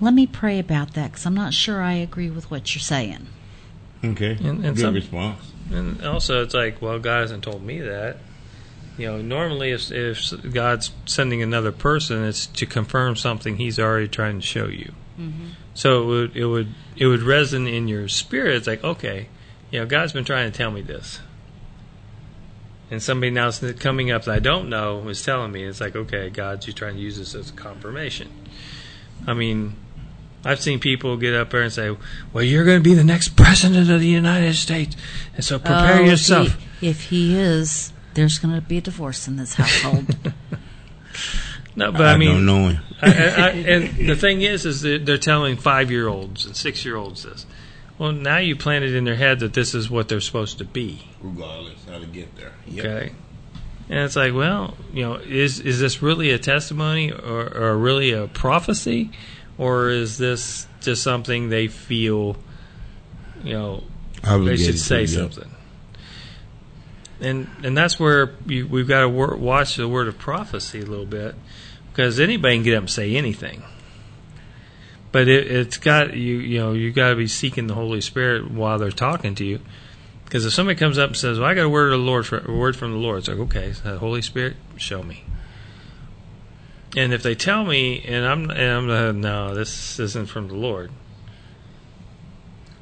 let 0.00 0.14
me 0.14 0.26
pray 0.26 0.58
about 0.58 0.94
that 0.94 1.12
because 1.12 1.26
I'm 1.26 1.34
not 1.34 1.54
sure 1.54 1.82
I 1.82 1.94
agree 1.94 2.30
with 2.30 2.50
what 2.50 2.74
you're 2.74 2.80
saying." 2.80 3.26
Okay. 4.04 4.32
And- 4.32 4.64
and 4.64 4.76
Good 4.76 4.78
some- 4.78 4.94
response. 4.94 5.52
And 5.70 6.02
also, 6.04 6.42
it's 6.42 6.54
like, 6.54 6.80
well, 6.80 6.98
God 6.98 7.20
hasn't 7.20 7.44
told 7.44 7.62
me 7.62 7.80
that. 7.80 8.18
You 8.96 9.06
know, 9.06 9.20
normally, 9.22 9.70
if, 9.72 9.92
if 9.92 10.32
God's 10.52 10.92
sending 11.04 11.42
another 11.42 11.72
person, 11.72 12.24
it's 12.24 12.46
to 12.46 12.64
confirm 12.66 13.16
something 13.16 13.56
He's 13.58 13.78
already 13.78 14.08
trying 14.08 14.40
to 14.40 14.46
show 14.46 14.66
you. 14.66 14.92
Mm-hmm. 15.20 15.48
So 15.74 16.02
it 16.02 16.06
would 16.06 16.36
it 16.36 16.46
would 16.46 16.74
it 16.96 17.06
would 17.06 17.20
resonate 17.20 17.74
in 17.74 17.86
your 17.86 18.08
spirit. 18.08 18.56
It's 18.56 18.66
like, 18.66 18.82
okay, 18.82 19.28
you 19.70 19.78
know, 19.80 19.86
God's 19.86 20.12
been 20.12 20.24
trying 20.24 20.50
to 20.50 20.56
tell 20.56 20.70
me 20.70 20.80
this, 20.80 21.20
and 22.90 23.02
somebody 23.02 23.30
now 23.30 23.48
is 23.48 23.58
coming 23.78 24.10
up 24.10 24.24
that 24.24 24.34
I 24.34 24.38
don't 24.38 24.68
know 24.68 25.06
is 25.08 25.22
telling 25.22 25.52
me. 25.52 25.64
It's 25.64 25.80
like, 25.80 25.94
okay, 25.96 26.30
God, 26.30 26.66
you're 26.66 26.74
trying 26.74 26.94
to 26.96 27.00
use 27.00 27.18
this 27.18 27.34
as 27.34 27.50
a 27.50 27.52
confirmation. 27.52 28.30
I 29.26 29.34
mean, 29.34 29.74
I've 30.44 30.60
seen 30.60 30.78
people 30.80 31.16
get 31.16 31.34
up 31.34 31.50
there 31.50 31.62
and 31.62 31.72
say, 31.72 31.96
"Well, 32.32 32.44
you're 32.44 32.64
going 32.64 32.78
to 32.78 32.82
be 32.84 32.94
the 32.94 33.04
next 33.04 33.30
president 33.36 33.90
of 33.90 34.00
the 34.00 34.06
United 34.06 34.54
States, 34.54 34.96
and 35.34 35.44
so 35.44 35.58
prepare 35.58 35.98
Oh, 36.00 36.04
if 36.04 36.10
yourself." 36.10 36.56
he- 36.80 36.88
If 36.88 37.04
he, 37.10 37.36
is, 37.36 37.92
there's 38.14 38.38
going 38.38 38.54
to 38.54 38.60
be 38.60 38.78
a 38.78 38.80
divorce 38.80 39.26
in 39.26 39.36
this 39.36 39.54
household. 39.54 40.16
No, 41.76 41.92
but 41.92 42.02
I, 42.02 42.16
mean, 42.16 42.30
don't 42.30 42.46
know 42.46 42.68
him. 42.70 42.78
I, 43.00 43.06
I, 43.06 43.10
I, 43.10 43.48
and 43.50 44.08
the 44.08 44.16
thing 44.16 44.42
is, 44.42 44.66
is 44.66 44.80
that 44.82 45.06
they're 45.06 45.16
telling 45.16 45.56
five-year-olds 45.56 46.44
and 46.44 46.56
six-year-olds 46.56 47.22
this. 47.22 47.46
Well, 47.98 48.12
now 48.12 48.38
you 48.38 48.54
planted 48.54 48.94
in 48.94 49.02
their 49.02 49.16
head 49.16 49.40
that 49.40 49.54
this 49.54 49.74
is 49.74 49.90
what 49.90 50.08
they're 50.08 50.20
supposed 50.20 50.58
to 50.58 50.64
be. 50.64 51.02
Regardless 51.20 51.84
how 51.84 51.98
to 51.98 52.06
get 52.06 52.36
there. 52.36 52.52
Yep. 52.68 52.84
Okay, 52.84 53.12
and 53.88 53.98
it's 53.98 54.14
like, 54.14 54.34
well, 54.34 54.76
you 54.92 55.02
know, 55.02 55.16
is 55.16 55.58
is 55.58 55.80
this 55.80 56.00
really 56.00 56.30
a 56.30 56.38
testimony 56.38 57.10
or, 57.10 57.52
or 57.52 57.76
really 57.76 58.12
a 58.12 58.28
prophecy, 58.28 59.10
or 59.56 59.90
is 59.90 60.16
this 60.16 60.68
just 60.80 61.02
something 61.02 61.48
they 61.48 61.66
feel, 61.66 62.36
you 63.42 63.54
know, 63.54 63.82
they 64.22 64.56
should 64.56 64.74
to, 64.74 64.78
say 64.78 65.00
yep. 65.00 65.08
something. 65.08 65.50
And 67.20 67.48
and 67.64 67.76
that's 67.76 67.98
where 67.98 68.36
you, 68.46 68.68
we've 68.68 68.86
got 68.86 69.00
to 69.00 69.08
wor- 69.08 69.36
watch 69.36 69.74
the 69.74 69.88
word 69.88 70.06
of 70.06 70.18
prophecy 70.18 70.80
a 70.80 70.86
little 70.86 71.04
bit, 71.04 71.34
because 71.90 72.20
anybody 72.20 72.54
can 72.54 72.62
get 72.62 72.74
up 72.74 72.82
and 72.82 72.90
say 72.90 73.16
anything. 73.16 73.64
But 75.10 75.28
it, 75.28 75.50
it's 75.50 75.78
got 75.78 76.14
you 76.14 76.36
you 76.36 76.58
know 76.58 76.72
you 76.72 76.92
got 76.92 77.10
to 77.10 77.16
be 77.16 77.26
seeking 77.26 77.66
the 77.66 77.74
Holy 77.74 78.00
Spirit 78.00 78.50
while 78.50 78.78
they're 78.78 78.90
talking 78.90 79.34
to 79.36 79.44
you, 79.44 79.60
because 80.24 80.44
if 80.44 80.52
somebody 80.52 80.78
comes 80.78 80.98
up 80.98 81.10
and 81.10 81.16
says, 81.16 81.38
"Well, 81.38 81.48
I 81.48 81.54
got 81.54 81.64
a 81.64 81.68
word 81.68 81.92
of 81.92 82.00
the 82.00 82.04
Lord, 82.04 82.26
for, 82.26 82.38
a 82.38 82.54
word 82.54 82.76
from 82.76 82.92
the 82.92 82.98
Lord," 82.98 83.20
it's 83.20 83.28
like, 83.28 83.38
okay, 83.38 83.72
so 83.72 83.96
Holy 83.96 84.20
Spirit, 84.20 84.56
show 84.76 85.02
me. 85.02 85.24
And 86.96 87.12
if 87.12 87.22
they 87.22 87.34
tell 87.34 87.64
me, 87.64 88.02
and 88.06 88.26
I'm 88.26 88.50
and 88.50 88.60
I'm 88.60 88.90
uh, 88.90 89.12
no, 89.12 89.54
this 89.54 89.98
isn't 89.98 90.26
from 90.26 90.48
the 90.48 90.54
Lord, 90.54 90.90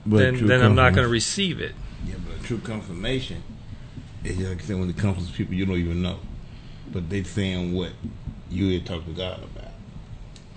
But 0.04 0.18
then 0.18 0.46
then 0.46 0.62
I'm 0.62 0.74
not 0.74 0.94
going 0.94 1.06
to 1.06 1.12
receive 1.12 1.60
it. 1.60 1.74
Yeah, 2.04 2.14
but 2.26 2.40
a 2.40 2.42
true 2.42 2.58
confirmation 2.58 3.42
is 4.24 4.38
like 4.38 4.62
I 4.62 4.64
said 4.64 4.78
when 4.78 4.90
it 4.90 4.96
comes 4.96 5.30
to 5.30 5.32
people 5.32 5.54
you 5.54 5.66
don't 5.66 5.76
even 5.76 6.02
know, 6.02 6.18
but 6.92 7.08
they 7.08 7.22
saying 7.22 7.72
what 7.74 7.92
you 8.50 8.72
had 8.72 8.86
talked 8.86 9.06
to 9.06 9.12
God 9.12 9.42
about, 9.42 9.72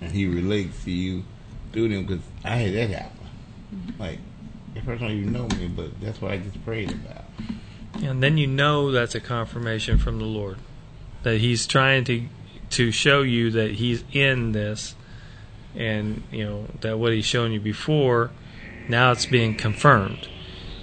and 0.00 0.10
He 0.10 0.26
relates 0.26 0.84
to 0.84 0.90
you 0.90 1.24
through 1.72 1.88
them. 1.88 2.06
Because 2.06 2.22
I 2.44 2.56
had 2.56 2.74
that 2.74 2.90
happen. 2.90 3.94
Like 3.98 4.18
the 4.74 4.80
person 4.80 5.08
don't 5.08 5.16
even 5.16 5.32
know 5.32 5.48
me, 5.56 5.68
but 5.68 6.00
that's 6.00 6.20
what 6.20 6.32
I 6.32 6.38
just 6.38 6.64
prayed 6.64 6.90
about. 6.90 7.24
And 8.02 8.22
then 8.22 8.38
you 8.38 8.46
know 8.46 8.90
that's 8.90 9.14
a 9.14 9.20
confirmation 9.20 9.98
from 9.98 10.18
the 10.18 10.24
Lord 10.24 10.58
that 11.22 11.38
He's 11.38 11.66
trying 11.66 12.04
to 12.04 12.26
to 12.70 12.92
show 12.92 13.22
you 13.22 13.50
that 13.50 13.72
He's 13.72 14.04
in 14.12 14.52
this, 14.52 14.94
and 15.74 16.22
you 16.30 16.44
know 16.44 16.66
that 16.80 16.98
what 16.98 17.12
He's 17.12 17.24
shown 17.24 17.52
you 17.52 17.60
before, 17.60 18.30
now 18.88 19.12
it's 19.12 19.26
being 19.26 19.54
confirmed. 19.56 20.28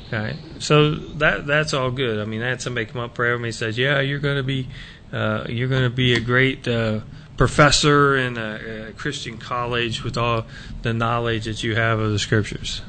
Okay, 0.07 0.37
so 0.59 0.95
that 0.95 1.47
that's 1.47 1.73
all 1.73 1.91
good. 1.91 2.19
I 2.19 2.25
mean, 2.25 2.41
I 2.41 2.49
had 2.49 2.61
somebody 2.61 2.85
come 2.85 3.01
up 3.01 3.13
pray 3.13 3.31
with 3.31 3.41
me 3.41 3.49
and 3.49 3.55
says, 3.55 3.77
"Yeah, 3.77 3.99
you're 3.99 4.19
going 4.19 4.37
to 4.37 4.43
be 4.43 4.67
uh, 5.11 5.45
you're 5.49 5.69
going 5.69 5.83
to 5.83 5.89
be 5.89 6.13
a 6.13 6.19
great 6.19 6.67
uh, 6.67 7.01
professor 7.37 8.17
in 8.17 8.37
a, 8.37 8.89
a 8.89 8.91
Christian 8.93 9.37
college 9.37 10.03
with 10.03 10.17
all 10.17 10.45
the 10.81 10.93
knowledge 10.93 11.45
that 11.45 11.63
you 11.63 11.75
have 11.75 11.99
of 11.99 12.11
the 12.11 12.19
Scriptures." 12.19 12.81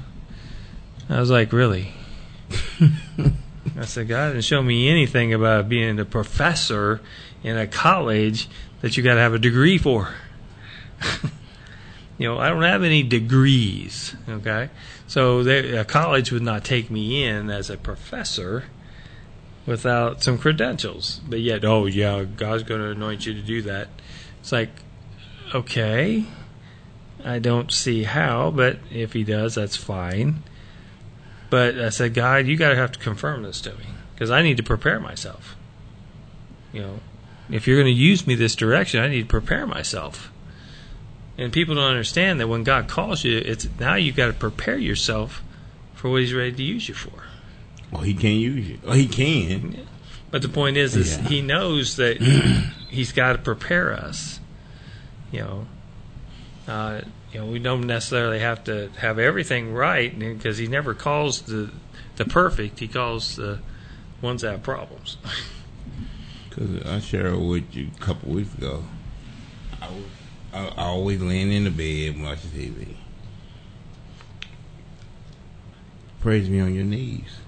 I 1.09 1.21
was 1.21 1.31
like, 1.31 1.53
"Really?" 1.53 1.93
I 3.79 3.85
said, 3.85 4.09
God 4.09 4.31
didn't 4.31 4.45
show 4.45 4.63
me 4.63 4.89
anything 4.89 5.33
about 5.33 5.69
being 5.69 5.99
a 6.01 6.05
professor 6.05 7.01
in 7.43 7.57
a 7.57 7.67
college 7.67 8.49
that 8.81 8.97
you 8.97 9.03
got 9.03 9.15
to 9.15 9.21
have 9.21 9.35
a 9.35 9.39
degree 9.39 9.79
for. 9.79 10.15
you 12.19 12.29
know, 12.29 12.39
I 12.39 12.49
don't 12.49 12.63
have 12.63 12.83
any 12.83 13.03
degrees. 13.03 14.17
Okay, 14.29 14.71
so 15.07 15.43
they, 15.43 15.77
a 15.77 15.85
college 15.85 16.33
would 16.33 16.43
not 16.43 16.65
take 16.65 16.91
me 16.91 17.25
in 17.25 17.51
as 17.51 17.71
a 17.71 17.77
professor 17.77 18.65
without 19.67 20.23
some 20.23 20.39
credentials. 20.39 21.21
But 21.29 21.41
yet, 21.41 21.65
oh 21.65 21.87
yeah, 21.87 22.25
God's 22.25 22.63
going 22.63 22.81
to 22.81 22.91
anoint 22.91 23.27
you 23.27 23.35
to 23.35 23.43
do 23.43 23.63
that. 23.63 23.89
It's 24.41 24.53
like, 24.53 24.71
okay, 25.55 26.25
I 27.25 27.39
don't 27.39 27.73
see 27.73 28.05
how, 28.05 28.51
but 28.51 28.79
if 28.91 29.13
He 29.13 29.25
does, 29.25 29.55
that's 29.55 29.77
fine. 29.77 30.43
But 31.51 31.79
I 31.79 31.89
said, 31.89 32.15
God, 32.15 32.47
you 32.47 32.57
got 32.57 32.71
to 32.71 32.77
have 32.77 32.93
to 32.93 32.99
confirm 32.99 33.43
this 33.43 33.61
to 33.63 33.71
me 33.71 33.87
because 34.15 34.31
I 34.31 34.43
need 34.43 34.57
to 34.59 34.63
prepare 34.63 35.01
myself. 35.01 35.57
You 36.73 36.83
know, 36.83 37.01
if 37.51 37.67
you're 37.67 37.77
going 37.81 37.95
to 37.95 38.01
use 38.01 38.27
me 38.27 38.35
this 38.35 38.55
direction, 38.55 39.01
I 39.01 39.09
need 39.09 39.23
to 39.23 39.29
prepare 39.29 39.67
myself. 39.67 40.31
And 41.39 41.53
people 41.53 41.77
don't 41.77 41.85
understand 41.85 42.41
that 42.41 42.49
when 42.49 42.65
God 42.65 42.89
calls 42.89 43.25
you, 43.25 43.39
it's 43.39 43.69
now 43.79 43.95
you've 43.95 44.17
got 44.17 44.27
to 44.27 44.33
prepare 44.33 44.77
yourself 44.77 45.43
for 45.95 46.11
what 46.11 46.21
He's 46.21 46.35
ready 46.35 46.53
to 46.53 46.63
use 46.63 46.89
you 46.89 46.95
for. 46.95 47.25
Well, 47.91 48.03
He 48.03 48.13
can't 48.13 48.39
use 48.39 48.69
you. 48.69 48.79
Oh, 48.85 48.93
He 48.93 49.07
can. 49.07 49.87
But 50.31 50.43
the 50.43 50.49
point 50.49 50.77
is, 50.77 50.95
is 50.95 51.17
Yeah. 51.17 51.29
He 51.29 51.43
knows 51.43 51.97
that 51.97 52.19
He's 52.89 53.13
got 53.13 53.33
to 53.33 53.39
prepare 53.39 53.93
us. 53.93 54.41
You 55.31 55.41
know, 55.41 55.67
uh, 56.67 57.03
you 57.33 57.41
know, 57.41 57.47
we 57.47 57.59
don't 57.59 57.87
necessarily 57.87 58.39
have 58.39 58.65
to 58.65 58.91
have 58.99 59.19
everything 59.19 59.75
right 59.75 60.19
because 60.19 60.59
He 60.59 60.67
never 60.67 60.95
calls 60.95 61.43
the 61.43 61.71
the 62.17 62.25
perfect. 62.25 62.79
He 62.79 62.89
calls 62.89 63.37
the 63.37 63.61
ones 64.21 64.43
that 64.43 64.53
have 64.53 64.63
problems. 64.63 65.17
Because 66.49 66.87
I 66.87 66.99
shared 66.99 67.37
with 67.37 67.73
you 67.77 67.89
a 67.97 68.01
couple 68.01 68.33
weeks 68.33 68.53
ago. 68.55 68.83
I 69.81 69.87
was 69.87 70.03
I, 70.53 70.67
I 70.67 70.85
always 70.87 71.21
laying 71.21 71.53
in 71.53 71.65
the 71.65 71.71
bed 71.71 72.15
and 72.15 72.25
watching 72.25 72.51
TV. 72.51 72.97
Praise 76.21 76.49
me 76.49 76.59
on 76.61 76.75
your 76.75 76.85
knees. 76.85 77.39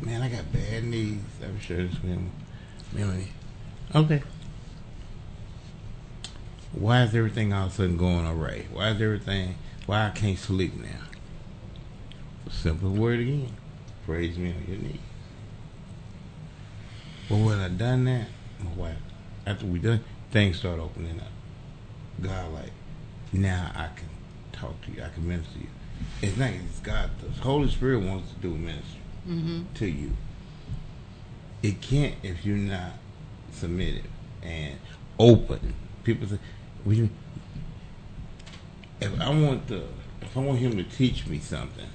Man, 0.00 0.22
I 0.22 0.28
got 0.28 0.52
bad 0.52 0.84
knees. 0.84 1.20
I'm 1.42 1.58
sure 1.58 1.78
this 1.78 2.02
man. 2.04 2.30
Melanie. 2.92 3.28
Okay. 3.94 4.22
Why 6.72 7.02
is 7.02 7.14
everything 7.14 7.52
all 7.52 7.66
of 7.66 7.72
a 7.72 7.74
sudden 7.74 7.96
going 7.96 8.24
all 8.24 8.34
right? 8.34 8.66
Why 8.70 8.90
is 8.90 9.02
everything? 9.02 9.56
Why 9.86 10.06
I 10.06 10.10
can't 10.10 10.38
sleep 10.38 10.76
now? 10.76 11.06
Simple 12.50 12.90
word 12.90 13.18
again. 13.20 13.52
Praise 14.06 14.38
me 14.38 14.54
on 14.54 14.64
your 14.68 14.78
knees. 14.78 15.00
Well, 17.28 17.44
when 17.44 17.58
I 17.58 17.68
done 17.68 18.04
that, 18.04 18.28
my 18.60 18.70
wife, 18.72 18.96
after 19.46 19.66
we 19.66 19.80
done, 19.80 20.04
things 20.30 20.58
start 20.58 20.78
opening 20.78 21.20
up. 21.20 21.26
God, 22.22 22.52
like, 22.52 22.72
now 23.32 23.72
I 23.74 23.88
can 23.96 24.08
talk 24.52 24.80
to 24.82 24.92
you. 24.92 25.02
I 25.02 25.08
can 25.08 25.26
minister 25.26 25.54
to 25.54 25.60
you. 25.60 25.66
It's 26.22 26.36
not 26.36 26.50
it's 26.50 26.78
God. 26.78 27.10
The 27.20 27.42
Holy 27.42 27.68
Spirit 27.68 28.04
wants 28.04 28.32
to 28.32 28.38
do 28.38 28.50
ministry 28.50 29.00
Mm-hmm. 29.28 29.74
to 29.74 29.86
you. 29.86 30.12
It 31.62 31.82
can't 31.82 32.14
if 32.22 32.46
you're 32.46 32.56
not 32.56 32.92
submitted 33.52 34.04
and 34.42 34.78
open. 35.18 35.74
People 36.02 36.26
say, 36.28 36.38
"We 36.82 37.10
if 39.00 39.20
I 39.20 39.28
want 39.28 39.68
to, 39.68 39.82
if 40.22 40.34
I 40.34 40.40
want 40.40 40.60
him 40.60 40.78
to 40.78 40.82
teach 40.82 41.26
me 41.26 41.38
something, 41.40 41.88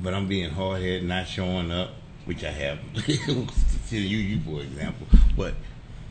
but 0.00 0.12
I'm 0.12 0.26
being 0.26 0.50
hard 0.50 0.82
headed, 0.82 1.04
not 1.04 1.28
showing 1.28 1.70
up, 1.70 1.90
which 2.24 2.42
I 2.42 2.50
have 2.50 2.78
to 3.04 3.96
you, 3.96 4.18
you 4.18 4.40
for 4.40 4.62
example, 4.62 5.06
but 5.36 5.54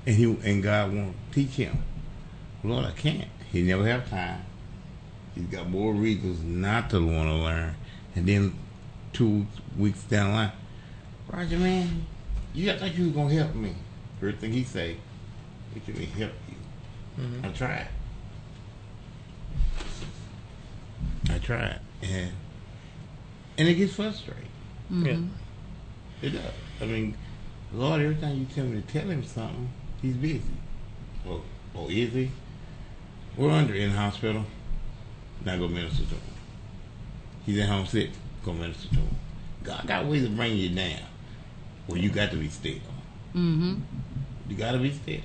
and 0.05 0.15
he 0.15 0.37
and 0.45 0.63
God 0.63 0.93
won't 0.93 1.15
teach 1.33 1.51
him. 1.51 1.83
Lord, 2.63 2.85
I 2.85 2.91
can't. 2.91 3.27
He 3.51 3.61
never 3.61 3.85
have 3.85 4.09
time. 4.09 4.41
He's 5.33 5.47
got 5.47 5.69
more 5.69 5.93
reasons 5.93 6.41
not 6.43 6.89
to 6.91 7.05
want 7.05 7.29
to 7.29 7.35
learn, 7.35 7.75
and 8.15 8.25
then 8.25 8.57
two 9.15 9.47
weeks 9.77 10.03
down 10.03 10.29
the 10.29 10.35
line, 10.35 10.51
Roger, 11.31 11.57
man, 11.57 12.05
you 12.53 12.71
I 12.71 12.77
thought 12.77 12.93
you 12.95 13.05
was 13.05 13.13
gonna 13.13 13.33
help 13.33 13.55
me. 13.55 13.73
First 14.19 14.37
thing 14.37 14.51
he 14.51 14.63
say, 14.63 14.97
"What 15.73 15.87
you 15.87 15.93
mean 15.93 16.07
help 16.09 16.33
you?" 16.49 17.23
Mm-hmm. 17.23 17.45
I 17.45 17.49
tried. 17.49 17.87
I 21.29 21.39
tried, 21.39 21.79
and 22.03 22.31
and 23.57 23.67
it 23.67 23.75
gets 23.75 23.95
frustrating. 23.95 24.43
Mm-hmm. 24.91 25.05
Yeah. 25.05 26.27
It 26.27 26.29
does. 26.31 26.53
I 26.81 26.85
mean, 26.85 27.17
Lord, 27.73 28.01
every 28.01 28.15
time 28.15 28.37
you 28.37 28.45
tell 28.45 28.65
me 28.65 28.81
to 28.81 28.87
tell 28.87 29.09
him 29.09 29.23
something, 29.23 29.69
he's 30.01 30.15
busy. 30.15 30.41
Or, 31.25 31.41
or 31.73 31.85
oh, 31.85 31.89
is 31.89 32.13
he? 32.13 32.31
We're 33.37 33.51
under 33.51 33.73
in 33.73 33.91
the 33.91 33.97
hospital. 33.97 34.45
Now 35.43 35.57
go 35.57 35.67
minister 35.67 36.03
to 36.03 36.09
him. 36.09 36.21
He's 37.45 37.59
at 37.59 37.69
home 37.69 37.85
sick. 37.85 38.11
Go 38.45 38.53
minister 38.53 38.89
to 38.89 38.95
him. 38.95 39.15
God 39.63 39.87
got 39.87 40.05
ways 40.05 40.23
to 40.23 40.29
bring 40.29 40.55
you 40.55 40.69
down. 40.69 40.99
Well, 41.87 41.97
you 41.97 42.09
got 42.09 42.29
to 42.29 42.37
be 42.37 42.47
still. 42.49 42.73
Mm-hmm. 43.33 43.75
You 44.47 44.55
got 44.55 44.73
to 44.73 44.77
be 44.77 44.91
still. 44.93 45.21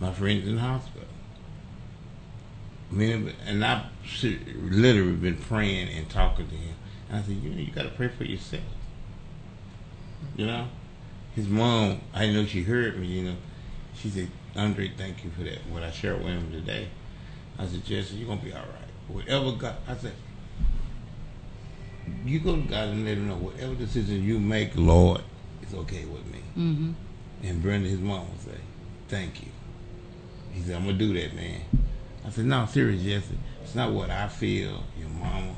My 0.00 0.12
friend's 0.12 0.46
in 0.46 0.56
the 0.56 0.60
hospital. 0.60 1.06
I 2.90 2.94
mean, 2.94 3.32
and 3.46 3.64
I've 3.64 3.84
literally 4.22 5.12
been 5.12 5.36
praying 5.36 5.88
and 5.96 6.10
talking 6.10 6.48
to 6.48 6.54
him. 6.54 6.74
And 7.08 7.18
I 7.18 7.22
said, 7.22 7.36
you 7.36 7.50
know, 7.50 7.60
you 7.60 7.70
got 7.70 7.82
to 7.82 7.90
pray 7.90 8.08
for 8.08 8.24
yourself. 8.24 8.62
You 10.36 10.46
know, 10.46 10.66
his 11.36 11.46
mom, 11.46 12.00
I 12.12 12.26
know 12.26 12.46
she 12.46 12.62
heard 12.64 12.98
me. 12.98 13.06
You 13.06 13.22
know, 13.30 13.36
she 13.94 14.08
said, 14.08 14.28
Andre, 14.56 14.90
thank 14.96 15.22
you 15.22 15.30
for 15.30 15.42
that. 15.44 15.58
What 15.70 15.84
I 15.84 15.92
shared 15.92 16.18
with 16.18 16.28
him 16.28 16.50
today, 16.50 16.88
I 17.58 17.66
said, 17.66 17.84
Jesse, 17.84 18.16
you're 18.16 18.28
gonna 18.28 18.40
be 18.40 18.52
all 18.52 18.58
right. 18.58 19.14
Whatever 19.14 19.52
God, 19.52 19.76
I 19.86 19.96
said, 19.96 20.12
you 22.24 22.40
go 22.40 22.56
to 22.56 22.62
God 22.62 22.88
and 22.88 23.04
let 23.04 23.16
him 23.16 23.28
know 23.28 23.36
whatever 23.36 23.74
decision 23.74 24.22
you 24.22 24.38
make, 24.38 24.72
Lord, 24.74 25.22
is 25.62 25.74
okay 25.74 26.04
with 26.04 26.26
me. 26.26 26.40
Mm-hmm. 26.56 26.92
And 27.44 27.62
Brenda, 27.62 27.88
his 27.88 28.00
mom, 28.00 28.28
would 28.30 28.40
say, 28.40 28.58
"Thank 29.08 29.42
you." 29.42 29.48
He 30.52 30.62
said, 30.62 30.76
"I'm 30.76 30.84
gonna 30.84 30.98
do 30.98 31.12
that, 31.14 31.34
man." 31.34 31.60
I 32.26 32.30
said, 32.30 32.46
"No, 32.46 32.66
serious, 32.66 33.02
Jesse. 33.02 33.38
It's 33.62 33.74
not 33.74 33.92
what 33.92 34.10
I 34.10 34.28
feel, 34.28 34.82
your 34.98 35.08
mama. 35.08 35.54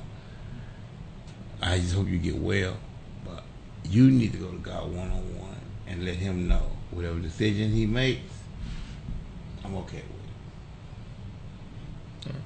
I 1.62 1.78
just 1.78 1.94
hope 1.94 2.08
you 2.08 2.18
get 2.18 2.36
well, 2.36 2.76
but 3.24 3.44
you 3.84 4.10
need 4.10 4.32
to 4.32 4.38
go 4.38 4.50
to 4.50 4.58
God 4.58 4.92
one 4.92 5.10
on 5.10 5.38
one 5.38 5.60
and 5.86 6.04
let 6.04 6.16
Him 6.16 6.48
know 6.48 6.70
whatever 6.90 7.18
decision 7.18 7.72
He 7.72 7.86
makes, 7.86 8.32
I'm 9.64 9.76
okay 9.76 9.96
with 9.96 10.04
it." 12.34 12.40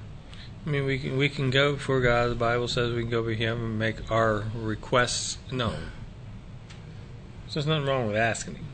I 0.65 0.69
mean, 0.69 0.85
we 0.85 0.97
can 0.97 1.17
we 1.17 1.29
can 1.29 1.49
go 1.51 1.73
before 1.73 2.01
God. 2.01 2.31
The 2.31 2.35
Bible 2.35 2.67
says 2.67 2.91
we 2.93 3.01
can 3.01 3.11
go 3.11 3.21
before 3.21 3.33
Him 3.35 3.63
and 3.63 3.79
make 3.79 4.09
our 4.11 4.45
requests 4.55 5.37
known. 5.51 5.91
So 7.47 7.55
there's 7.59 7.67
nothing 7.67 7.85
wrong 7.85 8.07
with 8.07 8.15
asking 8.15 8.55
Him, 8.55 8.65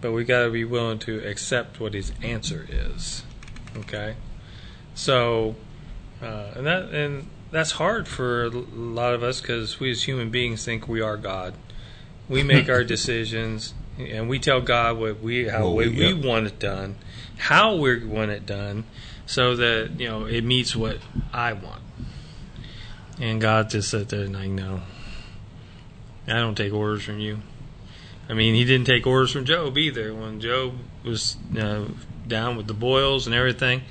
but 0.00 0.12
we 0.12 0.24
got 0.24 0.44
to 0.44 0.50
be 0.50 0.64
willing 0.64 0.98
to 1.00 1.18
accept 1.20 1.78
what 1.78 1.94
His 1.94 2.12
answer 2.22 2.66
is. 2.68 3.22
Okay, 3.76 4.16
so 4.94 5.54
uh, 6.20 6.52
and 6.56 6.66
that 6.66 6.90
and 6.92 7.28
that's 7.52 7.72
hard 7.72 8.08
for 8.08 8.44
a 8.44 8.48
lot 8.50 9.14
of 9.14 9.22
us 9.22 9.40
because 9.40 9.78
we 9.78 9.90
as 9.90 10.04
human 10.04 10.30
beings 10.30 10.64
think 10.64 10.88
we 10.88 11.00
are 11.00 11.16
God. 11.16 11.54
We 12.28 12.42
make 12.42 12.68
our 12.68 12.82
decisions 12.96 13.74
and 13.98 14.28
we 14.28 14.38
tell 14.40 14.60
God 14.60 14.98
what 14.98 15.20
we 15.20 15.48
how 15.48 15.60
Well, 15.66 15.74
we, 15.76 15.88
we- 15.88 16.12
we 16.14 16.28
want 16.28 16.46
it 16.48 16.58
done, 16.58 16.96
how 17.36 17.76
we 17.76 18.04
want 18.04 18.30
it 18.32 18.44
done, 18.44 18.84
so 19.32 19.56
that 19.56 19.98
you 19.98 20.06
know 20.06 20.26
it 20.26 20.44
meets 20.44 20.76
what 20.76 20.98
I 21.32 21.54
want. 21.54 21.80
And 23.18 23.40
God 23.40 23.70
just 23.70 23.90
sat 23.90 24.10
there 24.10 24.24
and 24.24 24.34
like, 24.34 24.50
no, 24.50 24.82
I 26.26 26.34
don't 26.34 26.54
take 26.54 26.72
orders 26.72 27.04
from 27.04 27.18
you. 27.18 27.38
I 28.28 28.34
mean, 28.34 28.54
He 28.54 28.64
didn't 28.64 28.86
take 28.86 29.06
orders 29.06 29.32
from 29.32 29.46
Job 29.46 29.78
either. 29.78 30.14
When 30.14 30.38
Job 30.40 30.74
was 31.02 31.36
uh, 31.58 31.86
down 32.28 32.56
with 32.58 32.66
the 32.66 32.74
boils 32.74 33.26
and 33.26 33.34
everything, 33.34 33.82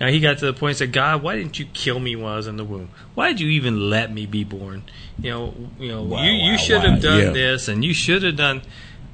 now 0.00 0.08
he 0.08 0.18
got 0.18 0.38
to 0.38 0.46
the 0.46 0.52
point 0.52 0.70
and 0.70 0.78
said, 0.78 0.92
"God, 0.92 1.22
why 1.22 1.36
didn't 1.36 1.60
you 1.60 1.66
kill 1.66 2.00
me 2.00 2.16
while 2.16 2.32
I 2.34 2.36
was 2.36 2.48
in 2.48 2.56
the 2.56 2.64
womb? 2.64 2.90
Why 3.14 3.28
did 3.28 3.40
you 3.40 3.48
even 3.50 3.90
let 3.90 4.12
me 4.12 4.26
be 4.26 4.42
born? 4.42 4.82
You 5.20 5.30
know, 5.30 5.54
you 5.78 5.88
know, 5.88 6.02
Wow, 6.02 6.24
you 6.24 6.32
you 6.32 6.52
wow, 6.52 6.56
should 6.56 6.82
wow, 6.82 6.90
have 6.90 7.00
done 7.02 7.20
yeah. 7.20 7.30
this, 7.30 7.68
and 7.68 7.84
you 7.84 7.94
should 7.94 8.24
have 8.24 8.36
done." 8.36 8.62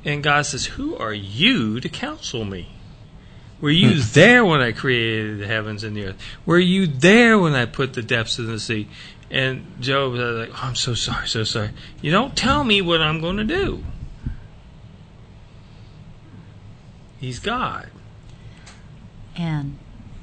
And 0.06 0.22
God 0.22 0.46
says, 0.46 0.64
"Who 0.66 0.96
are 0.96 1.12
you 1.12 1.80
to 1.80 1.88
counsel 1.90 2.46
me?" 2.46 2.75
Were 3.60 3.70
you 3.70 3.94
Hmm. 3.94 4.00
there 4.12 4.44
when 4.44 4.60
I 4.60 4.72
created 4.72 5.38
the 5.38 5.46
heavens 5.46 5.82
and 5.82 5.96
the 5.96 6.06
earth? 6.06 6.16
Were 6.44 6.58
you 6.58 6.86
there 6.86 7.38
when 7.38 7.54
I 7.54 7.64
put 7.64 7.94
the 7.94 8.02
depths 8.02 8.38
of 8.38 8.46
the 8.46 8.60
sea? 8.60 8.88
And 9.30 9.64
Job 9.80 10.12
was 10.12 10.20
like, 10.20 10.50
oh, 10.52 10.58
I'm 10.62 10.74
so 10.74 10.94
sorry, 10.94 11.26
so 11.26 11.42
sorry. 11.42 11.70
You 12.00 12.10
don't 12.12 12.36
tell 12.36 12.62
me 12.64 12.80
what 12.82 13.00
I'm 13.00 13.20
going 13.20 13.38
to 13.38 13.44
do. 13.44 13.82
He's 17.18 17.38
God. 17.38 17.88
And 19.36 19.78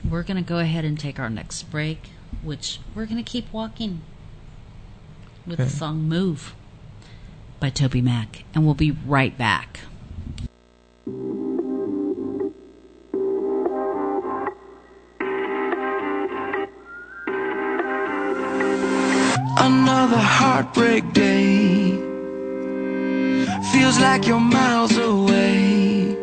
we're 0.07 0.23
going 0.23 0.37
to 0.41 0.47
go 0.47 0.59
ahead 0.59 0.85
and 0.85 0.99
take 0.99 1.19
our 1.19 1.29
next 1.29 1.63
break, 1.63 2.09
which 2.43 2.79
we're 2.95 3.05
going 3.05 3.23
to 3.23 3.29
keep 3.29 3.51
walking 3.51 4.01
with 5.45 5.57
the 5.57 5.69
song 5.69 6.03
Move 6.07 6.53
by 7.59 7.69
Toby 7.69 8.01
Mac. 8.01 8.43
And 8.53 8.63
we'll 8.65 8.73
be 8.75 8.91
right 8.91 9.37
back. 9.37 9.81
Another 19.65 20.17
heartbreak 20.17 21.13
day. 21.13 21.97
Feels 23.71 23.97
like 23.97 24.27
you're 24.27 24.37
miles 24.37 24.97
away. 24.97 26.17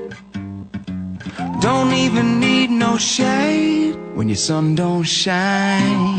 Don't 1.62 1.94
even 1.94 2.38
need 2.38 2.68
no 2.68 2.98
shade 2.98 3.96
when 4.14 4.28
your 4.28 4.36
sun 4.36 4.74
don't 4.74 5.04
shine. 5.04 6.18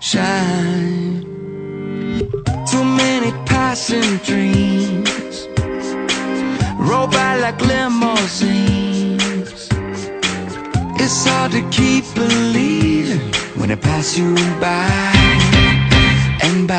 Shine. 0.00 1.24
Too 2.70 2.84
many 2.84 3.30
passing 3.46 4.18
dreams. 4.28 5.48
Roll 6.78 7.06
by 7.06 7.38
like 7.40 7.58
limousines. 7.62 9.20
It's 11.02 11.24
hard 11.24 11.52
to 11.52 11.62
keep 11.70 12.04
believing 12.14 13.22
when 13.56 13.70
they 13.70 13.76
pass 13.76 14.18
you 14.18 14.34
by 14.60 15.29
by. 16.66 16.74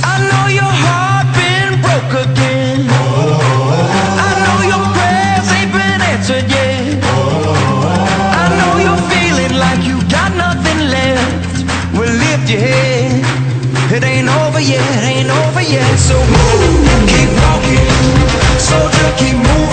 I 0.00 0.14
know 0.28 0.46
your 0.48 0.72
heart 0.84 1.28
been 1.36 1.76
broke 1.84 2.14
again. 2.24 2.88
I 2.88 4.30
know 4.44 4.58
your 4.72 4.84
prayers 4.96 5.48
ain't 5.52 5.72
been 5.76 6.00
answered 6.12 6.48
yet. 6.48 7.04
I 8.32 8.44
know 8.58 8.72
you're 8.80 9.04
feeling 9.12 9.54
like 9.60 9.84
you 9.84 10.00
got 10.08 10.32
nothing 10.40 10.80
left. 10.88 11.68
Well, 11.92 12.08
lift 12.08 12.48
your 12.48 12.64
head. 12.64 13.20
It 13.92 14.02
ain't 14.04 14.28
over 14.28 14.60
yet, 14.60 15.04
ain't 15.04 15.28
over 15.28 15.60
yet. 15.60 15.98
So 16.00 16.16
move, 16.16 17.08
keep 17.12 17.30
walking. 17.44 17.92
Soldier, 18.56 19.10
keep 19.20 19.36
moving 19.36 19.67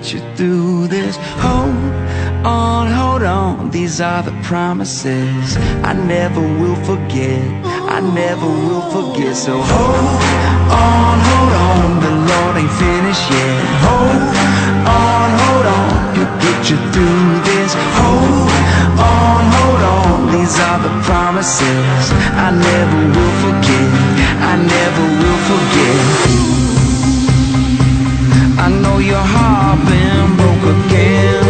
get 0.00 0.14
you 0.14 0.20
through 0.34 0.86
this. 0.88 1.16
Hold 1.44 1.74
on, 2.46 2.86
hold 2.90 3.22
on, 3.22 3.70
these 3.70 4.00
are 4.00 4.22
the 4.22 4.32
promises 4.42 5.56
I 5.84 5.92
never 5.92 6.40
will 6.40 6.76
forget. 6.88 7.42
I 7.66 8.00
never 8.00 8.46
will 8.46 8.86
forget. 8.90 9.36
So 9.36 9.60
hold 9.60 10.20
on, 10.72 11.16
hold 11.30 11.52
on, 11.68 12.00
the 12.00 12.12
Lord 12.30 12.56
ain't 12.56 12.72
finished 12.80 13.26
yet. 13.30 13.60
Hold 13.84 14.36
on, 14.88 15.28
hold 15.44 15.66
on, 15.78 16.14
He'll 16.16 16.34
get 16.44 16.60
you 16.70 16.78
through 16.92 17.32
this. 17.50 17.70
Hold 18.00 18.48
on, 19.04 19.42
hold 19.56 19.82
on, 19.96 20.32
these 20.32 20.56
are 20.60 20.80
the 20.80 20.94
promises 21.04 22.04
I 22.46 22.48
never 22.56 23.00
will 23.14 23.34
forget. 23.44 23.90
I 24.48 24.56
never 24.56 25.04
will 25.20 25.40
forget. 25.50 26.59
I 28.80 28.82
know 28.82 28.98
your 28.98 29.26
heart 29.34 29.78
been 29.88 30.36
broke 30.38 30.66
again. 30.74 31.44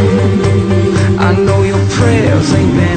I 1.16 1.32
know 1.32 1.62
your 1.62 1.78
prayers 1.90 2.52
ain't 2.54 2.74
been 2.74 2.89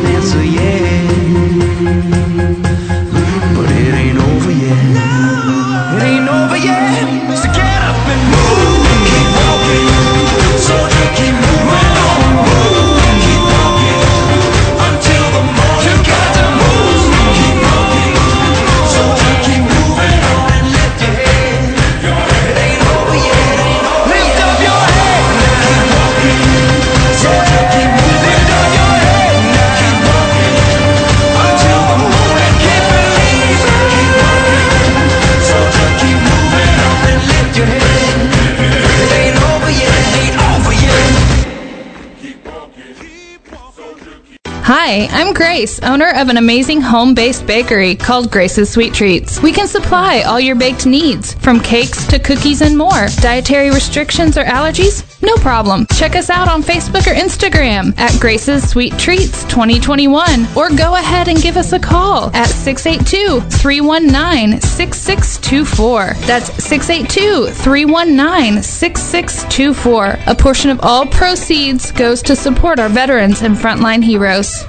Hi, 44.86 45.08
I'm 45.12 45.34
Grace, 45.34 45.80
owner 45.80 46.10
of 46.10 46.28
an 46.28 46.36
amazing 46.36 46.82
home 46.82 47.14
based 47.14 47.48
bakery 47.48 47.96
called 47.96 48.30
Grace's 48.30 48.70
Sweet 48.70 48.94
Treats. 48.94 49.42
We 49.42 49.54
can 49.54 49.66
supply 49.66 50.24
all 50.24 50.42
your 50.42 50.58
baked 50.58 50.86
needs, 50.86 51.36
from 51.36 51.62
cakes 51.62 52.06
to 52.08 52.20
cookies 52.20 52.60
and 52.60 52.78
more. 52.78 53.08
Dietary 53.22 53.70
restrictions 53.70 54.38
or 54.38 54.44
allergies? 54.44 55.06
No 55.22 55.36
problem. 55.36 55.88
Check 55.96 56.18
us 56.18 56.30
out 56.30 56.50
on 56.50 56.62
Facebook 56.62 57.08
or 57.08 57.16
Instagram 57.16 57.98
at 57.98 58.20
Grace's 58.20 58.70
Sweet 58.70 59.00
Treats 59.00 59.46
2021 59.46 60.48
or 60.54 60.70
go 60.70 60.96
ahead 60.96 61.30
and 61.30 61.42
give 61.42 61.56
us 61.56 61.72
a 61.72 61.80
call 61.80 62.30
at 62.36 62.48
682 62.48 63.40
319 63.40 64.60
6624. 64.60 66.14
That's 66.28 66.62
682 66.62 67.52
319 67.54 68.62
6624. 68.62 70.20
A 70.28 70.36
portion 70.36 70.72
of 70.72 70.82
all 70.82 71.06
proceeds 71.06 71.90
goes 71.94 72.22
to 72.24 72.36
support 72.36 72.80
our 72.80 72.90
veterans 72.90 73.44
and 73.44 73.56
frontline 73.56 74.04
heroes. 74.04 74.66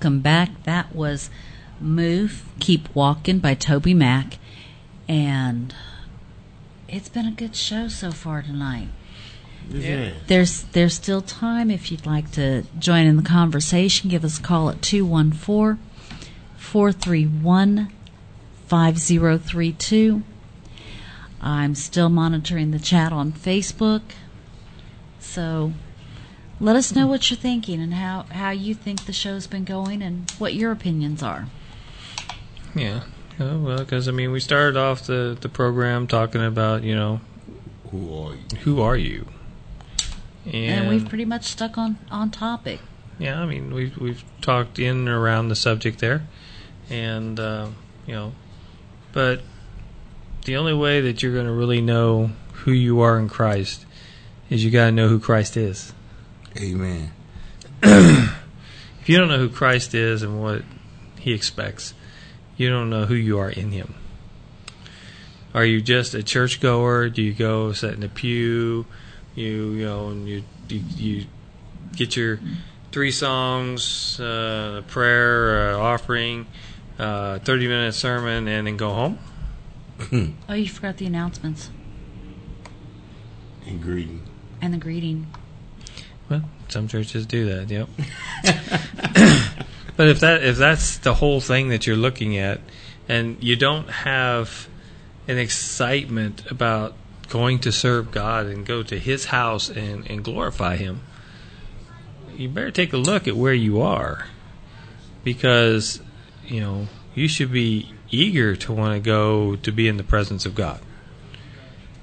Welcome 0.00 0.20
back. 0.20 0.62
That 0.62 0.96
was 0.96 1.28
Move, 1.78 2.46
Keep 2.58 2.94
Walking 2.94 3.38
by 3.38 3.52
Toby 3.52 3.92
Mac. 3.92 4.38
And 5.06 5.74
it's 6.88 7.10
been 7.10 7.26
a 7.26 7.30
good 7.30 7.54
show 7.54 7.88
so 7.88 8.10
far 8.10 8.40
tonight. 8.40 8.88
Yeah. 9.68 10.12
There's 10.26 10.62
there's 10.62 10.94
still 10.94 11.20
time 11.20 11.70
if 11.70 11.92
you'd 11.92 12.06
like 12.06 12.30
to 12.32 12.62
join 12.78 13.04
in 13.04 13.18
the 13.18 13.22
conversation. 13.22 14.08
Give 14.08 14.24
us 14.24 14.38
a 14.38 14.42
call 14.42 14.70
at 14.70 14.80
214 14.80 15.78
431 16.56 17.92
5032. 18.68 20.22
I'm 21.42 21.74
still 21.74 22.08
monitoring 22.08 22.70
the 22.70 22.78
chat 22.78 23.12
on 23.12 23.32
Facebook. 23.32 24.00
So 25.18 25.74
let 26.60 26.76
us 26.76 26.94
know 26.94 27.06
what 27.06 27.30
you're 27.30 27.38
thinking 27.38 27.80
and 27.80 27.94
how, 27.94 28.24
how 28.30 28.50
you 28.50 28.74
think 28.74 29.06
the 29.06 29.12
show's 29.12 29.46
been 29.46 29.64
going 29.64 30.02
and 30.02 30.30
what 30.32 30.54
your 30.54 30.70
opinions 30.72 31.22
are. 31.22 31.46
Yeah. 32.74 33.02
Oh, 33.38 33.58
well, 33.58 33.78
because 33.78 34.06
I 34.06 34.12
mean, 34.12 34.30
we 34.32 34.40
started 34.40 34.76
off 34.76 35.06
the 35.06 35.36
the 35.40 35.48
program 35.48 36.06
talking 36.06 36.44
about 36.44 36.82
you 36.82 36.94
know 36.94 37.20
Who 37.90 38.14
are 38.14 38.34
you? 38.34 38.56
who 38.58 38.80
are 38.82 38.96
you, 38.96 39.26
and, 40.44 40.54
And, 40.54 40.88
we've 40.88 41.08
pretty 41.08 41.24
much 41.24 41.44
stuck 41.44 41.78
on, 41.78 41.98
on 42.10 42.30
topic. 42.30 42.80
yeah, 43.18 43.40
I 43.40 43.46
mean 43.46 43.72
we've 43.72 43.96
we've 43.96 44.22
talked 44.42 44.78
in 44.78 44.98
and 44.98 45.08
around 45.08 45.48
the 45.48 45.56
subject 45.56 46.00
there, 46.00 46.26
and 46.90 47.40
uh, 47.40 47.68
you 48.06 48.14
know, 48.14 48.32
but 49.12 49.40
the 50.44 50.56
only 50.56 50.74
way 50.74 51.00
that 51.00 51.22
you're 51.22 51.32
going 51.32 51.46
to 51.46 51.52
really 51.52 51.80
know 51.80 52.30
who 52.64 52.72
you 52.72 53.00
are 53.00 53.18
in 53.18 53.28
Christ 53.30 53.86
is 54.50 54.62
you 54.64 54.70
got 54.70 54.86
to 54.86 54.92
know 54.92 55.08
who 55.08 55.18
Christ 55.18 55.56
is. 55.56 55.94
Amen. 56.58 57.10
If 57.82 59.08
you 59.08 59.16
don't 59.18 59.28
know 59.28 59.38
who 59.38 59.48
Christ 59.48 59.94
is 59.94 60.22
and 60.22 60.40
what 60.42 60.62
He 61.18 61.32
expects, 61.32 61.94
you 62.56 62.68
don't 62.68 62.90
know 62.90 63.06
who 63.06 63.14
you 63.14 63.38
are 63.38 63.50
in 63.50 63.70
Him. 63.72 63.94
Are 65.54 65.64
you 65.64 65.80
just 65.80 66.14
a 66.14 66.22
churchgoer? 66.22 67.08
Do 67.08 67.22
you 67.22 67.32
go 67.32 67.72
sit 67.72 67.94
in 67.94 68.02
a 68.02 68.08
pew? 68.08 68.86
You 69.34 69.70
you 69.72 69.84
know 69.86 70.08
and 70.08 70.28
you 70.28 70.42
you, 70.68 70.82
you 70.96 71.26
get 71.96 72.16
your 72.16 72.40
three 72.92 73.10
songs, 73.10 74.18
uh, 74.20 74.76
a 74.80 74.82
prayer, 74.82 75.72
uh, 75.74 75.78
offering, 75.78 76.46
uh, 76.98 77.38
thirty 77.40 77.66
minute 77.68 77.94
sermon, 77.94 78.46
and 78.48 78.66
then 78.66 78.76
go 78.76 78.90
home. 78.92 79.18
Oh, 80.48 80.54
you 80.54 80.68
forgot 80.68 80.96
the 80.96 81.06
announcements 81.06 81.68
And 83.66 83.82
greeting. 83.82 84.22
and 84.62 84.72
the 84.74 84.78
greeting. 84.78 85.26
Well, 86.30 86.44
some 86.68 86.86
churches 86.86 87.26
do 87.26 87.46
that. 87.46 87.70
Yep. 87.70 87.88
but 89.96 90.08
if 90.08 90.20
that 90.20 90.44
if 90.44 90.56
that's 90.56 90.98
the 90.98 91.14
whole 91.14 91.40
thing 91.40 91.70
that 91.70 91.86
you're 91.86 91.96
looking 91.96 92.38
at, 92.38 92.60
and 93.08 93.42
you 93.42 93.56
don't 93.56 93.90
have 93.90 94.68
an 95.26 95.38
excitement 95.38 96.48
about 96.50 96.94
going 97.28 97.58
to 97.60 97.72
serve 97.72 98.12
God 98.12 98.46
and 98.46 98.64
go 98.64 98.82
to 98.84 98.98
His 98.98 99.26
house 99.26 99.68
and, 99.68 100.08
and 100.08 100.22
glorify 100.22 100.76
Him, 100.76 101.00
you 102.36 102.48
better 102.48 102.70
take 102.70 102.92
a 102.92 102.96
look 102.96 103.26
at 103.26 103.36
where 103.36 103.52
you 103.52 103.80
are, 103.80 104.26
because 105.24 106.00
you 106.46 106.60
know 106.60 106.86
you 107.16 107.26
should 107.26 107.50
be 107.50 107.92
eager 108.12 108.54
to 108.54 108.72
want 108.72 108.94
to 108.94 109.00
go 109.00 109.56
to 109.56 109.72
be 109.72 109.88
in 109.88 109.96
the 109.96 110.04
presence 110.04 110.46
of 110.46 110.54
God. 110.54 110.80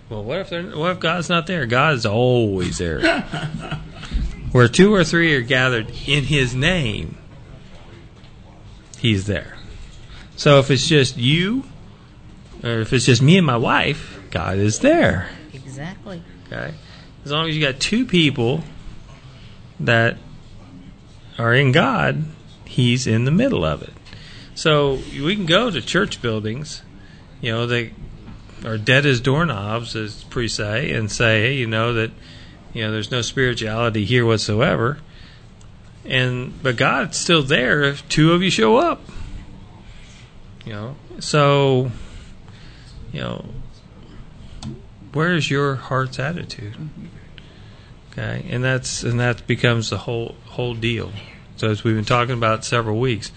Well, 0.09 0.23
what 0.23 0.39
if 0.39 0.49
they're, 0.49 0.63
what 0.63 0.91
if 0.91 0.99
God's 0.99 1.29
not 1.29 1.47
there? 1.47 1.65
God 1.65 1.95
is 1.95 2.05
always 2.05 2.77
there. 2.77 3.21
Where 4.51 4.67
two 4.69 4.93
or 4.93 5.03
three 5.03 5.35
are 5.35 5.41
gathered 5.41 5.89
in 6.07 6.23
His 6.23 6.55
name, 6.55 7.17
He's 8.97 9.27
there. 9.27 9.57
So 10.37 10.59
if 10.59 10.71
it's 10.71 10.87
just 10.87 11.17
you, 11.17 11.65
or 12.63 12.79
if 12.79 12.93
it's 12.93 13.05
just 13.05 13.21
me 13.21 13.37
and 13.37 13.45
my 13.45 13.57
wife, 13.57 14.19
God 14.31 14.57
is 14.57 14.79
there. 14.79 15.29
Exactly. 15.53 16.23
Okay, 16.47 16.73
as 17.25 17.31
long 17.31 17.49
as 17.49 17.57
you 17.57 17.61
got 17.61 17.79
two 17.79 18.05
people 18.05 18.63
that 19.81 20.17
are 21.37 21.53
in 21.53 21.73
God, 21.73 22.23
He's 22.63 23.07
in 23.07 23.25
the 23.25 23.31
middle 23.31 23.65
of 23.65 23.81
it. 23.81 23.93
So 24.55 24.99
we 25.11 25.35
can 25.35 25.45
go 25.45 25.69
to 25.69 25.81
church 25.81 26.21
buildings, 26.21 26.81
you 27.41 27.51
know, 27.51 27.67
they 27.67 27.91
are 28.65 28.77
dead 28.77 29.05
as 29.05 29.19
doorknobs, 29.19 29.95
as 29.95 30.23
pre 30.25 30.47
say, 30.47 30.91
and 30.91 31.11
say, 31.11 31.41
hey, 31.41 31.53
you 31.53 31.67
know 31.67 31.93
that 31.93 32.11
you 32.73 32.83
know 32.83 32.91
there's 32.91 33.11
no 33.11 33.21
spirituality 33.21 34.05
here 34.05 34.25
whatsoever. 34.25 34.99
And 36.05 36.61
but 36.63 36.77
God's 36.77 37.17
still 37.17 37.43
there 37.43 37.83
if 37.83 38.07
two 38.09 38.33
of 38.33 38.41
you 38.41 38.49
show 38.49 38.77
up. 38.77 39.01
You 40.65 40.73
know, 40.73 40.95
so 41.19 41.91
you 43.11 43.21
know, 43.21 43.45
where 45.13 45.33
is 45.33 45.49
your 45.49 45.75
heart's 45.75 46.19
attitude? 46.19 46.75
Okay, 48.11 48.45
and 48.49 48.63
that's 48.63 49.03
and 49.03 49.19
that 49.19 49.45
becomes 49.47 49.89
the 49.89 49.99
whole 49.99 50.35
whole 50.45 50.73
deal. 50.73 51.11
So 51.55 51.69
as 51.69 51.83
we've 51.83 51.95
been 51.95 52.05
talking 52.05 52.35
about 52.35 52.65
several 52.65 52.99
weeks, 52.99 53.31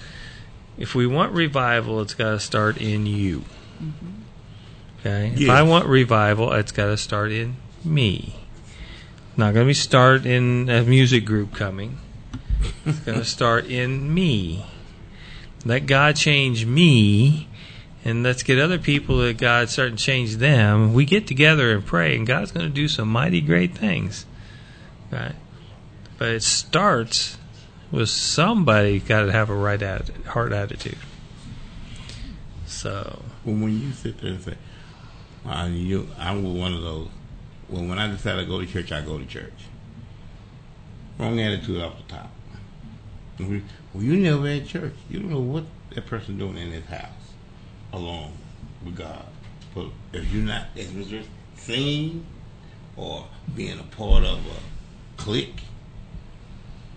if 0.79 0.95
we 0.95 1.07
want 1.07 1.33
revival, 1.33 2.01
it's 2.01 2.15
got 2.15 2.31
to 2.31 2.41
start 2.41 2.79
in 2.79 3.07
you. 3.07 3.45
Mm-hmm. 3.83 4.21
Okay, 5.01 5.33
if 5.35 5.49
I 5.49 5.63
want 5.63 5.87
revival, 5.87 6.53
it's 6.53 6.73
got 6.73 6.87
to 6.87 6.97
start 6.97 7.33
in 7.33 7.57
me. 7.85 8.35
Not 9.37 9.55
going 9.55 9.65
to 9.65 9.71
be 9.71 9.75
start 9.75 10.27
in 10.27 10.69
a 10.69 10.83
music 10.83 11.25
group 11.25 11.55
coming. 11.55 11.99
It's 12.85 12.99
going 13.01 13.19
to 13.19 13.25
start 13.25 13.67
in 13.67 14.13
me. 14.13 14.67
Let 15.65 15.87
God 15.87 16.17
change 16.17 16.67
me, 16.67 17.49
and 18.05 18.23
let's 18.23 18.43
get 18.43 18.59
other 18.59 18.79
people 18.79 19.19
that 19.19 19.39
God 19.39 19.71
start 19.71 19.93
to 19.93 19.97
change 19.97 20.37
them. 20.37 20.93
We 20.93 21.07
get 21.07 21.27
together 21.27 21.73
and 21.73 21.85
pray, 21.85 22.15
and 22.15 22.27
God's 22.27 22.53
going 22.53 22.67
to 22.67 22.75
do 22.75 22.89
some 22.89 23.09
mighty 23.09 23.41
great 23.41 23.77
things, 23.77 24.27
right? 25.11 25.35
But 26.19 26.29
it 26.29 26.43
starts 26.43 27.39
with 27.91 28.11
somebody 28.11 29.01
got 29.01 29.23
to 29.23 29.33
have 29.33 29.49
a 29.49 29.55
right 29.55 29.81
atti- 29.81 30.25
heart 30.27 30.53
attitude. 30.53 30.99
So 32.67 33.23
Well, 33.45 33.57
when 33.57 33.81
you 33.81 33.93
sit 33.93 34.21
there 34.21 34.33
and 34.33 34.43
say, 34.43 34.55
uh, 35.47 35.69
you, 35.71 36.09
I'm 36.19 36.59
one 36.59 36.75
of 36.75 36.83
those. 36.83 37.09
Well, 37.69 37.85
when 37.85 37.99
I 37.99 38.09
decide 38.09 38.37
to 38.37 38.45
go 38.45 38.61
to 38.61 38.67
church, 38.67 38.93
I 38.93 39.01
go 39.03 39.19
to 39.19 39.27
church. 39.27 39.53
Wrong 41.19 41.39
attitude 41.41 41.81
off 41.83 41.97
the 41.99 42.13
top. 42.15 42.31
We- 43.39 43.63
Well, 43.95 44.03
you 44.03 44.17
never 44.17 44.47
at 44.49 44.67
church. 44.67 44.95
You 45.09 45.21
don't 45.21 45.31
know 45.31 45.41
what 45.41 45.65
that 45.95 46.07
person 46.07 46.39
doing 46.39 46.57
in 46.57 46.71
his 46.73 46.85
house 46.87 47.09
alone 47.93 48.33
with 48.85 48.97
God. 48.97 49.27
But 49.75 49.87
if 50.13 50.33
you're 50.33 50.45
not, 50.45 50.67
just 50.77 51.29
singing 51.57 52.25
or 52.97 53.27
being 53.55 53.79
a 53.79 53.83
part 53.85 54.25
of 54.25 54.39
a 54.47 55.21
clique, 55.23 55.63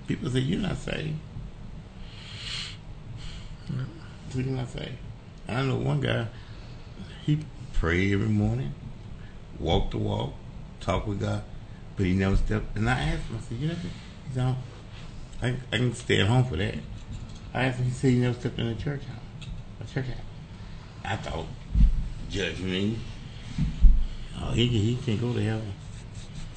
people 0.08 0.30
say 0.30 0.40
you're 0.40 0.60
not 0.60 0.78
saved. 0.78 1.18
So 4.30 4.40
you're 4.40 4.46
not 4.58 4.70
saved. 4.70 4.98
I 5.48 5.62
know 5.64 5.76
one 5.78 6.02
guy, 6.02 6.28
he 7.26 7.40
prayed 7.84 8.14
every 8.14 8.30
morning, 8.30 8.74
walk 9.60 9.92
the 9.92 9.98
walk, 9.98 10.34
talk 10.80 11.06
with 11.06 11.20
God, 11.20 11.44
but 11.98 12.06
he 12.06 12.14
never 12.14 12.38
stepped. 12.38 12.78
And 12.78 12.90
I 12.90 12.94
asked 12.94 13.24
him, 13.24 13.38
I 13.38 13.42
said, 13.42 13.58
you 13.58 13.68
know, 13.68 13.74
he 13.74 14.34
said, 14.34 14.56
I, 15.42 15.48
I 15.70 15.78
can 15.78 15.94
stay 15.94 16.22
at 16.22 16.28
home 16.28 16.46
for 16.46 16.56
that. 16.56 16.76
I 17.54 17.66
asked 17.66 17.80
him, 17.80 17.86
he 17.88 17.92
said 17.92 18.12
he 18.12 18.20
never 18.20 18.40
stepped 18.40 18.58
in 18.58 18.68
a 18.68 18.76
church 18.76 19.02
house, 19.04 19.50
a 19.82 19.94
church 19.94 20.06
house. 20.06 20.16
I 21.04 21.18
thought, 21.18 21.46
judge 22.30 22.62
me. 22.62 23.00
Oh, 24.40 24.52
he, 24.52 24.66
he 24.68 24.96
can't 24.96 25.20
go 25.20 25.34
to 25.34 25.44
heaven. 25.44 25.74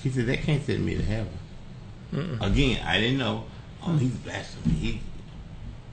He 0.04 0.10
said, 0.10 0.26
that 0.26 0.42
can't 0.42 0.64
send 0.64 0.86
me 0.86 0.94
to 0.94 1.02
heaven. 1.02 2.38
Again, 2.40 2.86
I 2.86 3.00
didn't 3.00 3.18
know. 3.18 3.46
Oh, 3.84 3.96
he's 3.96 4.12
blasphemy. 4.12 4.74
He, 4.76 5.00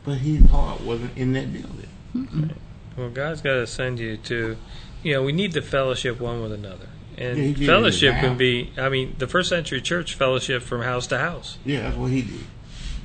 but 0.06 0.20
his 0.20 0.46
heart 0.52 0.82
wasn't 0.82 1.18
in 1.18 1.34
that 1.34 1.52
building. 1.52 2.54
Well, 2.96 3.10
God's 3.10 3.42
got 3.42 3.54
to 3.54 3.66
send 3.66 3.98
you 3.98 4.18
to, 4.18 4.58
you 5.04 5.14
know, 5.14 5.24
we 5.24 5.32
need 5.32 5.52
to 5.54 5.62
fellowship 5.62 6.20
one 6.20 6.42
with 6.42 6.52
another. 6.52 6.88
And 7.18 7.38
Yeah, 7.38 7.44
he 7.44 7.54
did 7.54 7.64
it 7.64 7.66
fellowship 7.68 8.16
can 8.16 8.38
be, 8.38 8.72
I 8.78 8.90
mean, 8.90 9.16
the 9.20 9.28
first 9.28 9.50
century 9.50 9.82
church 9.82 10.16
fellowship 10.16 10.64
from 10.64 10.82
house 10.82 11.08
to 11.08 11.20
house. 11.20 11.58
Yeah, 11.64 11.82
that's 11.82 11.98
what 11.98 12.12
he 12.12 12.24
did. 12.24 12.40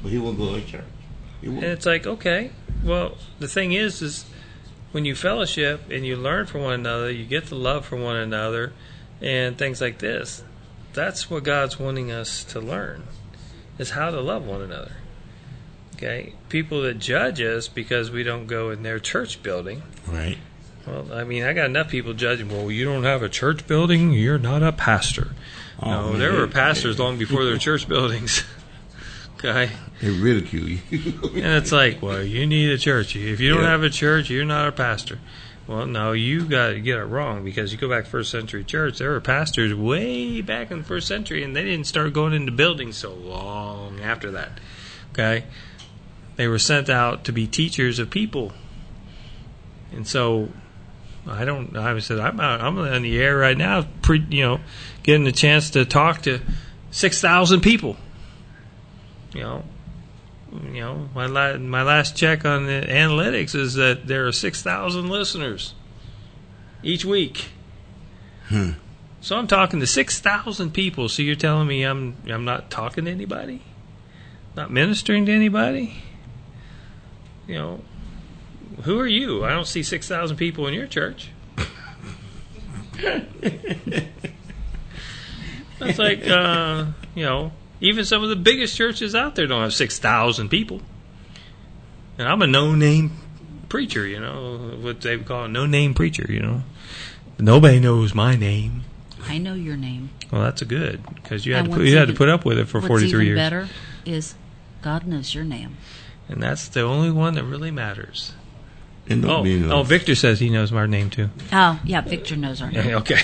But 0.03 0.13
he 0.13 0.19
wouldn't 0.19 0.39
go 0.39 0.55
to 0.55 0.65
church. 0.65 0.85
And 1.43 1.63
it's 1.63 1.87
like, 1.87 2.07
okay, 2.07 2.51
well, 2.83 3.17
the 3.39 3.49
thing 3.49 3.73
is, 3.73 4.03
is 4.03 4.25
when 4.93 5.05
you 5.05 5.15
fellowship 5.15 5.91
and 5.91 6.07
you 6.07 6.17
learn 6.17 6.47
from 6.47 6.63
one 6.63 6.75
another, 6.75 7.11
you 7.11 7.25
get 7.25 7.47
the 7.47 7.55
love 7.55 7.85
from 7.85 8.03
one 8.03 8.17
another, 8.17 8.73
and 9.21 9.59
things 9.59 9.81
like 9.81 9.99
this. 9.99 10.43
That's 10.95 11.31
what 11.31 11.45
God's 11.45 11.79
wanting 11.79 12.11
us 12.11 12.43
to 12.45 12.61
learn, 12.61 13.05
is 13.79 13.91
how 13.91 14.11
to 14.11 14.21
love 14.21 14.47
one 14.47 14.63
another. 14.63 14.93
Okay, 15.95 16.35
people 16.49 16.83
that 16.83 16.99
judge 17.01 17.41
us 17.41 17.69
because 17.69 18.11
we 18.11 18.23
don't 18.23 18.47
go 18.47 18.71
in 18.71 18.83
their 18.83 18.99
church 18.99 19.43
building. 19.43 19.83
Right. 20.07 20.39
Well, 20.89 21.13
I 21.13 21.25
mean, 21.25 21.45
I 21.45 21.53
got 21.53 21.67
enough 21.67 21.89
people 21.91 22.15
judging. 22.15 22.49
Well, 22.49 22.71
you 22.71 22.85
don't 22.85 23.05
have 23.05 23.23
a 23.23 23.29
church 23.29 23.67
building. 23.67 24.13
You're 24.13 24.39
not 24.39 24.63
a 24.63 24.73
pastor. 24.73 25.29
Oh, 25.83 25.91
no, 25.91 26.11
man, 26.11 26.19
there 26.19 26.33
were 26.33 26.47
pastors 26.47 26.99
long 26.99 27.19
before 27.19 27.45
there 27.45 27.53
were 27.53 27.59
church 27.59 27.87
buildings. 27.89 28.43
okay, 29.37 29.71
They 30.01 30.11
ridicule 30.11 30.69
you. 30.69 30.79
and 30.91 31.47
it's 31.63 31.71
like, 31.73 32.01
well, 32.03 32.23
you 32.23 32.47
need 32.47 32.71
a 32.71 32.79
church. 32.79 33.15
If 33.17 33.39
you 33.41 33.51
don't 33.55 33.63
Yeah. 33.63 33.71
have 33.71 33.83
a 33.83 33.91
church, 33.91 34.31
you're 34.31 34.45
not 34.45 34.67
a 34.69 34.73
pastor. 34.73 35.19
Well, 35.67 35.85
no, 35.85 36.13
you 36.13 36.47
got 36.47 36.69
to 36.71 36.81
get 36.81 36.97
it 36.99 37.05
wrong 37.05 37.45
because 37.45 37.71
you 37.73 37.79
go 37.79 37.91
back 37.91 38.07
first 38.07 38.31
century 38.31 38.65
church. 38.65 38.99
There 38.99 39.11
were 39.11 39.21
pastors 39.21 39.75
way 39.75 40.41
back 40.41 40.71
in 40.71 40.79
the 40.79 40.85
first 40.85 41.07
century, 41.07 41.43
and 41.45 41.55
they 41.55 41.63
didn't 41.65 41.87
start 41.87 42.15
going 42.15 42.33
into 42.33 42.51
buildings 42.53 42.97
so 42.97 43.13
long 43.13 44.01
after 44.01 44.31
that. 44.31 44.59
Okay, 45.13 45.45
they 46.37 46.49
were 46.49 46.59
sent 46.59 46.89
out 46.89 47.25
to 47.25 47.33
be 47.33 47.47
teachers 47.47 47.99
of 47.99 48.09
people, 48.09 48.53
and 49.93 50.09
so 50.09 50.49
I 51.29 51.45
don't. 51.45 51.77
I 51.77 51.99
said 51.99 52.19
I'm 52.19 52.41
out, 52.41 52.61
I'm 52.61 52.79
on 52.79 53.03
the 53.03 53.19
air 53.19 53.37
right 53.37 53.57
now, 53.57 53.87
pre, 54.03 54.25
you 54.31 54.43
know, 54.43 54.61
getting 55.03 55.27
a 55.27 55.33
chance 55.33 55.71
to 55.71 55.85
talk 55.85 56.23
to 56.23 56.41
six 56.91 57.21
thousand 57.21 57.61
people. 57.61 57.97
You 59.35 59.43
know, 59.43 59.65
you 60.73 60.81
know, 60.81 61.09
my 61.15 61.27
la- 61.27 61.59
my 61.59 61.83
last 61.83 62.17
check 62.17 62.45
on 62.45 62.67
the 62.67 62.85
analytics 62.89 63.55
is 63.55 63.75
that 63.75 64.07
there 64.07 64.27
are 64.27 64.33
six 64.33 64.63
thousand 64.63 65.09
listeners 65.11 65.75
each 66.83 67.05
week. 67.05 67.51
Hmm. 68.49 68.73
So 69.21 69.37
I'm 69.37 69.47
talking 69.47 69.81
to 69.81 69.87
six 69.87 70.21
thousand 70.21 70.73
people. 70.73 71.09
So 71.09 71.23
you're 71.23 71.35
telling 71.35 71.69
me 71.69 71.83
I'm 71.83 72.17
I'm 72.29 72.45
not 72.45 72.71
talking 72.71 73.05
to 73.05 73.11
anybody, 73.11 73.63
not 74.57 74.71
ministering 74.71 75.27
to 75.27 75.33
anybody? 75.33 76.03
You 77.47 77.55
know, 77.55 77.81
who 78.83 78.99
are 78.99 79.07
you? 79.07 79.45
I 79.45 79.51
don't 79.51 79.67
see 79.67 79.83
six 79.83 80.07
thousand 80.09 80.37
people 80.37 80.67
in 80.67 80.75
your 80.75 80.87
church. 80.87 81.31
That's 85.79 85.99
like, 85.99 86.27
uh, 86.27 86.87
you 87.15 87.25
know, 87.25 87.53
even 87.81 88.05
some 88.05 88.23
of 88.25 88.29
the 88.31 88.37
biggest 88.37 88.77
churches 88.77 89.15
out 89.15 89.37
there 89.37 89.47
don't 89.47 89.63
have 89.63 89.73
6,000 89.75 90.49
people. 90.49 90.83
And 92.19 92.27
I'm 92.29 92.43
a 92.43 92.47
no 92.49 92.75
name 92.75 93.13
preacher, 93.69 94.05
you 94.07 94.19
know, 94.19 94.77
what 94.81 95.01
they 95.03 95.17
would 95.17 95.27
call 95.27 95.45
a 95.45 95.49
no 95.49 95.67
name 95.67 95.95
preacher, 95.95 96.27
you 96.29 96.41
know. 96.41 96.63
Nobody 97.39 97.79
knows 97.79 98.13
my 98.15 98.35
name. 98.35 98.83
I 99.29 99.39
know 99.39 99.55
your 99.55 99.77
name. 99.77 100.11
Well, 100.33 100.43
that's 100.43 100.63
a 100.63 100.65
good 100.65 101.01
because 101.15 101.47
you 101.47 101.55
had 101.55 101.67
And 101.67 101.73
to 101.73 101.79
put, 101.79 101.87
you 101.87 101.97
had 101.97 102.09
to 102.09 102.15
put 102.15 102.29
up 102.29 102.45
with 102.45 102.59
it 102.59 102.67
for 102.67 102.81
43 102.81 103.09
even 103.09 103.27
years, 103.27 103.37
better 103.39 103.69
is 104.05 104.35
God 104.83 105.07
knows 105.07 105.33
your 105.35 105.45
name. 105.45 105.77
and 106.29 106.43
that's 106.43 106.67
the 106.69 106.81
only 106.83 107.11
one 107.13 107.35
that 107.35 107.45
really 107.45 107.71
matters. 107.71 108.33
And 109.11 109.23
don't 109.23 109.31
Oh, 109.31 109.43
be 109.43 109.59
no- 109.59 109.77
oh, 109.79 109.83
Victor 109.83 110.15
says 110.15 110.39
he 110.41 110.51
knows 110.51 110.73
our 110.73 110.87
name 110.87 111.09
too. 111.11 111.31
Oh, 111.53 111.81
yeah, 111.85 112.01
Victor 112.03 112.37
knows 112.37 112.61
our 112.61 112.71
name. 112.71 112.95
Okay. 112.97 113.21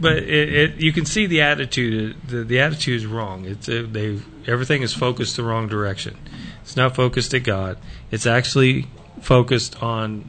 but 0.00 0.16
it, 0.18 0.54
it, 0.54 0.74
you 0.80 0.92
can 0.92 1.04
see 1.04 1.26
the 1.26 1.40
attitude. 1.42 2.16
The, 2.26 2.44
the 2.44 2.60
attitude 2.60 2.96
is 2.96 3.06
wrong. 3.06 3.44
It's 3.44 3.68
uh, 3.68 3.86
they 3.90 4.20
everything 4.46 4.82
is 4.82 4.92
focused 4.94 5.36
the 5.36 5.42
wrong 5.44 5.68
direction. 5.68 6.16
It's 6.62 6.76
not 6.76 6.94
focused 6.94 7.34
at 7.34 7.42
God. 7.44 7.78
It's 8.10 8.26
actually 8.26 8.86
focused 9.20 9.82
on 9.82 10.28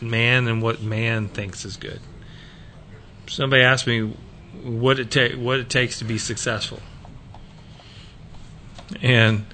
man 0.00 0.48
and 0.48 0.62
what 0.62 0.82
man 0.82 1.28
thinks 1.28 1.64
is 1.64 1.76
good. 1.76 2.00
Somebody 3.26 3.62
asked 3.62 3.86
me 3.86 4.12
what 4.62 4.98
it 4.98 5.10
ta- 5.10 5.36
what 5.38 5.58
it 5.60 5.68
takes 5.70 5.98
to 5.98 6.04
be 6.04 6.18
successful, 6.18 6.80
and 9.02 9.46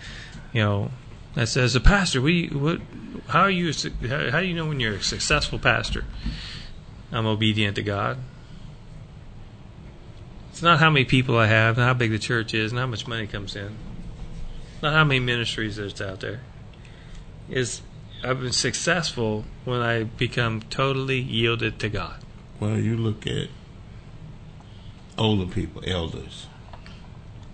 you 0.52 0.61
know, 0.62 0.90
I 1.41 1.45
as 1.45 1.75
a 1.75 1.81
pastor, 1.81 2.21
we 2.21 2.49
what 2.49 2.83
how 3.29 3.41
are 3.41 3.51
you 3.51 3.73
how, 4.07 4.31
how 4.31 4.41
do 4.41 4.47
you 4.47 4.55
know 4.55 4.67
when 4.67 4.79
you're 4.79 4.97
a 4.97 5.03
successful 5.03 5.59
pastor? 5.59 6.05
I'm 7.11 7.25
obedient 7.25 7.77
to 7.77 7.83
God. 7.83 8.19
It's 10.51 10.61
not 10.61 10.81
how 10.81 10.91
many 10.91 11.07
people 11.07 11.39
I 11.39 11.47
have, 11.47 11.79
not 11.79 11.87
how 11.87 11.95
big 11.95 12.11
the 12.11 12.19
church 12.19 12.53
is, 12.53 12.75
not 12.75 12.81
how 12.81 12.87
much 12.89 13.09
money 13.09 13.27
comes 13.27 13.57
in, 13.57 13.75
not 14.83 14.93
how 14.93 15.03
many 15.05 15.19
ministries 15.19 15.77
there's 15.77 15.99
out 16.03 16.21
there. 16.21 16.41
Is 17.49 17.81
I've 18.23 18.43
been 18.43 18.53
successful 18.53 19.47
when 19.65 19.81
I 19.81 20.03
become 20.03 20.61
totally 20.69 21.21
yielded 21.21 21.79
to 21.79 21.89
God. 21.89 22.23
Well, 22.61 22.77
you 22.77 22.99
look 22.99 23.27
at 23.27 23.49
older 25.17 25.47
people, 25.47 25.83
elders, 25.87 26.49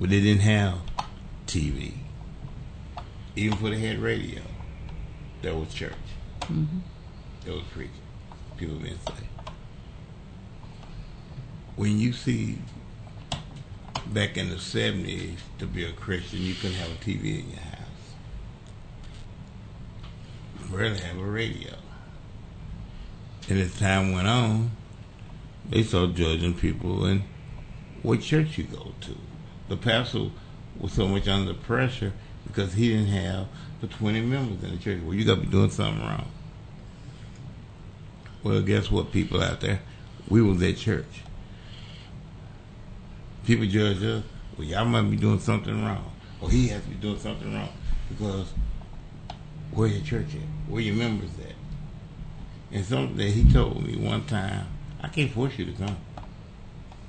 but 0.00 0.10
they 0.10 0.20
didn't 0.20 0.42
have 0.42 0.80
TV. 1.46 2.05
Even 3.36 3.58
for 3.58 3.68
the 3.68 3.78
head 3.78 3.98
radio, 3.98 4.40
there 5.42 5.54
was 5.54 5.72
church. 5.74 5.92
Mm-hmm. 6.40 6.78
There 7.44 7.52
was 7.54 7.64
preaching. 7.70 7.92
People 8.56 8.76
being 8.76 8.98
saved. 9.06 9.26
When 11.76 11.98
you 11.98 12.14
see 12.14 12.58
back 14.06 14.38
in 14.38 14.48
the 14.48 14.56
70s 14.56 15.36
to 15.58 15.66
be 15.66 15.84
a 15.84 15.92
Christian, 15.92 16.40
you 16.40 16.54
couldn't 16.54 16.76
have 16.76 16.90
a 16.90 16.94
TV 16.94 17.40
in 17.40 17.50
your 17.50 17.60
house. 17.60 18.14
Rarely 20.70 21.00
have 21.00 21.18
a 21.18 21.24
radio. 21.24 21.74
And 23.50 23.58
as 23.58 23.78
time 23.78 24.12
went 24.12 24.26
on, 24.26 24.70
they 25.68 25.82
started 25.82 26.16
judging 26.16 26.54
people 26.54 27.04
and 27.04 27.22
what 28.02 28.22
church 28.22 28.56
you 28.56 28.64
go 28.64 28.94
to. 29.02 29.16
The 29.68 29.76
pastor 29.76 30.30
was 30.78 30.92
so 30.92 31.06
much 31.06 31.28
under 31.28 31.52
pressure 31.52 32.14
because 32.56 32.72
he 32.72 32.88
didn't 32.88 33.08
have 33.08 33.46
the 33.82 33.86
20 33.86 34.22
members 34.22 34.64
in 34.64 34.70
the 34.70 34.82
church. 34.82 35.02
Well, 35.02 35.12
you 35.12 35.26
got 35.26 35.34
to 35.34 35.40
be 35.42 35.46
doing 35.46 35.68
something 35.68 36.02
wrong. 36.02 36.26
Well, 38.42 38.62
guess 38.62 38.90
what, 38.90 39.12
people 39.12 39.42
out 39.42 39.60
there? 39.60 39.80
We 40.28 40.40
was 40.40 40.62
at 40.62 40.78
church. 40.78 41.22
People 43.44 43.66
judge 43.66 44.02
us. 44.02 44.24
Well, 44.56 44.66
y'all 44.66 44.86
might 44.86 45.02
be 45.02 45.16
doing 45.16 45.38
something 45.38 45.84
wrong. 45.84 46.10
Or 46.40 46.50
he 46.50 46.68
has 46.68 46.82
to 46.82 46.88
be 46.88 46.94
doing 46.94 47.18
something 47.18 47.52
wrong 47.52 47.68
because 48.08 48.54
where 49.72 49.88
your 49.88 50.02
church 50.02 50.34
at? 50.34 50.70
Where 50.70 50.80
your 50.80 50.94
members 50.94 51.30
at? 51.44 51.54
And 52.72 52.84
something 52.84 53.16
that 53.18 53.30
he 53.30 53.52
told 53.52 53.84
me 53.86 53.96
one 53.96 54.24
time, 54.24 54.66
I 55.02 55.08
can't 55.08 55.30
force 55.30 55.58
you 55.58 55.66
to 55.66 55.72
come. 55.72 55.96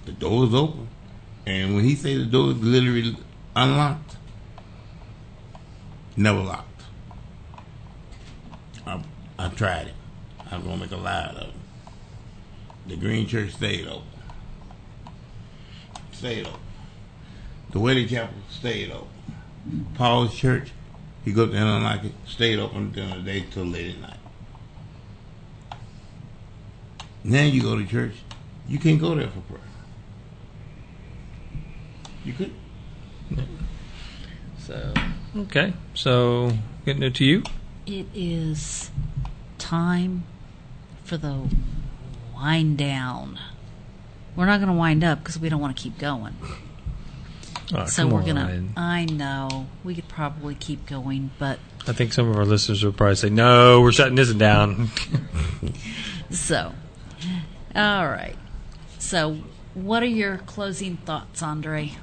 The 0.05 0.11
door 0.11 0.45
is 0.45 0.53
open. 0.53 0.89
And 1.45 1.73
when 1.73 1.85
he 1.85 1.95
say 1.95 2.17
the 2.17 2.25
door 2.25 2.51
is 2.51 2.59
literally 2.59 3.15
unlocked, 3.55 4.16
never 6.17 6.41
locked. 6.41 6.81
I, 8.85 9.01
I 9.37 9.49
tried 9.49 9.87
it. 9.87 9.93
I'm 10.51 10.63
gonna 10.63 10.77
make 10.77 10.91
a 10.91 10.97
lie 10.97 11.25
of 11.25 11.37
it. 11.37 11.53
The 12.87 12.95
Green 12.95 13.27
Church 13.27 13.53
stayed 13.53 13.87
open. 13.87 14.03
Stayed 16.11 16.47
open. 16.47 16.59
The 17.71 17.79
Wedding 17.79 18.07
Chapel 18.07 18.35
stayed 18.49 18.91
open. 18.91 19.87
Paul's 19.95 20.33
Church, 20.33 20.71
he 21.23 21.33
goes 21.33 21.51
there 21.51 21.61
and 21.61 21.69
unlock 21.69 22.03
it, 22.05 22.13
stayed 22.25 22.57
open 22.59 22.91
during 22.91 23.09
the 23.09 23.21
day 23.21 23.45
till 23.51 23.65
late 23.65 23.95
at 23.95 24.01
night. 24.01 24.17
Now 27.23 27.43
you 27.43 27.61
go 27.61 27.77
to 27.77 27.85
church, 27.85 28.13
you 28.69 28.79
can't 28.79 29.01
go 29.01 29.13
there 29.13 29.27
for 29.27 29.41
prayer. 29.41 29.59
You 32.23 32.33
could. 32.33 32.53
So 34.59 34.93
okay, 35.35 35.73
so 35.93 36.51
getting 36.85 37.03
it 37.03 37.15
to 37.15 37.25
you. 37.25 37.43
It 37.85 38.07
is 38.13 38.91
time 39.57 40.23
for 41.03 41.17
the 41.17 41.49
wind 42.35 42.77
down. 42.77 43.39
We're 44.35 44.45
not 44.45 44.57
going 44.57 44.71
to 44.71 44.77
wind 44.77 45.03
up 45.03 45.19
because 45.19 45.39
we 45.39 45.49
don't 45.49 45.59
want 45.59 45.75
to 45.75 45.81
keep 45.81 45.97
going. 45.97 46.35
Oh, 47.73 47.85
so 47.85 48.07
we're 48.07 48.23
going 48.23 48.35
to. 48.35 48.79
I 48.79 49.05
know. 49.05 49.67
We 49.83 49.95
could 49.95 50.07
probably 50.07 50.55
keep 50.55 50.85
going, 50.85 51.31
but 51.37 51.59
I 51.87 51.93
think 51.93 52.13
some 52.13 52.29
of 52.29 52.37
our 52.37 52.45
listeners 52.45 52.83
will 52.83 52.93
probably 52.93 53.15
say, 53.15 53.29
"No, 53.29 53.81
we're 53.81 53.91
shutting 53.91 54.15
this 54.15 54.33
down." 54.33 54.89
so. 56.29 56.73
All 57.75 58.07
right. 58.07 58.35
So, 58.99 59.39
what 59.73 60.01
are 60.01 60.07
your 60.07 60.37
closing 60.37 60.97
thoughts, 60.97 61.41
Andre? 61.41 61.93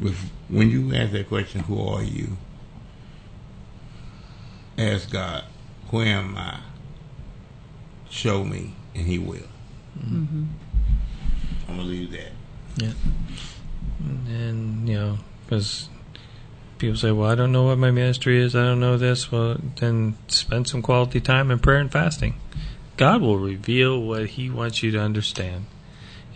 With, 0.00 0.16
when 0.48 0.70
you 0.70 0.94
ask 0.94 1.12
that 1.12 1.28
question, 1.28 1.60
who 1.62 1.80
are 1.80 2.02
you? 2.02 2.36
Ask 4.78 5.10
God, 5.10 5.44
where 5.90 6.06
am 6.06 6.36
I? 6.36 6.60
Show 8.08 8.44
me, 8.44 8.74
and 8.94 9.06
He 9.06 9.18
will. 9.18 9.48
Mm-hmm. 9.98 10.44
I'm 11.68 11.76
gonna 11.76 11.88
leave 11.88 12.10
that. 12.12 12.32
Yeah. 12.76 12.92
And, 14.26 14.88
you 14.88 14.94
know, 14.94 15.18
because 15.44 15.88
people 16.78 16.96
say, 16.96 17.12
well, 17.12 17.30
I 17.30 17.34
don't 17.34 17.52
know 17.52 17.64
what 17.64 17.78
my 17.78 17.90
ministry 17.90 18.40
is. 18.40 18.56
I 18.56 18.64
don't 18.64 18.80
know 18.80 18.96
this. 18.96 19.30
Well, 19.30 19.58
then 19.76 20.16
spend 20.28 20.66
some 20.66 20.80
quality 20.80 21.20
time 21.20 21.50
in 21.50 21.58
prayer 21.58 21.78
and 21.78 21.92
fasting. 21.92 22.40
God 22.96 23.20
will 23.20 23.38
reveal 23.38 24.00
what 24.00 24.30
He 24.30 24.48
wants 24.50 24.82
you 24.82 24.90
to 24.92 24.98
understand. 24.98 25.66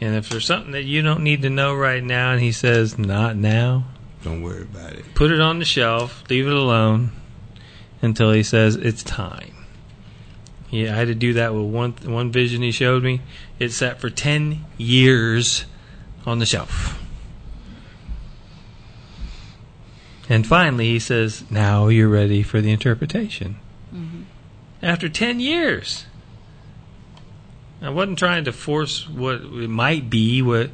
And 0.00 0.14
if 0.16 0.28
there's 0.28 0.44
something 0.46 0.72
that 0.72 0.84
you 0.84 1.02
don't 1.02 1.22
need 1.22 1.42
to 1.42 1.50
know 1.50 1.74
right 1.74 2.02
now 2.02 2.32
and 2.32 2.40
He 2.42 2.52
says, 2.52 2.98
not 2.98 3.36
now, 3.36 3.84
Don't 4.22 4.42
worry 4.42 4.62
about 4.62 4.92
it. 4.94 5.14
put 5.14 5.30
it 5.30 5.40
on 5.40 5.58
the 5.58 5.64
shelf, 5.64 6.24
leave 6.28 6.46
it 6.46 6.52
alone 6.52 7.12
until 8.02 8.32
He 8.32 8.42
says, 8.42 8.76
it's 8.76 9.02
time. 9.02 9.54
Yeah, 10.70 10.92
I 10.92 10.96
had 10.96 11.08
to 11.08 11.14
do 11.14 11.34
that 11.34 11.54
with 11.54 11.64
one 11.64 11.92
one 12.04 12.32
vision 12.32 12.60
He 12.62 12.72
showed 12.72 13.02
me. 13.04 13.20
It 13.60 13.70
sat 13.70 14.00
for 14.00 14.10
10 14.10 14.64
years 14.76 15.66
on 16.26 16.40
the 16.40 16.46
shelf. 16.46 17.00
And 20.28 20.46
finally, 20.46 20.86
he 20.86 20.98
says, 20.98 21.44
Now 21.50 21.88
you're 21.88 22.08
ready 22.08 22.42
for 22.42 22.60
the 22.60 22.72
interpretation. 22.72 23.56
Mm-hmm. 23.94 24.22
After 24.82 25.08
10 25.08 25.38
years. 25.38 26.06
I 27.84 27.90
wasn't 27.90 28.18
trying 28.18 28.44
to 28.44 28.52
force 28.52 29.06
what 29.06 29.42
it 29.42 29.68
might 29.68 30.08
be, 30.08 30.40
what 30.40 30.70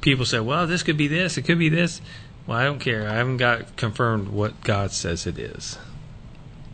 people 0.00 0.24
say, 0.24 0.40
well, 0.40 0.66
this 0.66 0.82
could 0.82 0.96
be 0.96 1.06
this, 1.06 1.38
it 1.38 1.42
could 1.42 1.58
be 1.58 1.68
this. 1.68 2.00
Well, 2.48 2.58
I 2.58 2.64
don't 2.64 2.80
care. 2.80 3.08
I 3.08 3.14
haven't 3.14 3.36
got 3.36 3.76
confirmed 3.76 4.28
what 4.28 4.64
God 4.64 4.90
says 4.90 5.24
it 5.26 5.38
is. 5.38 5.78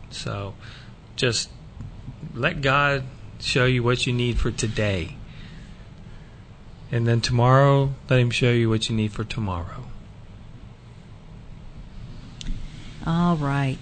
So 0.09 0.55
just 1.15 1.49
let 2.33 2.61
God 2.61 3.03
show 3.39 3.65
you 3.65 3.83
what 3.83 4.07
you 4.07 4.13
need 4.13 4.39
for 4.39 4.49
today. 4.49 5.17
And 6.91 7.07
then 7.07 7.21
tomorrow, 7.21 7.93
let 8.09 8.19
Him 8.19 8.31
show 8.31 8.51
you 8.51 8.69
what 8.69 8.89
you 8.89 8.95
need 8.95 9.11
for 9.11 9.23
tomorrow. 9.23 9.85
All 13.05 13.35
right. 13.35 13.77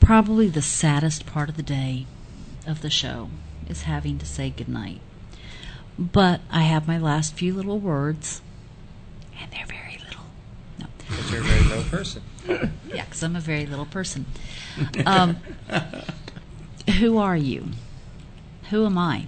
Probably 0.00 0.48
the 0.48 0.62
saddest 0.62 1.24
part 1.24 1.48
of 1.48 1.56
the 1.56 1.62
day 1.62 2.06
of 2.66 2.80
the 2.82 2.90
show 2.90 3.28
is 3.68 3.82
having 3.82 4.18
to 4.18 4.26
say 4.26 4.50
goodnight. 4.50 5.00
But 5.98 6.40
I 6.50 6.62
have 6.62 6.88
my 6.88 6.98
last 6.98 7.34
few 7.34 7.54
little 7.54 7.78
words, 7.78 8.42
and 9.40 9.50
they're 9.52 9.66
very 9.66 9.98
little. 10.04 10.24
No. 10.78 10.86
You're 11.30 11.40
a 11.40 11.44
very 11.44 11.76
low 11.76 11.82
person. 11.84 12.22
Yeah, 12.94 13.06
because 13.06 13.24
I'm 13.24 13.34
a 13.34 13.40
very 13.40 13.66
little 13.66 13.86
person. 13.86 14.24
Um, 15.04 15.38
who 17.00 17.18
are 17.18 17.36
you? 17.36 17.70
Who 18.70 18.86
am 18.86 18.96
I? 18.96 19.26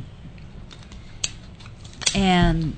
And 2.14 2.76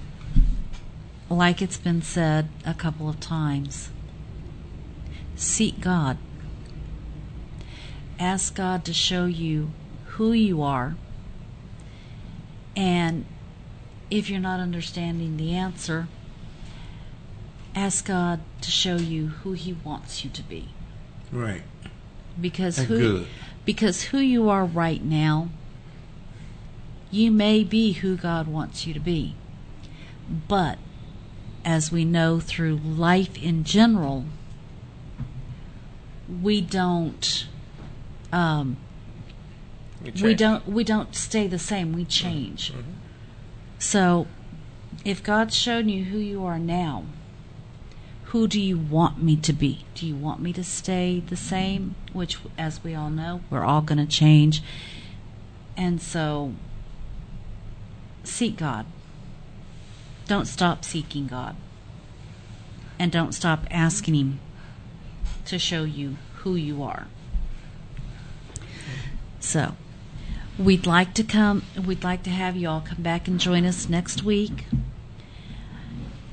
like 1.29 1.61
it's 1.61 1.77
been 1.77 2.03
said 2.03 2.49
a 2.65 2.75
couple 2.75 3.09
of 3.09 3.21
times, 3.21 3.91
seek 5.37 5.81
God. 5.81 6.17
Ask 8.19 8.55
God 8.55 8.85
to 8.87 8.93
show 8.93 9.27
you 9.27 9.71
who 10.07 10.33
you 10.33 10.63
are. 10.63 10.97
And 12.79 13.25
if 14.09 14.31
you're 14.31 14.39
not 14.39 14.61
understanding 14.61 15.37
the 15.37 15.53
answer, 15.53 16.07
ask 17.75 18.07
God 18.07 18.41
to 18.61 18.71
show 18.71 18.95
you 18.95 19.27
who 19.27 19.53
He 19.53 19.73
wants 19.73 20.23
you 20.23 20.31
to 20.31 20.43
be. 20.45 20.69
Right. 21.33 21.63
Because 22.41 22.77
That's 22.77 22.89
who 22.89 22.99
good. 22.99 23.27
because 23.65 24.03
who 24.05 24.19
you 24.19 24.49
are 24.49 24.65
right 24.65 25.03
now, 25.03 25.49
you 27.11 27.33
may 27.33 27.65
be 27.65 27.95
who 27.95 28.17
God 28.17 28.47
wants 28.47 28.87
you 28.87 28.95
to 28.95 29.01
be. 29.01 29.35
But 30.47 30.79
as 31.65 31.91
we 31.91 32.05
know 32.05 32.39
through 32.39 32.77
life 32.77 33.37
in 33.43 33.65
general, 33.65 34.25
we 36.41 36.61
don't 36.61 37.49
um, 38.31 38.77
we 40.01 40.35
don't 40.35 40.67
we 40.69 40.85
don't 40.85 41.15
stay 41.15 41.47
the 41.47 41.59
same. 41.59 41.93
We 41.93 42.03
mm-hmm. 42.03 42.09
change. 42.09 42.73
Mm-hmm. 42.73 42.93
So, 43.79 44.27
if 45.05 45.23
God's 45.23 45.55
shown 45.55 45.89
you 45.89 46.05
who 46.05 46.19
you 46.19 46.45
are 46.45 46.59
now, 46.59 47.05
who 48.25 48.47
do 48.47 48.61
you 48.61 48.77
want 48.77 49.23
me 49.23 49.37
to 49.37 49.53
be? 49.53 49.85
Do 49.95 50.07
you 50.07 50.17
want 50.17 50.41
me 50.41 50.53
to 50.53 50.65
stay 50.65 51.21
the 51.21 51.37
same? 51.37 51.95
Which, 52.13 52.39
as 52.59 52.83
we 52.83 52.95
all 52.95 53.11
know, 53.11 53.41
we're 53.51 53.65
all 53.65 53.81
going 53.81 53.99
to 53.99 54.07
change. 54.07 54.63
And 55.77 56.03
so, 56.03 56.53
seek 58.25 58.57
God. 58.57 58.87
Don't 60.27 60.47
stop 60.47 60.85
seeking 60.85 61.27
God. 61.27 61.57
And 62.99 63.13
don't 63.13 63.33
stop 63.33 63.65
asking 63.71 64.15
Him 64.15 64.41
to 65.47 65.59
show 65.59 65.85
you 65.85 66.17
who 66.39 66.57
you 66.57 66.83
are. 66.83 67.07
Mm-hmm. 68.57 69.41
So, 69.41 69.77
we'd 70.59 70.87
like 70.87 71.15
to 71.15 71.23
come, 71.23 71.63
we'd 71.87 72.03
like 72.03 72.23
to 72.25 72.31
have 72.31 72.57
you 72.57 72.69
all 72.69 72.81
come 72.81 73.03
back 73.03 73.29
and 73.29 73.39
join 73.39 73.65
us 73.65 73.89
next 73.89 74.25
week 74.25 74.65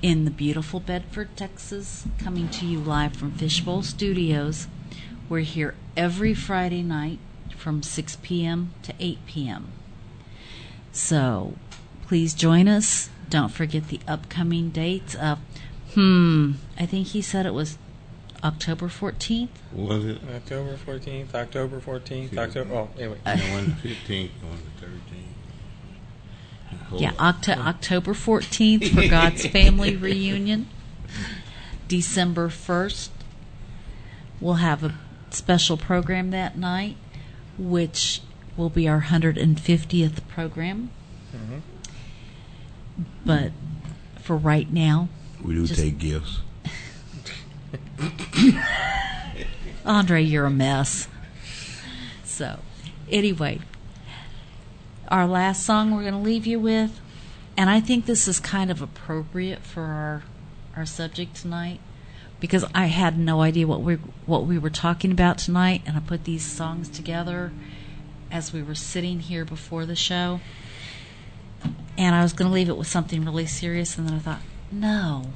in 0.01 0.25
the 0.25 0.31
beautiful 0.31 0.79
Bedford, 0.79 1.35
Texas, 1.35 2.07
coming 2.17 2.49
to 2.49 2.65
you 2.65 2.79
live 2.79 3.15
from 3.15 3.31
Fishbowl 3.31 3.83
Studios. 3.83 4.67
We're 5.29 5.39
here 5.39 5.75
every 5.95 6.33
Friday 6.33 6.81
night 6.81 7.19
from 7.55 7.83
6 7.83 8.17
p.m. 8.21 8.73
to 8.83 8.93
8 8.99 9.19
p.m. 9.25 9.71
So 10.91 11.53
please 12.07 12.33
join 12.33 12.67
us. 12.67 13.09
Don't 13.29 13.49
forget 13.49 13.87
the 13.87 13.99
upcoming 14.07 14.69
dates 14.69 15.15
of, 15.15 15.39
hmm, 15.93 16.53
I 16.79 16.85
think 16.85 17.07
he 17.07 17.21
said 17.21 17.45
it 17.45 17.53
was 17.53 17.77
October 18.49 18.87
14th. 18.87 19.49
Was 19.73 20.05
it? 20.05 20.19
October 20.35 20.77
14th, 20.85 21.33
October 21.33 21.79
14th, 21.79 22.37
October. 22.37 22.73
Oh, 22.75 22.89
anyway. 22.99 23.17
Uh, 23.25 23.31
on 23.31 23.65
the 23.81 23.89
15th, 23.89 24.29
on 24.43 24.59
the 24.79 24.85
13th. 24.85 24.91
Hold 26.89 27.01
Yeah. 27.01 27.13
Octo- 27.17 27.53
October 27.53 28.13
14th 28.13 28.89
for 28.93 29.07
God's 29.09 29.47
Family 29.57 29.95
Reunion. 29.95 30.67
December 31.87 32.49
1st, 32.49 33.09
we'll 34.39 34.55
have 34.55 34.83
a 34.83 34.93
special 35.31 35.75
program 35.77 36.29
that 36.31 36.55
night, 36.57 36.97
which 37.57 38.21
will 38.57 38.69
be 38.69 38.87
our 38.87 39.01
150th 39.01 40.27
program. 40.27 40.91
Mhm. 41.35 41.61
But 43.25 43.51
for 44.21 44.37
right 44.37 44.71
now, 44.71 45.09
We 45.43 45.55
do 45.55 45.65
Just- 45.65 45.79
take 45.81 45.97
gifts. 45.97 46.41
Andre, 49.85 50.21
you're 50.21 50.45
a 50.45 50.51
mess. 50.51 51.07
So, 52.23 52.59
anyway, 53.09 53.59
our 55.07 55.27
last 55.27 55.65
song 55.65 55.91
we're 55.91 56.01
going 56.01 56.13
to 56.13 56.19
leave 56.19 56.45
you 56.45 56.59
with, 56.59 56.99
and 57.55 57.69
I 57.69 57.79
think 57.79 58.05
this 58.05 58.27
is 58.27 58.39
kind 58.39 58.71
of 58.71 58.81
appropriate 58.81 59.59
for 59.59 59.83
our 59.83 60.23
our 60.75 60.85
subject 60.85 61.37
tonight 61.37 61.79
because 62.39 62.65
I 62.75 62.87
had 62.87 63.17
no 63.17 63.41
idea 63.41 63.65
what 63.65 63.81
we 63.81 63.95
what 64.25 64.45
we 64.45 64.57
were 64.57 64.69
talking 64.69 65.11
about 65.11 65.37
tonight, 65.37 65.81
and 65.85 65.95
I 65.95 65.99
put 65.99 66.25
these 66.25 66.43
songs 66.43 66.89
together 66.89 67.51
as 68.31 68.51
we 68.51 68.61
were 68.61 68.75
sitting 68.75 69.19
here 69.21 69.45
before 69.45 69.85
the 69.85 69.95
show. 69.95 70.41
And 71.97 72.13
I 72.13 72.21
was 72.21 72.33
going 72.33 72.49
to 72.49 72.53
leave 72.53 72.69
it 72.69 72.77
with 72.77 72.87
something 72.87 73.23
really 73.23 73.45
serious, 73.45 73.97
and 73.97 74.07
then 74.07 74.15
I 74.15 74.19
thought, 74.19 74.41
no, 74.71 75.27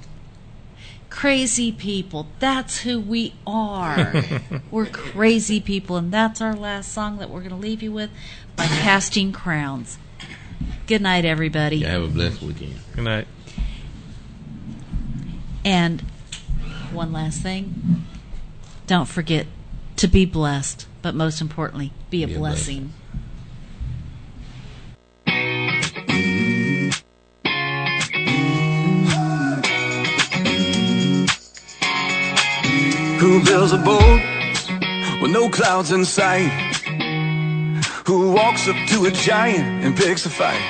crazy 1.09 1.71
people. 1.71 2.27
That's 2.39 2.81
who 2.81 2.99
we 2.99 3.33
are. 3.45 4.23
we're 4.71 4.85
crazy 4.85 5.59
people, 5.59 5.97
and 5.97 6.11
that's 6.11 6.41
our 6.41 6.55
last 6.55 6.91
song 6.91 7.17
that 7.17 7.29
we're 7.29 7.39
going 7.39 7.51
to 7.51 7.55
leave 7.55 7.83
you 7.83 7.91
with 7.91 8.09
by 8.55 8.65
Casting 8.67 9.31
Crowns. 9.31 9.97
Good 10.87 11.01
night, 11.01 11.25
everybody. 11.25 11.77
Yeah, 11.77 11.91
have 11.91 12.03
a 12.03 12.07
blessed 12.07 12.41
weekend. 12.41 12.75
Good 12.95 13.03
night. 13.03 13.27
And 15.63 16.01
one 16.91 17.11
last 17.11 17.41
thing 17.41 18.05
don't 18.87 19.07
forget 19.07 19.45
to 19.97 20.07
be 20.07 20.25
blessed, 20.25 20.87
but 21.01 21.13
most 21.13 21.41
importantly, 21.41 21.91
be 22.09 22.23
a 22.23 22.27
Be 22.27 22.33
a 22.33 22.37
blessing. 22.37 22.93
Who 33.19 33.43
builds 33.43 33.73
a 33.73 33.77
boat 33.77 34.21
with 35.21 35.31
no 35.31 35.49
clouds 35.49 35.91
in 35.91 36.05
sight? 36.05 36.47
Who 38.07 38.31
walks 38.31 38.67
up 38.69 38.77
to 38.91 39.05
a 39.07 39.11
giant 39.11 39.83
and 39.83 39.95
picks 39.95 40.25
a 40.25 40.29
fight? 40.29 40.63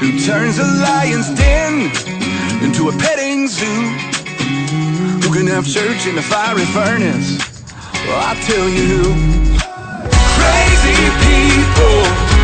Who 0.00 0.18
turns 0.26 0.58
a 0.58 0.64
lion's 0.64 1.30
den 1.38 1.92
into 2.64 2.88
a 2.88 2.92
petting 2.98 3.46
zoo? 3.46 3.82
Who 5.22 5.32
can 5.32 5.46
have 5.46 5.64
church 5.64 6.08
in 6.08 6.18
a 6.18 6.22
fiery 6.22 6.66
furnace? 6.74 7.38
Well, 8.02 8.18
I'll 8.18 8.42
tell 8.42 8.68
you 8.68 8.84
who. 8.90 9.02
Crazy 10.10 11.00
people 11.22 11.98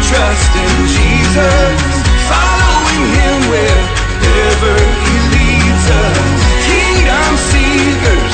trust 0.07 0.53
in 0.55 0.75
Jesus, 0.87 1.77
following 2.31 3.05
Him 3.11 3.39
wherever 3.51 4.75
He 5.03 5.15
leads 5.35 5.87
us. 5.91 6.43
Kingdom 6.63 7.33
seekers, 7.51 8.32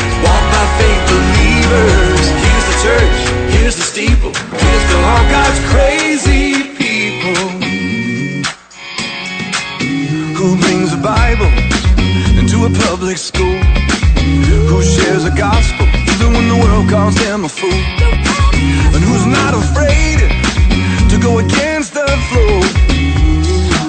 by 0.55 0.65
faith 0.79 1.03
believers. 1.11 2.23
Here's 2.45 2.67
the 2.71 2.79
church, 2.87 3.19
here's 3.55 3.77
the 3.77 3.87
steeple, 3.93 4.33
here's 4.33 4.85
to 4.91 4.97
all 5.11 5.25
God's 5.31 5.61
crazy 5.73 6.75
people. 6.77 7.45
Who 10.39 10.57
brings 10.57 10.91
the 10.95 11.03
Bible 11.03 11.51
into 12.41 12.65
a 12.65 12.71
public 12.87 13.19
school? 13.19 13.59
Who 14.71 14.83
shares 14.83 15.25
the 15.25 15.35
gospel 15.37 15.87
even 16.13 16.33
when 16.35 16.49
the 16.49 16.59
world 16.63 16.89
calls 16.89 17.17
them 17.17 17.45
a 17.45 17.49
fool? 17.49 17.83
And 18.95 19.03
who's 19.03 19.27
not 19.27 19.55
afraid 19.55 20.19
to 21.11 21.17
go 21.21 21.39
against 21.39 21.95
the 21.95 22.07
flow? 22.31 22.61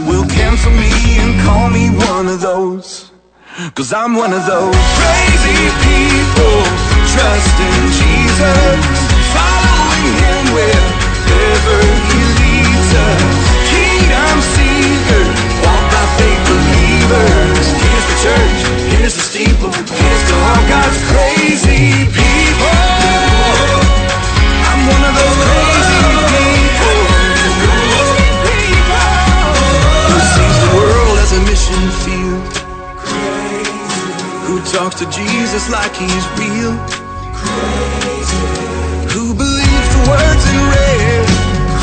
Will 0.09 0.27
cancel 0.27 0.71
me 0.71 0.91
and 1.19 1.39
call 1.45 1.69
me 1.69 1.89
one 1.89 2.27
of 2.27 2.41
those. 2.41 3.08
Cause 3.59 3.91
I'm 3.91 4.15
one 4.15 4.31
of 4.31 4.45
those 4.47 4.71
crazy 4.95 5.67
people 5.83 6.63
trusting 7.11 7.83
Jesus, 7.91 8.79
following 9.35 10.15
him 10.15 10.43
wherever 10.55 11.77
he 12.07 12.19
leads 12.39 12.91
us. 12.95 13.19
Kingdom 13.67 14.35
seekers, 14.55 15.35
walk 15.59 15.83
by 15.91 16.05
faith 16.15 16.43
believers. 16.47 17.65
Here's 17.83 18.07
the 18.07 18.17
church, 18.23 18.59
here's 18.95 19.15
the 19.19 19.25
steeple, 19.27 19.75
here's 19.75 20.23
to 20.31 20.35
all 20.39 20.63
God's 20.71 20.99
crazy 21.11 22.07
people. 22.15 22.79
I'm 24.71 24.87
one 24.87 25.03
of 25.03 25.13
those 25.19 25.35
crazy 25.35 25.88
talks 34.71 34.99
to 34.99 35.09
Jesus 35.09 35.69
like 35.71 35.95
he's 35.95 36.25
real. 36.37 36.77
Crazy. 37.33 38.37
Who 39.09 39.33
believes 39.33 39.89
the 39.97 40.01
words 40.05 40.43
in 40.45 40.61
red? 40.61 41.25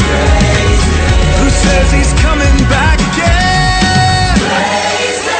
Crazy. 0.06 0.94
Who 1.42 1.46
says 1.50 1.90
he's 1.90 2.12
coming 2.22 2.56
back 2.70 3.02
again? 3.10 4.38
Crazy. 4.38 5.34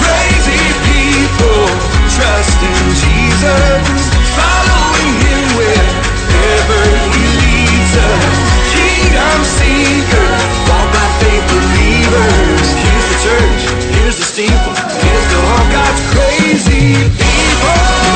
Crazy 0.00 0.64
people 0.88 1.68
trust 2.16 2.56
in 2.56 2.84
Jesus, 3.04 4.00
following 4.32 5.12
him 5.28 5.44
wherever 5.60 6.80
he 7.12 7.24
leads 7.36 7.92
us. 8.00 8.36
Kingdom 8.72 9.38
seekers, 9.44 10.44
walk 10.72 10.88
by 10.88 11.08
faith 11.20 11.44
believers. 11.52 12.66
Here's 12.80 13.06
the 13.12 13.18
church, 13.28 13.60
here's 13.92 14.16
the 14.16 14.67
crazy 16.48 17.10
people. 17.18 18.07